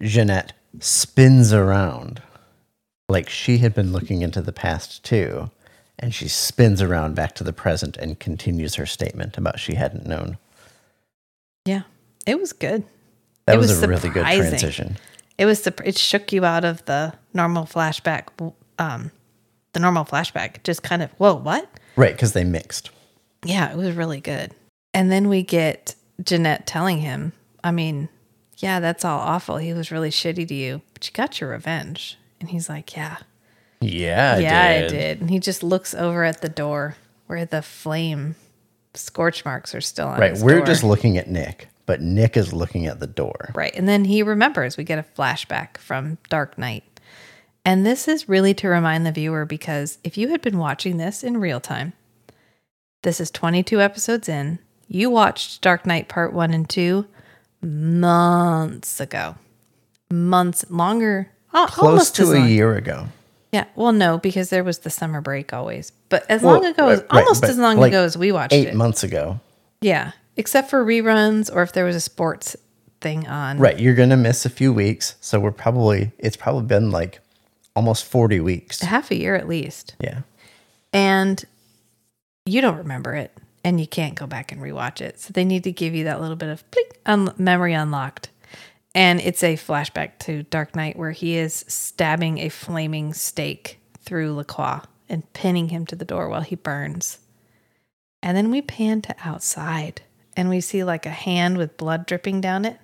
Janette 0.00 0.52
spins 0.78 1.52
around 1.52 2.22
like 3.10 3.28
she 3.28 3.58
had 3.58 3.74
been 3.74 3.92
looking 3.92 4.22
into 4.22 4.40
the 4.40 4.52
past 4.52 5.04
too. 5.04 5.50
And 5.98 6.14
she 6.14 6.28
spins 6.28 6.80
around 6.80 7.14
back 7.14 7.34
to 7.34 7.44
the 7.44 7.52
present 7.52 7.98
and 7.98 8.18
continues 8.18 8.76
her 8.76 8.86
statement 8.86 9.36
about 9.36 9.60
she 9.60 9.74
hadn't 9.74 10.06
known. 10.06 10.38
Yeah, 11.66 11.82
it 12.26 12.40
was 12.40 12.54
good. 12.54 12.84
That 13.44 13.56
It 13.56 13.58
was, 13.58 13.68
was 13.68 13.82
a 13.82 13.88
really 13.88 14.08
good 14.08 14.24
transition. 14.24 14.96
It 15.36 15.44
was 15.44 15.60
the 15.62 15.74
it 15.84 15.98
shook 15.98 16.32
you 16.32 16.44
out 16.44 16.64
of 16.64 16.82
the 16.86 17.12
normal 17.34 17.64
flashback. 17.64 18.28
Um, 18.78 19.10
the 19.72 19.80
normal 19.80 20.06
flashback 20.06 20.62
just 20.62 20.82
kind 20.82 21.02
of 21.02 21.10
whoa, 21.12 21.34
what? 21.34 21.68
Right, 21.96 22.12
because 22.12 22.32
they 22.32 22.44
mixed. 22.44 22.90
Yeah, 23.44 23.70
it 23.70 23.76
was 23.76 23.94
really 23.94 24.20
good. 24.20 24.54
And 24.94 25.12
then 25.12 25.28
we 25.28 25.42
get 25.42 25.94
Janette 26.22 26.66
telling 26.66 26.98
him, 26.98 27.32
I 27.62 27.72
mean, 27.72 28.08
yeah, 28.58 28.80
that's 28.80 29.04
all 29.04 29.18
awful. 29.20 29.58
He 29.58 29.72
was 29.72 29.90
really 29.90 30.10
shitty 30.10 30.48
to 30.48 30.54
you, 30.54 30.82
but 30.94 31.06
you 31.06 31.12
got 31.12 31.40
your 31.40 31.50
revenge. 31.50 32.18
And 32.40 32.50
he's 32.50 32.68
like, 32.68 32.96
yeah, 32.96 33.18
Yeah, 33.80 34.38
yeah, 34.38 34.84
I 34.86 34.88
did. 34.88 35.20
And 35.20 35.30
he 35.30 35.38
just 35.38 35.62
looks 35.62 35.94
over 35.94 36.24
at 36.24 36.40
the 36.40 36.48
door 36.48 36.96
where 37.26 37.44
the 37.44 37.62
flame 37.62 38.34
scorch 38.94 39.44
marks 39.44 39.74
are 39.74 39.80
still 39.80 40.08
on. 40.08 40.18
Right, 40.20 40.36
we're 40.38 40.56
door. 40.56 40.66
just 40.66 40.82
looking 40.82 41.16
at 41.18 41.28
Nick, 41.28 41.68
but 41.86 42.00
Nick 42.00 42.36
is 42.36 42.52
looking 42.52 42.86
at 42.86 43.00
the 43.00 43.06
door. 43.06 43.50
Right. 43.54 43.74
And 43.74 43.88
then 43.88 44.04
he 44.06 44.22
remembers 44.22 44.76
we 44.76 44.84
get 44.84 44.98
a 44.98 45.02
flashback 45.02 45.76
from 45.78 46.18
Dark 46.28 46.58
Knight. 46.58 46.84
And 47.64 47.84
this 47.84 48.08
is 48.08 48.28
really 48.28 48.54
to 48.54 48.68
remind 48.68 49.04
the 49.04 49.12
viewer 49.12 49.44
because 49.44 49.98
if 50.02 50.16
you 50.16 50.28
had 50.28 50.40
been 50.40 50.58
watching 50.58 50.96
this 50.96 51.22
in 51.22 51.36
real 51.36 51.60
time, 51.60 51.92
this 53.02 53.20
is 53.20 53.30
22 53.30 53.80
episodes 53.80 54.28
in. 54.28 54.58
You 54.88 55.10
watched 55.10 55.60
Dark 55.60 55.86
Knight 55.86 56.08
Part 56.08 56.32
1 56.32 56.52
and 56.52 56.68
2 56.68 57.06
months 57.62 58.98
ago. 58.98 59.36
Months 60.10 60.64
longer. 60.70 61.30
Al- 61.54 61.66
Close 61.68 61.86
almost 61.88 62.16
to 62.16 62.32
a 62.32 62.46
year 62.46 62.74
ago. 62.76 63.08
Yeah. 63.52 63.64
Well, 63.74 63.92
no, 63.92 64.18
because 64.18 64.50
there 64.50 64.62
was 64.64 64.80
the 64.80 64.90
summer 64.90 65.20
break 65.20 65.52
always. 65.52 65.90
But 66.08 66.24
as 66.30 66.42
Well, 66.42 66.54
long 66.54 66.64
ago, 66.66 66.88
as, 66.88 67.00
right, 67.00 67.12
right, 67.12 67.20
almost 67.24 67.40
but 67.40 67.50
as 67.50 67.58
long 67.58 67.78
like 67.78 67.92
ago 67.92 68.04
as 68.04 68.16
we 68.16 68.30
watched 68.32 68.52
Eight 68.52 68.68
it. 68.68 68.74
months 68.74 69.02
ago. 69.02 69.40
Yeah. 69.80 70.12
Except 70.36 70.70
for 70.70 70.84
reruns 70.84 71.52
or 71.54 71.62
if 71.62 71.72
there 71.72 71.84
was 71.84 71.96
a 71.96 72.00
sports 72.00 72.56
thing 73.00 73.26
on. 73.26 73.58
Right, 73.58 73.78
you're 73.78 73.94
gonna 73.94 74.16
miss 74.16 74.44
a 74.46 74.50
few 74.50 74.72
weeks, 74.72 75.16
so 75.20 75.40
we're 75.40 75.50
probably 75.52 76.12
it's 76.18 76.36
probably 76.36 76.64
been 76.66 76.90
like 76.90 77.20
almost 77.74 78.04
forty 78.04 78.40
weeks. 78.40 78.80
Half 78.82 79.10
a 79.10 79.16
year 79.16 79.34
at 79.34 79.48
least. 79.48 79.94
Yeah, 80.00 80.20
and 80.92 81.42
you 82.46 82.60
don't 82.60 82.76
remember 82.78 83.14
it 83.14 83.32
and 83.64 83.80
you 83.80 83.86
can't 83.86 84.14
go 84.14 84.26
back 84.26 84.52
and 84.52 84.60
rewatch 84.60 85.00
it. 85.00 85.18
So 85.20 85.32
they 85.32 85.44
need 85.44 85.64
to 85.64 85.72
give 85.72 85.94
you 85.94 86.04
that 86.04 86.20
little 86.20 86.36
bit 86.36 86.48
of 86.48 86.64
blink, 86.70 86.88
un- 87.06 87.34
memory 87.36 87.74
unlocked. 87.74 88.30
And 88.94 89.20
it's 89.20 89.42
a 89.42 89.56
flashback 89.56 90.18
to 90.20 90.42
Dark 90.44 90.74
Knight 90.74 90.96
where 90.96 91.12
he 91.12 91.36
is 91.36 91.64
stabbing 91.68 92.38
a 92.38 92.48
flaming 92.48 93.12
stake 93.14 93.78
through 94.00 94.34
Lacroix 94.34 94.80
and 95.08 95.32
pinning 95.32 95.68
him 95.68 95.86
to 95.86 95.96
the 95.96 96.04
door 96.04 96.28
while 96.28 96.40
he 96.40 96.56
burns. 96.56 97.18
And 98.22 98.36
then 98.36 98.50
we 98.50 98.62
pan 98.62 99.02
to 99.02 99.14
outside 99.24 100.02
and 100.36 100.48
we 100.48 100.60
see 100.60 100.84
like 100.84 101.06
a 101.06 101.10
hand 101.10 101.56
with 101.56 101.76
blood 101.76 102.06
dripping 102.06 102.40
down 102.40 102.64
it. 102.64 102.78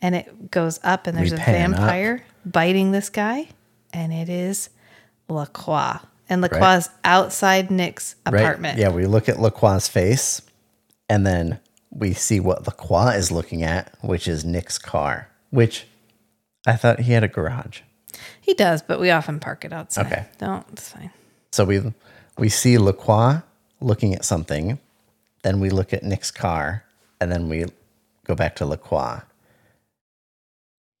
And 0.00 0.14
it 0.14 0.50
goes 0.50 0.80
up 0.82 1.06
and 1.06 1.16
there's 1.16 1.32
We 1.32 1.36
a 1.38 1.40
pan 1.40 1.74
up. 1.74 1.80
vampire 1.80 2.24
biting 2.44 2.92
this 2.92 3.08
guy. 3.10 3.48
And 3.92 4.12
it 4.12 4.28
is 4.28 4.70
Lacroix. 5.28 5.98
And 6.28 6.40
Lacroix 6.42 6.78
is 6.78 6.90
outside 7.04 7.70
Nick's 7.70 8.16
right. 8.26 8.40
apartment. 8.40 8.78
Yeah, 8.78 8.88
we 8.88 9.06
look 9.06 9.28
at 9.28 9.38
Lacroix's 9.38 9.86
face, 9.88 10.42
and 11.08 11.24
then 11.24 11.60
we 11.96 12.12
see 12.12 12.40
what 12.40 12.66
Lacroix 12.66 13.14
is 13.16 13.30
looking 13.30 13.62
at, 13.62 13.92
which 14.02 14.28
is 14.28 14.44
Nick's 14.44 14.78
car. 14.78 15.28
Which 15.50 15.86
I 16.66 16.76
thought 16.76 17.00
he 17.00 17.12
had 17.12 17.24
a 17.24 17.28
garage. 17.28 17.80
He 18.40 18.54
does, 18.54 18.82
but 18.82 19.00
we 19.00 19.10
often 19.10 19.40
park 19.40 19.64
it 19.64 19.72
outside. 19.72 20.06
Okay. 20.06 20.26
Don't, 20.38 20.66
it's 20.72 20.88
fine. 20.90 21.10
So 21.52 21.64
we 21.64 21.82
we 22.38 22.48
see 22.48 22.76
Lacroix 22.78 23.42
looking 23.80 24.14
at 24.14 24.24
something, 24.24 24.78
then 25.42 25.60
we 25.60 25.70
look 25.70 25.92
at 25.92 26.02
Nick's 26.02 26.30
car, 26.30 26.84
and 27.20 27.30
then 27.32 27.48
we 27.48 27.64
go 28.26 28.34
back 28.34 28.56
to 28.56 28.66
Lacroix. 28.66 29.20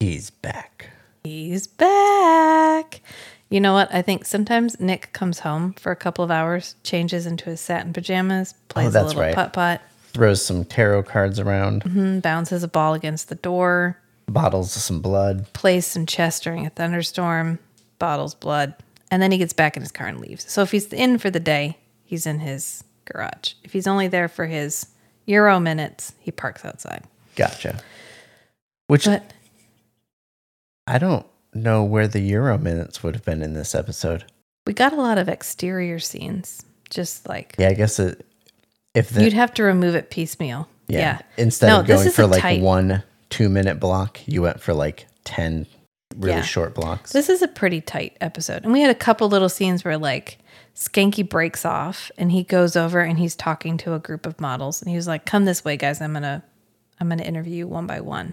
He's 0.00 0.30
back. 0.30 0.90
He's 1.24 1.66
back. 1.66 3.00
You 3.48 3.60
know 3.60 3.72
what? 3.72 3.92
I 3.94 4.02
think 4.02 4.24
sometimes 4.24 4.78
Nick 4.80 5.12
comes 5.12 5.40
home 5.40 5.72
for 5.74 5.90
a 5.92 5.96
couple 5.96 6.24
of 6.24 6.30
hours, 6.30 6.74
changes 6.82 7.26
into 7.26 7.44
his 7.46 7.60
satin 7.60 7.92
pajamas, 7.92 8.54
oh, 8.56 8.62
plays 8.68 8.86
a 8.86 8.88
Oh, 8.88 8.90
that's 8.92 9.06
little 9.08 9.22
right. 9.22 9.34
putt 9.34 9.52
putt, 9.52 9.80
Throws 10.16 10.44
some 10.44 10.64
tarot 10.64 11.02
cards 11.04 11.38
around, 11.38 11.82
mm, 11.84 12.22
bounces 12.22 12.62
a 12.62 12.68
ball 12.68 12.94
against 12.94 13.28
the 13.28 13.34
door, 13.34 13.98
bottles 14.26 14.72
some 14.72 15.00
blood. 15.00 15.52
plays 15.52 15.86
some 15.86 16.06
chess 16.06 16.40
during 16.40 16.66
a 16.66 16.70
thunderstorm, 16.70 17.58
bottles 17.98 18.34
blood, 18.34 18.74
and 19.10 19.20
then 19.22 19.30
he 19.30 19.38
gets 19.38 19.52
back 19.52 19.76
in 19.76 19.82
his 19.82 19.92
car 19.92 20.06
and 20.06 20.20
leaves. 20.20 20.50
So 20.50 20.62
if 20.62 20.70
he's 20.70 20.92
in 20.92 21.18
for 21.18 21.28
the 21.30 21.38
day, 21.38 21.76
he's 22.02 22.26
in 22.26 22.38
his 22.40 22.82
garage. 23.04 23.52
If 23.62 23.72
he's 23.74 23.86
only 23.86 24.08
there 24.08 24.28
for 24.28 24.46
his 24.46 24.86
Euro 25.26 25.60
minutes, 25.60 26.14
he 26.18 26.30
parks 26.30 26.64
outside. 26.64 27.04
Gotcha. 27.36 27.80
Which 28.86 29.04
But 29.04 29.32
I 30.86 30.98
don't 30.98 31.26
know 31.52 31.84
where 31.84 32.08
the 32.08 32.20
Euro 32.20 32.56
minutes 32.58 33.02
would 33.02 33.14
have 33.14 33.24
been 33.24 33.42
in 33.42 33.52
this 33.54 33.74
episode. 33.74 34.24
we 34.66 34.72
got 34.72 34.92
a 34.92 34.96
lot 34.96 35.18
of 35.18 35.28
exterior 35.28 35.98
scenes, 35.98 36.64
just 36.88 37.28
like 37.28 37.54
Yeah, 37.58 37.68
I 37.68 37.74
guess 37.74 37.98
it, 37.98 38.24
if 38.96 39.10
the 39.10 39.22
you'd 39.24 39.32
have 39.32 39.52
to 39.54 39.62
remove 39.62 39.94
it 39.94 40.10
piecemeal. 40.10 40.68
yeah, 40.88 40.98
Yeah. 40.98 41.18
instead 41.36 41.68
No, 41.68 41.80
of 41.80 41.86
going 41.86 42.10
for 42.10 42.26
like 42.26 42.42
tight- 42.42 42.60
one 42.62 43.02
two 43.30 43.48
minute 43.48 43.78
block, 43.80 44.20
you 44.26 44.42
went 44.42 44.60
for 44.60 44.72
like 44.74 45.06
ten 45.24 45.66
really 46.16 46.36
Yeah. 46.36 46.42
short 46.42 46.74
blocks. 46.74 47.12
This 47.12 47.28
is 47.28 47.42
a 47.42 47.48
pretty 47.48 47.80
tight 47.80 48.16
episode. 48.20 48.62
And 48.64 48.72
we 48.72 48.80
had 48.80 48.90
a 48.90 48.94
couple 48.94 49.28
little 49.28 49.48
scenes 49.48 49.84
where 49.84 49.98
like 49.98 50.38
Skanky 50.74 51.28
breaks 51.28 51.64
off 51.64 52.10
and 52.18 52.30
he 52.32 52.42
goes 52.42 52.76
over 52.76 53.00
and 53.00 53.18
he's 53.18 53.34
talking 53.34 53.76
to 53.78 53.94
a 53.94 53.98
group 53.98 54.26
of 54.26 54.40
models 54.40 54.80
and 54.82 54.90
he 54.90 54.96
was 54.96 55.06
like, 55.08 55.24
Come 55.26 55.44
this 55.44 55.64
way, 55.64 55.76
guys. 55.76 56.00
I'm 56.00 56.12
gonna 56.12 56.42
I'm 57.00 57.08
gonna 57.08 57.22
interview 57.24 57.56
you 57.56 57.66
one 57.68 57.86
by 57.86 58.00
one. 58.00 58.32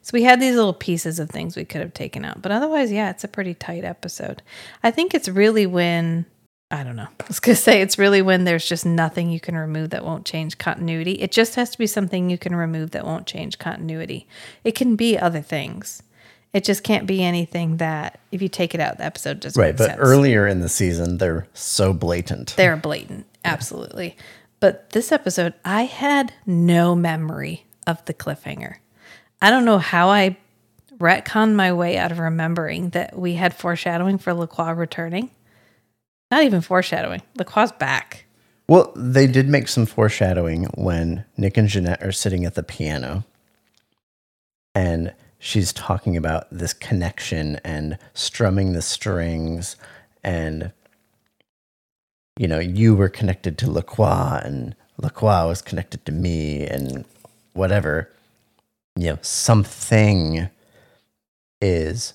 So 0.00 0.12
we 0.14 0.22
had 0.22 0.40
these 0.40 0.54
little 0.56 0.72
pieces 0.72 1.18
of 1.18 1.28
things 1.28 1.54
we 1.56 1.64
could 1.66 1.82
have 1.82 1.92
taken 1.92 2.24
out. 2.24 2.40
But 2.40 2.52
otherwise, 2.52 2.90
yeah, 2.90 3.10
it's 3.10 3.24
a 3.24 3.28
pretty 3.28 3.52
tight 3.52 3.84
episode. 3.84 4.42
I 4.82 4.90
think 4.90 5.12
it's 5.14 5.28
really 5.28 5.66
when 5.66 6.24
I 6.70 6.84
don't 6.84 6.96
know. 6.96 7.08
I 7.20 7.24
was 7.26 7.40
going 7.40 7.56
to 7.56 7.62
say 7.62 7.80
it's 7.80 7.98
really 7.98 8.20
when 8.20 8.44
there's 8.44 8.66
just 8.66 8.84
nothing 8.84 9.30
you 9.30 9.40
can 9.40 9.56
remove 9.56 9.90
that 9.90 10.04
won't 10.04 10.26
change 10.26 10.58
continuity. 10.58 11.12
It 11.12 11.32
just 11.32 11.54
has 11.54 11.70
to 11.70 11.78
be 11.78 11.86
something 11.86 12.28
you 12.28 12.36
can 12.36 12.54
remove 12.54 12.90
that 12.90 13.06
won't 13.06 13.26
change 13.26 13.58
continuity. 13.58 14.26
It 14.64 14.74
can 14.74 14.94
be 14.94 15.18
other 15.18 15.40
things. 15.40 16.02
It 16.52 16.64
just 16.64 16.82
can't 16.82 17.06
be 17.06 17.22
anything 17.22 17.78
that 17.78 18.20
if 18.32 18.42
you 18.42 18.48
take 18.48 18.74
it 18.74 18.80
out, 18.80 18.98
the 18.98 19.04
episode 19.04 19.40
doesn't 19.40 19.60
Right, 19.60 19.68
make 19.68 19.78
but 19.78 19.86
sense. 19.86 19.98
earlier 20.00 20.46
in 20.46 20.60
the 20.60 20.68
season, 20.68 21.16
they're 21.18 21.46
so 21.54 21.92
blatant. 21.94 22.54
They're 22.56 22.76
blatant, 22.76 23.26
absolutely. 23.44 24.16
But 24.60 24.90
this 24.90 25.10
episode, 25.12 25.54
I 25.64 25.84
had 25.84 26.32
no 26.44 26.94
memory 26.94 27.64
of 27.86 28.04
the 28.06 28.14
cliffhanger. 28.14 28.76
I 29.40 29.50
don't 29.50 29.64
know 29.64 29.78
how 29.78 30.08
I 30.08 30.36
retconned 30.98 31.54
my 31.54 31.72
way 31.72 31.96
out 31.96 32.12
of 32.12 32.18
remembering 32.18 32.90
that 32.90 33.16
we 33.18 33.34
had 33.34 33.54
foreshadowing 33.54 34.18
for 34.18 34.34
Lacroix 34.34 34.72
returning. 34.72 35.30
Not 36.30 36.42
even 36.44 36.60
foreshadowing. 36.60 37.22
Lacroix's 37.36 37.72
back. 37.72 38.26
Well, 38.68 38.92
they 38.94 39.26
did 39.26 39.48
make 39.48 39.66
some 39.68 39.86
foreshadowing 39.86 40.64
when 40.74 41.24
Nick 41.36 41.56
and 41.56 41.68
Janette 41.68 42.02
are 42.02 42.12
sitting 42.12 42.44
at 42.44 42.54
the 42.54 42.62
piano 42.62 43.24
and 44.74 45.14
she's 45.38 45.72
talking 45.72 46.16
about 46.16 46.46
this 46.50 46.74
connection 46.74 47.56
and 47.64 47.98
strumming 48.12 48.72
the 48.72 48.82
strings 48.82 49.76
and 50.22 50.72
you 52.38 52.46
know, 52.46 52.60
you 52.60 52.94
were 52.94 53.08
connected 53.08 53.58
to 53.58 53.70
Lacroix 53.70 54.40
and 54.44 54.76
Lacroix 54.98 55.48
was 55.48 55.60
connected 55.60 56.04
to 56.06 56.12
me 56.12 56.64
and 56.66 57.04
whatever. 57.52 58.12
You 58.96 59.10
know, 59.10 59.18
something 59.22 60.48
is 61.60 62.14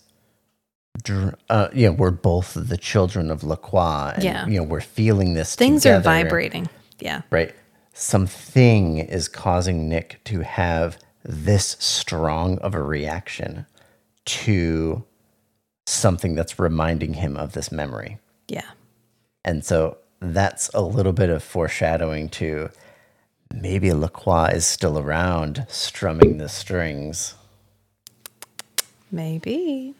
uh, 1.49 1.67
you 1.73 1.87
know, 1.87 1.93
we're 1.93 2.11
both 2.11 2.53
the 2.55 2.77
children 2.77 3.31
of 3.31 3.43
Lacroix 3.43 4.11
and 4.15 4.23
Yeah. 4.23 4.45
you 4.47 4.57
know, 4.57 4.63
we're 4.63 4.81
feeling 4.81 5.33
this 5.33 5.55
Things 5.55 5.85
are 5.85 5.99
vibrating. 5.99 6.69
Yeah. 6.99 7.21
right? 7.31 7.53
Something 7.93 8.97
is 8.99 9.27
causing 9.27 9.89
Nick 9.89 10.19
to 10.25 10.41
have 10.41 10.97
this 11.23 11.75
strong 11.79 12.57
of 12.59 12.73
a 12.75 12.81
reaction 12.81 13.65
to 14.25 15.03
something 15.85 16.35
that's 16.35 16.57
reminding 16.59 17.15
him 17.15 17.35
of 17.37 17.53
this 17.53 17.71
memory. 17.71 18.19
Yeah. 18.47 18.69
And 19.43 19.65
so 19.65 19.97
that's 20.19 20.69
a 20.73 20.81
little 20.81 21.11
bit 21.13 21.29
of 21.29 21.43
foreshadowing 21.43 22.29
to 22.29 22.69
maybe 23.53 23.91
Lacroix 23.91 24.51
is 24.53 24.65
still 24.65 24.97
around 24.97 25.65
strumming 25.69 26.37
the 26.37 26.49
strings. 26.49 27.35
Maybe. 29.11 29.93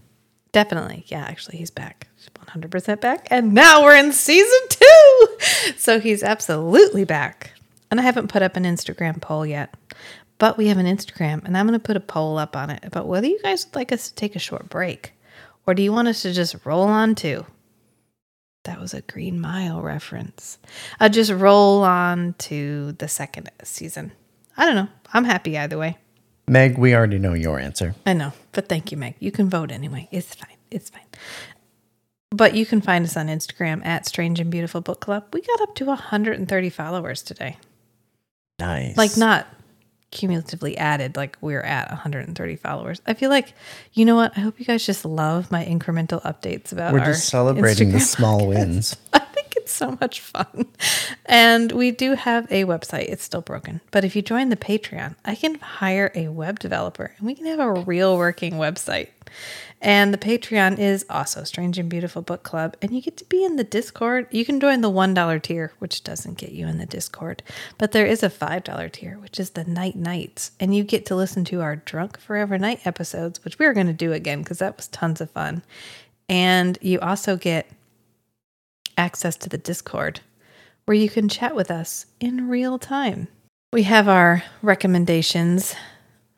Definitely. 0.54 1.04
Yeah, 1.08 1.26
actually, 1.26 1.58
he's 1.58 1.72
back. 1.72 2.08
He's 2.16 2.30
100% 2.30 3.02
back. 3.02 3.28
And 3.30 3.54
now 3.54 3.84
we're 3.84 3.98
in 3.98 4.14
season 4.14 4.60
two. 4.70 5.28
So 5.76 6.00
he's 6.00 6.24
absolutely 6.24 7.04
back. 7.04 7.52
And 7.92 8.00
I 8.00 8.04
haven't 8.04 8.30
put 8.30 8.42
up 8.42 8.56
an 8.56 8.64
Instagram 8.64 9.22
poll 9.22 9.46
yet, 9.46 9.76
but 10.38 10.58
we 10.58 10.68
have 10.68 10.78
an 10.78 10.86
Instagram, 10.86 11.44
and 11.44 11.58
I'm 11.58 11.68
going 11.68 11.78
to 11.80 11.84
put 11.84 11.98
a 11.98 12.00
poll 12.00 12.38
up 12.38 12.56
on 12.56 12.70
it 12.70 12.84
about 12.84 13.08
whether 13.08 13.28
you 13.28 13.40
guys 13.44 13.66
would 13.66 13.76
like 13.76 13.92
us 13.92 14.08
to 14.10 14.16
take 14.16 14.36
a 14.36 14.40
short 14.40 14.70
break 14.70 15.14
or 15.66 15.74
do 15.74 15.84
you 15.84 15.92
want 15.92 16.08
us 16.08 16.22
to 16.24 16.34
just 16.34 16.66
roll 16.66 16.84
on 16.84 17.16
to. 17.16 17.46
That 18.64 18.80
was 18.80 18.94
a 18.94 19.02
Green 19.02 19.42
Mile 19.42 19.82
reference. 19.82 20.58
Uh, 21.00 21.10
just 21.10 21.32
roll 21.32 21.84
on 21.84 22.34
to 22.40 22.94
the 22.94 23.10
second 23.10 23.52
season. 23.64 24.14
I 24.56 24.66
don't 24.66 24.76
know. 24.76 24.88
I'm 25.14 25.26
happy 25.26 25.58
either 25.58 25.78
way. 25.78 25.98
Meg, 26.48 26.78
we 26.78 26.94
already 26.94 27.20
know 27.20 27.34
your 27.34 27.60
answer. 27.60 27.96
I 28.06 28.14
know, 28.14 28.34
but 28.52 28.68
thank 28.68 28.92
you, 28.92 28.98
Meg. 28.98 29.16
You 29.20 29.32
can 29.32 29.50
vote 29.50 29.72
anyway. 29.72 30.08
It's 30.12 30.36
fine. 30.36 30.58
It's 30.72 30.90
fine. 30.90 31.06
But 32.32 32.56
you 32.56 32.66
can 32.66 32.82
find 32.82 33.06
us 33.06 33.16
on 33.16 33.28
Instagram 33.28 33.86
at 33.86 34.06
Strange 34.08 34.40
and 34.40 34.50
Beautiful 34.50 34.82
Book 34.82 35.00
Club. 35.00 35.26
We 35.34 35.42
got 35.42 35.62
up 35.62 35.76
to 35.76 35.86
130 35.86 36.70
followers 36.70 37.22
today. 37.22 37.58
Nice. 38.60 38.98
Like, 38.98 39.16
not 39.18 39.48
cumulatively 40.12 40.78
added, 40.78 41.16
like 41.16 41.38
we're 41.42 41.62
at 41.62 41.90
130 41.90 42.56
followers. 42.58 43.02
I 43.08 43.14
feel 43.14 43.30
like, 43.30 43.54
you 43.94 44.06
know 44.06 44.16
what? 44.16 44.32
I 44.38 44.42
hope 44.42 44.60
you 44.60 44.66
guys 44.66 44.86
just 44.86 45.06
love 45.06 45.52
my 45.52 45.64
incremental 45.66 46.22
updates 46.24 46.72
about 46.72 46.94
We're 46.94 47.06
just 47.06 47.28
celebrating 47.30 47.92
the 47.92 48.00
small 48.00 48.42
podcast. 48.42 48.48
wins. 48.48 48.96
It's 49.64 49.72
so 49.84 49.98
much 50.00 50.20
fun. 50.20 50.68
And 51.26 51.72
we 51.72 51.92
do 51.92 52.16
have 52.16 52.52
a 52.52 52.66
website. 52.66 53.10
It's 53.10 53.24
still 53.24 53.42
broken. 53.42 53.82
But 53.92 54.04
if 54.04 54.16
you 54.16 54.22
join 54.22 54.50
the 54.50 54.56
Patreon, 54.56 55.16
I 55.24 55.36
can 55.36 55.56
hire 55.56 56.12
a 56.14 56.28
web 56.28 56.60
developer 56.60 57.14
and 57.18 57.26
we 57.26 57.34
can 57.34 57.46
have 57.46 57.60
a 57.60 57.72
real 57.72 58.18
working 58.18 58.54
website. 58.54 59.10
And 59.82 60.14
the 60.14 60.18
Patreon 60.18 60.80
is 60.80 61.06
also 61.10 61.44
Strange 61.44 61.78
and 61.78 61.90
Beautiful 61.90 62.22
Book 62.22 62.44
Club. 62.44 62.78
And 62.82 62.92
you 62.92 63.02
get 63.02 63.18
to 63.18 63.26
be 63.26 63.44
in 63.44 63.58
the 63.58 63.66
Discord. 63.66 64.28
You 64.32 64.46
can 64.46 64.60
join 64.60 64.80
the 64.80 64.90
$1 64.90 65.42
tier, 65.42 65.74
which 65.80 66.04
doesn't 66.04 66.38
get 66.38 66.52
you 66.54 66.68
in 66.68 66.78
the 66.78 66.86
Discord. 66.86 67.44
But 67.78 67.92
there 67.92 68.06
is 68.06 68.24
a 68.24 68.30
$5 68.30 68.92
tier, 68.94 69.18
which 69.18 69.42
is 69.42 69.52
the 69.52 69.66
Night 69.66 69.96
Nights. 69.96 70.52
And 70.60 70.74
you 70.74 70.84
get 70.86 71.06
to 71.08 71.16
listen 71.16 71.44
to 71.46 71.62
our 71.62 71.76
Drunk 71.76 72.18
Forever 72.18 72.58
Knight 72.58 72.86
episodes, 72.88 73.44
which 73.44 73.60
we're 73.60 73.74
going 73.74 73.88
to 73.88 73.94
do 73.94 74.14
again 74.14 74.42
because 74.42 74.60
that 74.60 74.78
was 74.78 74.88
tons 74.88 75.20
of 75.20 75.32
fun. 75.32 75.64
And 76.30 76.78
you 76.82 77.02
also 77.02 77.36
get 77.36 77.68
access 78.98 79.36
to 79.38 79.50
the 79.50 79.58
Discord 79.58 80.22
where 80.86 80.96
you 80.96 81.10
can 81.10 81.30
chat 81.30 81.56
with 81.56 81.72
us 81.72 82.06
in 82.20 82.50
real 82.50 82.78
time. 82.78 83.28
We 83.72 83.84
have 83.84 84.08
our 84.08 84.44
recommendations 84.62 85.76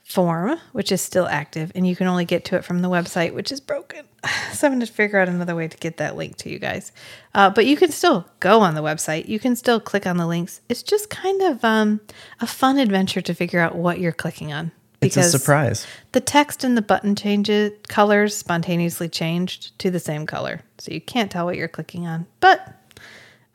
form, 0.06 0.60
which 0.72 0.92
is 0.92 1.02
still 1.02 1.28
active, 1.28 1.72
and 1.74 1.88
you 1.88 1.96
can 1.96 2.08
only 2.08 2.26
get 2.26 2.46
to 2.46 2.56
it 2.56 2.64
from 2.64 2.82
the 2.82 2.90
website, 2.90 3.34
which 3.34 3.52
is 3.52 3.60
broken. 3.60 4.06
So 4.54 4.68
I'm 4.68 4.74
going 4.74 4.80
to 4.86 4.92
figure 4.92 5.20
out 5.20 5.28
another 5.28 5.54
way 5.54 5.68
to 5.68 5.78
get 5.78 5.98
that 5.98 6.16
link 6.16 6.38
to 6.38 6.50
you 6.50 6.60
guys. 6.60 6.94
Uh, 7.34 7.50
but 7.50 7.66
you 7.66 7.76
can 7.76 7.92
still 7.92 8.26
go 8.40 8.62
on 8.62 8.74
the 8.74 8.82
website. 8.82 9.28
You 9.28 9.38
can 9.38 9.58
still 9.58 9.82
click 9.82 10.08
on 10.08 10.16
the 10.16 10.26
links. 10.26 10.62
It's 10.70 10.82
just 10.82 11.10
kind 11.10 11.42
of 11.42 11.62
um, 11.66 12.00
a 12.40 12.48
fun 12.48 12.78
adventure 12.78 13.20
to 13.20 13.34
figure 13.34 13.60
out 13.60 13.76
what 13.76 14.00
you're 14.00 14.14
clicking 14.14 14.54
on. 14.54 14.72
It's 15.06 15.18
a 15.18 15.24
surprise. 15.24 15.86
The 16.12 16.22
text 16.22 16.64
and 16.64 16.78
the 16.78 16.82
button 16.82 17.16
changes 17.16 17.72
colors 17.88 18.36
spontaneously 18.36 19.10
changed 19.10 19.78
to 19.80 19.92
the 19.92 20.00
same 20.00 20.26
color, 20.26 20.62
so 20.78 20.92
you 20.92 21.02
can't 21.02 21.32
tell 21.32 21.46
what 21.46 21.56
you're 21.56 21.68
clicking 21.68 22.08
on. 22.08 22.26
But 22.40 22.74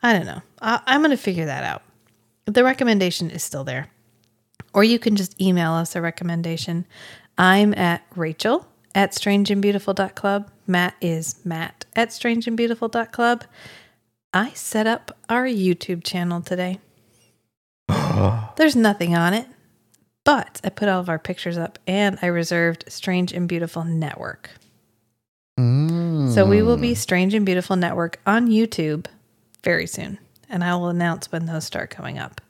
I 0.03 0.13
don't 0.13 0.27
know. 0.27 0.43
I, 0.61 0.81
I'm 0.87 1.01
going 1.01 1.11
to 1.11 1.17
figure 1.17 1.47
that 1.47 1.65
out. 1.65 1.83
The 2.47 2.65
recommendation 2.65 3.31
is 3.31 3.43
still 3.43 3.65
there, 3.65 3.89
or 4.75 4.85
you 4.85 4.99
can 4.99 5.17
just 5.17 5.41
email 5.41 5.73
us 5.73 5.95
a 5.95 6.01
recommendation. 6.01 6.87
I'm 7.39 7.75
at 7.75 8.03
Rachel 8.17 8.67
at 8.95 9.13
strangeandbeautiful.club. 9.13 10.51
Matt 10.67 10.95
is 11.01 11.37
Matt 11.45 11.85
at 11.95 12.11
strangeandbeautiful.club. 12.11 13.45
I 14.33 14.51
set 14.51 14.87
up 14.87 15.17
our 15.29 15.45
YouTube 15.45 16.05
channel 16.05 16.41
today. 16.41 16.79
There's 18.57 18.77
nothing 18.77 19.17
on 19.17 19.35
it, 19.35 19.47
but 20.31 20.61
I 20.63 20.69
put 20.69 20.89
all 20.89 21.01
of 21.01 21.09
our 21.09 21.19
pictures 21.19 21.59
up 21.59 21.77
and 21.89 22.17
I 22.23 22.27
reserved 22.27 22.85
Strange 22.87 23.33
and 23.33 23.49
Beautiful 23.49 23.83
Network. 23.83 24.51
Mm. 25.59 26.33
So 26.33 26.47
we 26.47 26.63
will 26.63 26.77
be 26.77 26.95
Strange 26.95 27.35
and 27.35 27.45
Beautiful 27.45 27.75
Network 27.75 28.21
on 28.25 28.47
YouTube 28.47 29.07
very 29.65 29.89
soon, 29.89 30.21
and 30.49 30.63
I 30.63 30.77
will 30.77 30.87
announce 30.87 31.33
when 31.33 31.47
those 31.47 31.65
start 31.65 31.91
coming 31.91 32.17
up. 32.17 32.41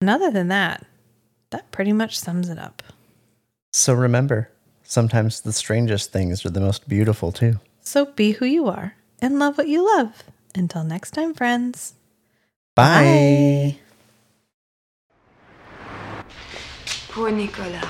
And 0.00 0.08
other 0.08 0.30
than 0.30 0.48
that, 0.48 0.86
that 1.50 1.70
pretty 1.70 1.92
much 1.92 2.18
sums 2.18 2.48
it 2.48 2.58
up. 2.58 2.82
So 3.74 3.92
remember, 3.92 4.50
sometimes 4.84 5.42
the 5.42 5.52
strangest 5.52 6.12
things 6.12 6.46
are 6.46 6.50
the 6.50 6.60
most 6.60 6.88
beautiful 6.88 7.30
too. 7.30 7.60
So 7.82 8.06
be 8.06 8.32
who 8.32 8.46
you 8.46 8.68
are 8.68 8.94
and 9.20 9.38
love 9.38 9.58
what 9.58 9.68
you 9.68 9.84
love. 9.98 10.24
Until 10.54 10.82
next 10.82 11.10
time, 11.10 11.34
friends. 11.34 11.92
Bye. 12.74 13.76
Poor 17.14 17.30
Nicolas. 17.30 17.84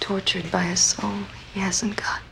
Tortured 0.00 0.50
by 0.50 0.64
a 0.64 0.76
soul 0.78 1.12
he 1.52 1.60
hasn't 1.60 1.96
got. 1.96 2.31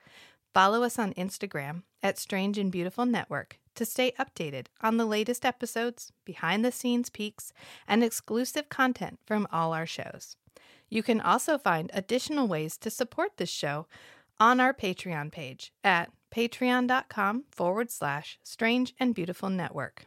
Follow 0.53 0.83
us 0.83 0.99
on 0.99 1.13
Instagram 1.13 1.83
at 2.03 2.17
Strange 2.17 2.57
and 2.57 2.71
Beautiful 2.71 3.05
Network 3.05 3.57
to 3.75 3.85
stay 3.85 4.11
updated 4.19 4.67
on 4.81 4.97
the 4.97 5.05
latest 5.05 5.45
episodes, 5.45 6.11
behind 6.25 6.65
the 6.65 6.71
scenes 6.71 7.09
peaks, 7.09 7.53
and 7.87 8.03
exclusive 8.03 8.67
content 8.67 9.19
from 9.25 9.47
all 9.51 9.73
our 9.73 9.85
shows. 9.85 10.35
You 10.89 11.03
can 11.03 11.21
also 11.21 11.57
find 11.57 11.89
additional 11.93 12.47
ways 12.47 12.77
to 12.79 12.89
support 12.89 13.37
this 13.37 13.49
show 13.49 13.87
on 14.41 14.59
our 14.59 14.73
Patreon 14.73 15.31
page 15.31 15.71
at 15.83 16.11
patreon.com 16.35 17.45
forward 17.51 17.89
slash 17.89 18.37
strange 18.43 18.93
and 18.99 19.15
beautiful 19.15 19.49
network. 19.49 20.05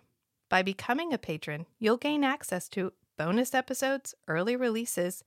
By 0.51 0.62
becoming 0.62 1.12
a 1.12 1.19
patron, 1.19 1.65
you'll 1.79 1.97
gain 1.97 2.23
access 2.23 2.69
to 2.71 2.93
bonus 3.16 3.55
episodes, 3.55 4.15
early 4.29 4.57
releases, 4.57 5.25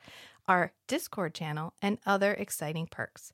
our 0.48 0.73
Discord 0.88 1.34
channel, 1.34 1.73
and 1.81 1.98
other 2.06 2.34
exciting 2.34 2.88
perks. 2.88 3.34